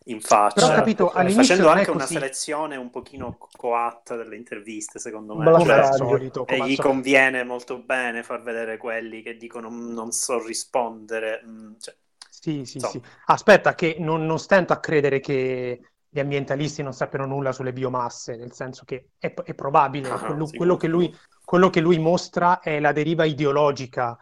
in 0.07 0.21
faccia. 0.21 0.67
Però, 0.67 0.75
capito, 0.75 1.09
facendo 1.11 1.69
anche 1.69 1.91
una 1.91 2.07
selezione 2.07 2.75
un 2.75 2.91
pochino 2.91 3.39
coatta 3.57 4.17
delle 4.17 4.35
interviste, 4.35 4.99
secondo 4.99 5.37
me. 5.37 5.45
Cioè, 5.65 5.93
solito, 5.93 6.45
e 6.47 6.67
gli 6.67 6.77
conviene 6.77 7.45
molto 7.45 7.79
bene 7.79 8.25
far 8.25 8.43
vedere 8.43 8.79
quelli 8.79 9.23
che 9.23 9.37
dicono 9.37 9.69
non 9.71 10.11
so 10.11 10.45
rispondere. 10.45 11.41
Mm, 11.47 11.75
cioè, 11.79 11.95
sì, 12.29 12.65
sì, 12.65 12.81
so. 12.81 12.89
sì. 12.89 13.01
Aspetta, 13.27 13.77
che 13.77 13.97
non, 14.01 14.27
non 14.27 14.41
stento 14.41 14.73
a 14.73 14.81
credere 14.81 15.21
che 15.21 15.81
gli 16.19 16.21
ambientalisti 16.21 16.83
non 16.83 16.93
sappiano 16.93 17.27
nulla 17.27 17.53
sulle 17.53 17.73
biomasse, 17.73 18.37
nel 18.37 18.53
senso 18.53 18.85
che 18.85 19.11
è, 19.19 19.33
è 19.33 19.55
probabile. 19.55 20.11
Ah, 20.11 20.19
quello, 20.19 20.47
sì, 20.47 20.57
quello, 20.57 20.77
che 20.77 20.89
lui, 20.89 21.15
quello, 21.45 21.71
che 21.71 21.81
lui, 21.81 21.99
mostra 21.99 22.61
è 22.61 22.81
la 22.81 22.93
deriva 22.93 23.25
ideologica 23.25 24.19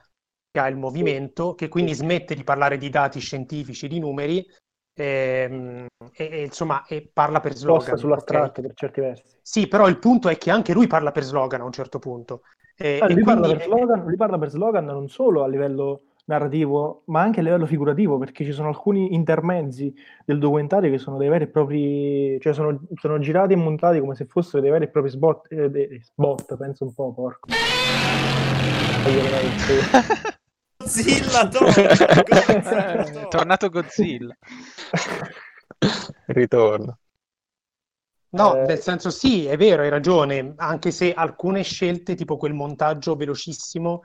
che 0.50 0.60
ha 0.60 0.68
il 0.68 0.76
movimento, 0.76 1.54
che 1.54 1.68
quindi 1.68 1.94
smette 1.94 2.34
di 2.34 2.44
parlare 2.44 2.76
di 2.76 2.90
dati 2.90 3.18
scientifici, 3.18 3.88
di 3.88 3.98
numeri, 3.98 4.46
e, 4.98 5.86
e, 6.12 6.24
e, 6.24 6.42
insomma 6.42 6.86
e 6.86 7.10
parla 7.12 7.40
per 7.40 7.54
slogan 7.54 7.98
sull'astratto 7.98 8.60
okay? 8.60 8.62
per 8.64 8.72
certi 8.74 9.00
versi 9.02 9.36
sì 9.42 9.68
però 9.68 9.88
il 9.88 9.98
punto 9.98 10.30
è 10.30 10.38
che 10.38 10.50
anche 10.50 10.72
lui 10.72 10.86
parla 10.86 11.12
per 11.12 11.22
slogan 11.22 11.60
a 11.60 11.64
un 11.64 11.72
certo 11.72 11.98
punto 11.98 12.40
e, 12.74 12.98
ah, 13.00 13.06
lui, 13.06 13.22
quindi... 13.22 13.40
parla 13.40 13.60
slogan, 13.62 14.04
lui, 14.04 14.16
parla 14.16 14.38
per 14.38 14.48
slogan, 14.50 14.84
non 14.84 15.08
solo 15.08 15.42
a 15.42 15.48
livello 15.48 16.02
narrativo 16.26 17.02
ma 17.06 17.22
anche 17.22 17.40
a 17.40 17.42
livello 17.42 17.66
figurativo 17.66 18.18
perché 18.18 18.44
ci 18.44 18.52
sono 18.52 18.68
alcuni 18.68 19.14
intermezzi 19.14 19.94
del 20.24 20.38
documentario 20.38 20.90
che 20.90 20.98
sono 20.98 21.16
dei 21.16 21.28
veri 21.28 21.44
e 21.44 21.48
propri 21.48 22.38
cioè 22.40 22.52
sono, 22.52 22.80
sono 22.94 23.18
girati 23.18 23.52
e 23.52 23.56
montati 23.56 24.00
come 24.00 24.14
se 24.14 24.26
fossero 24.26 24.60
dei 24.60 24.70
veri 24.70 24.84
e 24.84 24.88
propri 24.88 25.10
spot, 25.10 25.52
eh, 25.52 25.70
dei, 25.70 26.00
spot 26.00 26.56
penso 26.56 26.84
un 26.84 26.94
po' 26.94 27.12
porco 27.12 27.48
Godzilla, 30.86 31.48
torna, 31.48 31.72
È 33.22 33.28
tornato 33.28 33.68
Godzilla. 33.68 34.36
Ritorno. 36.26 36.98
No, 38.30 38.56
eh... 38.56 38.66
nel 38.66 38.78
senso 38.78 39.10
sì, 39.10 39.46
è 39.46 39.56
vero, 39.56 39.82
hai 39.82 39.88
ragione, 39.88 40.54
anche 40.56 40.90
se 40.90 41.12
alcune 41.12 41.62
scelte, 41.62 42.14
tipo 42.14 42.36
quel 42.36 42.52
montaggio 42.52 43.16
velocissimo, 43.16 44.02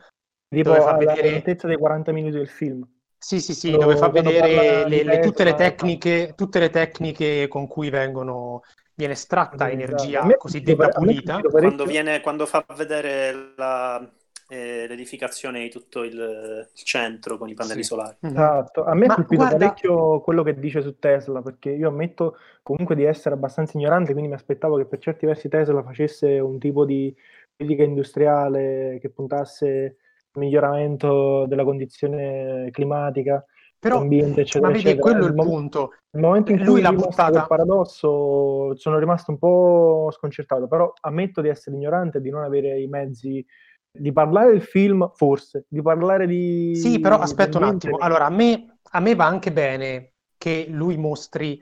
tipo 0.56 0.70
dove 0.70 0.82
fa 0.82 0.98
vedere... 0.98 1.30
lentezza 1.30 1.68
dei 1.68 1.78
40 1.78 2.12
minuti 2.12 2.38
del 2.38 2.50
film. 2.50 2.88
Sì, 3.18 3.40
sì, 3.40 3.54
sì, 3.54 3.70
dove, 3.72 3.84
dove 3.84 3.98
fa 3.98 4.10
vedere 4.10 4.88
le, 4.88 5.04
le, 5.04 5.20
tutte, 5.20 5.44
le 5.44 5.54
tecniche, 5.54 6.34
tutte 6.36 6.60
le 6.60 6.72
tecniche 6.72 7.48
con 7.48 7.68
cui 7.68 7.92
vengono, 7.92 8.64
viene 8.96 9.14
estratta 9.14 9.70
energia 9.70 10.28
cosiddetta 10.38 10.90
pulita. 10.90 11.40
Quando, 11.40 11.86
viene, 11.86 12.20
quando 12.20 12.48
fa 12.48 12.66
vedere 12.76 13.54
la, 13.56 14.12
eh, 14.50 14.86
l'edificazione 14.88 15.62
di 15.62 15.70
tutto 15.70 16.04
il, 16.04 16.14
il, 16.14 16.84
centro 16.84 17.38
con 17.38 17.48
i 17.48 17.54
pannelli 17.54 17.84
sì. 17.84 17.90
solari. 17.90 18.18
Esatto, 18.20 18.84
a 18.84 18.94
me 18.96 19.06
ha 19.06 19.14
colpito 19.14 19.44
guarda... 19.44 19.58
parecchio 19.58 20.20
quello 20.22 20.44
che 20.44 20.60
dice 20.60 20.82
su 20.82 20.98
Tesla, 20.98 21.42
perché 21.42 21.70
io 21.70 21.90
ammetto 21.90 22.38
comunque 22.62 22.96
di 22.96 23.04
essere 23.04 23.36
abbastanza 23.36 23.78
ignorante, 23.78 24.12
quindi 24.12 24.30
mi 24.30 24.36
aspettavo 24.36 24.78
che 24.78 24.86
per 24.86 25.00
certi 25.00 25.26
versi 25.26 25.48
Tesla 25.48 25.84
facesse 25.84 26.40
un 26.40 26.60
tipo 26.60 26.86
di 26.86 27.16
politica 27.56 27.84
industriale 27.84 28.98
che 29.00 29.10
puntasse 29.10 29.96
miglioramento 30.34 31.46
della 31.46 31.64
condizione 31.64 32.70
climatica. 32.72 33.44
Però, 33.80 33.98
ambiente, 33.98 34.42
eccetera, 34.42 34.68
ma 34.68 34.74
vedi, 34.74 34.90
eccetera. 34.90 35.02
quello 35.02 35.26
è 35.26 35.30
il 35.30 35.34
punto. 35.34 35.94
Nel 36.12 36.24
momento 36.24 36.52
in 36.52 36.64
cui 36.64 36.82
l'ha 36.82 36.94
buttata... 36.94 37.48
paradosso, 37.48 38.76
sono 38.76 39.00
rimasto 39.00 39.32
un 39.32 39.40
po' 39.40 40.10
sconcertato, 40.12 40.68
però 40.68 40.94
ammetto 41.02 41.42
di 41.42 41.50
essere 41.50 41.76
ignorante 41.76 42.20
e 42.20 42.22
di 42.22 42.30
non 42.30 42.44
avere 42.44 42.80
i 42.80 42.86
mezzi 42.86 43.44
di 43.92 44.14
parlare 44.14 44.52
del 44.52 44.62
film, 44.62 45.10
forse, 45.16 45.66
di 45.68 45.82
parlare 45.82 46.28
di... 46.28 46.76
Sì, 46.76 47.00
però 47.00 47.18
aspetta 47.18 47.58
un 47.58 47.64
attimo. 47.64 47.98
Allora, 47.98 48.26
a 48.26 48.30
me, 48.30 48.78
a 48.92 49.00
me 49.00 49.16
va 49.16 49.26
anche 49.26 49.52
bene 49.52 50.14
che 50.38 50.68
lui 50.70 50.98
mostri 50.98 51.62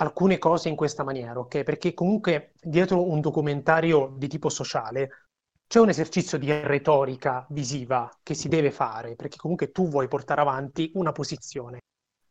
alcune 0.00 0.38
cose 0.38 0.68
in 0.68 0.76
questa 0.76 1.04
maniera, 1.04 1.38
ok? 1.38 1.62
Perché 1.62 1.94
comunque 1.94 2.52
dietro 2.60 3.08
un 3.08 3.20
documentario 3.20 4.14
di 4.16 4.28
tipo 4.28 4.48
sociale 4.48 5.27
c'è 5.68 5.78
un 5.80 5.90
esercizio 5.90 6.38
di 6.38 6.50
retorica 6.50 7.46
visiva 7.50 8.10
che 8.22 8.34
si 8.34 8.48
deve 8.48 8.70
fare, 8.70 9.14
perché 9.14 9.36
comunque 9.36 9.70
tu 9.70 9.88
vuoi 9.88 10.08
portare 10.08 10.40
avanti 10.40 10.90
una 10.94 11.12
posizione. 11.12 11.80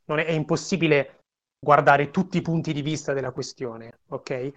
Non 0.06 0.20
è, 0.20 0.26
è 0.26 0.32
impossibile 0.32 1.20
guardare 1.60 2.12
tutti 2.12 2.38
i 2.38 2.42
punti 2.42 2.74
di 2.74 2.82
vista 2.82 3.14
della 3.14 3.32
questione, 3.32 4.00
ok? 4.10 4.52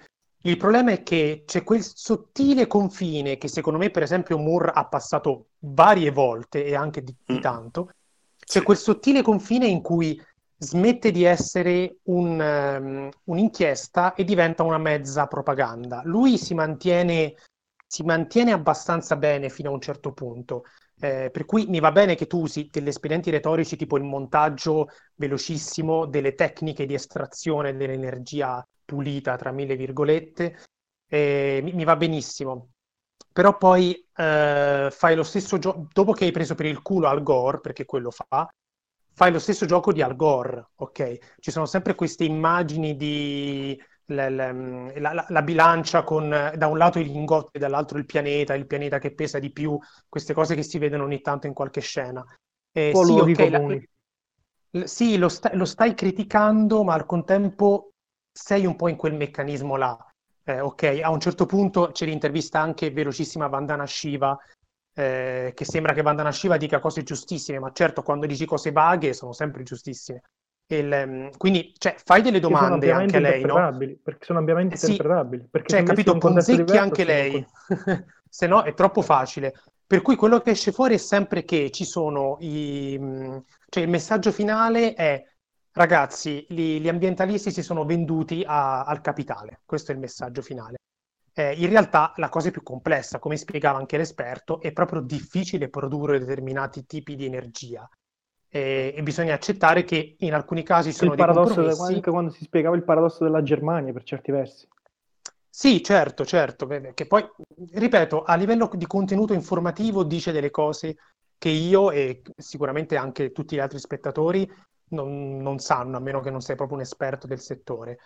Il 0.45 0.57
problema 0.57 0.93
è 0.93 1.03
che 1.03 1.43
c'è 1.47 1.63
quel 1.63 1.83
sottile 1.83 2.67
confine 2.67 3.37
che 3.37 3.49
secondo 3.49 3.79
me, 3.79 3.91
per 3.91 4.03
esempio, 4.03 4.39
Moore 4.39 4.71
ha 4.75 4.87
passato 4.87 5.49
varie 5.59 6.11
volte 6.11 6.65
e 6.65 6.75
anche 6.75 7.03
di, 7.03 7.15
di 7.27 7.35
mm. 7.35 7.41
tanto. 7.41 7.91
C'è 8.39 8.63
quel 8.63 8.79
sottile 8.79 9.21
confine 9.21 9.67
in 9.67 9.83
cui 9.83 10.19
smette 10.57 11.11
di 11.11 11.25
essere 11.25 11.99
un, 12.05 12.41
um, 12.41 13.11
un'inchiesta 13.25 14.15
e 14.15 14.25
diventa 14.25 14.63
una 14.63 14.79
mezza 14.79 15.27
propaganda. 15.27 16.01
Lui 16.05 16.39
si 16.39 16.55
mantiene, 16.55 17.35
si 17.91 18.05
mantiene 18.05 18.53
abbastanza 18.53 19.17
bene 19.17 19.49
fino 19.49 19.71
a 19.71 19.73
un 19.73 19.81
certo 19.81 20.13
punto. 20.13 20.63
Eh, 21.01 21.29
per 21.33 21.45
cui 21.45 21.67
mi 21.67 21.81
va 21.81 21.91
bene 21.91 22.15
che 22.15 22.29
tu 22.29 22.43
usi 22.43 22.69
degli 22.71 22.87
espedienti 22.87 23.31
retorici 23.31 23.75
tipo 23.75 23.97
il 23.97 24.05
montaggio 24.05 24.91
velocissimo 25.17 26.07
delle 26.07 26.35
tecniche 26.35 26.87
di 26.87 26.95
estrazione 26.95 27.75
dell'energia 27.75 28.65
pulita, 28.85 29.35
tra 29.35 29.51
mille 29.51 29.75
virgolette, 29.75 30.59
e 31.09 31.61
mi, 31.65 31.73
mi 31.73 31.83
va 31.83 31.97
benissimo. 31.97 32.69
Però 33.33 33.57
poi 33.57 34.07
eh, 34.15 34.89
fai 34.93 35.17
lo 35.17 35.25
stesso 35.25 35.59
gioco, 35.59 35.89
dopo 35.93 36.13
che 36.13 36.27
hai 36.27 36.31
preso 36.31 36.55
per 36.55 36.67
il 36.67 36.83
culo 36.83 37.09
Al 37.09 37.25
Gore, 37.25 37.59
perché 37.59 37.85
quello 37.87 38.13
fa, 38.13 38.49
fai 39.13 39.33
lo 39.33 39.41
stesso 39.41 39.67
gioco 39.67 39.93
di 39.93 40.01
Al 40.01 40.15
Gore, 40.15 40.69
ok? 40.77 41.39
Ci 41.41 41.51
sono 41.51 41.67
sempre 41.67 41.97
queste 41.97 42.23
immagini 42.23 42.95
di 42.95 43.77
la, 44.11 44.29
la, 44.29 44.53
la, 44.53 45.27
la, 45.29 45.43
bilancia 45.43 46.03
con 46.03 46.29
da 46.29 46.67
un 46.67 46.79
lato 46.79 46.99
i 46.99 47.05
lingotti 47.05 47.57
e 47.57 47.61
dall'altro 47.61 47.99
il 47.99 48.07
pianeta, 48.07 48.55
il 48.55 48.67
pianeta 48.67 48.99
che 48.99 49.15
pesa 49.15 49.39
di 49.39 49.51
più, 49.51 49.79
queste 50.09 50.35
cose 50.35 50.55
che 50.55 50.63
si 50.63 50.79
vedono 50.79 51.05
ogni 51.05 51.21
tanto 51.21 51.47
in 51.47 51.55
qualche 51.55 51.81
scena. 51.81 52.25
Eh, 52.73 52.93
sì, 52.95 53.13
okay, 53.13 53.89
sì 54.85 55.17
lo, 55.17 55.29
sta, 55.29 55.55
lo, 55.55 55.65
stai 55.65 55.95
criticando, 55.95 56.85
ma 56.85 56.95
al 56.95 57.07
contempo 57.07 57.91
sei 58.33 58.67
un 58.67 58.77
po' 58.77 58.89
in 58.89 58.97
quel 58.97 59.15
meccanismo 59.15 59.77
là. 59.77 59.97
Eh, 60.45 60.61
ok, 60.61 61.01
a 61.03 61.11
un 61.11 61.21
certo 61.21 61.47
punto 61.47 61.91
c'è 61.93 62.07
l'intervista 62.07 62.61
anche 62.61 62.91
velocissima 62.91 63.45
a 63.45 63.49
Vandana 63.49 63.87
Shiva, 63.87 64.37
eh, 64.95 65.53
che 65.55 65.65
sembra 65.65 65.93
che 65.93 66.03
Vandana 66.03 66.33
Shiva 66.33 66.57
dica 66.57 66.81
cose 66.81 67.03
giustissime, 67.03 67.59
ma 67.59 67.71
certo 67.73 68.03
quando 68.03 68.27
dici 68.27 68.45
cose 68.45 68.73
vaghe 68.73 69.13
sono 69.13 69.33
sempre 69.33 69.63
giustissime. 69.63 70.23
Il, 70.75 70.93
ehm, 70.93 71.37
quindi, 71.37 71.75
cioè, 71.77 71.97
fai 72.05 72.23
delle 72.23 72.39
domande 72.39 72.93
anche 72.93 73.17
a 73.17 73.21
lei, 73.21 73.45
no? 73.45 73.77
Perché 74.03 74.25
sono 74.25 74.39
ampiamente 74.39 74.77
sì, 74.77 74.93
interpretabili. 74.93 75.49
Perché 75.51 75.69
cioè, 75.69 75.83
capito, 75.83 76.17
Ponzecchi 76.17 76.77
anche 76.77 77.05
lei, 77.05 77.45
se 78.29 78.47
no 78.47 78.63
è 78.63 78.73
troppo 78.75 79.03
facile. 79.03 79.55
Per 79.85 80.03
cui 80.03 80.15
quello 80.15 80.39
che 80.41 80.51
esce 80.51 80.71
fuori 80.71 80.95
è 80.95 80.99
sempre 80.99 81.45
che 81.45 81.71
ci 81.71 81.85
sono 81.85 82.37
i... 82.41 82.97
cioè 83.69 83.83
il 83.83 83.89
messaggio 83.89 84.31
finale 84.31 84.95
è 84.95 85.25
Ragazzi, 85.73 86.45
gli, 86.49 86.81
gli 86.81 86.89
ambientalisti 86.89 87.53
si 87.53 87.63
sono 87.63 87.85
venduti 87.85 88.43
a, 88.45 88.83
al 88.83 89.01
capitale, 89.01 89.61
questo 89.65 89.93
è 89.93 89.95
il 89.95 90.01
messaggio 90.01 90.43
finale. 90.43 90.79
Eh, 91.33 91.55
in 91.55 91.69
realtà 91.69 92.13
la 92.17 92.29
cosa 92.29 92.49
è 92.49 92.51
più 92.51 92.63
complessa, 92.65 93.21
come 93.21 93.37
spiegava 93.37 93.79
anche 93.79 93.97
l'esperto, 93.97 94.61
è 94.61 94.73
proprio 94.73 95.01
difficile 95.01 95.69
produrre 95.69 96.19
determinati 96.19 96.87
tipi 96.87 97.15
di 97.15 97.25
energia 97.25 97.89
e, 98.51 98.93
e 98.97 99.03
bisogna 99.03 99.35
accettare 99.35 99.85
che 99.85 100.17
in 100.19 100.35
alcuni 100.35 100.63
casi 100.63 100.93
sono 100.93 101.13
il 101.13 101.17
paradosso, 101.17 101.55
compromessi... 101.55 101.95
anche 101.95 102.11
quando 102.11 102.31
si 102.33 102.45
spiegava 102.45 102.77
il 102.77 102.83
paradosso 102.83 103.23
della 103.25 103.43
Germania 103.43 103.93
per 103.93 104.03
certi 104.03 104.33
versi. 104.33 104.67
Sì, 105.49 105.83
certo, 105.83 106.25
certo, 106.25 106.67
che 106.67 107.07
poi, 107.07 107.25
ripeto, 107.73 108.23
a 108.23 108.35
livello 108.35 108.71
di 108.73 108.87
contenuto 108.87 109.33
informativo 109.33 110.05
dice 110.05 110.33
delle 110.33 110.51
cose 110.51 110.97
che 111.39 111.49
io 111.49 111.91
e 111.91 112.23
sicuramente 112.37 112.97
anche 112.97 113.33
tutti 113.33 113.57
gli 113.57 113.61
altri 113.61 113.79
spettatori 113.79 114.49
non, 114.91 115.39
non 115.39 115.59
sanno, 115.59 115.97
a 115.97 116.01
meno 116.01 116.21
che 116.21 116.31
non 116.31 116.41
sei 116.41 116.57
proprio 116.57 116.77
un 116.77 116.83
esperto 116.83 117.27
del 117.27 117.41
settore. 117.41 117.99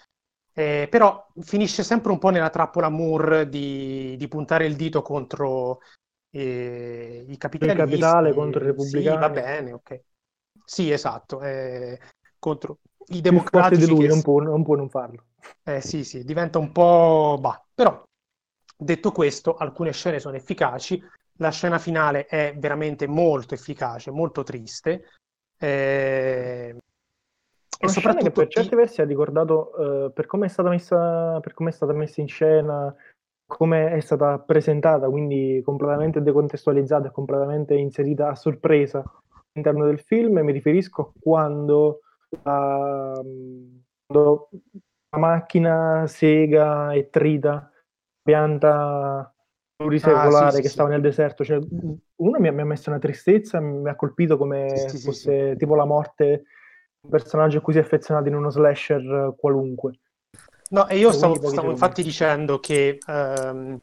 Eh, 0.53 0.87
però 0.89 1.27
finisce 1.41 1.83
sempre 1.83 2.13
un 2.13 2.19
po' 2.19 2.31
nella 2.31 2.51
trappola 2.51 2.89
Moore 2.89 3.49
di, 3.49 4.17
di 4.17 4.29
puntare 4.29 4.67
il 4.67 4.77
dito 4.77 5.03
contro 5.03 5.81
eh, 6.31 7.25
i 7.29 7.37
capitalisti. 7.37 7.81
Il 7.81 7.89
capitale 7.89 8.33
contro 8.33 8.63
i 8.63 8.67
repubblicani. 8.67 9.17
Sì, 9.17 9.21
va 9.21 9.31
bene, 9.31 9.73
ok. 9.73 10.01
Sì, 10.65 10.91
esatto. 10.91 11.41
Eh, 11.43 11.99
contro 12.39 12.79
i 13.09 13.21
democratici. 13.21 13.85
di 13.85 13.91
lui, 13.91 14.01
che... 14.03 14.09
non, 14.09 14.23
può, 14.23 14.41
non 14.41 14.63
può 14.63 14.77
non 14.77 14.89
farlo. 14.89 15.25
Eh 15.63 15.81
sì, 15.81 16.05
sì, 16.05 16.25
diventa 16.25 16.59
un 16.59 16.73
po'... 16.73 17.39
Bah, 17.41 17.63
però 17.75 18.03
detto 18.77 19.13
questo, 19.13 19.55
alcune 19.55 19.93
scene 19.93 20.19
sono 20.19 20.37
efficaci, 20.37 21.03
la 21.39 21.51
scena 21.51 21.79
finale 21.79 22.27
è 22.27 22.55
veramente 22.57 23.07
molto 23.07 23.55
efficace, 23.55 24.11
molto 24.11 24.43
triste. 24.43 25.09
Eh... 25.59 26.77
E 27.77 27.89
soprattutto 27.89 28.25
che 28.25 28.31
per 28.31 28.49
certi 28.49 28.71
ti... 28.71 28.77
versi 28.77 29.01
ha 29.03 29.05
ricordato 29.05 30.07
eh, 30.07 30.11
per 30.13 30.27
come 30.27 30.47
è 30.47 30.49
stata 30.49 30.69
messa 30.71 31.39
per 31.41 31.53
come 31.55 31.71
è 31.71 31.73
stata 31.73 31.93
messa 31.93 32.21
in 32.21 32.29
scena 32.29 32.95
come 33.47 33.91
è 33.91 34.01
stata 34.01 34.39
presentata, 34.39 35.09
quindi 35.09 35.61
completamente 35.63 36.23
decontestualizzata 36.23 37.09
e 37.09 37.13
completamente 37.13 37.75
inserita 37.75 38.31
a 38.31 38.35
sorpresa 38.35 39.05
all'interno 39.55 39.87
del 39.87 40.01
film, 40.01 40.41
mi 40.41 40.53
riferisco 40.53 41.03
a 41.03 41.13
quando 41.19 42.01
la, 42.43 43.21
quando 44.07 44.49
la 45.11 45.19
macchina 45.19 46.05
sega 46.07 46.93
e 46.93 47.09
trita 47.09 47.71
pianta 48.21 49.33
plurisecolare 49.77 50.47
ah, 50.47 50.51
sì, 50.51 50.61
che 50.61 50.69
sì, 50.69 50.73
stava 50.73 50.89
sì. 50.89 50.95
nel 50.95 51.03
deserto. 51.03 51.45
Cioè, 51.45 51.59
uno 51.59 52.39
mi 52.39 52.49
ha, 52.49 52.53
mi 52.53 52.61
ha, 52.63 52.65
messo 52.65 52.91
una 52.91 52.99
tristezza, 52.99 53.61
mi 53.61 53.89
ha 53.89 53.97
colpito 53.97 54.37
come 54.37 54.89
fosse 55.03 55.55
tipo 55.57 55.75
la 55.77 55.85
morte 55.85 56.45
un 57.01 57.11
personaggio 57.11 57.59
a 57.59 57.61
cui 57.61 57.75
si 57.75 57.79
è 57.79 57.83
affezionato 57.83 58.29
in 58.29 58.35
uno 58.35 58.51
slasher 58.51 59.35
qualunque. 59.39 59.99
No, 60.71 60.89
e 60.89 60.97
io 60.97 61.13
stavo, 61.13 61.35
stavo 61.47 61.71
infatti 61.71 62.03
dicendo 62.03 62.59
che 62.59 62.99
um, 63.07 63.79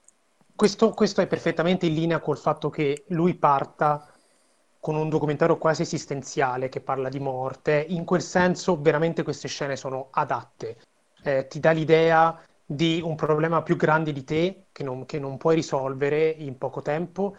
questo, 0.55 0.91
questo, 0.91 1.22
è 1.22 1.28
perfettamente 1.28 1.86
in 1.86 1.93
linea 1.93 2.19
col 2.19 2.38
fatto 2.38 2.69
che 2.69 3.05
lui 3.09 3.36
parta 3.36 4.11
con 4.82 4.96
un 4.96 5.10
documentario 5.10 5.58
quasi 5.58 5.84
esistenziale 5.84 6.68
che 6.68 6.82
parla 6.82 7.08
di 7.08 7.20
morte. 7.20 7.86
In 7.90 8.04
quel 8.04 8.22
senso, 8.22 8.82
veramente 8.82 9.24
queste 9.24 9.48
scene 9.48 9.78
sono 9.78 10.08
adatte. 10.12 10.78
Eh, 11.24 11.48
ti 11.48 11.60
dà 11.60 11.72
l'idea 11.72 12.42
di 12.66 13.00
un 13.04 13.16
problema 13.16 13.62
più 13.62 13.76
grande 13.78 14.12
di 14.12 14.24
te 14.24 14.66
che 14.72 14.84
non, 14.84 15.06
che 15.06 15.20
non 15.20 15.38
puoi 15.38 15.56
risolvere 15.56 16.30
in 16.30 16.58
poco 16.58 16.82
tempo 16.82 17.36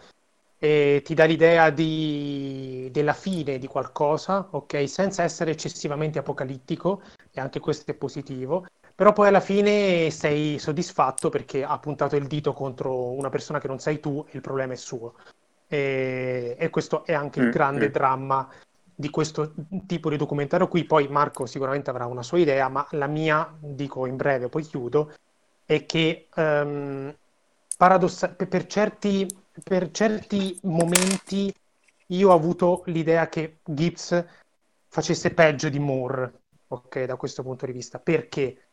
e 0.57 1.01
ti 1.03 1.13
dà 1.13 1.25
l'idea 1.25 1.69
di, 1.69 2.89
della 2.91 3.13
fine 3.13 3.57
di 3.57 3.67
qualcosa, 3.67 4.47
ok? 4.51 4.87
Senza 4.87 5.23
essere 5.23 5.51
eccessivamente 5.51 6.19
apocalittico, 6.19 7.01
e 7.31 7.41
anche 7.41 7.59
questo 7.59 7.91
è 7.91 7.95
positivo 7.95 8.65
però 8.95 9.11
poi 9.11 9.27
alla 9.27 9.39
fine 9.39 10.11
sei 10.11 10.59
soddisfatto 10.59 11.29
perché 11.29 11.63
ha 11.63 11.79
puntato 11.79 12.15
il 12.15 12.27
dito 12.27 12.53
contro 12.53 13.11
una 13.11 13.29
persona 13.29 13.59
che 13.59 13.67
non 13.67 13.79
sei 13.79 13.99
tu 13.99 14.23
e 14.27 14.31
il 14.35 14.41
problema 14.41 14.73
è 14.73 14.75
suo. 14.75 15.15
E, 15.73 16.55
e 16.59 16.69
questo 16.69 17.03
è 17.03 17.13
anche 17.13 17.39
il 17.39 17.47
mm, 17.47 17.49
grande 17.49 17.87
mm. 17.87 17.91
dramma 17.91 18.47
di 18.93 19.09
questo 19.09 19.53
tipo 19.87 20.11
di 20.11 20.17
documentario 20.17 20.67
qui. 20.67 20.83
Poi 20.83 21.07
Marco 21.07 21.47
sicuramente 21.47 21.89
avrà 21.89 22.05
una 22.05 22.21
sua 22.21 22.37
idea, 22.37 22.69
ma 22.69 22.85
la 22.91 23.07
mia, 23.07 23.51
dico 23.59 24.05
in 24.05 24.15
breve, 24.15 24.49
poi 24.49 24.61
chiudo, 24.61 25.11
è 25.65 25.83
che 25.87 26.27
um, 26.35 27.11
paradossa- 27.75 28.29
per, 28.29 28.67
certi, 28.67 29.27
per 29.63 29.89
certi 29.89 30.59
momenti 30.63 31.51
io 32.07 32.29
ho 32.29 32.35
avuto 32.35 32.83
l'idea 32.85 33.27
che 33.27 33.57
Gibbs 33.63 34.23
facesse 34.87 35.33
peggio 35.33 35.69
di 35.69 35.79
Moore, 35.79 36.41
ok, 36.67 37.05
da 37.05 37.15
questo 37.15 37.41
punto 37.41 37.65
di 37.65 37.71
vista. 37.71 37.97
Perché? 37.97 38.63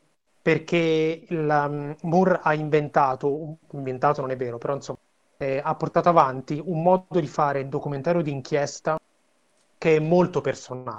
perché 0.43 1.25
la, 1.29 1.95
Moore 2.03 2.41
ha 2.43 2.55
inventato, 2.55 3.59
inventato 3.73 4.21
non 4.23 4.31
è 4.31 4.37
vero, 4.37 4.57
però 4.59 4.75
insomma, 4.75 5.00
eh, 5.41 5.59
ha 5.65 5.75
portato 5.75 6.11
avanti 6.11 6.63
un 6.63 6.83
modo 6.83 7.19
di 7.19 7.27
fare 7.27 7.67
documentario 7.67 8.21
di 8.21 8.31
inchiesta 8.31 9.01
che 9.79 9.97
è 9.97 9.99
molto 9.99 10.43
personale. 10.43 10.99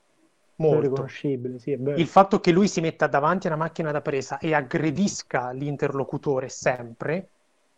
Molto. 0.56 0.82
riconoscibile, 0.82 1.60
sì, 1.60 1.72
Il 1.72 2.08
fatto 2.08 2.39
che 2.39 2.52
lui 2.52 2.68
si 2.68 2.82
metta 2.82 3.08
davanti 3.08 3.48
a 3.48 3.52
una 3.52 3.64
macchina 3.64 3.92
da 3.92 4.02
presa 4.02 4.38
e 4.38 4.54
aggredisca 4.54 5.52
l'interlocutore 5.52 6.50
sempre, 6.50 7.30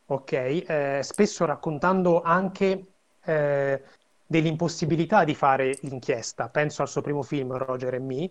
ok? 0.05 0.31
Eh, 0.31 0.99
spesso 1.01 1.45
raccontando 1.45 2.21
anche 2.21 2.85
eh, 3.23 3.81
dell'impossibilità 4.25 5.23
di 5.23 5.33
fare 5.33 5.77
l'inchiesta. 5.81 6.49
Penso 6.49 6.81
al 6.81 6.89
suo 6.89 7.01
primo 7.01 7.23
film, 7.23 7.55
Roger 7.55 7.93
e 7.93 7.99
Me, 7.99 8.29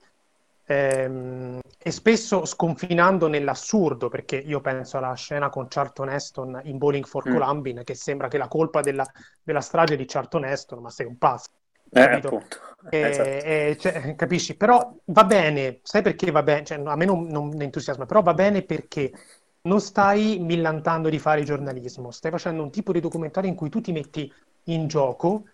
ehm, 0.67 1.61
e 1.79 1.91
spesso 1.91 2.45
sconfinando 2.45 3.27
nell'assurdo, 3.27 4.09
perché 4.09 4.37
io 4.37 4.61
penso 4.61 4.99
alla 4.99 5.15
scena 5.15 5.49
con 5.49 5.67
Charlton 5.69 6.11
Heston 6.11 6.61
in 6.65 6.79
Bowling 6.79 7.05
for 7.05 7.29
mm. 7.29 7.33
Columbine, 7.33 7.85
che 7.85 7.95
sembra 7.95 8.29
che 8.29 8.39
la 8.39 8.49
colpa 8.49 8.81
della, 8.81 9.07
della 9.43 9.61
strage 9.61 9.97
di 9.97 10.05
Charlton 10.05 10.45
Heston, 10.45 10.81
ma 10.81 10.91
sei 10.91 11.07
un 11.07 11.19
pazzo. 11.19 11.51
Eh, 11.91 12.01
appunto. 12.01 12.43
Eh, 12.89 13.01
esatto. 13.01 13.29
eh, 13.29 13.77
cioè, 13.79 14.15
capisci? 14.15 14.57
Però 14.57 14.95
va 15.07 15.25
bene, 15.25 15.81
sai 15.83 16.03
perché 16.03 16.31
va 16.31 16.43
bene? 16.43 16.65
Cioè, 16.65 16.81
a 16.83 16.97
me 16.97 17.05
non, 17.05 17.27
non 17.27 17.61
entusiasma, 17.61 18.07
però 18.07 18.23
va 18.23 18.33
bene 18.33 18.63
perché 18.63 19.13
non 19.63 19.81
stai 19.81 20.39
millantando 20.41 21.09
di 21.09 21.19
fare 21.19 21.43
giornalismo, 21.43 22.11
stai 22.11 22.31
facendo 22.31 22.63
un 22.63 22.71
tipo 22.71 22.93
di 22.93 23.01
documentario 23.01 23.51
in 23.51 23.57
cui 23.57 23.69
tu 23.69 23.81
ti 23.81 23.93
metti 23.93 24.33
in 24.67 24.87
gioco 24.87 25.45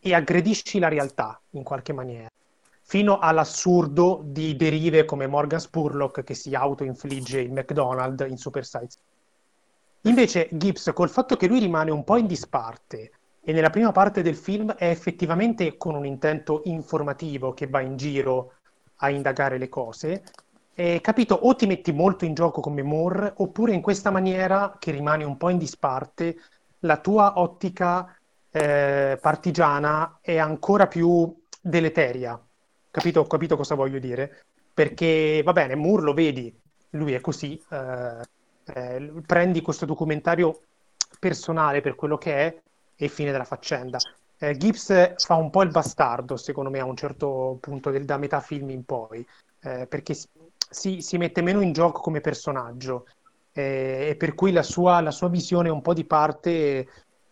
e 0.00 0.14
aggredisci 0.14 0.78
la 0.78 0.88
realtà 0.88 1.40
in 1.50 1.62
qualche 1.62 1.92
maniera 1.92 2.28
fino 2.86 3.18
all'assurdo 3.18 4.20
di 4.22 4.56
derive 4.56 5.06
come 5.06 5.26
Morgan 5.26 5.58
Spurlock 5.58 6.22
che 6.22 6.34
si 6.34 6.54
auto-infligge 6.54 7.40
il 7.40 7.50
McDonald's 7.50 8.28
in 8.28 8.36
Super 8.36 8.64
Size. 8.64 8.98
Invece 10.02 10.48
Gibbs, 10.52 10.90
col 10.92 11.08
fatto 11.08 11.34
che 11.36 11.46
lui 11.46 11.60
rimane 11.60 11.90
un 11.90 12.04
po' 12.04 12.18
in 12.18 12.26
disparte 12.26 13.10
e 13.40 13.52
nella 13.52 13.70
prima 13.70 13.90
parte 13.90 14.20
del 14.20 14.36
film 14.36 14.70
è 14.74 14.88
effettivamente 14.90 15.78
con 15.78 15.94
un 15.94 16.04
intento 16.04 16.60
informativo 16.64 17.54
che 17.54 17.66
va 17.66 17.80
in 17.80 17.96
giro 17.96 18.52
a 18.96 19.08
indagare 19.08 19.56
le 19.56 19.70
cose, 19.70 20.22
è 20.74 21.00
capito, 21.00 21.34
o 21.34 21.54
ti 21.54 21.66
metti 21.66 21.90
molto 21.90 22.26
in 22.26 22.34
gioco 22.34 22.60
come 22.60 22.82
Moore, 22.82 23.32
oppure 23.36 23.72
in 23.72 23.80
questa 23.80 24.10
maniera 24.10 24.76
che 24.78 24.90
rimani 24.90 25.24
un 25.24 25.38
po' 25.38 25.48
in 25.48 25.56
disparte, 25.56 26.36
la 26.80 26.98
tua 26.98 27.38
ottica 27.38 28.14
eh, 28.50 29.18
partigiana 29.20 30.18
è 30.20 30.36
ancora 30.36 30.86
più 30.86 31.34
deleteria 31.62 32.38
Capito, 32.94 33.26
capito 33.26 33.56
cosa 33.56 33.74
voglio 33.74 33.98
dire? 33.98 34.44
Perché 34.72 35.42
va 35.42 35.52
bene, 35.52 35.74
Moore 35.74 36.04
lo 36.04 36.14
vedi, 36.14 36.56
lui 36.90 37.12
è 37.12 37.20
così, 37.20 37.60
eh, 37.68 38.20
eh, 38.66 39.12
prendi 39.26 39.60
questo 39.62 39.84
documentario 39.84 40.60
personale 41.18 41.80
per 41.80 41.96
quello 41.96 42.16
che 42.16 42.36
è 42.36 42.56
e 42.94 43.08
fine 43.08 43.32
della 43.32 43.42
faccenda. 43.42 43.98
Eh, 44.38 44.56
Gibbs 44.56 45.14
fa 45.16 45.34
un 45.34 45.50
po' 45.50 45.62
il 45.62 45.70
bastardo, 45.70 46.36
secondo 46.36 46.70
me, 46.70 46.78
a 46.78 46.84
un 46.84 46.94
certo 46.94 47.58
punto, 47.60 47.90
del, 47.90 48.04
da 48.04 48.16
metà 48.16 48.38
film 48.38 48.70
in 48.70 48.84
poi, 48.84 49.26
eh, 49.62 49.88
perché 49.88 50.14
si, 50.70 51.02
si, 51.02 51.18
mette 51.18 51.42
meno 51.42 51.60
in 51.62 51.72
gioco 51.72 52.00
come 52.00 52.20
personaggio 52.20 53.06
eh, 53.50 54.10
e 54.10 54.14
per 54.14 54.36
cui 54.36 54.52
la 54.52 54.62
sua, 54.62 55.00
la 55.00 55.10
sua, 55.10 55.28
visione 55.28 55.68
un 55.68 55.82
po' 55.82 55.94
di 55.94 56.04
parte, 56.04 56.88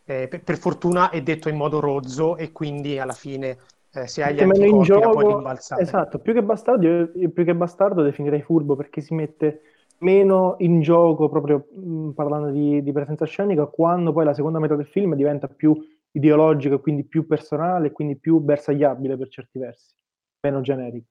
eh, 0.06 0.26
per, 0.26 0.42
per, 0.42 0.58
fortuna, 0.58 1.10
è 1.10 1.22
detto 1.22 1.48
in 1.48 1.54
modo 1.54 1.78
rozzo 1.78 2.36
e 2.36 2.50
quindi 2.50 2.98
alla 2.98 3.14
fine 3.14 3.58
eh, 3.94 4.06
se 4.06 4.22
hai 4.22 4.34
gli 4.34 4.40
anticorpi 4.40 4.74
in 4.74 4.82
gioco, 4.82 5.10
puoi 5.10 5.34
rimbalzare. 5.34 5.82
Esatto, 5.82 6.18
più 6.18 6.32
che, 6.32 6.42
bastardo, 6.42 7.10
più 7.12 7.44
che 7.44 7.54
bastardo 7.54 8.02
definirei 8.02 8.40
furbo 8.40 8.74
perché 8.74 9.00
si 9.00 9.14
mette 9.14 9.60
meno 9.98 10.56
in 10.58 10.80
gioco, 10.80 11.28
proprio 11.28 11.68
mh, 11.70 12.10
parlando 12.10 12.50
di, 12.50 12.82
di, 12.82 12.92
presenza 12.92 13.26
scenica, 13.26 13.66
quando 13.66 14.12
poi 14.12 14.24
la 14.24 14.34
seconda 14.34 14.58
metà 14.58 14.76
del 14.76 14.86
film 14.86 15.14
diventa 15.14 15.46
più 15.46 15.76
ideologica, 16.12 16.78
quindi 16.78 17.04
più 17.04 17.26
personale, 17.26 17.92
quindi 17.92 18.18
più 18.18 18.38
bersagliabile 18.38 19.16
per 19.16 19.28
certi 19.28 19.58
versi, 19.58 19.94
meno 20.40 20.60
generico. 20.60 21.06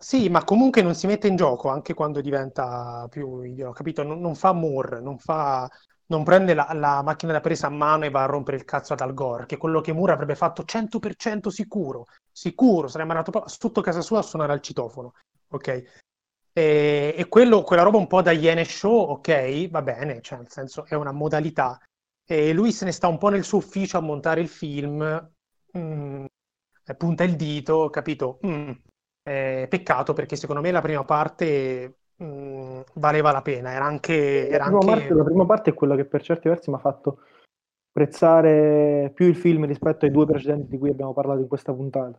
Sì, 0.00 0.28
ma 0.28 0.44
comunque 0.44 0.80
non 0.80 0.94
si 0.94 1.06
mette 1.06 1.26
in 1.26 1.36
gioco 1.36 1.68
anche 1.68 1.92
quando 1.92 2.20
diventa 2.20 3.06
più 3.10 3.42
ideologico, 3.42 3.72
capito? 3.72 4.02
Non, 4.02 4.20
non 4.20 4.34
fa 4.34 4.52
Moore, 4.52 5.00
non 5.00 5.18
fa 5.18 5.68
non 6.08 6.24
prende 6.24 6.54
la, 6.54 6.68
la, 6.72 7.02
macchina 7.02 7.32
da 7.32 7.40
presa 7.40 7.66
a 7.66 7.70
mano 7.70 8.04
e 8.04 8.10
va 8.10 8.22
a 8.22 8.26
rompere 8.26 8.56
il 8.56 8.64
cazzo 8.64 8.92
ad 8.92 9.00
Al 9.00 9.14
Gore, 9.14 9.46
che 9.46 9.56
è 9.56 9.58
quello 9.58 9.80
che 9.80 9.92
Moore 9.92 10.12
avrebbe 10.12 10.34
fatto 10.34 10.64
100% 10.64 11.48
sicuro, 11.48 12.06
sicuro, 12.30 12.88
sarebbe 12.88 13.12
andato 13.12 13.44
sotto 13.46 13.80
casa 13.80 14.00
sua 14.00 14.20
a 14.20 14.22
suonare 14.22 14.52
al 14.52 14.60
citofono, 14.60 15.12
ok? 15.48 15.68
E, 16.52 17.14
e 17.16 17.28
quello, 17.28 17.62
quella 17.62 17.82
roba 17.82 17.98
un 17.98 18.06
po' 18.06 18.22
da 18.22 18.32
Iene 18.32 18.64
Show, 18.64 19.10
ok, 19.10 19.68
va 19.68 19.82
bene, 19.82 20.20
cioè 20.22 20.38
nel 20.38 20.50
senso 20.50 20.86
è 20.86 20.94
una 20.94 21.12
modalità. 21.12 21.78
E 22.24 22.52
lui 22.52 22.72
se 22.72 22.84
ne 22.84 22.92
sta 22.92 23.06
un 23.08 23.18
po' 23.18 23.28
nel 23.28 23.44
suo 23.44 23.58
ufficio 23.58 23.98
a 23.98 24.00
montare 24.00 24.40
il 24.40 24.48
film, 24.48 25.30
mm, 25.76 26.24
punta 26.96 27.24
il 27.24 27.36
dito, 27.36 27.90
capito? 27.90 28.38
Mm, 28.46 28.70
eh, 29.22 29.66
peccato 29.68 30.12
perché 30.14 30.36
secondo 30.36 30.62
me 30.62 30.70
la 30.70 30.80
prima 30.80 31.04
parte 31.04 31.98
mh, 32.18 32.24
mm, 32.24 32.80
valeva 32.94 33.32
la 33.32 33.42
pena. 33.42 33.72
Era 33.72 33.84
anche. 33.84 34.48
Era 34.48 34.68
la, 34.68 34.78
prima 34.78 34.92
anche... 34.92 35.00
parte, 35.00 35.14
la, 35.14 35.24
prima 35.24 35.46
parte, 35.46 35.70
è 35.70 35.74
quella 35.74 35.96
che 35.96 36.04
per 36.04 36.22
certi 36.22 36.48
versi 36.48 36.70
mi 36.70 36.76
ha 36.76 36.80
fatto 36.80 37.20
apprezzare 37.90 39.10
più 39.14 39.26
il 39.26 39.36
film 39.36 39.66
rispetto 39.66 40.04
ai 40.04 40.12
due 40.12 40.26
precedenti 40.26 40.68
di 40.68 40.78
cui 40.78 40.90
abbiamo 40.90 41.12
parlato 41.12 41.40
in 41.40 41.48
questa 41.48 41.72
puntata. 41.72 42.18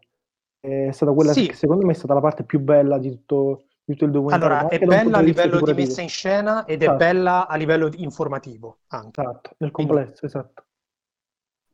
È 0.59 0.91
stata 0.91 1.13
quella 1.13 1.31
sì. 1.31 1.47
che 1.47 1.53
secondo 1.53 1.85
me 1.85 1.93
è 1.93 1.95
stata 1.95 2.13
la 2.13 2.19
parte 2.19 2.43
più 2.43 2.59
bella 2.59 2.97
di 2.97 3.09
tutto, 3.11 3.67
di 3.85 3.93
tutto 3.93 4.05
il 4.05 4.11
documentario. 4.11 4.57
Allora, 4.57 4.69
è 4.69 4.79
bella 4.79 5.17
a 5.17 5.21
livello 5.21 5.61
di 5.61 5.73
messa 5.73 6.01
in 6.01 6.09
scena 6.09 6.65
ed 6.65 6.81
esatto. 6.81 6.95
è 6.95 6.97
bella 6.97 7.47
a 7.47 7.55
livello 7.55 7.89
informativo 7.95 8.79
anche. 8.87 9.21
Esatto, 9.21 9.55
nel 9.57 9.71
complesso, 9.71 10.19
Quindi... 10.19 10.37
esatto. 10.37 10.63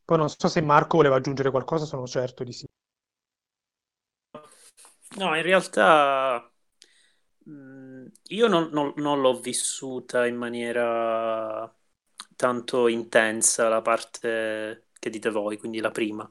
Poi 0.06 0.18
non 0.18 0.30
so 0.30 0.48
se 0.48 0.62
Marco 0.62 0.98
voleva 0.98 1.16
aggiungere 1.16 1.50
qualcosa, 1.50 1.86
sono 1.86 2.06
certo 2.06 2.44
di 2.44 2.52
sì. 2.52 2.68
No, 5.18 5.36
in 5.36 5.42
realtà 5.42 6.48
io 7.48 8.48
non, 8.48 8.70
non- 8.72 8.94
non 8.98 9.22
l'ho 9.22 9.40
vissuta 9.40 10.26
in 10.26 10.36
maniera 10.36 11.72
tanto 12.36 12.88
intensa 12.88 13.70
la 13.70 13.82
parte 13.82 14.88
che 15.00 15.10
dite 15.10 15.30
voi, 15.30 15.58
quindi 15.58 15.80
la 15.80 15.92
prima. 15.92 16.30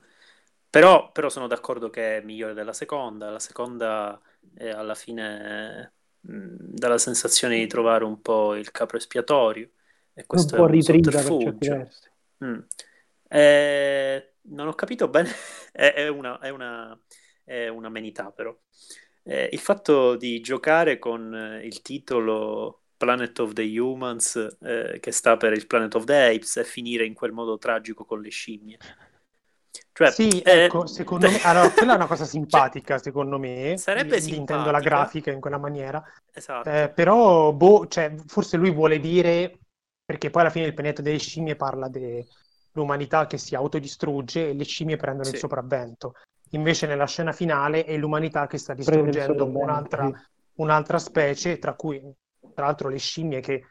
Però, 0.69 1.13
però 1.13 1.29
sono 1.29 1.47
d'accordo 1.47 1.89
che 1.91 2.19
è 2.19 2.21
migliore 2.23 2.55
della 2.55 2.73
seconda. 2.73 3.31
La 3.31 3.39
seconda 3.39 4.21
è 4.55 4.69
alla 4.71 4.95
fine 4.97 5.93
mh, 6.21 6.57
dà 6.59 6.89
la 6.89 6.99
sensazione 6.99 7.57
di 7.59 7.67
trovare 7.69 8.05
un 8.05 8.21
po' 8.21 8.55
il 8.57 8.71
capro 8.73 8.97
espiatorio. 8.97 9.71
E 10.15 10.27
questo 10.27 10.57
un 10.57 10.63
po' 10.63 10.67
ritrida 10.67 11.23
per. 11.59 11.89
Mm. 12.45 12.59
Eh, 13.29 14.35
non 14.43 14.69
ho 14.69 14.75
capito 14.75 15.09
bene, 15.09 15.31
è, 15.73 15.93
è 15.95 16.09
una, 16.09 16.39
è 16.39 16.51
una, 16.51 16.99
è 17.45 17.69
un'amenità 17.69 18.31
però. 18.33 18.57
Eh, 19.27 19.49
il 19.53 19.59
fatto 19.59 20.17
di 20.17 20.41
giocare 20.41 20.99
con 20.99 21.35
eh, 21.35 21.65
il 21.65 21.81
titolo 21.81 22.83
Planet 22.97 23.39
of 23.41 23.53
the 23.55 23.79
Humans, 23.79 24.57
eh, 24.61 24.99
che 25.01 25.13
sta 25.13 25.37
per 25.37 25.53
il 25.53 25.67
Planet 25.67 25.95
of 25.95 26.05
the 26.05 26.35
Apes, 26.35 26.59
e 26.59 26.65
finire 26.65 27.05
in 27.07 27.15
quel 27.15 27.33
modo 27.33 27.57
tragico 27.59 28.05
con 28.05 28.21
le 28.21 28.31
scimmie. 28.31 28.77
Cioè, 29.93 30.11
Sì, 30.11 30.41
eh, 30.41 30.65
ecco, 30.65 30.87
secondo 30.87 31.29
me, 31.29 31.41
allora, 31.43 31.71
quella 31.71 31.93
è 31.93 31.97
una 31.97 32.07
cosa 32.07 32.25
simpatica, 32.27 32.99
secondo 32.99 33.39
me, 33.39 33.77
Sarebbe 33.79 34.17
di 34.21 34.29
intendo 34.29 34.71
la 34.71 34.79
simpatica. 34.79 34.81
grafica 34.81 35.31
in 35.31 35.41
quella 35.41 35.59
maniera, 35.59 36.03
esatto. 36.33 36.69
Eh, 36.69 36.91
però, 36.95 37.53
boh, 37.53 37.87
cioè, 37.87 38.15
forse 38.27 38.57
lui 38.57 38.73
vuole 38.73 38.99
dire, 38.99 39.59
perché 40.05 40.31
poi 40.31 40.43
alla 40.43 40.51
fine 40.51 40.67
il 40.67 40.75
pianeta 40.75 41.01
delle 41.03 41.19
scimmie 41.19 41.57
parla 41.57 41.89
dell'umanità 41.89 43.27
che 43.27 43.39
si 43.39 43.55
autodistrugge 43.55 44.51
e 44.51 44.55
le 44.55 44.65
scimmie 44.65 44.97
prendono 44.97 45.29
il 45.29 45.35
Sì. 45.35 45.41
sopravvento. 45.41 46.15
Invece 46.55 46.87
nella 46.87 47.07
scena 47.07 47.33
finale 47.33 47.85
è 47.85 47.97
l'umanità 47.97 48.47
che 48.47 48.59
sta 48.59 48.75
distruggendo 48.75 49.51
un'altra, 49.57 50.11
un'altra 50.55 50.99
specie, 50.99 51.59
tra 51.59 51.75
cui, 51.75 52.01
tra 52.53 52.67
l'altro, 52.67 52.89
le 52.89 52.99
scimmie 52.99 53.41
che 53.41 53.65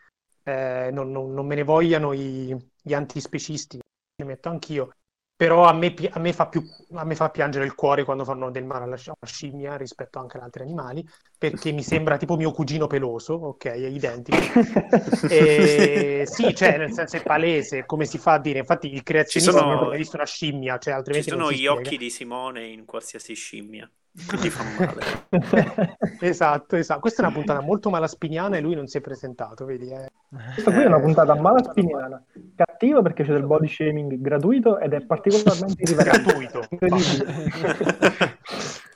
eh, 0.44 0.90
non, 0.92 1.12
non- 1.12 1.34
non 1.34 1.46
me 1.46 1.56
ne 1.56 1.64
vogliano 1.64 2.12
i- 2.14 2.56
gli 2.82 2.94
antispecisti, 2.94 3.80
li 4.18 4.26
metto 4.26 4.50
anch'io, 4.50 4.96
però 5.36 5.66
a 5.66 5.74
me, 5.74 5.94
a 6.12 6.20
me 6.20 6.34
fa 6.34 6.48
più, 6.48 6.62
a 6.94 7.04
me 7.04 7.16
fa 7.16 7.30
piangere 7.30 7.66
il 7.66 7.76
cuore 7.76 8.04
quando 8.04 8.24
fanno 8.24 8.50
del 8.52 8.66
male 8.66 8.84
alla, 8.86 8.96
sci- 8.96 9.10
alla 9.10 9.32
scimmia 9.32 9.76
rispetto 9.78 10.20
anche 10.20 10.38
ad 10.38 10.44
altri 10.44 10.64
animali, 10.64 11.06
perché 11.38 11.72
mi 11.72 11.84
sembra 11.84 12.18
tipo 12.18 12.36
mio 12.38 12.52
cugino 12.52 12.88
peloso, 12.88 13.34
ok, 13.34 13.66
è 13.66 13.76
identico. 13.88 14.50
E, 15.26 16.24
sì, 16.28 16.54
cioè, 16.54 16.78
nel 16.78 16.92
senso 16.92 17.18
è 17.18 17.24
palese, 17.24 17.86
come 17.86 18.06
si 18.06 18.18
fa 18.18 18.34
a 18.34 18.40
dire? 18.40 18.60
Infatti 18.60 18.92
il 18.94 19.04
creazionista 19.04 19.62
sono- 19.64 19.76
non 19.80 19.92
ha 19.94 19.98
visto 19.98 20.16
una 20.18 20.26
scimmia, 20.26 20.78
cioè 20.78 20.94
Ci 21.08 21.22
altrimenti 21.22 21.30
non 21.32 21.42
sono 21.42 21.54
gli 21.54 21.56
spiega. 21.56 21.66
occhi 21.66 21.98
di 21.98 22.10
Simone 22.10 22.68
in 22.68 22.84
qualsiasi 22.84 23.36
scimmia, 23.36 23.90
quindi 24.28 24.50
fa 24.50 24.64
male. 24.78 25.02
Esatto, 26.20 26.76
esatto. 26.76 27.00
Questa 27.00 27.24
è 27.24 27.26
una 27.26 27.34
puntata 27.34 27.62
molto 27.62 27.90
malaspiniana 27.90 28.58
e 28.58 28.62
lui 28.62 28.76
non 28.76 28.88
si 28.88 28.98
è 28.98 29.02
presentato, 29.02 29.66
vedi? 29.66 29.90
eh. 29.90 30.12
Questa 30.54 30.72
qui 30.72 30.82
è 30.82 30.86
una 30.86 31.00
puntata 31.00 31.34
malaspiniana, 31.36 32.24
cattiva 32.56 33.02
perché 33.02 33.24
c'è 33.24 33.32
del 33.34 33.46
body 33.46 33.68
shaming 33.68 34.20
gratuito 34.20 34.78
ed 34.80 34.94
è 34.94 35.02
particolarmente 35.02 35.82
irriverente. 35.82 36.22
Gratuito. 36.22 36.68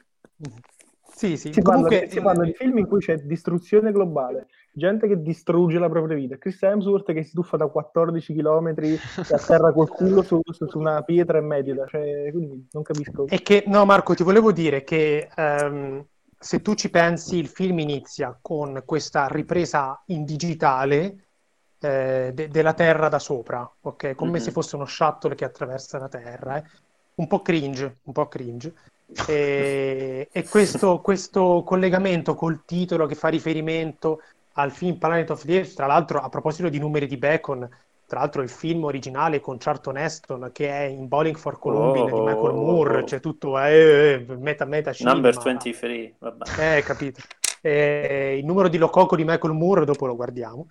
Sì, 1.18 1.36
sì, 1.36 1.52
Si 1.52 1.62
parla, 1.64 1.88
comunque 1.88 2.08
si 2.08 2.22
parla 2.22 2.44
di 2.44 2.54
film 2.54 2.78
in 2.78 2.86
cui 2.86 3.00
c'è 3.00 3.18
distruzione 3.18 3.92
globale, 3.92 4.50
gente 4.72 5.08
che 5.08 5.20
distrugge 5.20 5.80
la 5.80 5.90
propria 5.90 6.16
vita. 6.16 6.38
Chris 6.38 6.62
Hemsworth 6.62 7.12
che 7.12 7.24
si 7.24 7.34
tuffa 7.34 7.58
da 7.58 7.66
14 7.66 8.36
km 8.36 8.68
e 8.84 9.00
atterra 9.34 9.74
col 9.74 9.90
culo 9.90 10.22
su, 10.22 10.40
su- 10.52 10.68
su 10.68 10.78
una 10.78 11.02
pietra 11.02 11.40
e 11.40 11.42
medita. 11.42 11.88
Cioè, 11.88 12.30
quindi 12.32 12.68
non 12.72 12.84
capisco. 12.84 13.26
è 13.26 13.42
che, 13.42 13.64
no 13.66 13.84
Marco, 13.86 14.14
ti 14.14 14.22
volevo 14.22 14.52
dire 14.52 14.84
che 14.84 15.28
ehm, 15.36 16.06
se 16.38 16.62
tu 16.62 16.76
ci 16.76 16.92
pensi, 16.92 17.38
il 17.38 17.48
film 17.48 17.80
inizia 17.80 18.38
con 18.40 18.84
questa 18.86 19.28
ripresa 19.28 20.00
in 20.08 20.24
digitale 20.24 21.24
eh, 21.80 22.32
de- 22.32 22.48
della 22.48 22.74
Terra 22.74 23.08
da 23.10 23.18
sopra, 23.18 23.68
ok? 23.82 24.14
Come 24.14 24.38
Mhm. 24.38 24.38
se 24.38 24.52
fosse 24.52 24.76
uno 24.76 24.86
shuttle 24.86 25.34
che 25.34 25.46
attraversa 25.46 25.98
la 25.98 26.08
Terra, 26.08 26.58
eh. 26.58 26.64
Un 27.16 27.26
po' 27.26 27.42
cringe, 27.42 27.98
un 28.04 28.14
po' 28.14 28.28
cringe. 28.28 28.74
E, 29.28 30.28
e 30.32 30.44
questo, 30.48 31.00
questo 31.00 31.64
collegamento 31.66 32.36
col 32.36 32.64
titolo 32.66 33.06
che 33.06 33.16
fa 33.16 33.30
riferimento 33.30 34.22
al 34.54 34.72
film 34.72 34.98
Planet 34.98 35.30
of 35.30 35.46
the 35.46 35.58
Apes, 35.60 35.76
tra 35.76 35.86
l'altro 35.86 36.20
a 36.20 36.30
proposito 36.30 36.68
di 36.68 36.80
numeri 36.80 37.08
di 37.08 37.18
Bacon, 37.18 37.70
tra 38.06 38.20
l'altro 38.20 38.42
il 38.42 38.50
film 38.50 38.86
originale 38.86 39.40
con 39.40 39.58
Charlton 39.58 39.98
Heston 39.98 40.50
che 40.54 40.70
è 40.70 40.84
in 40.84 41.08
Bowling 41.08 41.36
for 41.36 41.60
Columbine 41.60 42.12
di 42.12 42.20
Michael 42.20 42.54
Moore, 42.54 43.04
c'è 43.04 43.20
tutto 43.20 43.60
eh, 43.60 44.26
eh, 44.28 44.36
meta 44.38 44.66
meta 44.66 44.94
cinema. 44.94 45.16
Number 45.16 45.38
23, 45.38 46.14
vabbè. 46.18 46.78
Eh, 46.78 46.82
capito. 46.84 47.22
Eh, 47.62 48.38
il 48.40 48.46
numero 48.46 48.68
di 48.70 48.78
Lococo 48.78 49.16
di 49.16 49.24
Michael 49.26 49.54
Moore 49.54 49.86
dopo 49.86 50.06
lo 50.06 50.16
guardiamo. 50.16 50.68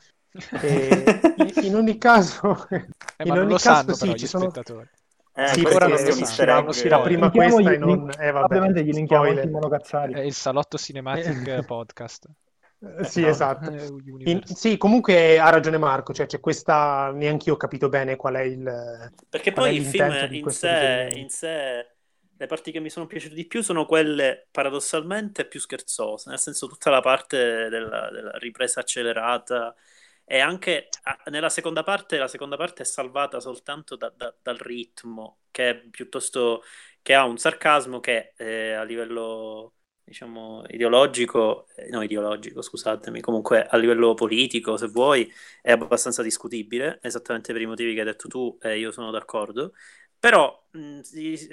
Eh, 0.62 1.20
in, 1.36 1.64
in 1.64 1.74
ogni 1.74 1.98
caso, 1.98 2.66
Eh, 2.68 2.84
in 3.24 3.28
ma 3.28 3.34
non 3.34 3.44
ogni 3.44 3.52
lo 3.52 3.58
caso 3.58 3.94
sanno 3.94 3.94
sì, 3.94 4.00
però 4.00 4.12
ci 4.14 4.24
gli 4.24 4.28
sono... 4.28 4.52
Eh, 5.38 5.46
Sì, 5.48 5.62
perché 5.62 5.86
non 5.88 5.98
sanno, 5.98 5.98
egg, 5.98 6.64
non 6.64 6.72
si 6.72 6.86
eh, 6.88 7.00
prima 7.02 7.30
questa 7.30 7.70
e 7.70 7.76
non... 7.78 7.88
link- 7.88 8.20
Eh, 8.20 8.30
vabbè, 8.30 8.44
ovviamente 8.46 8.84
gli 8.84 8.92
linkiamo 8.92 9.24
spoiler. 9.24 9.44
anche 9.44 9.48
i 9.48 9.50
monocazzari. 9.50 10.12
È 10.14 10.20
il 10.20 10.32
salotto 10.34 10.78
cinematic 10.78 11.62
podcast. 11.64 12.26
Eh, 12.78 13.04
Sì, 13.04 13.20
no. 13.20 13.28
esatto. 13.28 13.70
Eh, 13.70 14.30
In- 14.30 14.42
sì, 14.44 14.76
comunque 14.76 15.38
ha 15.38 15.50
ragione 15.50 15.78
Marco, 15.78 16.12
cioè 16.12 16.26
c'è 16.26 16.40
questa, 16.40 17.10
neanche 17.12 17.48
io 17.48 17.54
ho 17.54 17.58
capito 17.58 17.88
bene 17.88 18.16
qual 18.16 18.34
è 18.34 18.40
il... 18.42 19.10
Perché 19.28 19.52
poi 19.52 19.76
il 19.76 19.84
film 19.84 20.10
in 20.30 20.50
sé, 20.50 21.12
in 21.14 21.28
sé, 21.28 21.86
le 22.36 22.46
parti 22.46 22.70
che 22.72 22.80
mi 22.80 22.90
sono 22.90 23.06
piaciute 23.06 23.34
di 23.34 23.46
più 23.46 23.62
sono 23.62 23.86
quelle 23.86 24.48
paradossalmente 24.50 25.46
più 25.46 25.60
scherzose, 25.60 26.30
nel 26.30 26.38
senso 26.38 26.66
tutta 26.66 26.90
la 26.90 27.00
parte 27.00 27.68
della, 27.68 28.10
della 28.10 28.32
ripresa 28.38 28.80
accelerata 28.80 29.74
e 30.26 30.40
anche 30.40 30.88
nella 31.30 31.48
seconda 31.48 31.82
parte, 31.84 32.18
la 32.18 32.28
seconda 32.28 32.56
parte 32.56 32.82
è 32.82 32.84
salvata 32.86 33.40
soltanto 33.40 33.96
da- 33.96 34.10
da- 34.14 34.34
dal 34.42 34.56
ritmo, 34.58 35.40
che 35.50 35.70
è 35.70 35.76
piuttosto, 35.88 36.62
che 37.02 37.14
ha 37.14 37.24
un 37.24 37.38
sarcasmo 37.38 38.00
che 38.00 38.34
eh, 38.36 38.72
a 38.72 38.82
livello 38.82 39.74
diciamo 40.04 40.64
ideologico, 40.68 41.66
eh, 41.76 41.88
no 41.90 42.02
ideologico 42.02 42.62
scusatemi, 42.62 43.20
comunque 43.20 43.66
a 43.66 43.76
livello 43.76 44.14
politico 44.14 44.76
se 44.76 44.86
vuoi 44.88 45.32
è 45.62 45.72
abbastanza 45.72 46.22
discutibile, 46.22 46.98
esattamente 47.02 47.52
per 47.52 47.62
i 47.62 47.66
motivi 47.66 47.92
che 47.94 48.00
hai 48.00 48.06
detto 48.06 48.28
tu 48.28 48.56
e 48.60 48.78
io 48.78 48.90
sono 48.92 49.10
d'accordo, 49.10 49.72
però 50.18 50.66
mh, 50.72 51.00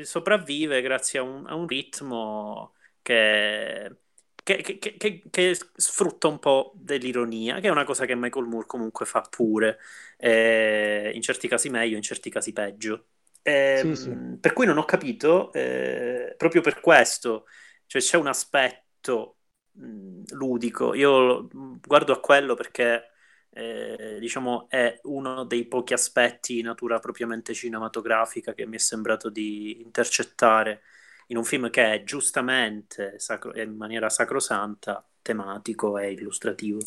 sopravvive 0.03 0.81
grazie 0.81 1.19
a 1.19 1.23
un, 1.23 1.45
a 1.47 1.55
un 1.55 1.67
ritmo 1.67 2.73
che, 3.01 3.97
che- 4.43 4.61
che- 4.61 4.79
che- 4.97 5.23
che- 5.29 5.57
sfrutta 5.75 6.27
un 6.27 6.39
po' 6.39 6.73
dell'ironia, 6.75 7.59
che 7.59 7.67
è 7.67 7.71
una 7.71 7.83
cosa 7.85 8.05
che 8.05 8.15
Michael 8.15 8.45
Moore 8.45 8.65
comunque 8.67 9.05
fa 9.05 9.21
pure, 9.21 9.79
eh, 10.17 11.11
in 11.13 11.21
certi 11.21 11.47
casi 11.47 11.69
meglio, 11.69 11.95
in 11.95 12.01
certi 12.03 12.29
casi 12.29 12.53
peggio. 12.53 13.07
Ehm, 13.41 13.91
Sì, 13.91 13.95
sì. 13.95 14.17
Per 14.39 14.53
cui 14.53 14.65
non 14.65 14.77
ho 14.77 14.85
capito, 14.85 15.51
eh, 15.53 16.33
proprio 16.37 16.61
per 16.61 16.79
questo, 16.79 17.45
cioè 17.85 18.01
c'è 18.01 18.17
un 18.17 18.27
aspetto 18.27 19.37
mh, 19.73 20.23
ludico. 20.35 20.93
Io 20.93 21.47
guardo 21.85 22.13
a 22.13 22.19
quello 22.19 22.53
perché 22.55 23.09
eh, 23.51 24.17
diciamo 24.19 24.67
è 24.69 24.99
uno 25.03 25.43
dei 25.45 25.65
pochi 25.67 25.93
aspetti 25.93 26.55
di 26.55 26.61
natura 26.63 26.99
propriamente 26.99 27.53
cinematografica 27.53 28.53
che 28.53 28.65
mi 28.65 28.75
è 28.77 28.79
sembrato 28.79 29.29
di 29.29 29.81
intercettare 29.81 30.81
in 31.27 31.37
un 31.37 31.43
film 31.45 31.69
che 31.69 31.93
è 31.93 32.03
giustamente 32.03 33.19
sacro- 33.19 33.55
in 33.59 33.75
maniera 33.75 34.09
sacrosanta 34.09 35.05
tematico 35.21 35.97
e 35.97 36.11
illustrativo. 36.11 36.79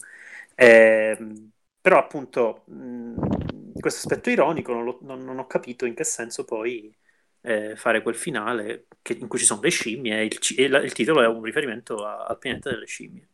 Ehm, 0.54 1.50
però 1.80 1.98
appunto 1.98 2.64
mh, 2.66 3.78
questo 3.80 4.00
aspetto 4.00 4.30
ironico 4.30 4.72
non, 4.72 4.84
lo- 4.84 4.98
non- 5.02 5.24
non 5.24 5.38
ho 5.38 5.46
capito 5.46 5.86
in 5.86 5.94
che 5.94 6.04
senso 6.04 6.44
poi 6.44 6.94
eh, 7.42 7.76
fare 7.76 8.02
quel 8.02 8.14
finale 8.16 8.86
che- 9.02 9.12
in 9.14 9.28
cui 9.28 9.38
ci 9.38 9.44
sono 9.44 9.60
le 9.60 9.70
scimmie 9.70 10.20
e 10.20 10.24
il, 10.24 10.38
e 10.58 10.64
il 10.84 10.92
titolo 10.92 11.22
è 11.22 11.26
un 11.28 11.42
riferimento 11.42 12.04
a- 12.04 12.24
al 12.24 12.38
pianeta 12.38 12.70
delle 12.70 12.86
scimmie. 12.86 13.28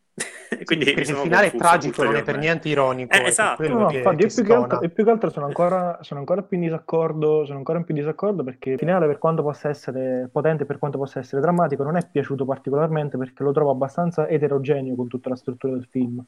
Quindi 0.64 0.84
Perché 0.84 1.00
il 1.00 1.06
sono 1.06 1.22
finale 1.22 1.46
è 1.46 1.56
tragico, 1.56 2.04
non 2.04 2.16
è 2.16 2.22
per 2.22 2.36
niente 2.36 2.68
ironico, 2.68 3.14
Eh, 3.14 3.24
esatto. 3.24 3.66
No, 3.66 3.78
no, 3.78 3.86
che, 3.86 3.96
infatti, 3.96 4.16
che 4.16 4.32
più 4.34 4.44
che, 4.44 4.52
altro, 4.52 4.80
e 4.82 4.88
più 4.90 5.04
che 5.04 5.10
altro 5.10 5.30
sono 5.30 5.46
ancora, 5.46 5.98
sono 6.02 6.20
ancora 6.20 6.42
più 6.42 6.58
in 6.58 6.64
disaccordo, 6.64 7.44
sono 7.44 7.58
ancora 7.58 7.80
più 7.80 7.94
in 7.94 8.00
disaccordo 8.00 8.44
perché 8.44 8.70
il 8.70 8.78
finale, 8.78 9.06
per 9.06 9.18
quanto 9.18 9.42
possa 9.42 9.68
essere 9.68 10.28
potente, 10.30 10.64
per 10.64 10.78
quanto 10.78 10.98
possa 10.98 11.18
essere 11.18 11.40
drammatico, 11.40 11.82
non 11.82 11.96
è 11.96 12.06
piaciuto 12.10 12.44
particolarmente 12.44 13.16
perché 13.16 13.42
lo 13.42 13.52
trovo 13.52 13.70
abbastanza 13.70 14.28
eterogeneo 14.28 14.94
con 14.94 15.08
tutta 15.08 15.30
la 15.30 15.36
struttura 15.36 15.72
del 15.72 15.86
film 15.88 16.22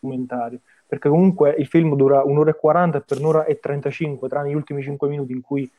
documentario. 0.00 0.60
Perché 0.86 1.08
comunque 1.08 1.54
il 1.56 1.66
film 1.66 1.94
dura 1.96 2.22
un'ora 2.24 2.50
e 2.50 2.54
40 2.54 2.98
e 2.98 3.00
per 3.02 3.18
un'ora 3.18 3.44
e 3.44 3.60
35, 3.60 4.28
tranne 4.28 4.50
gli 4.50 4.54
ultimi 4.54 4.82
5 4.82 5.08
minuti 5.08 5.32
in 5.32 5.40
cui 5.40 5.70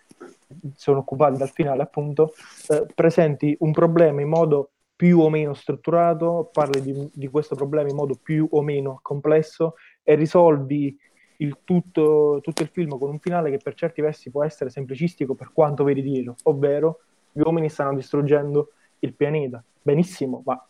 sono 0.76 1.00
occupati 1.00 1.38
dal 1.38 1.50
finale, 1.50 1.82
appunto, 1.82 2.34
eh, 2.70 2.86
presenti 2.94 3.56
un 3.60 3.72
problema 3.72 4.22
in 4.22 4.30
modo 4.30 4.70
più 5.02 5.20
o 5.20 5.30
meno 5.32 5.56
strutturato, 5.56 6.52
parli 6.54 6.80
di, 6.80 7.10
di 7.12 7.28
questo 7.28 7.56
problema 7.56 7.90
in 7.90 7.96
modo 7.96 8.20
più 8.22 8.48
o 8.52 8.62
meno 8.62 9.00
complesso 9.02 9.74
e 10.04 10.14
risolvi 10.14 10.96
il 11.38 11.58
tutto, 11.64 12.38
tutto 12.40 12.62
il 12.62 12.70
film 12.72 13.00
con 13.00 13.10
un 13.10 13.18
finale 13.18 13.50
che 13.50 13.58
per 13.58 13.74
certi 13.74 14.00
versi 14.00 14.30
può 14.30 14.44
essere 14.44 14.70
semplicistico 14.70 15.34
per 15.34 15.54
quanto 15.54 15.84
veritiero, 15.84 16.36
ovvero 16.44 17.00
gli 17.32 17.42
uomini 17.42 17.68
stanno 17.68 17.96
distruggendo 17.96 18.74
il 19.00 19.16
pianeta. 19.16 19.64
Benissimo, 19.82 20.44
ma 20.46 20.64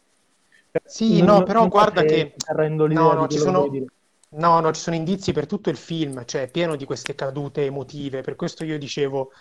Sì, 0.82 1.22
non- 1.22 1.40
no, 1.40 1.44
però 1.44 1.68
guarda 1.68 2.03
che... 2.03 2.34
No, 2.88 3.12
no, 3.12 3.28
ci 3.28 3.38
sono... 3.38 3.70
No, 4.30 4.62
no, 4.62 4.72
ci 4.72 4.80
sono 4.80 4.95
indizi 4.95 5.34
per 5.34 5.45
tutto 5.45 5.70
il 5.70 5.76
film, 5.76 6.24
cioè 6.24 6.44
è 6.44 6.49
pieno 6.49 6.78
di 6.78 6.86
queste 6.86 7.16
cadute 7.16 7.66
emotive, 7.66 8.22
per 8.22 8.38
questo 8.38 8.64
io 8.64 8.78
dicevo 8.78 9.34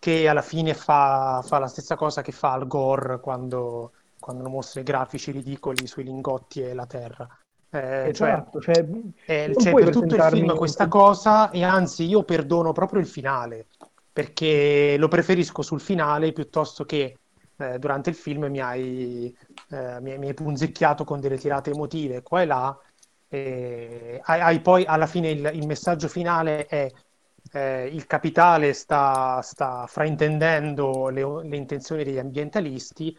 che 0.00 0.26
alla 0.26 0.42
fine 0.42 0.74
fa, 0.74 1.44
fa 1.46 1.60
la 1.60 1.68
stessa 1.68 1.94
cosa 1.94 2.22
che 2.22 2.32
fa 2.32 2.50
Al 2.54 2.66
Gore 2.66 3.20
quando, 3.20 3.92
quando 4.26 4.48
mostra 4.48 4.80
i 4.80 4.82
grafici 4.82 5.30
ridicoli 5.30 5.86
sui 5.86 6.02
lingotti 6.02 6.60
e 6.60 6.74
la 6.74 6.84
terra. 6.84 7.28
Eh, 7.70 8.08
esatto, 8.08 8.60
cioè, 8.60 8.74
cioè, 8.74 8.86
eh, 9.24 9.54
cioè 9.56 9.72
per 9.72 9.90
tutto 9.90 10.16
il 10.16 10.22
film 10.22 10.56
questa 10.56 10.88
cosa 10.88 11.50
e 11.50 11.62
anzi 11.62 12.04
io 12.06 12.24
perdono 12.24 12.72
proprio 12.72 12.98
il 12.98 13.06
finale 13.06 13.66
perché 14.12 14.96
lo 14.98 15.06
preferisco 15.06 15.62
sul 15.62 15.80
finale 15.80 16.32
piuttosto 16.32 16.84
che 16.84 17.18
eh, 17.56 17.78
durante 17.78 18.10
il 18.10 18.16
film 18.16 18.46
mi 18.46 18.60
hai, 18.60 19.36
eh, 19.70 20.00
mi, 20.00 20.18
mi 20.18 20.26
hai 20.26 20.34
punzecchiato 20.34 21.04
con 21.04 21.20
delle 21.20 21.38
tirate 21.38 21.70
emotive 21.70 22.22
qua 22.22 22.42
e 22.42 22.46
là 22.46 22.80
e 23.28 24.20
hai, 24.24 24.40
hai 24.40 24.60
poi 24.60 24.84
alla 24.84 25.06
fine 25.06 25.30
il, 25.30 25.50
il 25.54 25.66
messaggio 25.66 26.08
finale 26.08 26.66
è 26.66 26.90
eh, 27.52 27.86
il 27.92 28.06
capitale 28.06 28.72
sta, 28.72 29.40
sta 29.42 29.86
fraintendendo 29.86 31.10
le, 31.10 31.44
le, 31.44 31.56
intenzioni 31.56 32.02
degli 32.02 32.18
ambientalisti 32.18 33.16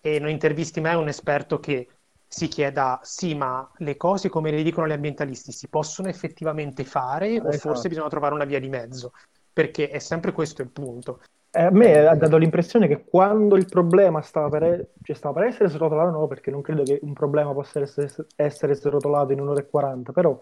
e 0.00 0.18
non 0.18 0.30
intervisti 0.30 0.80
mai 0.80 0.94
un 0.94 1.08
esperto 1.08 1.58
che 1.60 1.88
si 2.26 2.46
chieda 2.46 3.00
sì, 3.02 3.34
ma 3.34 3.68
le 3.78 3.96
cose 3.96 4.28
come 4.28 4.50
le 4.50 4.62
dicono 4.62 4.86
gli 4.86 4.92
ambientalisti 4.92 5.50
si 5.50 5.68
possono 5.68 6.08
effettivamente 6.08 6.84
fare 6.84 7.34
esatto. 7.34 7.48
o 7.48 7.52
forse 7.52 7.88
bisogna 7.88 8.08
trovare 8.08 8.34
una 8.34 8.44
via 8.44 8.60
di 8.60 8.68
mezzo? 8.68 9.12
Perché 9.52 9.88
è 9.88 9.98
sempre 9.98 10.32
questo 10.32 10.62
il 10.62 10.68
punto. 10.68 11.20
Eh, 11.50 11.62
a 11.62 11.70
me 11.70 12.06
ha 12.06 12.14
dato 12.14 12.36
l'impressione 12.36 12.86
che 12.86 13.04
quando 13.04 13.56
il 13.56 13.66
problema 13.66 14.20
stava 14.20 14.50
per, 14.50 14.90
cioè 15.02 15.16
stava 15.16 15.40
per 15.40 15.48
essere 15.48 15.70
srotolato, 15.70 16.10
no, 16.10 16.26
perché 16.26 16.50
non 16.50 16.60
credo 16.60 16.82
che 16.82 16.98
un 17.02 17.14
problema 17.14 17.52
possa 17.54 17.80
essere, 17.80 18.10
essere 18.36 18.74
srotolato 18.74 19.32
in 19.32 19.40
un'ora 19.40 19.60
e 19.60 19.66
quaranta, 19.66 20.12
però 20.12 20.30
nel 20.30 20.40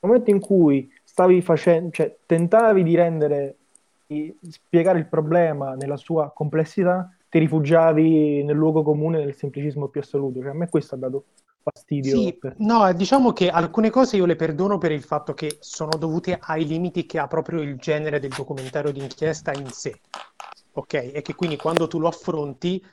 momento 0.00 0.30
in 0.30 0.38
cui 0.38 0.88
stavi 1.02 1.42
facendo, 1.42 1.90
cioè 1.90 2.16
tentavi 2.24 2.84
di 2.84 2.94
rendere, 2.94 3.56
di 4.06 4.34
spiegare 4.48 5.00
il 5.00 5.06
problema 5.06 5.74
nella 5.74 5.96
sua 5.96 6.30
complessità, 6.32 7.12
ti 7.28 7.38
rifugiavi 7.38 8.42
nel 8.42 8.56
luogo 8.56 8.82
comune, 8.82 9.18
nel 9.18 9.34
semplicismo 9.34 9.88
più 9.88 10.00
assoluto. 10.00 10.40
Cioè, 10.40 10.50
a 10.50 10.54
me 10.54 10.68
questo 10.68 10.94
ha 10.94 10.98
dato 10.98 11.24
fastidio. 11.62 12.16
Sì, 12.16 12.34
per... 12.34 12.54
no, 12.58 12.92
diciamo 12.92 13.32
che 13.32 13.50
alcune 13.50 13.90
cose 13.90 14.16
io 14.16 14.26
le 14.26 14.36
perdono 14.36 14.78
per 14.78 14.92
il 14.92 15.02
fatto 15.02 15.34
che 15.34 15.58
sono 15.60 15.90
dovute 15.98 16.38
ai 16.40 16.66
limiti 16.66 17.06
che 17.06 17.18
ha 17.18 17.26
proprio 17.26 17.60
il 17.60 17.76
genere 17.76 18.18
del 18.20 18.32
documentario 18.34 18.92
d'inchiesta 18.92 19.52
in 19.52 19.70
sé. 19.70 20.00
Ok? 20.72 20.94
E 20.94 21.22
che 21.22 21.34
quindi 21.34 21.56
quando 21.56 21.86
tu 21.86 21.98
lo 21.98 22.08
affronti 22.08 22.84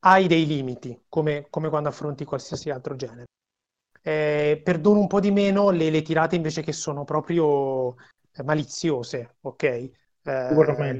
hai 0.00 0.26
dei 0.26 0.46
limiti, 0.46 1.04
come, 1.08 1.46
come 1.50 1.68
quando 1.68 1.88
affronti 1.88 2.24
qualsiasi 2.24 2.70
altro 2.70 2.94
genere. 2.94 3.26
Eh, 4.00 4.60
perdono 4.62 5.00
un 5.00 5.06
po' 5.06 5.20
di 5.20 5.30
meno 5.30 5.70
le, 5.70 5.90
le, 5.90 6.02
tirate 6.02 6.36
invece 6.36 6.62
che 6.62 6.72
sono 6.72 7.04
proprio 7.04 7.96
maliziose, 8.44 9.36
ok? 9.40 9.62
Eh, 9.64 9.92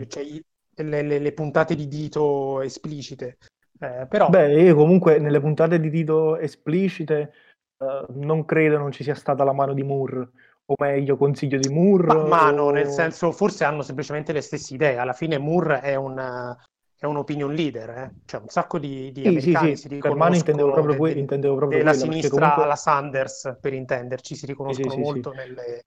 cioè, 0.08 0.42
le, 0.82 1.02
le, 1.02 1.18
le 1.18 1.32
puntate 1.32 1.74
di 1.74 1.88
dito 1.88 2.60
esplicite. 2.60 3.38
Eh, 3.80 4.06
però... 4.08 4.28
Beh, 4.28 4.60
io 4.60 4.74
comunque 4.74 5.18
nelle 5.18 5.40
puntate 5.40 5.78
di 5.78 5.90
dito 5.90 6.36
esplicite 6.36 7.32
eh, 7.78 8.06
non 8.14 8.44
credo 8.44 8.78
non 8.78 8.90
ci 8.90 9.04
sia 9.04 9.14
stata 9.14 9.44
la 9.44 9.52
mano 9.52 9.72
di 9.72 9.82
Moore, 9.82 10.30
o 10.66 10.74
meglio, 10.78 11.16
consiglio 11.16 11.58
di 11.58 11.68
Moore. 11.68 12.06
Ma 12.06 12.26
mano, 12.26 12.64
o... 12.64 12.70
nel 12.70 12.88
senso, 12.88 13.30
forse 13.30 13.64
hanno 13.64 13.82
semplicemente 13.82 14.32
le 14.32 14.40
stesse 14.40 14.74
idee. 14.74 14.98
Alla 14.98 15.12
fine 15.12 15.38
Moore 15.38 15.80
è 15.80 15.94
un, 15.94 16.56
è 16.98 17.06
un 17.06 17.16
opinion 17.16 17.54
leader, 17.54 17.90
eh? 17.90 18.10
cioè 18.24 18.40
un 18.40 18.48
sacco 18.48 18.78
di, 18.78 19.12
di 19.12 19.22
sì, 19.22 19.28
americani 19.28 19.76
sì, 19.76 19.88
sì. 19.88 19.98
per 19.98 20.14
mano 20.14 20.34
intendevo 20.34 20.72
proprio, 20.72 20.92
de, 20.92 20.98
que- 20.98 21.12
intendevo 21.12 21.54
proprio 21.54 21.78
della 21.78 21.92
quella, 21.92 22.04
sinistra 22.04 22.38
comunque... 22.38 22.62
alla 22.64 22.76
Sanders, 22.76 23.58
per 23.60 23.72
intenderci, 23.72 24.34
si 24.34 24.46
riconoscono 24.46 24.90
sì, 24.90 24.98
molto 24.98 25.32
nelle... 25.32 25.82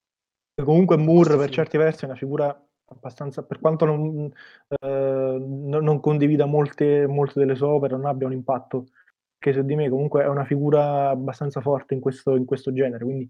Comunque 0.62 0.96
Moore 0.98 1.38
per 1.38 1.50
certi 1.50 1.78
versi 1.78 2.04
è 2.04 2.08
una 2.08 2.16
figura 2.16 2.48
abbastanza, 2.92 3.44
per 3.44 3.60
quanto 3.60 3.86
non, 3.86 4.32
eh, 4.68 5.38
non 5.40 6.00
condivida 6.00 6.46
molte, 6.46 7.08
molte, 7.08 7.40
delle 7.40 7.56
sue 7.56 7.68
opere, 7.68 7.96
non 7.96 8.06
abbia 8.06 8.28
un 8.28 8.34
impatto 8.34 8.88
che 9.38 9.54
su 9.54 9.64
di 9.64 9.76
me 9.76 9.90
comunque 9.90 10.24
è 10.24 10.28
una 10.28 10.46
figura 10.46 11.10
abbastanza 11.10 11.62
forte 11.62 11.96
in 11.96 12.00
questo, 12.00 12.36
in 12.36 12.46
questo 12.46 12.72
genere, 12.72 13.04
quindi 13.04 13.30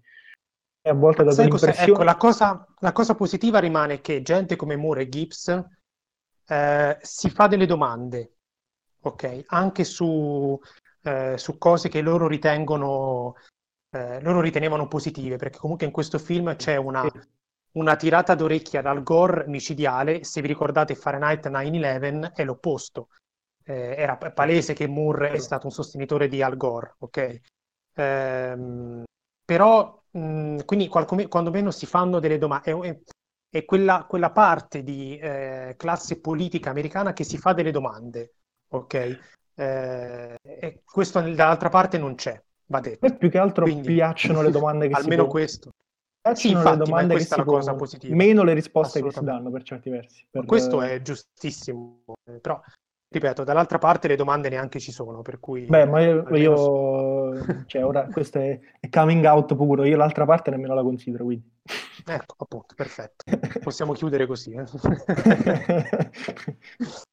a 0.82 0.92
volte 0.94 1.24
dato 1.24 1.40
l'impressione... 1.40 1.92
Ecco, 1.92 2.02
la 2.02 2.16
cosa, 2.16 2.66
la 2.80 2.92
cosa, 2.92 3.14
positiva 3.14 3.60
rimane 3.60 4.00
che 4.00 4.20
gente 4.20 4.56
come 4.56 4.76
Moore 4.76 5.02
e 5.02 5.08
Gibbs 5.08 5.64
eh, 6.48 6.98
si 7.00 7.30
fa 7.30 7.46
delle 7.46 7.66
domande, 7.66 8.34
ok? 9.00 9.44
Anche 9.46 9.84
su, 9.84 10.58
eh, 11.02 11.38
su 11.38 11.56
cose 11.56 11.88
che 11.88 12.02
loro 12.02 12.26
ritengono, 12.26 13.36
eh, 13.90 14.20
loro 14.20 14.40
ritenevano 14.40 14.88
positive, 14.88 15.36
perché 15.36 15.58
comunque 15.58 15.86
in 15.86 15.92
questo 15.92 16.18
film 16.18 16.54
c'è 16.56 16.76
una 16.76 17.08
una 17.72 17.96
tirata 17.96 18.34
d'orecchia 18.34 18.82
dal 18.82 19.02
gore 19.02 19.46
micidiale, 19.46 20.24
se 20.24 20.40
vi 20.40 20.48
ricordate 20.48 20.94
Fahrenheit 20.94 21.48
9-11 21.48 22.32
è 22.34 22.44
l'opposto. 22.44 23.08
Eh, 23.64 23.94
era 23.96 24.16
palese 24.16 24.72
che 24.74 24.88
Moore 24.88 25.30
è 25.30 25.38
stato 25.38 25.66
un 25.66 25.72
sostenitore 25.72 26.28
di 26.28 26.42
Al 26.42 26.56
Gore, 26.56 26.96
ok? 26.98 27.40
Ehm, 27.94 29.04
però, 29.44 30.02
mh, 30.10 30.64
quindi 30.64 30.88
quando 30.88 31.50
meno 31.50 31.70
si 31.70 31.86
fanno 31.86 32.18
delle 32.18 32.38
domande, 32.38 32.72
è, 32.72 32.98
è 33.50 33.64
quella, 33.64 34.04
quella, 34.08 34.32
parte 34.32 34.82
di 34.82 35.16
eh, 35.16 35.74
classe 35.76 36.20
politica 36.20 36.70
americana 36.70 37.12
che 37.12 37.24
si 37.24 37.38
fa 37.38 37.52
delle 37.52 37.70
domande, 37.70 38.34
ok? 38.68 39.18
Eh, 39.54 40.36
e 40.42 40.82
questo 40.84 41.20
dall'altra 41.20 41.68
parte 41.68 41.98
non 41.98 42.16
c'è, 42.16 42.42
va 42.66 42.80
detto. 42.80 43.06
E 43.06 43.16
più 43.16 43.30
che 43.30 43.38
altro 43.38 43.64
Quindi, 43.64 43.94
piacciono 43.94 44.42
le 44.42 44.50
domande 44.50 44.88
che 44.88 44.94
almeno 44.98 45.24
si 45.24 45.28
questo 45.28 45.70
sì, 46.34 46.50
infatti, 46.50 46.78
le 46.78 46.84
domande 46.84 47.14
che 47.16 47.24
si 47.24 47.42
cosa 47.42 47.74
positiva. 47.74 48.14
meno 48.14 48.44
le 48.44 48.54
risposte 48.54 49.02
che 49.02 49.10
si 49.10 49.24
danno 49.24 49.50
per 49.50 49.62
certi 49.62 49.90
versi. 49.90 50.24
Per... 50.30 50.44
Questo 50.44 50.80
è 50.80 51.02
giustissimo, 51.02 52.04
però 52.40 52.60
ripeto, 53.12 53.44
dall'altra 53.44 53.78
parte 53.78 54.08
le 54.08 54.16
domande 54.16 54.48
neanche 54.48 54.80
ci 54.80 54.90
sono, 54.90 55.22
per 55.22 55.38
cui... 55.38 55.66
Beh, 55.66 55.86
ma 55.86 56.00
io, 56.00 56.26
io 56.34 57.44
cioè 57.66 57.84
ora 57.84 58.06
questo 58.06 58.38
è, 58.38 58.58
è, 58.80 58.88
coming 58.88 59.24
out 59.24 59.54
puro, 59.54 59.84
io 59.84 59.96
l'altra 59.96 60.24
parte 60.24 60.50
nemmeno 60.50 60.74
la 60.74 60.82
considero, 60.82 61.22
quindi... 61.24 61.48
Ecco, 62.06 62.34
appunto, 62.38 62.74
perfetto. 62.74 63.24
Possiamo 63.62 63.92
chiudere 63.92 64.26
così. 64.26 64.52
Eh? 64.52 64.64